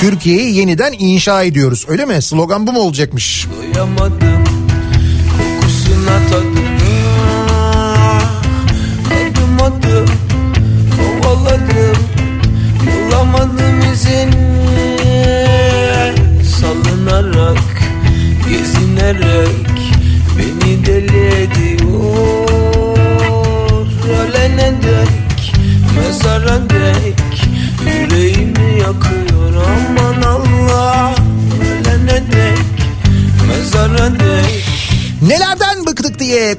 Türkiye'yi 0.00 0.56
yeniden 0.56 0.92
inşa 0.98 1.42
ediyoruz. 1.42 1.84
Öyle 1.88 2.04
mi? 2.04 2.22
Slogan 2.22 2.66
bu 2.66 2.72
mu 2.72 2.80
olacakmış? 2.80 3.46
Doyamadım 3.74 4.47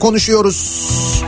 konuşuyoruz. 0.10 1.24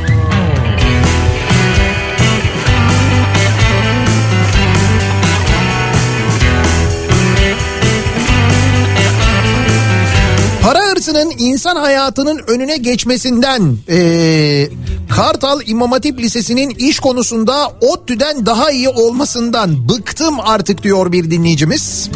Para 10.63 10.79
hırsının 10.79 11.31
insan 11.37 11.75
hayatının 11.75 12.41
önüne 12.47 12.77
geçmesinden 12.77 13.77
eee, 13.87 14.69
Kartal 15.09 15.59
İmam 15.65 15.91
Hatip 15.91 16.19
Lisesi'nin 16.19 16.69
iş 16.69 16.99
konusunda 16.99 17.67
ODTÜ'den 17.81 18.45
daha 18.45 18.71
iyi 18.71 18.89
olmasından 18.89 19.89
bıktım 19.89 20.39
artık 20.39 20.83
diyor 20.83 21.11
bir 21.11 21.31
dinleyicimiz. 21.31 22.09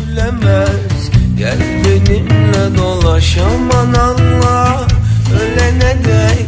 Gel 1.38 1.58
benimle 1.86 2.78
dolaş 2.78 3.38
aman 3.38 3.94
Allah 3.94 4.88
Ölene 5.34 5.96
dek 6.06 6.46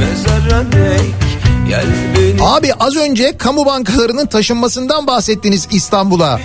mezara 0.00 0.72
dek 0.72 1.26
Abi 2.40 2.74
az 2.74 2.96
önce 2.96 3.36
kamu 3.38 3.66
bankalarının 3.66 4.26
taşınmasından 4.26 5.06
bahsettiniz 5.06 5.68
İstanbul'a. 5.72 6.40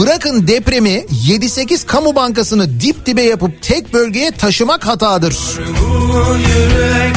Bırakın 0.00 0.46
depremi 0.46 1.04
7-8 1.28 1.86
kamu 1.86 2.14
bankasını 2.14 2.80
dip 2.80 3.06
dibe 3.06 3.22
yapıp 3.22 3.62
tek 3.62 3.92
bölgeye 3.92 4.30
taşımak 4.30 4.86
hatadır. 4.86 5.36
Bu 5.58 6.36
yürek 6.36 7.16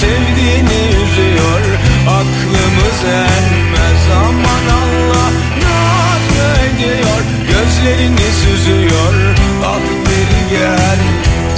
ediyor 0.00 0.78
üzüyor. 1.02 1.60
Aklımız 2.08 3.04
ermez 3.06 4.02
aman 4.16 4.66
Allah 4.76 5.30
ne 5.58 6.64
ediyor. 6.64 7.22
Gözlerini 7.48 8.32
süzüyor. 8.44 9.14
Bir 9.62 10.56
gel 10.58 10.81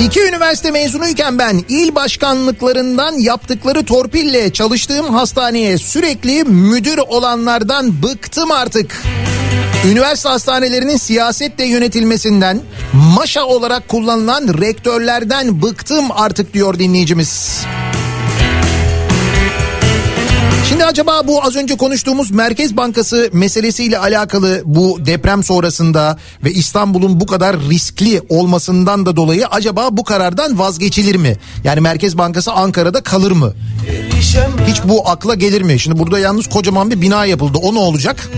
İki 0.01 0.21
üniversite 0.21 0.71
mezunuyken 0.71 1.39
ben 1.39 1.65
il 1.69 1.95
başkanlıklarından 1.95 3.13
yaptıkları 3.13 3.85
torpille 3.85 4.53
çalıştığım 4.53 5.15
hastaneye 5.15 5.79
sürekli 5.79 6.45
müdür 6.45 6.99
olanlardan 6.99 8.03
bıktım 8.03 8.51
artık. 8.53 9.03
Üniversite 9.91 10.29
hastanelerinin 10.29 10.97
siyasetle 10.97 11.65
yönetilmesinden, 11.65 12.61
maşa 12.93 13.45
olarak 13.45 13.89
kullanılan 13.89 14.61
rektörlerden 14.61 15.63
bıktım 15.63 16.05
artık 16.11 16.55
diyor 16.55 16.79
dinleyicimiz. 16.79 17.61
Şimdi 20.69 20.85
acaba 20.85 21.27
bu 21.27 21.45
az 21.45 21.57
önce 21.57 21.77
konuştuğumuz 21.77 22.31
Merkez 22.31 22.77
Bankası 22.77 23.31
meselesiyle 23.33 23.99
alakalı 23.99 24.63
bu 24.65 24.99
deprem 25.07 25.43
sonrasında 25.45 26.19
ve 26.45 26.53
İstanbul'un 26.53 27.21
bu 27.21 27.27
kadar 27.27 27.57
riskli 27.61 28.23
olmasından 28.29 29.07
da 29.07 29.17
dolayı 29.17 29.47
acaba 29.47 29.89
bu 29.93 30.05
karardan 30.05 30.59
vazgeçilir 30.59 31.17
mi? 31.17 31.37
Yani 31.65 31.81
Merkez 31.81 32.19
Bankası 32.19 32.53
Ankara'da 32.53 33.03
kalır 33.03 33.31
mı? 33.31 33.53
Hiç 34.67 34.81
bu 34.85 35.09
akla 35.09 35.35
gelir 35.35 35.63
mi? 35.63 35.81
Şimdi 35.81 35.99
burada 35.99 36.19
yalnız 36.19 36.47
kocaman 36.49 36.91
bir 36.91 37.01
bina 37.01 37.25
yapıldı. 37.25 37.59
O 37.63 37.75
ne 37.75 37.79
olacak? 37.79 38.29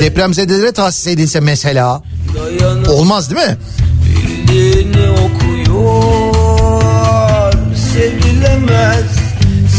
Depremzedelere 0.00 0.72
tahsis 0.72 1.06
edilse 1.06 1.40
mesela. 1.40 2.02
Olmaz 2.88 3.30
değil 3.30 3.46
mi? 3.46 3.56
Okuyor 5.12 6.32
Sevilemez 7.92 9.04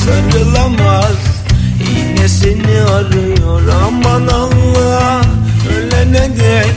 Sarılamaz 0.05 1.32
Yine 2.23 2.31
seni 2.31 2.81
arıyor 2.81 3.61
Aman 3.85 4.27
Allah. 4.27 5.21
Ölene 5.77 6.29
dek 6.37 6.75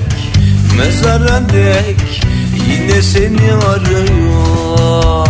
Mezara 0.78 1.40
dek 1.48 2.22
Yine 2.70 3.02
seni 3.02 3.52
arıyor. 3.52 5.26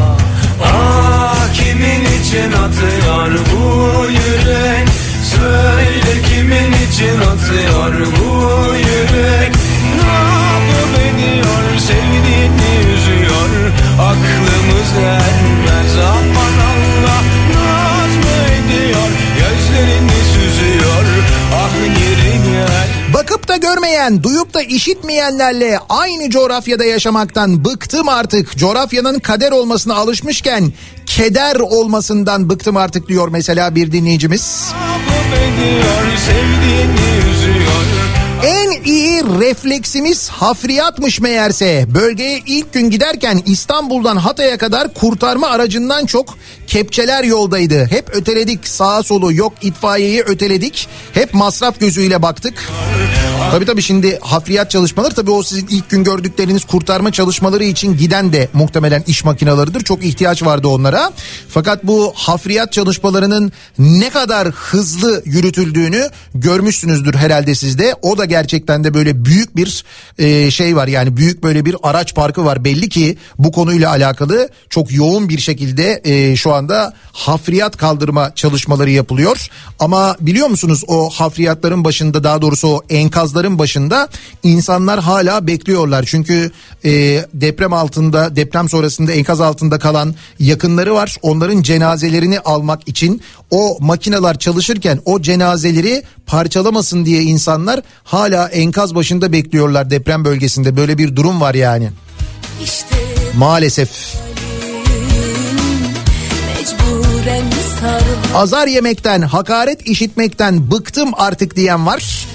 Ah 0.64 1.54
kimin 1.54 2.04
için 2.20 2.52
atıyor 2.52 3.38
bu 3.52 4.04
yürek? 4.10 4.88
Söyle 5.24 6.22
kimin 6.28 6.72
için 6.72 7.20
atıyor 7.20 8.06
bu 8.16 8.74
yürek? 8.74 9.52
Ne 9.96 10.12
yapıp 10.12 10.94
ediyor 10.98 11.78
sevdiğini 11.78 12.94
üzüyor. 12.94 13.72
Aklımız 14.00 14.92
ermez 15.04 15.45
Bakıp 23.26 23.48
da 23.48 23.56
görmeyen, 23.56 24.22
duyup 24.22 24.54
da 24.54 24.62
işitmeyenlerle 24.62 25.78
aynı 25.88 26.30
coğrafyada 26.30 26.84
yaşamaktan 26.84 27.64
bıktım 27.64 28.08
artık. 28.08 28.56
Coğrafyanın 28.56 29.18
kader 29.18 29.52
olmasına 29.52 29.94
alışmışken 29.94 30.72
keder 31.06 31.56
olmasından 31.56 32.50
bıktım 32.50 32.76
artık 32.76 33.08
diyor 33.08 33.28
mesela 33.28 33.74
bir 33.74 33.92
dinleyicimiz. 33.92 34.64
En 38.44 38.84
iyi 38.84 39.22
refleksimiz 39.24 40.28
hafriyatmış 40.28 41.20
meğerse. 41.20 41.84
Bölgeye 41.94 42.42
ilk 42.46 42.72
gün 42.72 42.90
giderken 42.90 43.42
İstanbul'dan 43.46 44.16
Hatay'a 44.16 44.58
kadar 44.58 44.94
kurtarma 44.94 45.46
aracından 45.48 46.06
çok 46.06 46.34
kepçeler 46.66 47.24
yoldaydı. 47.24 47.86
Hep 47.90 48.10
öteledik 48.12 48.68
sağa 48.68 49.02
solu 49.02 49.32
yok 49.32 49.52
itfaiyeyi 49.62 50.22
öteledik. 50.22 50.88
Hep 51.12 51.34
masraf 51.34 51.80
gözüyle 51.80 52.22
baktık. 52.22 52.54
Tabii 53.50 53.64
tabii 53.64 53.82
şimdi 53.82 54.18
hafriyat 54.22 54.70
çalışmaları 54.70 55.14
tabii 55.14 55.30
o 55.30 55.42
sizin 55.42 55.66
ilk 55.66 55.90
gün 55.90 56.04
gördükleriniz 56.04 56.64
kurtarma 56.64 57.12
çalışmaları 57.12 57.64
için 57.64 57.96
giden 57.96 58.32
de 58.32 58.48
muhtemelen 58.52 59.04
iş 59.06 59.24
makinalarıdır. 59.24 59.80
Çok 59.80 60.04
ihtiyaç 60.04 60.42
vardı 60.42 60.68
onlara. 60.68 61.12
Fakat 61.48 61.84
bu 61.84 62.12
hafriyat 62.14 62.72
çalışmalarının 62.72 63.52
ne 63.78 64.10
kadar 64.10 64.48
hızlı 64.48 65.22
yürütüldüğünü 65.24 66.10
görmüşsünüzdür 66.34 67.14
herhalde 67.14 67.54
sizde. 67.54 67.94
O 68.02 68.18
da 68.18 68.24
gerçekten 68.24 68.84
de 68.84 68.94
böyle 68.94 69.24
büyük 69.24 69.56
bir 69.56 69.84
e, 70.18 70.50
şey 70.50 70.76
var 70.76 70.88
yani 70.88 71.16
büyük 71.16 71.42
böyle 71.42 71.64
bir 71.64 71.76
araç 71.82 72.14
parkı 72.14 72.44
var. 72.44 72.64
Belli 72.64 72.88
ki 72.88 73.16
bu 73.38 73.52
konuyla 73.52 73.90
alakalı 73.90 74.48
çok 74.70 74.92
yoğun 74.92 75.28
bir 75.28 75.38
şekilde 75.38 76.00
e, 76.04 76.36
şu 76.36 76.52
anda 76.56 76.92
hafriyat 77.12 77.76
kaldırma 77.76 78.34
çalışmaları 78.34 78.90
yapılıyor. 78.90 79.48
Ama 79.78 80.16
biliyor 80.20 80.48
musunuz 80.48 80.84
o 80.86 81.10
hafriyatların 81.10 81.84
başında 81.84 82.24
daha 82.24 82.42
doğrusu 82.42 82.68
o 82.68 82.82
enkazların 82.90 83.58
başında 83.58 84.08
insanlar 84.42 85.00
hala 85.00 85.46
bekliyorlar. 85.46 86.04
Çünkü 86.08 86.50
e, 86.84 86.90
deprem 87.34 87.72
altında 87.72 88.36
deprem 88.36 88.68
sonrasında 88.68 89.12
enkaz 89.12 89.40
altında 89.40 89.78
kalan 89.78 90.14
yakınları 90.38 90.94
var. 90.94 91.16
Onların 91.22 91.62
cenazelerini 91.62 92.40
almak 92.40 92.88
için 92.88 93.20
o 93.50 93.78
makineler 93.80 94.38
çalışırken 94.38 95.00
o 95.04 95.22
cenazeleri 95.22 96.02
parçalamasın 96.26 97.04
diye 97.06 97.22
insanlar 97.22 97.80
hala 98.04 98.48
enkaz 98.48 98.94
başında 98.94 99.32
bekliyorlar 99.32 99.90
deprem 99.90 100.24
bölgesinde. 100.24 100.76
Böyle 100.76 100.98
bir 100.98 101.16
durum 101.16 101.40
var 101.40 101.54
yani. 101.54 101.90
İşte 102.64 102.96
Maalesef. 103.36 104.16
Azar 108.34 108.66
yemekten, 108.66 109.22
hakaret 109.22 109.88
işitmekten 109.88 110.70
bıktım 110.70 111.10
artık 111.14 111.56
diyen 111.56 111.86
var. 111.86 112.26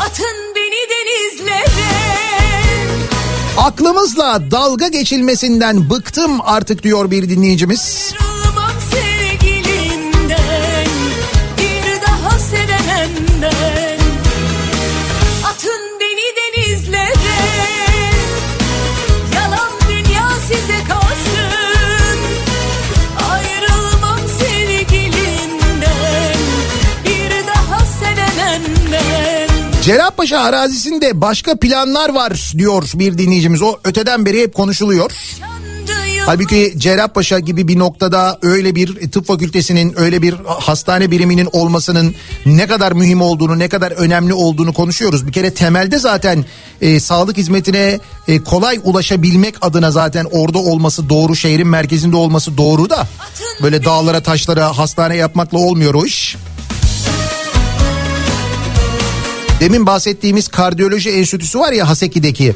Atın 0.00 0.54
beni 0.56 0.80
denizlere 0.90 1.64
Aklımızla 3.58 4.50
dalga 4.50 4.88
geçilmesinden 4.88 5.90
bıktım 5.90 6.40
artık 6.40 6.82
diyor 6.82 7.10
bir 7.10 7.28
dinleyicimiz. 7.28 8.14
Cerrahpaşa 29.84 30.40
arazisinde 30.40 31.20
başka 31.20 31.56
planlar 31.56 32.14
var 32.14 32.52
diyor 32.58 32.90
bir 32.94 33.18
dinleyicimiz. 33.18 33.62
O 33.62 33.76
öteden 33.84 34.26
beri 34.26 34.42
hep 34.42 34.54
konuşuluyor. 34.54 35.10
Halbuki 36.26 36.74
Cerrahpaşa 36.76 37.38
gibi 37.38 37.68
bir 37.68 37.78
noktada 37.78 38.38
öyle 38.42 38.74
bir 38.74 39.10
tıp 39.10 39.26
fakültesinin 39.26 39.94
öyle 39.96 40.22
bir 40.22 40.34
hastane 40.46 41.10
biriminin 41.10 41.48
olmasının 41.52 42.14
ne 42.46 42.66
kadar 42.66 42.92
mühim 42.92 43.22
olduğunu 43.22 43.58
ne 43.58 43.68
kadar 43.68 43.90
önemli 43.90 44.34
olduğunu 44.34 44.72
konuşuyoruz. 44.72 45.26
Bir 45.26 45.32
kere 45.32 45.54
temelde 45.54 45.98
zaten 45.98 46.44
e, 46.80 47.00
sağlık 47.00 47.36
hizmetine 47.36 48.00
e, 48.28 48.38
kolay 48.44 48.80
ulaşabilmek 48.84 49.54
adına 49.60 49.90
zaten 49.90 50.26
orada 50.32 50.58
olması 50.58 51.08
doğru 51.08 51.36
şehrin 51.36 51.68
merkezinde 51.68 52.16
olması 52.16 52.56
doğru 52.56 52.90
da 52.90 53.08
böyle 53.62 53.84
dağlara 53.84 54.22
taşlara 54.22 54.78
hastane 54.78 55.16
yapmakla 55.16 55.58
olmuyor 55.58 55.94
o 55.94 56.06
iş. 56.06 56.36
Demin 59.60 59.86
bahsettiğimiz 59.86 60.48
kardiyoloji 60.48 61.10
enstitüsü 61.10 61.58
var 61.58 61.72
ya 61.72 61.88
Haseki'deki. 61.88 62.54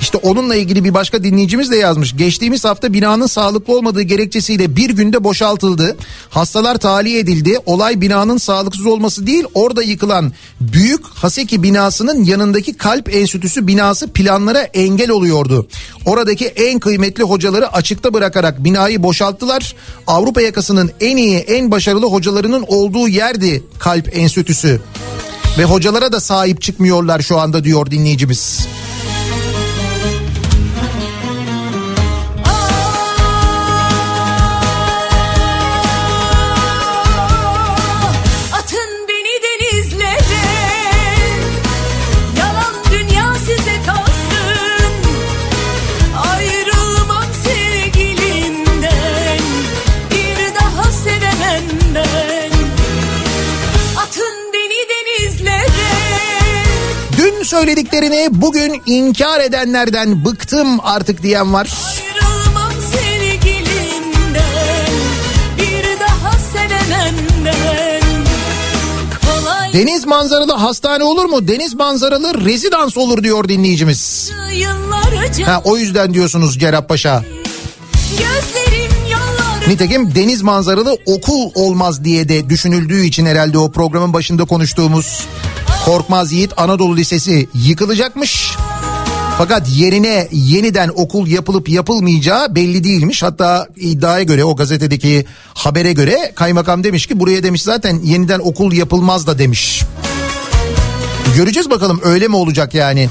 İşte 0.00 0.18
onunla 0.18 0.56
ilgili 0.56 0.84
bir 0.84 0.94
başka 0.94 1.24
dinleyicimiz 1.24 1.70
de 1.70 1.76
yazmış. 1.76 2.16
Geçtiğimiz 2.16 2.64
hafta 2.64 2.92
binanın 2.92 3.26
sağlıklı 3.26 3.76
olmadığı 3.76 4.02
gerekçesiyle 4.02 4.76
bir 4.76 4.90
günde 4.90 5.24
boşaltıldı. 5.24 5.96
Hastalar 6.30 6.78
tahliye 6.78 7.18
edildi. 7.18 7.58
Olay 7.66 8.00
binanın 8.00 8.38
sağlıksız 8.38 8.86
olması 8.86 9.26
değil 9.26 9.44
orada 9.54 9.82
yıkılan 9.82 10.32
büyük 10.60 11.06
Haseki 11.06 11.62
binasının 11.62 12.24
yanındaki 12.24 12.76
kalp 12.76 13.14
enstitüsü 13.14 13.66
binası 13.66 14.08
planlara 14.08 14.60
engel 14.60 15.10
oluyordu. 15.10 15.68
Oradaki 16.04 16.46
en 16.46 16.80
kıymetli 16.80 17.22
hocaları 17.22 17.72
açıkta 17.72 18.14
bırakarak 18.14 18.64
binayı 18.64 19.02
boşalttılar. 19.02 19.74
Avrupa 20.06 20.40
yakasının 20.40 20.90
en 21.00 21.16
iyi 21.16 21.36
en 21.36 21.70
başarılı 21.70 22.06
hocalarının 22.06 22.64
olduğu 22.68 23.08
yerdi 23.08 23.62
kalp 23.78 24.16
enstitüsü. 24.16 24.80
Ve 25.58 25.64
hocalara 25.64 26.12
da 26.12 26.20
sahip 26.20 26.62
çıkmıyorlar 26.62 27.20
şu 27.20 27.38
anda 27.38 27.64
diyor 27.64 27.90
dinleyicimiz. 27.90 28.68
Söylediklerini 57.56 58.28
bugün 58.32 58.82
inkar 58.86 59.40
edenlerden 59.40 60.24
bıktım 60.24 60.80
artık 60.82 61.22
diyen 61.22 61.52
var. 61.52 61.68
Deniz 69.72 70.06
manzaralı 70.06 70.52
hastane 70.52 71.04
olur 71.04 71.24
mu? 71.24 71.48
Deniz 71.48 71.74
manzaralı 71.74 72.44
rezidans 72.44 72.96
olur 72.96 73.22
diyor 73.22 73.48
dinleyicimiz. 73.48 74.30
Yıllarca 74.52 75.46
Ha, 75.46 75.60
o 75.64 75.76
yüzden 75.76 76.14
diyorsunuz 76.14 76.58
Cerrahpaşa. 76.58 77.24
Nitekim 79.68 80.14
deniz 80.14 80.42
manzaralı 80.42 80.98
okul 81.06 81.50
olmaz 81.54 82.04
diye 82.04 82.28
de 82.28 82.50
düşünüldüğü 82.50 83.04
için 83.04 83.26
herhalde 83.26 83.58
o 83.58 83.72
programın 83.72 84.12
başında 84.12 84.44
konuştuğumuz 84.44 85.26
Korkmaz 85.86 86.32
Yiğit 86.32 86.52
Anadolu 86.56 86.96
Lisesi 86.96 87.48
yıkılacakmış. 87.54 88.56
Fakat 89.38 89.68
yerine 89.76 90.28
yeniden 90.32 90.90
okul 90.94 91.26
yapılıp 91.26 91.68
yapılmayacağı 91.68 92.54
belli 92.54 92.84
değilmiş. 92.84 93.22
Hatta 93.22 93.68
iddiaya 93.76 94.22
göre 94.22 94.44
o 94.44 94.56
gazetedeki 94.56 95.26
habere 95.54 95.92
göre 95.92 96.32
kaymakam 96.34 96.84
demiş 96.84 97.06
ki 97.06 97.20
buraya 97.20 97.42
demiş 97.42 97.62
zaten 97.62 98.00
yeniden 98.04 98.38
okul 98.38 98.72
yapılmaz 98.72 99.26
da 99.26 99.38
demiş. 99.38 99.82
Göreceğiz 101.36 101.70
bakalım 101.70 102.00
öyle 102.04 102.28
mi 102.28 102.36
olacak 102.36 102.74
yani? 102.74 103.08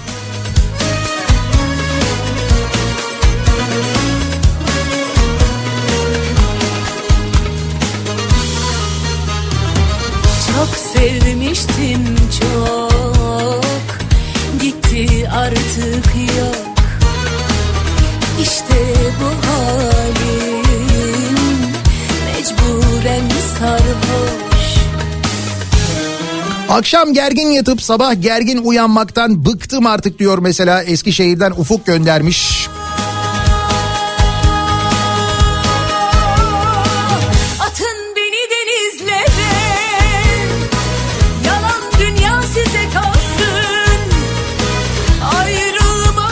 Akşam 26.75 27.13
gergin 27.13 27.47
yatıp 27.47 27.81
sabah 27.81 28.21
gergin 28.21 28.57
uyanmaktan 28.57 29.45
bıktım 29.45 29.85
artık 29.85 30.19
diyor 30.19 30.37
mesela 30.37 30.83
Eskişehir'den 30.83 31.51
Ufuk 31.51 31.85
göndermiş. 31.85 32.67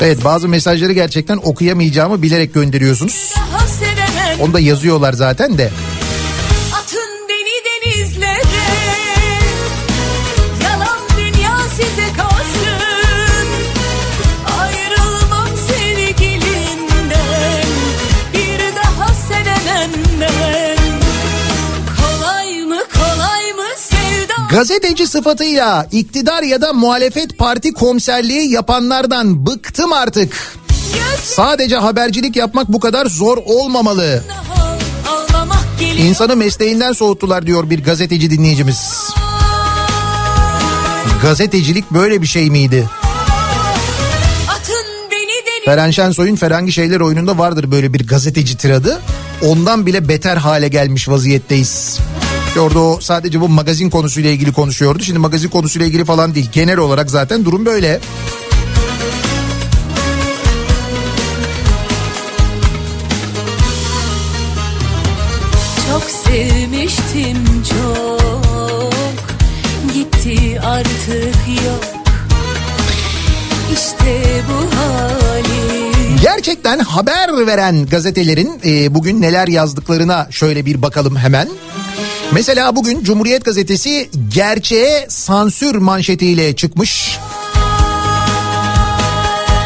Evet 0.02 0.24
bazı 0.26 0.48
mesajları 0.48 0.94
gerçekten 0.94 1.38
okuyamayacağımı 1.44 2.22
bilerek 2.22 2.54
gönderiyorsunuz. 2.54 3.34
Onu 4.42 4.54
da 4.54 4.60
yazıyorlar 4.60 5.14
zaten 5.14 5.58
de. 5.58 5.72
Gazeteci 24.54 25.08
sıfatıyla 25.08 25.88
iktidar 25.92 26.44
ya 26.44 26.62
da 26.62 26.74
muhalefet 26.74 27.38
parti 27.38 27.74
komiserliği 27.74 28.52
yapanlardan 28.52 29.46
bıktım 29.46 29.94
artık. 29.94 30.58
Sadece 31.24 31.76
habercilik 31.76 32.36
yapmak 32.36 32.74
bu 32.74 32.80
kadar 32.80 33.06
zor 33.06 33.38
olmamalı. 33.38 34.24
İnsanı 35.98 36.36
mesleğinden 36.36 36.92
soğuttular 36.92 37.48
diyor 37.48 37.70
bir 37.70 37.84
gazeteci 37.84 38.30
dinleyicimiz. 38.30 39.10
Gazetecilik 41.22 41.92
böyle 41.92 42.22
bir 42.22 42.28
şey 42.28 42.50
miydi? 42.50 42.90
Feren 45.66 45.92
Şensoy'un 45.92 46.36
Ferengi 46.36 46.72
Şeyler 46.72 47.00
oyununda 47.00 47.38
vardır 47.38 47.72
böyle 47.72 47.94
bir 47.94 48.08
gazeteci 48.08 48.58
tiradı. 48.58 49.02
Ondan 49.42 49.86
bile 49.86 50.08
beter 50.08 50.38
hale 50.38 50.68
gelmiş 50.68 51.10
vaziyetteyiz. 51.10 52.00
İşte 52.54 52.62
Orada 52.62 52.80
o 52.80 53.00
sadece 53.02 53.42
bu 53.42 53.50
magazin 53.50 53.90
konusuyla 53.90 54.30
ilgili 54.30 54.54
konuşuyordu. 54.54 55.04
Şimdi 55.04 55.20
magazin 55.20 55.50
konusuyla 55.50 55.88
ilgili 55.88 56.06
falan 56.06 56.36
değil. 56.36 56.50
Genel 56.52 56.78
olarak 56.78 57.12
zaten 57.12 57.46
durum 57.46 57.66
böyle. 57.66 58.00
Çok 65.90 66.04
sevmiştim 66.04 67.64
çok 67.70 68.94
Gitti 69.94 70.62
artık 70.62 71.66
yok 71.66 71.84
İşte 73.74 74.42
bu 74.50 74.78
halim 74.78 76.18
Gerçekten 76.22 76.80
haber 76.80 77.48
veren 77.48 77.86
gazetelerin 77.86 78.62
e, 78.66 78.94
bugün 78.94 79.22
neler 79.22 79.48
yazdıklarına 79.48 80.28
şöyle 80.32 80.66
bir 80.66 80.82
bakalım 80.82 81.16
hemen. 81.16 81.48
Mesela 82.32 82.76
bugün 82.76 83.04
Cumhuriyet 83.04 83.46
Gazetesi 83.46 84.10
gerçeğe 84.34 85.06
sansür 85.10 85.76
manşetiyle 85.76 86.56
çıkmış. 86.56 87.20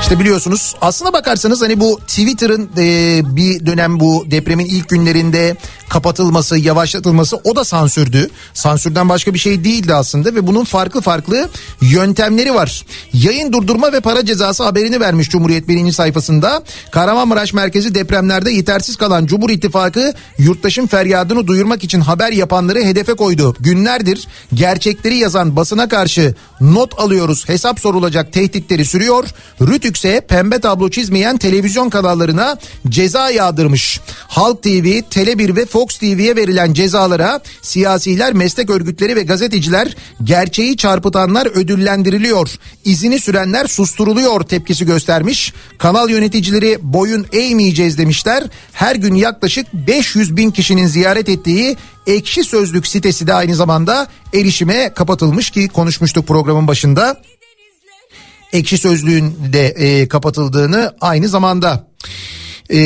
İşte 0.02 0.20
biliyorsunuz 0.20 0.76
aslına 0.82 1.14
bakarsanız 1.14 1.62
hani 1.62 1.80
bu 1.80 2.00
Twitter'ın 2.08 2.70
e, 2.78 3.22
bir 3.36 3.66
dönem 3.66 4.00
bu 4.00 4.26
depremin 4.32 4.66
ilk 4.66 4.90
günlerinde 4.90 5.56
kapatılması, 5.90 6.58
yavaşlatılması 6.58 7.38
o 7.44 7.56
da 7.56 7.64
sansürdü. 7.64 8.30
Sansürden 8.54 9.10
başka 9.10 9.34
bir 9.34 9.40
şey 9.40 9.64
değildi 9.64 9.94
aslında 9.94 10.36
ve 10.36 10.48
bunun 10.48 10.64
farklı 10.64 11.02
farklı 11.02 11.50
yöntemleri 11.82 12.54
var. 12.54 12.86
Yayın 13.14 13.54
durdurma 13.54 13.94
ve 13.94 14.00
para 14.00 14.26
cezası 14.26 14.64
haberini 14.64 15.00
vermiş 15.00 15.30
Cumhuriyet 15.30 15.68
birinci 15.68 15.94
sayfasında. 15.94 16.64
Kahramanmaraş 16.92 17.54
merkezi 17.54 17.96
depremlerde 17.96 18.52
yetersiz 18.52 18.96
kalan 18.96 19.26
Cumhur 19.26 19.50
İttifakı 19.50 20.14
yurttaşın 20.38 20.88
feryadını 20.88 21.48
duyurmak 21.48 21.84
için 21.84 22.02
haber 22.02 22.32
yapanları 22.32 22.80
hedefe 22.80 23.14
koydu. 23.14 23.56
Günlerdir 23.60 24.28
gerçekleri 24.54 25.18
yazan 25.18 25.56
basına 25.56 25.88
karşı 25.88 26.36
not 26.62 27.00
alıyoruz 27.00 27.50
hesap 27.50 27.80
sorulacak 27.80 28.34
tehditleri 28.34 28.86
sürüyor. 28.86 29.28
Rütükse 29.62 30.22
pembe 30.22 30.60
tablo 30.60 30.90
çizmeyen 30.90 31.38
televizyon 31.38 31.90
kanallarına 31.90 32.58
ceza 32.90 33.30
yağdırmış. 33.30 34.00
Halk 34.28 34.64
TV, 34.64 34.86
Tele1 35.12 35.56
ve 35.56 35.66
Fox 35.78 35.98
TV'ye 35.98 36.36
verilen 36.36 36.74
cezalara 36.74 37.40
siyasiler, 37.62 38.34
meslek 38.34 38.70
örgütleri 38.70 39.16
ve 39.16 39.22
gazeteciler 39.22 39.96
gerçeği 40.24 40.78
çarpıtanlar 40.78 41.46
ödüllendiriliyor. 41.46 42.50
İzini 42.86 43.20
sürenler 43.20 43.68
susturuluyor 43.68 44.42
tepkisi 44.42 44.86
göstermiş. 44.86 45.54
Kanal 45.78 46.10
yöneticileri 46.10 46.78
boyun 46.82 47.26
eğmeyeceğiz 47.34 47.98
demişler. 47.98 48.44
Her 48.74 48.96
gün 48.96 49.16
yaklaşık 49.16 49.74
500 49.74 50.38
bin 50.38 50.52
kişinin 50.52 50.88
ziyaret 50.88 51.30
ettiği 51.30 51.78
Ekşi 52.08 52.44
Sözlük 52.44 52.88
sitesi 52.88 53.28
de 53.28 53.34
aynı 53.34 53.56
zamanda 53.56 54.08
erişime 54.34 54.94
kapatılmış 54.94 55.50
ki 55.50 55.68
konuşmuştuk 55.68 56.28
programın 56.28 56.68
başında. 56.68 57.22
Ekşi 58.54 58.78
Sözlüğün 58.78 59.36
de 59.54 59.68
e, 59.68 60.08
kapatıldığını 60.08 60.96
aynı 61.02 61.28
zamanda. 61.28 61.88
Ee, 62.70 62.80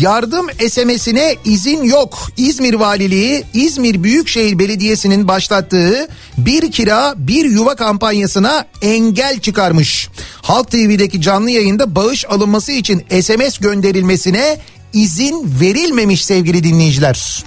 yardım 0.00 0.46
SMS'ine 0.68 1.36
izin 1.44 1.84
yok. 1.84 2.18
İzmir 2.36 2.74
Valiliği 2.74 3.44
İzmir 3.54 4.02
Büyükşehir 4.02 4.58
Belediyesi'nin 4.58 5.28
başlattığı 5.28 6.08
bir 6.38 6.72
kira 6.72 7.14
bir 7.16 7.44
yuva 7.44 7.76
kampanyasına 7.76 8.66
engel 8.82 9.40
çıkarmış. 9.40 10.08
Halk 10.42 10.70
TV'deki 10.70 11.20
canlı 11.20 11.50
yayında 11.50 11.94
bağış 11.94 12.24
alınması 12.24 12.72
için 12.72 13.04
SMS 13.22 13.58
gönderilmesine 13.58 14.58
izin 14.92 15.60
verilmemiş 15.60 16.24
sevgili 16.24 16.64
dinleyiciler. 16.64 17.44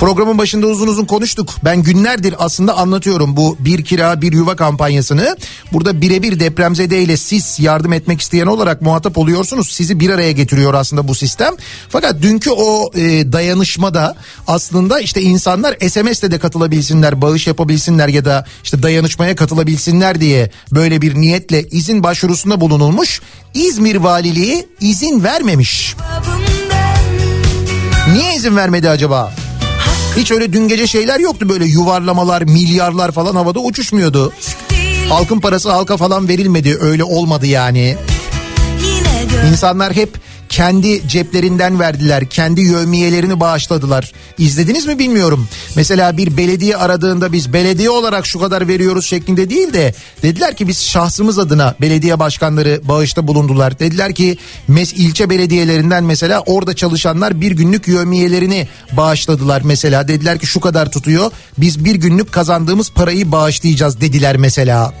Programın 0.00 0.38
başında 0.38 0.66
uzun 0.66 0.86
uzun 0.86 1.04
konuştuk. 1.04 1.48
Ben 1.64 1.82
günlerdir 1.82 2.34
aslında 2.38 2.76
anlatıyorum 2.76 3.36
bu 3.36 3.56
bir 3.58 3.84
kira 3.84 4.20
bir 4.22 4.32
yuva 4.32 4.56
kampanyasını. 4.56 5.36
Burada 5.72 6.00
birebir 6.00 6.40
depremzede 6.40 7.02
ile 7.02 7.16
siz 7.16 7.60
yardım 7.60 7.92
etmek 7.92 8.20
isteyen 8.20 8.46
olarak 8.46 8.82
muhatap 8.82 9.18
oluyorsunuz. 9.18 9.72
Sizi 9.72 10.00
bir 10.00 10.10
araya 10.10 10.32
getiriyor 10.32 10.74
aslında 10.74 11.08
bu 11.08 11.14
sistem. 11.14 11.54
Fakat 11.88 12.22
dünkü 12.22 12.50
o 12.50 12.90
e, 12.94 13.32
dayanışmada 13.32 14.16
aslında 14.46 15.00
işte 15.00 15.22
insanlar 15.22 15.76
SMS'le 15.88 16.30
de 16.30 16.38
katılabilsinler, 16.38 17.22
bağış 17.22 17.46
yapabilsinler 17.46 18.08
ya 18.08 18.24
da 18.24 18.46
işte 18.64 18.82
dayanışmaya 18.82 19.36
katılabilsinler 19.36 20.20
diye 20.20 20.50
böyle 20.72 21.02
bir 21.02 21.14
niyetle 21.14 21.62
izin 21.62 22.02
başvurusunda 22.02 22.60
bulunulmuş. 22.60 23.20
İzmir 23.54 23.96
Valiliği 23.96 24.68
izin 24.80 25.24
vermemiş. 25.24 25.96
Niye 28.12 28.34
izin 28.34 28.56
vermedi 28.56 28.90
acaba? 28.90 29.32
Hiç 30.16 30.30
öyle 30.30 30.52
dün 30.52 30.68
gece 30.68 30.86
şeyler 30.86 31.20
yoktu 31.20 31.48
böyle 31.48 31.64
yuvarlamalar, 31.64 32.42
milyarlar 32.42 33.12
falan 33.12 33.34
havada 33.34 33.60
uçuşmuyordu. 33.60 34.32
Halkın 35.08 35.40
parası 35.40 35.70
halka 35.70 35.96
falan 35.96 36.28
verilmedi 36.28 36.78
öyle 36.80 37.04
olmadı 37.04 37.46
yani. 37.46 37.96
İnsanlar 39.50 39.92
hep 39.92 40.10
kendi 40.50 41.08
ceplerinden 41.08 41.80
verdiler. 41.80 42.26
Kendi 42.26 42.60
yövmiyelerini 42.60 43.40
bağışladılar. 43.40 44.12
İzlediniz 44.38 44.86
mi 44.86 44.98
bilmiyorum. 44.98 45.48
Mesela 45.76 46.16
bir 46.16 46.36
belediye 46.36 46.76
aradığında 46.76 47.32
biz 47.32 47.52
belediye 47.52 47.90
olarak 47.90 48.26
şu 48.26 48.38
kadar 48.38 48.68
veriyoruz 48.68 49.06
şeklinde 49.06 49.50
değil 49.50 49.72
de 49.72 49.94
dediler 50.22 50.56
ki 50.56 50.68
biz 50.68 50.82
şahsımız 50.82 51.38
adına 51.38 51.74
belediye 51.80 52.18
başkanları 52.18 52.80
bağışta 52.84 53.28
bulundular. 53.28 53.78
Dediler 53.78 54.14
ki 54.14 54.38
mes 54.68 54.92
ilçe 54.92 55.30
belediyelerinden 55.30 56.04
mesela 56.04 56.42
orada 56.46 56.76
çalışanlar 56.76 57.40
bir 57.40 57.50
günlük 57.52 57.88
yövmiyelerini 57.88 58.68
bağışladılar 58.92 59.62
mesela. 59.64 60.08
Dediler 60.08 60.38
ki 60.38 60.46
şu 60.46 60.60
kadar 60.60 60.90
tutuyor. 60.90 61.30
Biz 61.58 61.84
bir 61.84 61.94
günlük 61.94 62.32
kazandığımız 62.32 62.90
parayı 62.90 63.32
bağışlayacağız 63.32 64.00
dediler 64.00 64.36
mesela. 64.36 64.94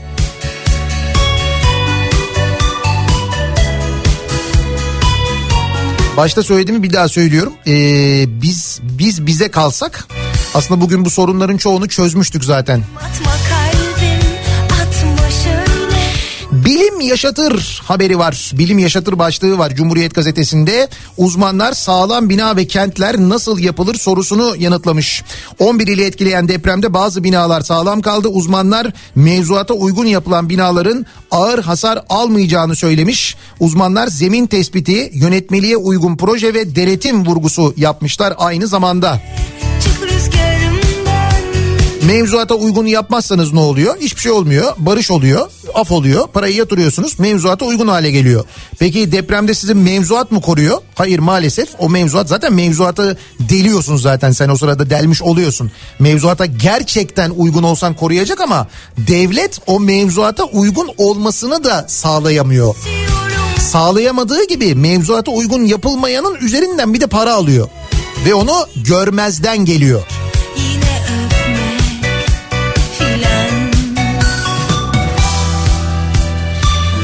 Başta 6.16 6.42
söylediğimi 6.42 6.82
bir 6.82 6.92
daha 6.92 7.08
söylüyorum. 7.08 7.52
Ee, 7.66 8.24
biz 8.42 8.80
biz 8.82 9.26
bize 9.26 9.50
kalsak 9.50 10.08
aslında 10.54 10.80
bugün 10.80 11.04
bu 11.04 11.10
sorunların 11.10 11.56
çoğunu 11.56 11.88
çözmüştük 11.88 12.44
zaten. 12.44 12.82
Atma 12.96 13.59
Bilim 16.64 17.00
yaşatır 17.00 17.82
haberi 17.84 18.18
var. 18.18 18.50
Bilim 18.54 18.78
yaşatır 18.78 19.18
başlığı 19.18 19.58
var 19.58 19.74
Cumhuriyet 19.74 20.14
gazetesinde. 20.14 20.88
Uzmanlar 21.16 21.72
sağlam 21.72 22.28
bina 22.28 22.56
ve 22.56 22.66
kentler 22.66 23.16
nasıl 23.18 23.58
yapılır 23.58 23.94
sorusunu 23.94 24.54
yanıtlamış. 24.58 25.22
11 25.58 25.86
ili 25.86 26.04
etkileyen 26.04 26.48
depremde 26.48 26.94
bazı 26.94 27.24
binalar 27.24 27.60
sağlam 27.60 28.00
kaldı. 28.00 28.28
Uzmanlar 28.28 28.92
mevzuata 29.14 29.74
uygun 29.74 30.06
yapılan 30.06 30.48
binaların 30.48 31.06
ağır 31.30 31.62
hasar 31.62 32.04
almayacağını 32.08 32.76
söylemiş. 32.76 33.36
Uzmanlar 33.60 34.06
zemin 34.06 34.46
tespiti, 34.46 35.10
yönetmeliğe 35.14 35.76
uygun 35.76 36.16
proje 36.16 36.54
ve 36.54 36.76
denetim 36.76 37.26
vurgusu 37.26 37.74
yapmışlar 37.76 38.34
aynı 38.38 38.66
zamanda. 38.66 39.20
Mevzuata 42.06 42.54
uygun 42.54 42.86
yapmazsanız 42.86 43.52
ne 43.52 43.60
oluyor? 43.60 43.96
Hiçbir 44.00 44.20
şey 44.20 44.32
olmuyor. 44.32 44.72
Barış 44.78 45.10
oluyor. 45.10 45.50
Af 45.74 45.90
oluyor. 45.90 46.26
Parayı 46.26 46.56
yatırıyorsunuz. 46.56 47.18
Mevzuata 47.18 47.64
uygun 47.64 47.88
hale 47.88 48.10
geliyor. 48.10 48.44
Peki 48.78 49.12
depremde 49.12 49.54
sizin 49.54 49.76
mevzuat 49.76 50.32
mı 50.32 50.40
koruyor? 50.40 50.78
Hayır 50.94 51.18
maalesef. 51.18 51.68
O 51.78 51.88
mevzuat 51.88 52.28
zaten 52.28 52.52
mevzuata 52.52 53.16
deliyorsun 53.40 53.96
zaten. 53.96 54.32
Sen 54.32 54.48
o 54.48 54.56
sırada 54.56 54.90
delmiş 54.90 55.22
oluyorsun. 55.22 55.70
Mevzuata 55.98 56.46
gerçekten 56.46 57.30
uygun 57.30 57.62
olsan 57.62 57.94
koruyacak 57.94 58.40
ama 58.40 58.66
devlet 58.98 59.60
o 59.66 59.80
mevzuata 59.80 60.44
uygun 60.44 60.90
olmasını 60.98 61.64
da 61.64 61.84
sağlayamıyor. 61.88 62.74
Sağlayamadığı 63.58 64.46
gibi 64.46 64.74
mevzuata 64.74 65.30
uygun 65.30 65.64
yapılmayanın 65.64 66.34
üzerinden 66.34 66.94
bir 66.94 67.00
de 67.00 67.06
para 67.06 67.34
alıyor. 67.34 67.68
Ve 68.26 68.34
onu 68.34 68.66
görmezden 68.76 69.64
geliyor. 69.64 70.02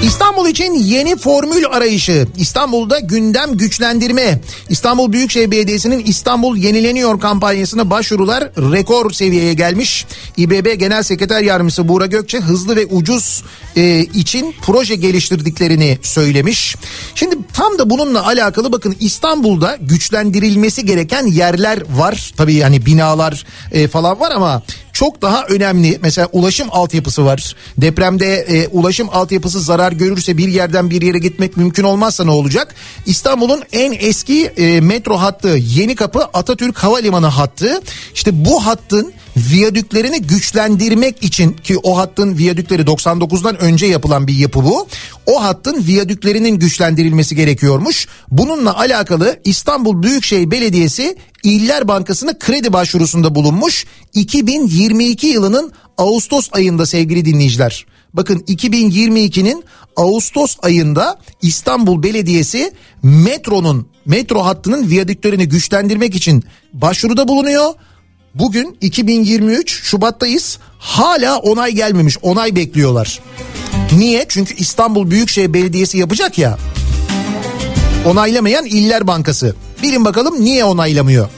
İstanbul 0.07 0.49
için 0.49 0.75
yeni 0.75 1.17
formül 1.17 1.67
arayışı. 1.67 2.27
İstanbul'da 2.39 2.99
gündem 2.99 3.57
güçlendirme. 3.57 4.41
İstanbul 4.69 5.13
Büyükşehir 5.13 5.51
Belediyesi'nin 5.51 6.05
İstanbul 6.05 6.57
Yenileniyor 6.57 7.21
kampanyasına 7.21 7.91
başvurular 7.91 8.45
rekor 8.57 9.11
seviyeye 9.11 9.55
gelmiş. 9.55 10.07
İBB 10.37 10.79
Genel 10.79 11.03
Sekreter 11.03 11.43
Yardımcısı 11.43 11.89
Buğra 11.89 12.07
Gökçe 12.07 12.39
hızlı 12.39 12.77
ve 12.77 12.87
ucuz 12.87 13.45
e, 13.77 13.99
için 14.01 14.55
proje 14.63 14.95
geliştirdiklerini 14.95 15.99
söylemiş. 16.03 16.77
Şimdi 17.15 17.37
tam 17.53 17.79
da 17.79 17.91
bununla 17.91 18.27
alakalı 18.27 18.73
bakın 18.73 18.97
İstanbul'da 19.01 19.79
güçlendirilmesi 19.81 20.87
gereken 20.87 21.27
yerler 21.27 21.83
var. 21.91 22.33
Tabii 22.37 22.61
hani 22.61 22.87
binalar 22.87 23.47
e, 23.73 23.89
falan 23.89 24.21
var 24.21 24.31
ama 24.31 24.63
çok 24.97 25.23
daha 25.23 25.45
önemli 25.45 25.99
mesela 26.03 26.29
ulaşım 26.33 26.69
altyapısı 26.71 27.25
var. 27.25 27.57
Depremde 27.79 28.35
e, 28.35 28.69
ulaşım 28.69 29.09
altyapısı 29.13 29.61
zarar 29.61 29.93
görürse 29.93 30.37
bir 30.37 30.49
yerden 30.49 30.91
bir 30.91 31.03
yere 31.03 31.19
gitmek 31.19 31.57
mümkün 31.57 31.85
olmazsa 31.85 32.25
ne 32.25 32.31
olacak? 32.31 32.75
İstanbul'un 33.07 33.63
en 33.73 33.97
eski 34.01 34.47
e, 34.47 34.81
metro 34.81 35.17
hattı 35.17 35.49
Yeni 35.49 35.95
Kapı 35.95 36.25
Atatürk 36.25 36.79
Havalimanı 36.79 37.27
hattı. 37.27 37.81
İşte 38.15 38.45
bu 38.45 38.67
hattın 38.67 39.13
viyadüklerini 39.37 40.23
güçlendirmek 40.23 41.23
için 41.23 41.53
ki 41.53 41.79
o 41.79 41.99
hattın 41.99 42.39
viyadükleri 42.39 42.83
99'dan 42.83 43.61
önce 43.61 43.87
yapılan 43.87 44.27
bir 44.27 44.35
yapı 44.35 44.65
bu. 44.65 44.87
O 45.27 45.43
hattın 45.43 45.87
viyadüklerinin 45.87 46.59
güçlendirilmesi 46.59 47.37
gerekiyormuş. 47.37 48.09
Bununla 48.31 48.79
alakalı 48.79 49.41
İstanbul 49.45 50.03
Büyükşehir 50.03 50.51
Belediyesi 50.51 51.17
İller 51.43 51.89
Bankası'na 51.89 52.39
kredi 52.39 52.73
başvurusunda 52.73 53.35
bulunmuş. 53.35 53.87
2022 54.15 55.27
yılının 55.27 55.73
Ağustos 55.99 56.49
ayında 56.53 56.87
sevgili 56.87 57.25
dinleyiciler. 57.25 57.87
Bakın 58.15 58.39
2022'nin 58.39 59.65
Ağustos 59.97 60.57
ayında 60.63 61.19
İstanbul 61.43 62.03
Belediyesi 62.03 62.73
metronun 63.03 63.89
metro 64.07 64.45
hattının 64.45 64.91
viyadüklerini 64.91 65.49
güçlendirmek 65.49 66.15
için 66.15 66.45
başvuruda 66.73 67.29
bulunuyor. 67.29 67.75
Bugün 68.39 68.77
2023 68.81 69.83
Şubat'tayız. 69.83 70.59
Hala 70.79 71.39
onay 71.39 71.73
gelmemiş. 71.73 72.19
Onay 72.23 72.57
bekliyorlar. 72.57 73.21
Niye? 73.99 74.27
Çünkü 74.29 74.55
İstanbul 74.55 75.11
Büyükşehir 75.11 75.55
Belediyesi 75.55 75.99
yapacak 75.99 76.39
ya. 76.39 76.59
Onaylamayan 78.07 78.65
İller 78.65 79.07
Bankası. 79.07 79.55
Bilin 79.83 80.05
bakalım 80.05 80.45
niye 80.45 80.65
onaylamıyor? 80.65 81.29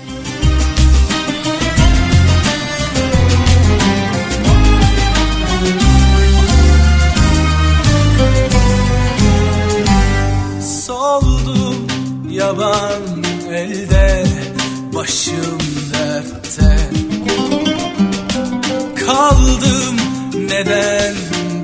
Neden 20.59 21.15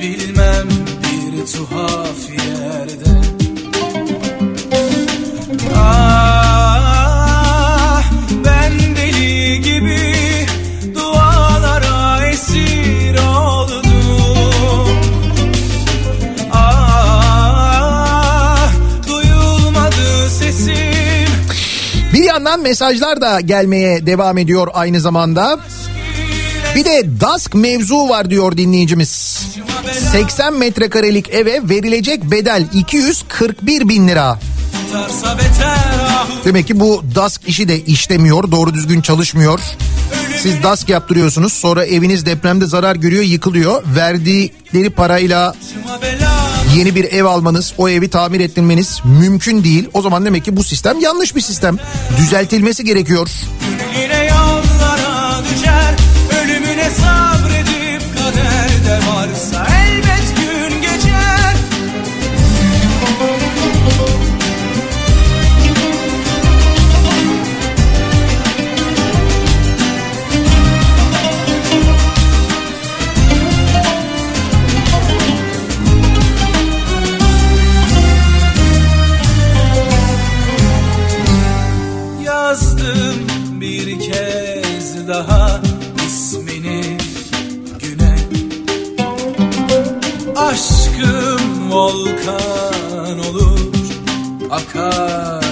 bilmem 0.00 0.68
bir 1.02 1.46
tuhaf 1.52 2.30
yerde. 2.30 3.14
Ah 5.76 6.42
ben 8.44 8.72
deli 8.96 9.60
gibi 9.60 10.00
dualara 10.94 12.26
esir 12.26 13.18
oldum. 13.18 13.82
Ah 16.52 17.42
duyulmadı 19.08 20.30
sesim. 20.30 21.28
Bir 22.12 22.22
yandan 22.22 22.60
mesajlar 22.60 23.20
da 23.20 23.40
gelmeye 23.40 24.06
devam 24.06 24.38
ediyor 24.38 24.68
aynı 24.72 25.00
zamanda. 25.00 25.60
Bir 26.74 26.84
de 26.84 27.20
DASK 27.20 27.54
mevzu 27.54 28.08
var 28.08 28.30
diyor 28.30 28.56
dinleyicimiz. 28.56 29.42
80 30.12 30.54
metrekarelik 30.54 31.28
eve 31.28 31.60
verilecek 31.68 32.30
bedel 32.30 32.68
241 32.74 33.88
bin 33.88 34.08
lira. 34.08 34.38
Demek 36.44 36.66
ki 36.66 36.80
bu 36.80 37.04
DASK 37.14 37.48
işi 37.48 37.68
de 37.68 37.80
işlemiyor, 37.80 38.50
doğru 38.50 38.74
düzgün 38.74 39.00
çalışmıyor. 39.00 39.60
Siz 40.42 40.62
DASK 40.62 40.88
yaptırıyorsunuz, 40.88 41.52
sonra 41.52 41.84
eviniz 41.84 42.26
depremde 42.26 42.66
zarar 42.66 42.96
görüyor, 42.96 43.22
yıkılıyor. 43.22 43.82
Verdikleri 43.96 44.90
parayla 44.90 45.54
yeni 46.76 46.94
bir 46.94 47.04
ev 47.04 47.24
almanız, 47.24 47.74
o 47.78 47.88
evi 47.88 48.10
tamir 48.10 48.40
ettirmeniz 48.40 49.00
mümkün 49.04 49.64
değil. 49.64 49.88
O 49.92 50.02
zaman 50.02 50.24
demek 50.24 50.44
ki 50.44 50.56
bu 50.56 50.64
sistem 50.64 51.00
yanlış 51.00 51.36
bir 51.36 51.40
sistem. 51.40 51.76
Düzeltilmesi 52.18 52.84
gerekiyor. 52.84 53.28
volkan 91.84 93.18
olur 93.18 93.58
akar. 94.50 95.43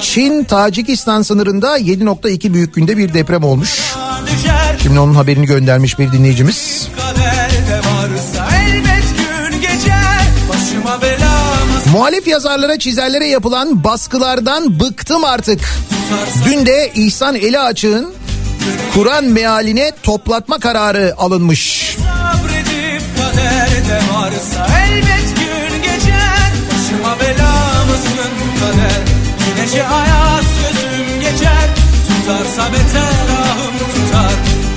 Çin 0.00 0.44
Tacikistan 0.44 1.22
sınırında 1.22 1.78
7.2 1.78 2.54
büyüklüğünde 2.54 2.96
bir 2.96 3.14
deprem 3.14 3.44
olmuş. 3.44 3.80
Şimdi 4.82 4.98
onun 4.98 5.14
haberini 5.14 5.46
göndermiş 5.46 5.98
bir 5.98 6.12
dinleyicimiz. 6.12 6.88
Muhalif 11.92 12.26
yazarlara 12.26 12.78
çizerlere 12.78 13.26
yapılan 13.26 13.84
baskılardan 13.84 14.80
bıktım 14.80 15.24
artık. 15.24 15.60
Dün 16.44 16.66
de 16.66 16.92
İhsan 16.94 17.34
Eli 17.34 17.58
Açık'ın 17.58 18.14
Kur'an 18.94 19.24
mealine 19.24 19.92
toplatma 20.02 20.58
kararı 20.58 21.14
alınmış. 21.18 21.96
Varsa 24.12 24.66
elbet 24.86 25.36
gün 25.36 25.82
geçer 25.82 26.52
Başıma 26.70 27.20
bela 27.20 27.60
kader 28.60 29.09
Güneşe 29.60 29.82
hayat 29.82 30.44
sözüm 30.44 31.20
geçer. 31.20 31.68
Tutarsa 32.08 32.72
beter 32.72 33.34
ahım 33.40 33.78
tutar. 33.78 34.32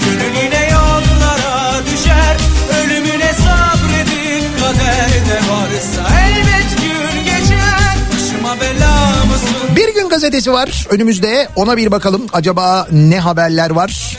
Gönül 0.05 0.43
yine 0.43 0.69
yollara 0.71 1.85
düşer. 1.85 2.37
Ölümüne 2.79 3.33
sabredip 3.33 4.59
kaderde 4.59 5.35
varsa 5.35 6.19
elbet 6.19 6.77
gün 6.81 7.23
geçer. 7.23 7.95
Başıma 8.13 8.61
bela 8.61 9.25
mısın? 9.25 9.75
Bir 9.75 9.93
gün 9.93 10.09
gazetesi 10.09 10.51
var 10.51 10.87
önümüzde. 10.89 11.47
Ona 11.55 11.77
bir 11.77 11.91
bakalım. 11.91 12.25
Acaba 12.33 12.87
ne 12.91 13.19
haberler 13.19 13.69
var? 13.69 14.17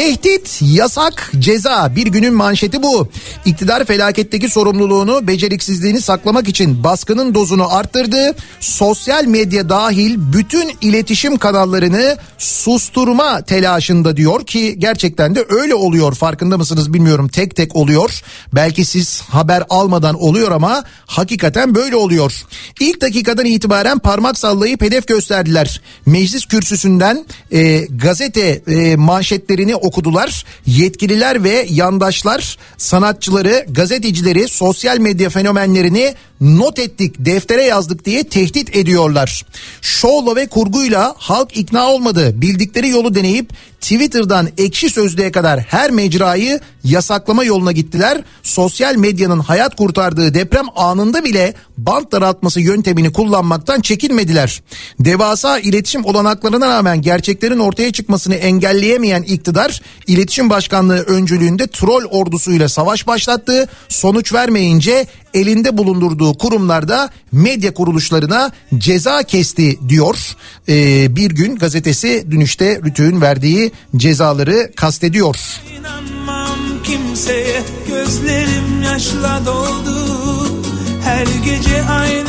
Tehdit, 0.00 0.60
yasak, 0.62 1.32
ceza 1.38 1.96
bir 1.96 2.06
günün 2.06 2.34
manşeti 2.34 2.82
bu. 2.82 3.08
İktidar 3.44 3.84
felaketteki 3.84 4.48
sorumluluğunu, 4.48 5.26
beceriksizliğini 5.26 6.00
saklamak 6.00 6.48
için 6.48 6.84
baskının 6.84 7.34
dozunu 7.34 7.74
arttırdı. 7.74 8.34
Sosyal 8.60 9.24
medya 9.24 9.68
dahil 9.68 10.16
bütün 10.32 10.72
iletişim 10.80 11.36
kanallarını 11.36 12.16
susturma 12.38 13.42
telaşında 13.42 14.16
diyor 14.16 14.46
ki 14.46 14.74
gerçekten 14.78 15.34
de 15.34 15.44
öyle 15.48 15.74
oluyor. 15.74 16.14
Farkında 16.14 16.58
mısınız 16.58 16.94
bilmiyorum 16.94 17.28
tek 17.28 17.56
tek 17.56 17.76
oluyor. 17.76 18.22
Belki 18.54 18.84
siz 18.84 19.20
haber 19.20 19.62
almadan 19.70 20.22
oluyor 20.22 20.50
ama 20.52 20.84
hakikaten 21.06 21.74
böyle 21.74 21.96
oluyor. 21.96 22.44
İlk 22.80 23.00
dakikadan 23.00 23.46
itibaren 23.46 23.98
parmak 23.98 24.38
sallayıp 24.38 24.82
hedef 24.82 25.06
gösterdiler. 25.06 25.80
Meclis 26.06 26.46
kürsüsünden 26.46 27.24
e, 27.52 27.78
gazete 27.78 28.62
e, 28.66 28.96
manşetlerini 28.96 29.76
okudular. 29.90 30.44
Yetkililer 30.66 31.44
ve 31.44 31.66
yandaşlar 31.70 32.58
sanatçıları, 32.76 33.66
gazetecileri, 33.68 34.48
sosyal 34.48 34.98
medya 34.98 35.30
fenomenlerini 35.30 36.14
not 36.40 36.78
ettik, 36.78 37.14
deftere 37.18 37.64
yazdık 37.64 38.04
diye 38.04 38.24
tehdit 38.24 38.76
ediyorlar. 38.76 39.46
Şovla 39.80 40.36
ve 40.36 40.46
kurguyla 40.46 41.14
halk 41.18 41.56
ikna 41.56 41.90
olmadı. 41.90 42.40
Bildikleri 42.40 42.88
yolu 42.88 43.14
deneyip 43.14 43.52
Twitter'dan 43.80 44.48
ekşi 44.58 44.90
sözlüğe 44.90 45.32
kadar 45.32 45.60
her 45.60 45.90
mecrayı 45.90 46.60
yasaklama 46.84 47.44
yoluna 47.44 47.72
gittiler. 47.72 48.24
Sosyal 48.42 48.96
medyanın 48.96 49.40
hayat 49.40 49.76
kurtardığı 49.76 50.34
deprem 50.34 50.66
anında 50.76 51.24
bile 51.24 51.54
bant 51.78 52.12
daraltması 52.12 52.60
yöntemini 52.60 53.12
kullanmaktan 53.12 53.80
çekinmediler. 53.80 54.62
Devasa 55.00 55.58
iletişim 55.58 56.04
olanaklarına 56.04 56.68
rağmen 56.68 57.02
gerçeklerin 57.02 57.58
ortaya 57.58 57.92
çıkmasını 57.92 58.34
engelleyemeyen 58.34 59.22
iktidar 59.22 59.69
iletişim 60.06 60.50
başkanlığı 60.50 61.02
öncülüğünde 61.02 61.66
troll 61.66 62.04
ordusuyla 62.04 62.68
savaş 62.68 63.06
başlattı. 63.06 63.68
Sonuç 63.88 64.32
vermeyince 64.32 65.06
elinde 65.34 65.78
bulundurduğu 65.78 66.38
kurumlarda 66.38 67.10
medya 67.32 67.74
kuruluşlarına 67.74 68.50
ceza 68.78 69.22
kesti 69.22 69.88
diyor. 69.88 70.36
Ee, 70.68 71.16
bir 71.16 71.30
gün 71.30 71.56
gazetesi 71.56 72.26
dün 72.30 72.40
işte 72.40 72.80
Rütü'nün 72.84 73.20
verdiği 73.20 73.72
cezaları 73.96 74.70
kastediyor. 74.76 75.36
İnanmam 75.78 76.58
kimseye 76.84 77.62
gözlerim 77.88 78.82
yaşla 78.82 79.42
doldu 79.46 79.90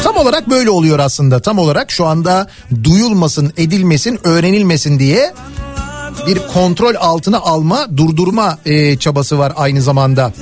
Tam 0.04 0.18
olarak 0.18 0.50
böyle 0.50 0.70
oluyor 0.70 1.00
aslında. 1.00 1.40
Tam 1.40 1.58
olarak 1.58 1.92
şu 1.92 2.06
anda 2.06 2.48
duyulmasın, 2.84 3.54
edilmesin, 3.58 4.20
öğrenilmesin 4.24 5.00
diye 5.00 5.34
bir 6.28 6.40
kontrol 6.54 6.96
altına 7.00 7.40
alma, 7.40 7.98
durdurma 7.98 8.58
e, 8.66 8.98
çabası 8.98 9.40
var 9.40 9.54
aynı 9.56 9.82
zamanda. 9.82 10.34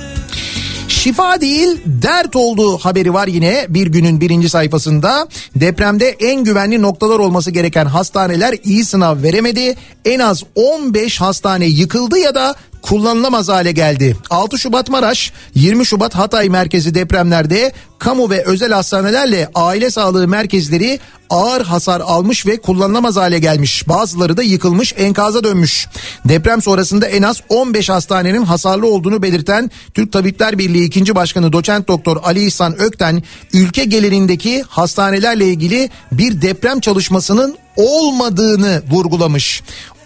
Şifa 0.88 1.40
değil 1.40 1.80
dert 1.86 2.36
olduğu 2.36 2.78
haberi 2.78 3.14
var 3.14 3.26
yine 3.26 3.66
bir 3.68 3.86
günün 3.86 4.20
birinci 4.20 4.48
sayfasında. 4.48 5.28
Depremde 5.56 6.08
en 6.08 6.44
güvenli 6.44 6.82
noktalar 6.82 7.18
olması 7.18 7.50
gereken 7.50 7.86
hastaneler 7.86 8.54
iyi 8.64 8.84
sınav 8.84 9.22
veremedi. 9.22 9.76
En 10.04 10.18
az 10.18 10.42
15 10.54 11.20
hastane 11.20 11.66
yıkıldı 11.66 12.18
ya 12.18 12.34
da 12.34 12.54
kullanılamaz 12.82 13.48
hale 13.48 13.72
geldi. 13.72 14.16
6 14.30 14.58
Şubat 14.58 14.88
Maraş, 14.88 15.32
20 15.54 15.86
Şubat 15.86 16.14
Hatay 16.14 16.48
merkezi 16.48 16.94
depremlerde 16.94 17.72
kamu 17.98 18.30
ve 18.30 18.44
özel 18.44 18.72
hastanelerle 18.72 19.48
aile 19.54 19.90
sağlığı 19.90 20.28
merkezleri 20.28 21.00
ağır 21.30 21.64
hasar 21.64 22.00
almış 22.00 22.46
ve 22.46 22.56
kullanılamaz 22.56 23.16
hale 23.16 23.38
gelmiş. 23.38 23.88
Bazıları 23.88 24.36
da 24.36 24.42
yıkılmış, 24.42 24.94
enkaza 24.96 25.44
dönmüş. 25.44 25.86
Deprem 26.24 26.62
sonrasında 26.62 27.06
en 27.06 27.22
az 27.22 27.40
15 27.48 27.88
hastanenin 27.88 28.42
hasarlı 28.42 28.86
olduğunu 28.86 29.22
belirten 29.22 29.70
Türk 29.94 30.12
Tabipler 30.12 30.58
Birliği 30.58 30.84
2. 30.84 31.14
Başkanı 31.14 31.52
Doçent 31.52 31.88
Doktor 31.88 32.16
Ali 32.22 32.44
İhsan 32.44 32.80
Ökten 32.80 33.22
ülke 33.52 33.84
genelindeki 33.84 34.62
hastanelerle 34.68 35.46
ilgili 35.46 35.90
bir 36.12 36.42
deprem 36.42 36.80
çalışmasının 36.80 37.56
olmadığını 37.76 38.82
vurgulamış. 38.90 39.62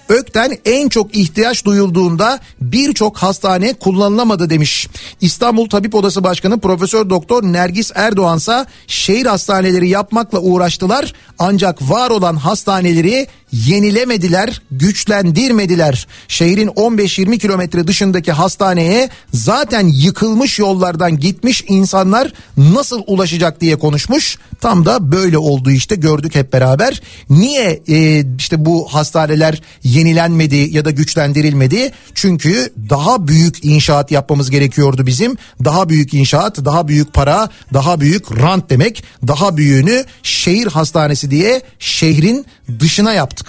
Ökten 0.08 0.58
en 0.64 0.88
çok 0.88 1.16
ihtiyaç 1.16 1.64
duyulduğunda 1.64 2.40
birçok 2.60 3.16
hastane 3.16 3.72
kullanılamadı 3.72 4.50
demiş. 4.50 4.88
İstanbul 5.20 5.68
Tabip 5.68 5.94
Odası 5.94 6.24
Başkanı 6.24 6.60
Profesör 6.60 7.10
Doktor 7.10 7.42
Nergis 7.42 7.92
Erdoğansa 7.94 8.66
şehir 8.86 9.26
hastaneleri 9.26 9.88
yapmakla 9.88 10.38
uğraştılar 10.38 11.12
ancak 11.38 11.90
var 11.90 12.10
olan 12.10 12.36
hastaneleri 12.36 13.26
yenilemediler, 13.54 14.62
güçlendirmediler. 14.70 16.06
Şehrin 16.28 16.68
15-20 16.68 17.38
kilometre 17.38 17.86
dışındaki 17.86 18.32
hastaneye 18.32 19.10
zaten 19.32 19.86
yıkılmış 19.86 20.58
yollardan 20.58 21.20
gitmiş 21.20 21.64
insanlar 21.68 22.32
nasıl 22.56 23.02
ulaşacak 23.06 23.60
diye 23.60 23.76
konuşmuş. 23.76 24.38
Tam 24.60 24.86
da 24.86 25.12
böyle 25.12 25.38
oldu 25.38 25.70
işte 25.70 25.94
gördük 25.94 26.34
hep 26.34 26.52
beraber. 26.52 27.02
Niye 27.30 27.82
e, 27.88 28.24
işte 28.38 28.64
bu 28.64 28.88
hastaneler 28.94 29.62
yenilenmedi 29.82 30.56
ya 30.56 30.84
da 30.84 30.90
güçlendirilmedi? 30.90 31.92
Çünkü 32.14 32.72
daha 32.90 33.28
büyük 33.28 33.64
inşaat 33.64 34.10
yapmamız 34.10 34.50
gerekiyordu 34.50 35.06
bizim. 35.06 35.36
Daha 35.64 35.88
büyük 35.88 36.14
inşaat, 36.14 36.64
daha 36.64 36.88
büyük 36.88 37.12
para, 37.12 37.48
daha 37.72 38.00
büyük 38.00 38.32
rant 38.32 38.70
demek. 38.70 39.04
Daha 39.26 39.56
büyüğünü 39.56 40.04
şehir 40.22 40.66
hastanesi 40.66 41.30
diye 41.30 41.62
şehrin 41.78 42.46
dışına 42.80 43.12
yaptık. 43.12 43.43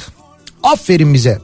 Aferin 0.65 1.13
bize. 1.13 1.39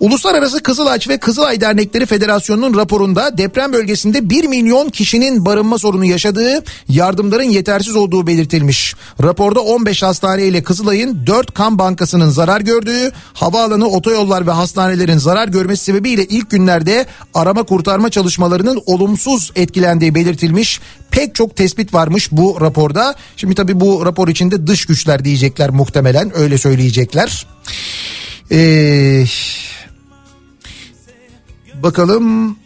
Uluslararası 0.00 0.62
Kızılaç 0.62 1.08
ve 1.08 1.18
Kızılay 1.18 1.60
Dernekleri 1.60 2.06
Federasyonu'nun 2.06 2.78
raporunda 2.78 3.38
deprem 3.38 3.72
bölgesinde 3.72 4.30
1 4.30 4.44
milyon 4.44 4.88
kişinin 4.88 5.46
barınma 5.46 5.78
sorunu 5.78 6.04
yaşadığı, 6.04 6.64
yardımların 6.88 7.50
yetersiz 7.50 7.96
olduğu 7.96 8.26
belirtilmiş. 8.26 8.94
Raporda 9.22 9.60
15 9.60 10.02
hastane 10.02 10.44
ile 10.44 10.62
Kızılay'ın 10.62 11.26
4 11.26 11.54
kan 11.54 11.78
bankasının 11.78 12.30
zarar 12.30 12.60
gördüğü, 12.60 13.12
havaalanı, 13.34 13.88
otoyollar 13.88 14.46
ve 14.46 14.50
hastanelerin 14.50 15.18
zarar 15.18 15.48
görmesi 15.48 15.84
sebebiyle 15.84 16.24
ilk 16.24 16.50
günlerde 16.50 17.06
arama 17.34 17.62
kurtarma 17.62 18.10
çalışmalarının 18.10 18.82
olumsuz 18.86 19.52
etkilendiği 19.56 20.14
belirtilmiş. 20.14 20.80
Pek 21.10 21.34
çok 21.34 21.56
tespit 21.56 21.94
varmış 21.94 22.28
bu 22.32 22.58
raporda. 22.60 23.14
Şimdi 23.36 23.54
tabii 23.54 23.80
bu 23.80 24.06
rapor 24.06 24.28
içinde 24.28 24.66
dış 24.66 24.86
güçler 24.86 25.24
diyecekler 25.24 25.70
muhtemelen 25.70 26.36
öyle 26.36 26.58
söyleyecekler. 26.58 27.46
Eee... 28.50 29.26
Bakalım 31.82 32.56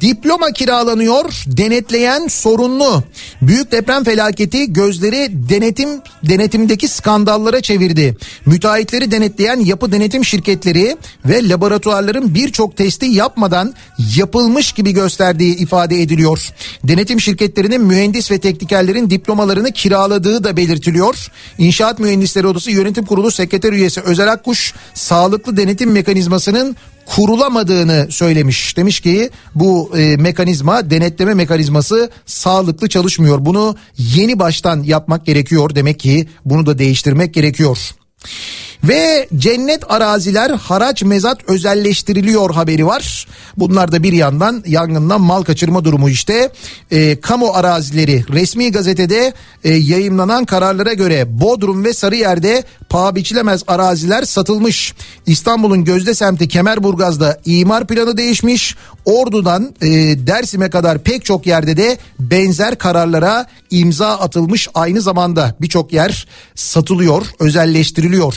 Diploma 0.00 0.52
kiralanıyor, 0.52 1.44
denetleyen 1.46 2.28
sorunlu. 2.28 3.04
Büyük 3.42 3.72
deprem 3.72 4.04
felaketi 4.04 4.72
gözleri 4.72 5.28
denetim 5.48 5.88
denetimdeki 6.22 6.88
skandallara 6.88 7.60
çevirdi. 7.60 8.16
Müteahhitleri 8.46 9.10
denetleyen 9.10 9.60
yapı 9.60 9.92
denetim 9.92 10.24
şirketleri 10.24 10.96
ve 11.24 11.48
laboratuvarların 11.48 12.34
birçok 12.34 12.76
testi 12.76 13.06
yapmadan 13.06 13.74
yapılmış 14.16 14.72
gibi 14.72 14.92
gösterdiği 14.92 15.56
ifade 15.56 16.02
ediliyor. 16.02 16.48
Denetim 16.84 17.20
şirketlerinin 17.20 17.80
mühendis 17.80 18.30
ve 18.30 18.38
teknikerlerin 18.38 19.10
diplomalarını 19.10 19.72
kiraladığı 19.72 20.44
da 20.44 20.56
belirtiliyor. 20.56 21.30
İnşaat 21.58 21.98
Mühendisleri 21.98 22.46
Odası 22.46 22.70
Yönetim 22.70 23.04
Kurulu 23.04 23.30
Sekreter 23.30 23.72
Üyesi 23.72 24.00
Özel 24.00 24.32
Akkuş 24.32 24.74
sağlıklı 24.94 25.56
denetim 25.56 25.92
mekanizmasının 25.92 26.76
kurulamadığını 27.06 28.06
söylemiş. 28.10 28.76
Demiş 28.76 29.00
ki 29.00 29.30
bu 29.54 29.98
e, 29.98 30.16
mekanizma 30.16 30.90
denetleme 30.90 31.34
mekanizması 31.34 32.10
sağlıklı 32.26 32.88
çalışmıyor. 32.88 33.44
Bunu 33.44 33.76
yeni 33.98 34.38
baştan 34.38 34.82
yapmak 34.82 35.26
gerekiyor. 35.26 35.74
Demek 35.74 36.00
ki 36.00 36.28
bunu 36.44 36.66
da 36.66 36.78
değiştirmek 36.78 37.34
gerekiyor. 37.34 37.78
Ve 38.88 39.28
cennet 39.36 39.90
araziler 39.90 40.50
haraç 40.50 41.02
mezat 41.02 41.48
özelleştiriliyor 41.48 42.54
haberi 42.54 42.86
var. 42.86 43.26
Bunlar 43.56 43.92
da 43.92 44.02
bir 44.02 44.12
yandan 44.12 44.62
yangından 44.66 45.20
mal 45.20 45.42
kaçırma 45.42 45.84
durumu 45.84 46.10
işte. 46.10 46.50
E, 46.90 47.20
kamu 47.20 47.50
arazileri 47.54 48.24
resmi 48.32 48.72
gazetede 48.72 49.32
e, 49.64 49.74
yayınlanan 49.74 50.44
kararlara 50.44 50.92
göre 50.92 51.40
Bodrum 51.40 51.84
ve 51.84 51.92
Sarıyer'de 51.92 52.64
paha 52.88 53.14
biçilemez 53.14 53.62
araziler 53.66 54.22
satılmış. 54.22 54.94
İstanbul'un 55.26 55.84
Gözde 55.84 56.14
semti 56.14 56.48
Kemerburgaz'da 56.48 57.40
imar 57.44 57.86
planı 57.86 58.16
değişmiş. 58.16 58.76
Ordu'dan 59.04 59.74
e, 59.82 59.88
Dersim'e 60.26 60.70
kadar 60.70 60.98
pek 60.98 61.24
çok 61.24 61.46
yerde 61.46 61.76
de 61.76 61.98
benzer 62.18 62.78
kararlara 62.78 63.46
imza 63.70 64.18
atılmış. 64.18 64.68
Aynı 64.74 65.00
zamanda 65.00 65.54
birçok 65.60 65.92
yer 65.92 66.26
satılıyor, 66.54 67.26
özelleştiriliyor. 67.38 68.34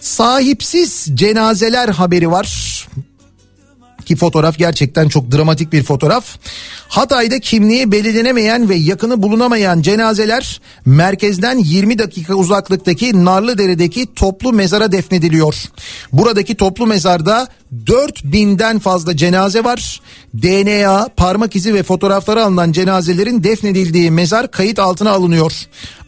Sahipsiz 0.00 1.06
cenazeler 1.14 1.88
haberi 1.88 2.30
var 2.30 2.76
ki 4.06 4.16
fotoğraf 4.16 4.58
gerçekten 4.58 5.08
çok 5.08 5.32
dramatik 5.32 5.72
bir 5.72 5.82
fotoğraf. 5.82 6.38
Hatay'da 6.88 7.38
kimliği 7.38 7.92
belirlenemeyen 7.92 8.68
ve 8.68 8.74
yakını 8.74 9.22
bulunamayan 9.22 9.82
cenazeler 9.82 10.60
merkezden 10.84 11.58
20 11.58 11.98
dakika 11.98 12.34
uzaklıktaki 12.34 13.24
Narlıdere'deki 13.24 14.14
toplu 14.14 14.52
mezara 14.52 14.92
defnediliyor. 14.92 15.54
Buradaki 16.12 16.54
toplu 16.54 16.86
mezarda 16.86 17.48
4000'den 17.86 18.78
fazla 18.78 19.16
cenaze 19.16 19.64
var. 19.64 20.00
DNA, 20.34 21.08
parmak 21.16 21.56
izi 21.56 21.74
ve 21.74 21.82
fotoğrafları 21.82 22.44
alınan 22.44 22.72
cenazelerin 22.72 23.44
defnedildiği 23.44 24.10
mezar 24.10 24.50
kayıt 24.50 24.78
altına 24.78 25.10
alınıyor. 25.10 25.52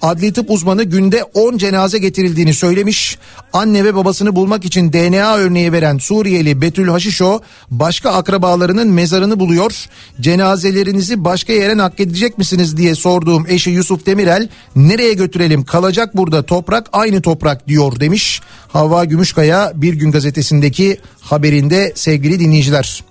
Adli 0.03 0.33
tıp 0.33 0.51
uzmanı 0.51 0.83
günde 0.83 1.25
10 1.25 1.59
cenaze 1.59 1.99
getirildiğini 1.99 2.55
söylemiş. 2.55 3.19
Anne 3.53 3.85
ve 3.85 3.95
babasını 3.95 4.37
bulmak 4.37 4.65
için 4.65 4.93
DNA 4.93 5.37
örneği 5.37 5.73
veren 5.73 5.99
Suriyeli 5.99 6.61
Betül 6.61 6.89
Haşişo 6.89 7.41
başka 7.71 8.11
akrabalarının 8.11 8.89
mezarını 8.89 9.41
buluyor. 9.41 9.87
Cenazelerinizi 10.21 11.25
başka 11.25 11.53
yere 11.53 11.77
nakledecek 11.77 12.39
misiniz 12.39 12.77
diye 12.77 12.95
sorduğum 12.95 13.47
eşi 13.49 13.71
Yusuf 13.71 14.07
Demirel 14.07 14.49
nereye 14.77 15.15
götürelim 15.15 15.65
kalacak 15.65 16.17
burada 16.17 16.43
toprak 16.43 16.89
aynı 16.93 17.23
toprak 17.23 17.69
diyor 17.69 18.01
demiş. 18.01 18.41
Havva 18.69 19.05
Gümüşkaya 19.05 19.73
Bir 19.75 19.95
Gün 19.95 20.13
Gazetesi'ndeki 20.13 20.99
haberinde 21.21 21.93
sevgili 21.95 22.41
dinleyiciler. 22.41 23.05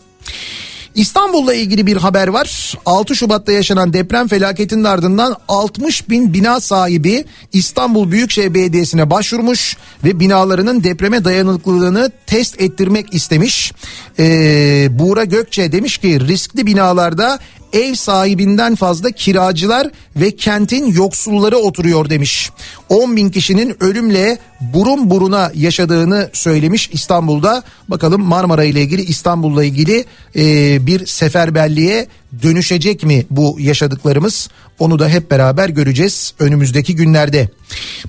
İstanbul'la 0.98 1.54
ilgili 1.54 1.88
bir 1.88 1.98
haber 1.98 2.28
var. 2.28 2.74
6 2.86 3.16
Şubat'ta 3.16 3.52
yaşanan 3.52 3.94
deprem 3.94 4.28
felaketinin 4.28 4.84
ardından 4.84 5.36
60 5.48 6.10
bin 6.10 6.34
bina 6.34 6.60
sahibi 6.60 7.26
İstanbul 7.54 8.12
Büyükşehir 8.12 8.54
Belediyesi'ne 8.54 9.10
başvurmuş 9.10 9.78
ve 10.04 10.20
binalarının 10.20 10.84
depreme 10.84 11.26
dayanıklılığını 11.26 12.12
test 12.28 12.62
ettirmek 12.62 13.14
istemiş. 13.14 13.74
Ee, 14.20 14.88
Buğra 14.92 15.24
Gökçe 15.24 15.72
demiş 15.72 15.98
ki 15.98 16.20
riskli 16.28 16.66
binalarda 16.66 17.40
ev 17.74 17.94
sahibinden 17.94 18.76
fazla 18.76 19.12
kiracılar 19.12 19.88
ve 20.16 20.36
kentin 20.36 20.92
yoksulları 20.92 21.58
oturuyor 21.58 22.10
demiş. 22.10 22.52
10 22.90 23.16
bin 23.16 23.30
kişinin 23.30 23.84
ölümle 23.84 24.38
burun 24.62 25.10
buruna 25.10 25.52
yaşadığını 25.56 26.30
söylemiş 26.34 26.90
İstanbul'da. 26.94 27.64
Bakalım 27.88 28.22
Marmara 28.22 28.64
ile 28.64 28.82
ilgili 28.82 29.02
İstanbul'la 29.02 29.64
ilgili 29.64 30.06
e, 30.36 30.86
bir 30.86 31.06
seferberliğe 31.06 32.08
dönüşecek 32.44 33.04
mi 33.04 33.26
bu 33.30 33.58
yaşadıklarımız? 33.60 34.50
Onu 34.80 35.00
da 35.00 35.10
hep 35.10 35.32
beraber 35.32 35.70
göreceğiz 35.70 36.34
önümüzdeki 36.40 36.96
günlerde. 36.96 37.50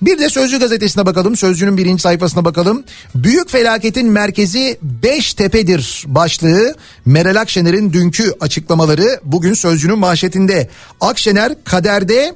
Bir 0.02 0.18
de 0.18 0.28
Sözcü 0.28 0.60
gazetesine 0.60 1.06
bakalım. 1.06 1.36
Sözcünün 1.36 1.76
birinci 1.76 2.02
sayfasına 2.02 2.44
bakalım. 2.44 2.84
Büyük 3.14 3.50
felaketin 3.50 4.06
merkezi 4.06 4.78
Beştepe'dir 4.82 6.04
başlığı. 6.06 6.74
Meral 7.06 7.40
Akşener'in 7.40 7.92
dünkü 7.92 8.34
açıklamaları 8.40 9.20
bugün 9.24 9.54
Sözcü'nün 9.54 9.98
manşetinde. 9.98 10.68
Akşener 11.00 11.64
kaderde 11.64 12.34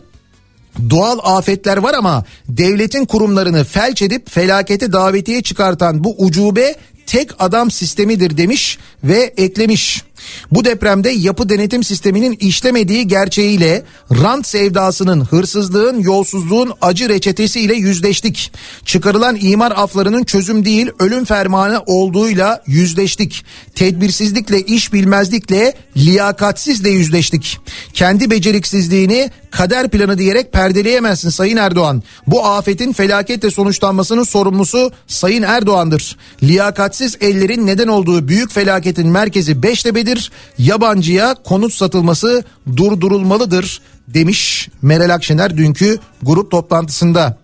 Doğal 0.91 1.19
afetler 1.23 1.77
var 1.77 1.95
ama 1.95 2.25
devletin 2.49 3.05
kurumlarını 3.05 3.65
felç 3.65 4.03
edip 4.03 4.31
felakete 4.31 4.93
davetiye 4.93 5.43
çıkartan 5.43 6.05
bu 6.05 6.15
ucube 6.19 6.75
tek 7.07 7.31
adam 7.39 7.71
sistemidir 7.71 8.37
demiş 8.37 8.79
ve 9.05 9.35
eklemiş. 9.37 10.03
Bu 10.51 10.65
depremde 10.65 11.11
yapı 11.11 11.49
denetim 11.49 11.85
sisteminin 11.85 12.37
işlemediği 12.41 13.09
gerçeğiyle 13.09 13.83
rant 14.11 14.47
sevdasının, 14.47 15.25
hırsızlığın, 15.25 15.99
yolsuzluğun 15.99 16.73
acı 16.81 17.09
reçetesiyle 17.09 17.75
yüzleştik. 17.75 18.53
Çıkarılan 18.85 19.39
imar 19.41 19.73
aflarının 19.77 20.25
çözüm 20.25 20.65
değil 20.65 20.91
ölüm 20.99 21.25
fermanı 21.25 21.83
olduğuyla 21.87 22.63
yüzleştik. 22.67 23.45
Tedbirsizlikle, 23.75 24.61
iş 24.61 24.93
bilmezlikle, 24.93 25.75
liyakatsizle 25.97 26.91
yüzleştik. 26.91 27.59
Kendi 27.95 28.31
beceriksizliğini 28.31 29.31
kader 29.51 29.91
planı 29.91 30.19
diyerek 30.19 30.53
perdeleyemezsin 30.53 31.31
Sayın 31.31 31.57
Erdoğan. 31.57 32.03
Bu 32.27 32.47
afetin 32.47 32.93
felaketle 32.93 33.51
sonuçlanmasının 33.51 34.25
sorumlusu 34.25 34.93
Sayın 35.07 35.43
Erdoğan'dır. 35.43 36.17
Liyakatsiz 36.43 37.17
ellerin 37.21 37.67
neden 37.67 37.89
olduğu 37.89 38.29
büyük 38.29 38.53
felaketin 38.53 39.09
merkezi 39.09 39.63
Beştepe'dir. 39.63 40.12
Yabancıya 40.59 41.35
konut 41.35 41.73
satılması 41.73 42.45
durdurulmalıdır 42.77 43.81
demiş 44.09 44.69
Meral 44.83 45.15
Akşener 45.15 45.57
dünkü 45.57 45.99
grup 46.23 46.51
toplantısında. 46.51 47.43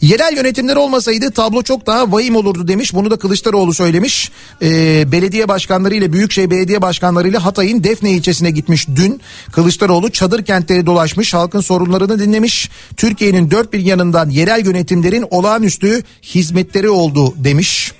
Yerel 0.00 0.36
yönetimler 0.36 0.76
olmasaydı 0.76 1.30
tablo 1.30 1.62
çok 1.62 1.86
daha 1.86 2.12
vahim 2.12 2.36
olurdu 2.36 2.68
demiş. 2.68 2.94
Bunu 2.94 3.10
da 3.10 3.16
Kılıçdaroğlu 3.16 3.74
söylemiş. 3.74 4.30
Ee, 4.62 5.12
belediye 5.12 5.48
başkanları 5.48 5.94
ile 5.94 6.12
Büyükşehir 6.12 6.50
Belediye 6.50 6.82
Başkanları 6.82 7.28
ile 7.28 7.38
Hatay'ın 7.38 7.84
Defne 7.84 8.10
ilçesine 8.10 8.50
gitmiş 8.50 8.88
dün. 8.88 9.20
Kılıçdaroğlu 9.52 10.10
çadır 10.10 10.44
kentleri 10.44 10.86
dolaşmış, 10.86 11.34
halkın 11.34 11.60
sorunlarını 11.60 12.18
dinlemiş. 12.18 12.70
Türkiye'nin 12.96 13.50
dört 13.50 13.72
bir 13.72 13.80
yanından 13.80 14.30
yerel 14.30 14.66
yönetimlerin 14.66 15.24
olağanüstü 15.30 16.02
hizmetleri 16.22 16.90
oldu 16.90 17.34
demiş. 17.36 17.92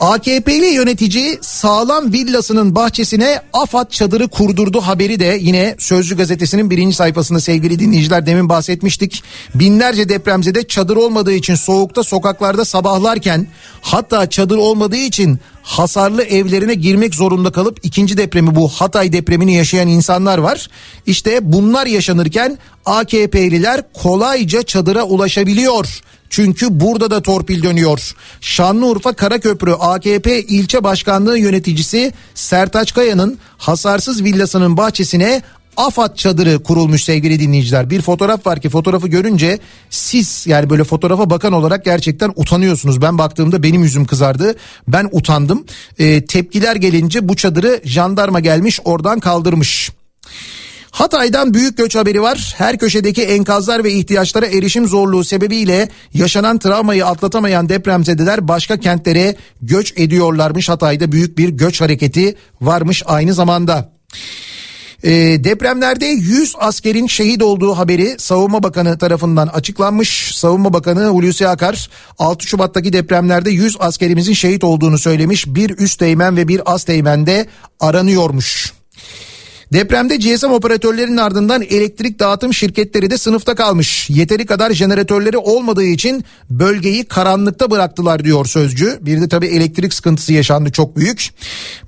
AKP'li 0.00 0.66
yönetici 0.66 1.38
sağlam 1.40 2.12
villasının 2.12 2.74
bahçesine 2.74 3.40
AFAD 3.52 3.90
çadırı 3.90 4.28
kurdurdu 4.28 4.80
haberi 4.80 5.20
de 5.20 5.38
yine 5.40 5.76
Sözcü 5.78 6.16
gazetesinin 6.16 6.70
birinci 6.70 6.96
sayfasında 6.96 7.40
sevgili 7.40 7.78
dinleyiciler 7.78 8.26
demin 8.26 8.48
bahsetmiştik. 8.48 9.22
Binlerce 9.54 10.08
depremzede 10.08 10.68
çadır 10.68 10.96
olmadığı 10.96 11.32
için 11.32 11.54
soğukta 11.54 12.02
sokaklarda 12.02 12.64
sabahlarken 12.64 13.46
hatta 13.80 14.30
çadır 14.30 14.56
olmadığı 14.56 14.96
için 14.96 15.38
hasarlı 15.62 16.22
evlerine 16.22 16.74
girmek 16.74 17.14
zorunda 17.14 17.52
kalıp 17.52 17.78
ikinci 17.82 18.16
depremi 18.16 18.54
bu 18.54 18.68
Hatay 18.68 19.12
depremini 19.12 19.54
yaşayan 19.54 19.88
insanlar 19.88 20.38
var. 20.38 20.68
İşte 21.06 21.52
bunlar 21.52 21.86
yaşanırken 21.86 22.58
AKP'liler 22.86 23.92
kolayca 23.92 24.62
çadıra 24.62 25.02
ulaşabiliyor. 25.02 26.00
Çünkü 26.34 26.80
burada 26.80 27.10
da 27.10 27.22
torpil 27.22 27.62
dönüyor. 27.62 28.14
Şanlıurfa 28.40 29.12
Karaköprü 29.12 29.72
AKP 29.72 30.42
ilçe 30.42 30.84
başkanlığı 30.84 31.38
yöneticisi 31.38 32.12
Sertaç 32.34 32.94
Kaya'nın 32.94 33.38
hasarsız 33.58 34.24
villasının 34.24 34.76
bahçesine 34.76 35.42
AFAD 35.76 36.16
çadırı 36.16 36.62
kurulmuş 36.62 37.04
sevgili 37.04 37.40
dinleyiciler. 37.40 37.90
Bir 37.90 38.02
fotoğraf 38.02 38.46
var 38.46 38.60
ki 38.60 38.68
fotoğrafı 38.68 39.08
görünce 39.08 39.58
siz 39.90 40.46
yani 40.46 40.70
böyle 40.70 40.84
fotoğrafa 40.84 41.30
bakan 41.30 41.52
olarak 41.52 41.84
gerçekten 41.84 42.32
utanıyorsunuz. 42.36 43.02
Ben 43.02 43.18
baktığımda 43.18 43.62
benim 43.62 43.82
yüzüm 43.82 44.04
kızardı. 44.04 44.54
Ben 44.88 45.08
utandım. 45.12 45.64
Ee, 45.98 46.24
tepkiler 46.24 46.76
gelince 46.76 47.28
bu 47.28 47.36
çadırı 47.36 47.80
jandarma 47.84 48.40
gelmiş 48.40 48.80
oradan 48.84 49.20
kaldırmış. 49.20 49.90
Hatay'dan 50.94 51.54
büyük 51.54 51.76
göç 51.76 51.96
haberi 51.96 52.22
var. 52.22 52.54
Her 52.58 52.78
köşedeki 52.78 53.22
enkazlar 53.22 53.84
ve 53.84 53.92
ihtiyaçlara 53.92 54.46
erişim 54.46 54.88
zorluğu 54.88 55.24
sebebiyle 55.24 55.88
yaşanan 56.12 56.58
travmayı 56.58 57.06
atlatamayan 57.06 57.68
depremzedeler 57.68 58.48
başka 58.48 58.80
kentlere 58.80 59.36
göç 59.62 59.92
ediyorlarmış. 59.96 60.68
Hatay'da 60.68 61.12
büyük 61.12 61.38
bir 61.38 61.48
göç 61.48 61.80
hareketi 61.80 62.36
varmış 62.60 63.02
aynı 63.06 63.34
zamanda. 63.34 63.92
E, 65.02 65.10
depremlerde 65.44 66.06
100 66.06 66.54
askerin 66.58 67.06
şehit 67.06 67.42
olduğu 67.42 67.78
haberi 67.78 68.14
Savunma 68.18 68.62
Bakanı 68.62 68.98
tarafından 68.98 69.46
açıklanmış. 69.46 70.34
Savunma 70.34 70.72
Bakanı 70.72 71.06
Hulusi 71.06 71.48
Akar 71.48 71.90
6 72.18 72.46
Şubat'taki 72.46 72.92
depremlerde 72.92 73.50
100 73.50 73.76
askerimizin 73.80 74.34
şehit 74.34 74.64
olduğunu 74.64 74.98
söylemiş. 74.98 75.46
Bir 75.46 75.78
üst 75.78 75.98
teğmen 75.98 76.36
ve 76.36 76.48
bir 76.48 76.72
az 76.72 76.84
teğmen 76.84 77.26
de 77.26 77.46
aranıyormuş. 77.80 78.72
Depremde 79.72 80.16
GSM 80.16 80.46
operatörlerinin 80.46 81.16
ardından 81.16 81.62
elektrik 81.62 82.18
dağıtım 82.18 82.54
şirketleri 82.54 83.10
de 83.10 83.18
sınıfta 83.18 83.54
kalmış. 83.54 84.10
Yeteri 84.10 84.46
kadar 84.46 84.72
jeneratörleri 84.72 85.38
olmadığı 85.38 85.84
için 85.84 86.24
bölgeyi 86.50 87.04
karanlıkta 87.04 87.70
bıraktılar 87.70 88.24
diyor 88.24 88.46
sözcü. 88.46 88.98
Bir 89.00 89.20
de 89.20 89.28
tabii 89.28 89.46
elektrik 89.46 89.94
sıkıntısı 89.94 90.32
yaşandı 90.32 90.72
çok 90.72 90.96
büyük. 90.96 91.28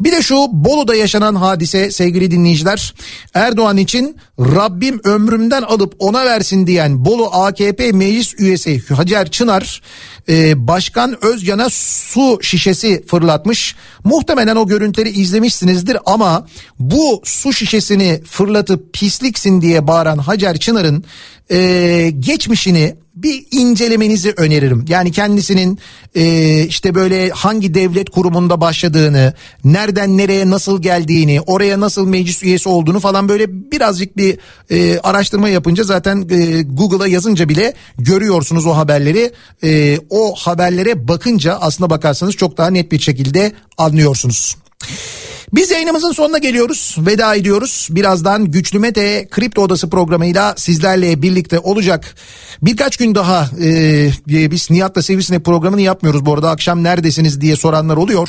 Bir 0.00 0.12
de 0.12 0.22
şu 0.22 0.34
Bolu'da 0.52 0.94
yaşanan 0.94 1.34
hadise 1.34 1.90
sevgili 1.90 2.30
dinleyiciler. 2.30 2.94
Erdoğan 3.34 3.76
için 3.76 4.16
Rabbim 4.38 5.00
ömrümden 5.04 5.62
alıp 5.62 5.94
ona 5.98 6.24
versin 6.24 6.66
diyen 6.66 7.04
Bolu 7.04 7.28
AKP 7.32 7.92
meclis 7.92 8.34
üyesi 8.38 8.82
Hacer 8.94 9.30
Çınar 9.30 9.82
e, 10.28 10.66
Başkan 10.68 11.24
Özcan'a 11.24 11.70
su 11.70 12.38
şişesi 12.42 13.04
fırlatmış. 13.06 13.76
Muhtemelen 14.04 14.56
o 14.56 14.66
görüntüleri 14.66 15.10
izlemişsinizdir 15.10 15.98
ama 16.06 16.46
bu 16.78 17.22
su 17.24 17.52
şişesini 17.66 18.22
fırlatıp 18.24 18.92
pisliksin 18.92 19.60
diye 19.60 19.86
bağıran 19.86 20.18
Hacer 20.18 20.56
Çınar'ın 20.56 21.04
e, 21.50 22.12
geçmişini 22.18 22.94
bir 23.16 23.46
incelemenizi 23.50 24.34
öneririm. 24.36 24.84
Yani 24.88 25.12
kendisinin 25.12 25.78
e, 26.14 26.62
işte 26.64 26.94
böyle 26.94 27.30
hangi 27.30 27.74
devlet 27.74 28.10
kurumunda 28.10 28.60
başladığını, 28.60 29.34
nereden 29.64 30.18
nereye 30.18 30.50
nasıl 30.50 30.82
geldiğini, 30.82 31.40
oraya 31.40 31.80
nasıl 31.80 32.06
meclis 32.08 32.42
üyesi 32.42 32.68
olduğunu 32.68 33.00
falan 33.00 33.28
böyle 33.28 33.70
birazcık 33.72 34.16
bir 34.16 34.38
e, 34.70 34.98
araştırma 34.98 35.48
yapınca 35.48 35.84
zaten 35.84 36.28
e, 36.30 36.62
Google'a 36.62 37.06
yazınca 37.06 37.48
bile 37.48 37.74
görüyorsunuz 37.98 38.66
o 38.66 38.76
haberleri. 38.76 39.32
E, 39.64 39.98
o 40.10 40.34
haberlere 40.34 41.08
bakınca 41.08 41.54
aslına 41.54 41.90
bakarsanız 41.90 42.36
çok 42.36 42.58
daha 42.58 42.70
net 42.70 42.92
bir 42.92 42.98
şekilde 42.98 43.52
anlıyorsunuz. 43.78 44.56
Biz 45.52 45.70
yayınımızın 45.70 46.12
sonuna 46.12 46.38
geliyoruz. 46.38 46.96
Veda 46.98 47.34
ediyoruz. 47.34 47.88
Birazdan 47.90 48.50
Güçlü 48.50 48.78
Mete 48.78 49.28
Kripto 49.30 49.62
Odası 49.62 49.90
programıyla 49.90 50.54
sizlerle 50.56 51.22
birlikte 51.22 51.58
olacak. 51.58 52.14
Birkaç 52.62 52.96
gün 52.96 53.14
daha 53.14 53.50
e, 53.62 54.10
biz 54.26 54.70
Nihat'la 54.70 55.02
Sivrisinek 55.02 55.44
programını 55.44 55.80
yapmıyoruz. 55.80 56.26
Bu 56.26 56.34
arada 56.34 56.50
akşam 56.50 56.82
neredesiniz 56.82 57.40
diye 57.40 57.56
soranlar 57.56 57.96
oluyor. 57.96 58.28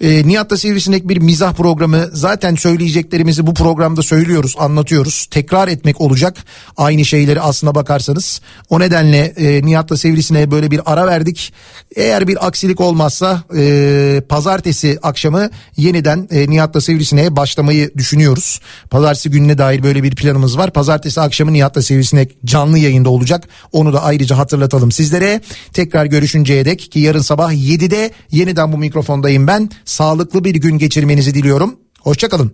E, 0.00 0.28
Nihat'la 0.28 0.56
Sivrisinek 0.56 1.08
bir 1.08 1.16
mizah 1.16 1.52
programı. 1.52 2.08
Zaten 2.12 2.54
söyleyeceklerimizi 2.54 3.46
bu 3.46 3.54
programda 3.54 4.02
söylüyoruz, 4.02 4.56
anlatıyoruz. 4.58 5.26
Tekrar 5.30 5.68
etmek 5.68 6.00
olacak 6.00 6.36
aynı 6.76 7.04
şeyleri 7.04 7.40
aslına 7.40 7.74
bakarsanız. 7.74 8.40
O 8.70 8.80
nedenle 8.80 9.18
e, 9.18 9.66
Nihat'la 9.66 9.96
Sivrisinek'e 9.96 10.50
böyle 10.50 10.70
bir 10.70 10.80
ara 10.92 11.06
verdik. 11.06 11.52
Eğer 11.96 12.28
bir 12.28 12.46
aksilik 12.46 12.80
olmazsa 12.80 13.42
e, 13.56 14.22
pazartesi 14.28 14.98
akşamı 15.02 15.50
yeniden 15.76 16.28
e, 16.30 16.50
Nihat'la 16.50 16.80
Sivrisine'ye 16.80 17.36
başlamayı 17.36 17.90
düşünüyoruz. 17.96 18.60
Pazartesi 18.90 19.30
gününe 19.30 19.58
dair 19.58 19.82
böyle 19.82 20.02
bir 20.02 20.14
planımız 20.14 20.58
var. 20.58 20.72
Pazartesi 20.72 21.20
akşamı 21.20 21.52
Nihat'la 21.52 21.82
Sivrisinek 21.82 22.36
canlı 22.44 22.78
yayında 22.78 23.10
olacak. 23.10 23.48
Onu 23.72 23.92
da 23.92 24.02
ayrıca 24.02 24.38
hatırlatalım 24.38 24.92
sizlere. 24.92 25.40
Tekrar 25.72 26.06
görüşünceye 26.06 26.64
dek 26.64 26.92
ki 26.92 26.98
yarın 26.98 27.20
sabah 27.20 27.52
7'de 27.52 28.10
yeniden 28.30 28.72
bu 28.72 28.78
mikrofondayım 28.78 29.46
ben. 29.46 29.70
Sağlıklı 29.90 30.44
bir 30.44 30.54
gün 30.54 30.78
geçirmenizi 30.78 31.34
diliyorum. 31.34 31.76
Hoşçakalın. 32.00 32.52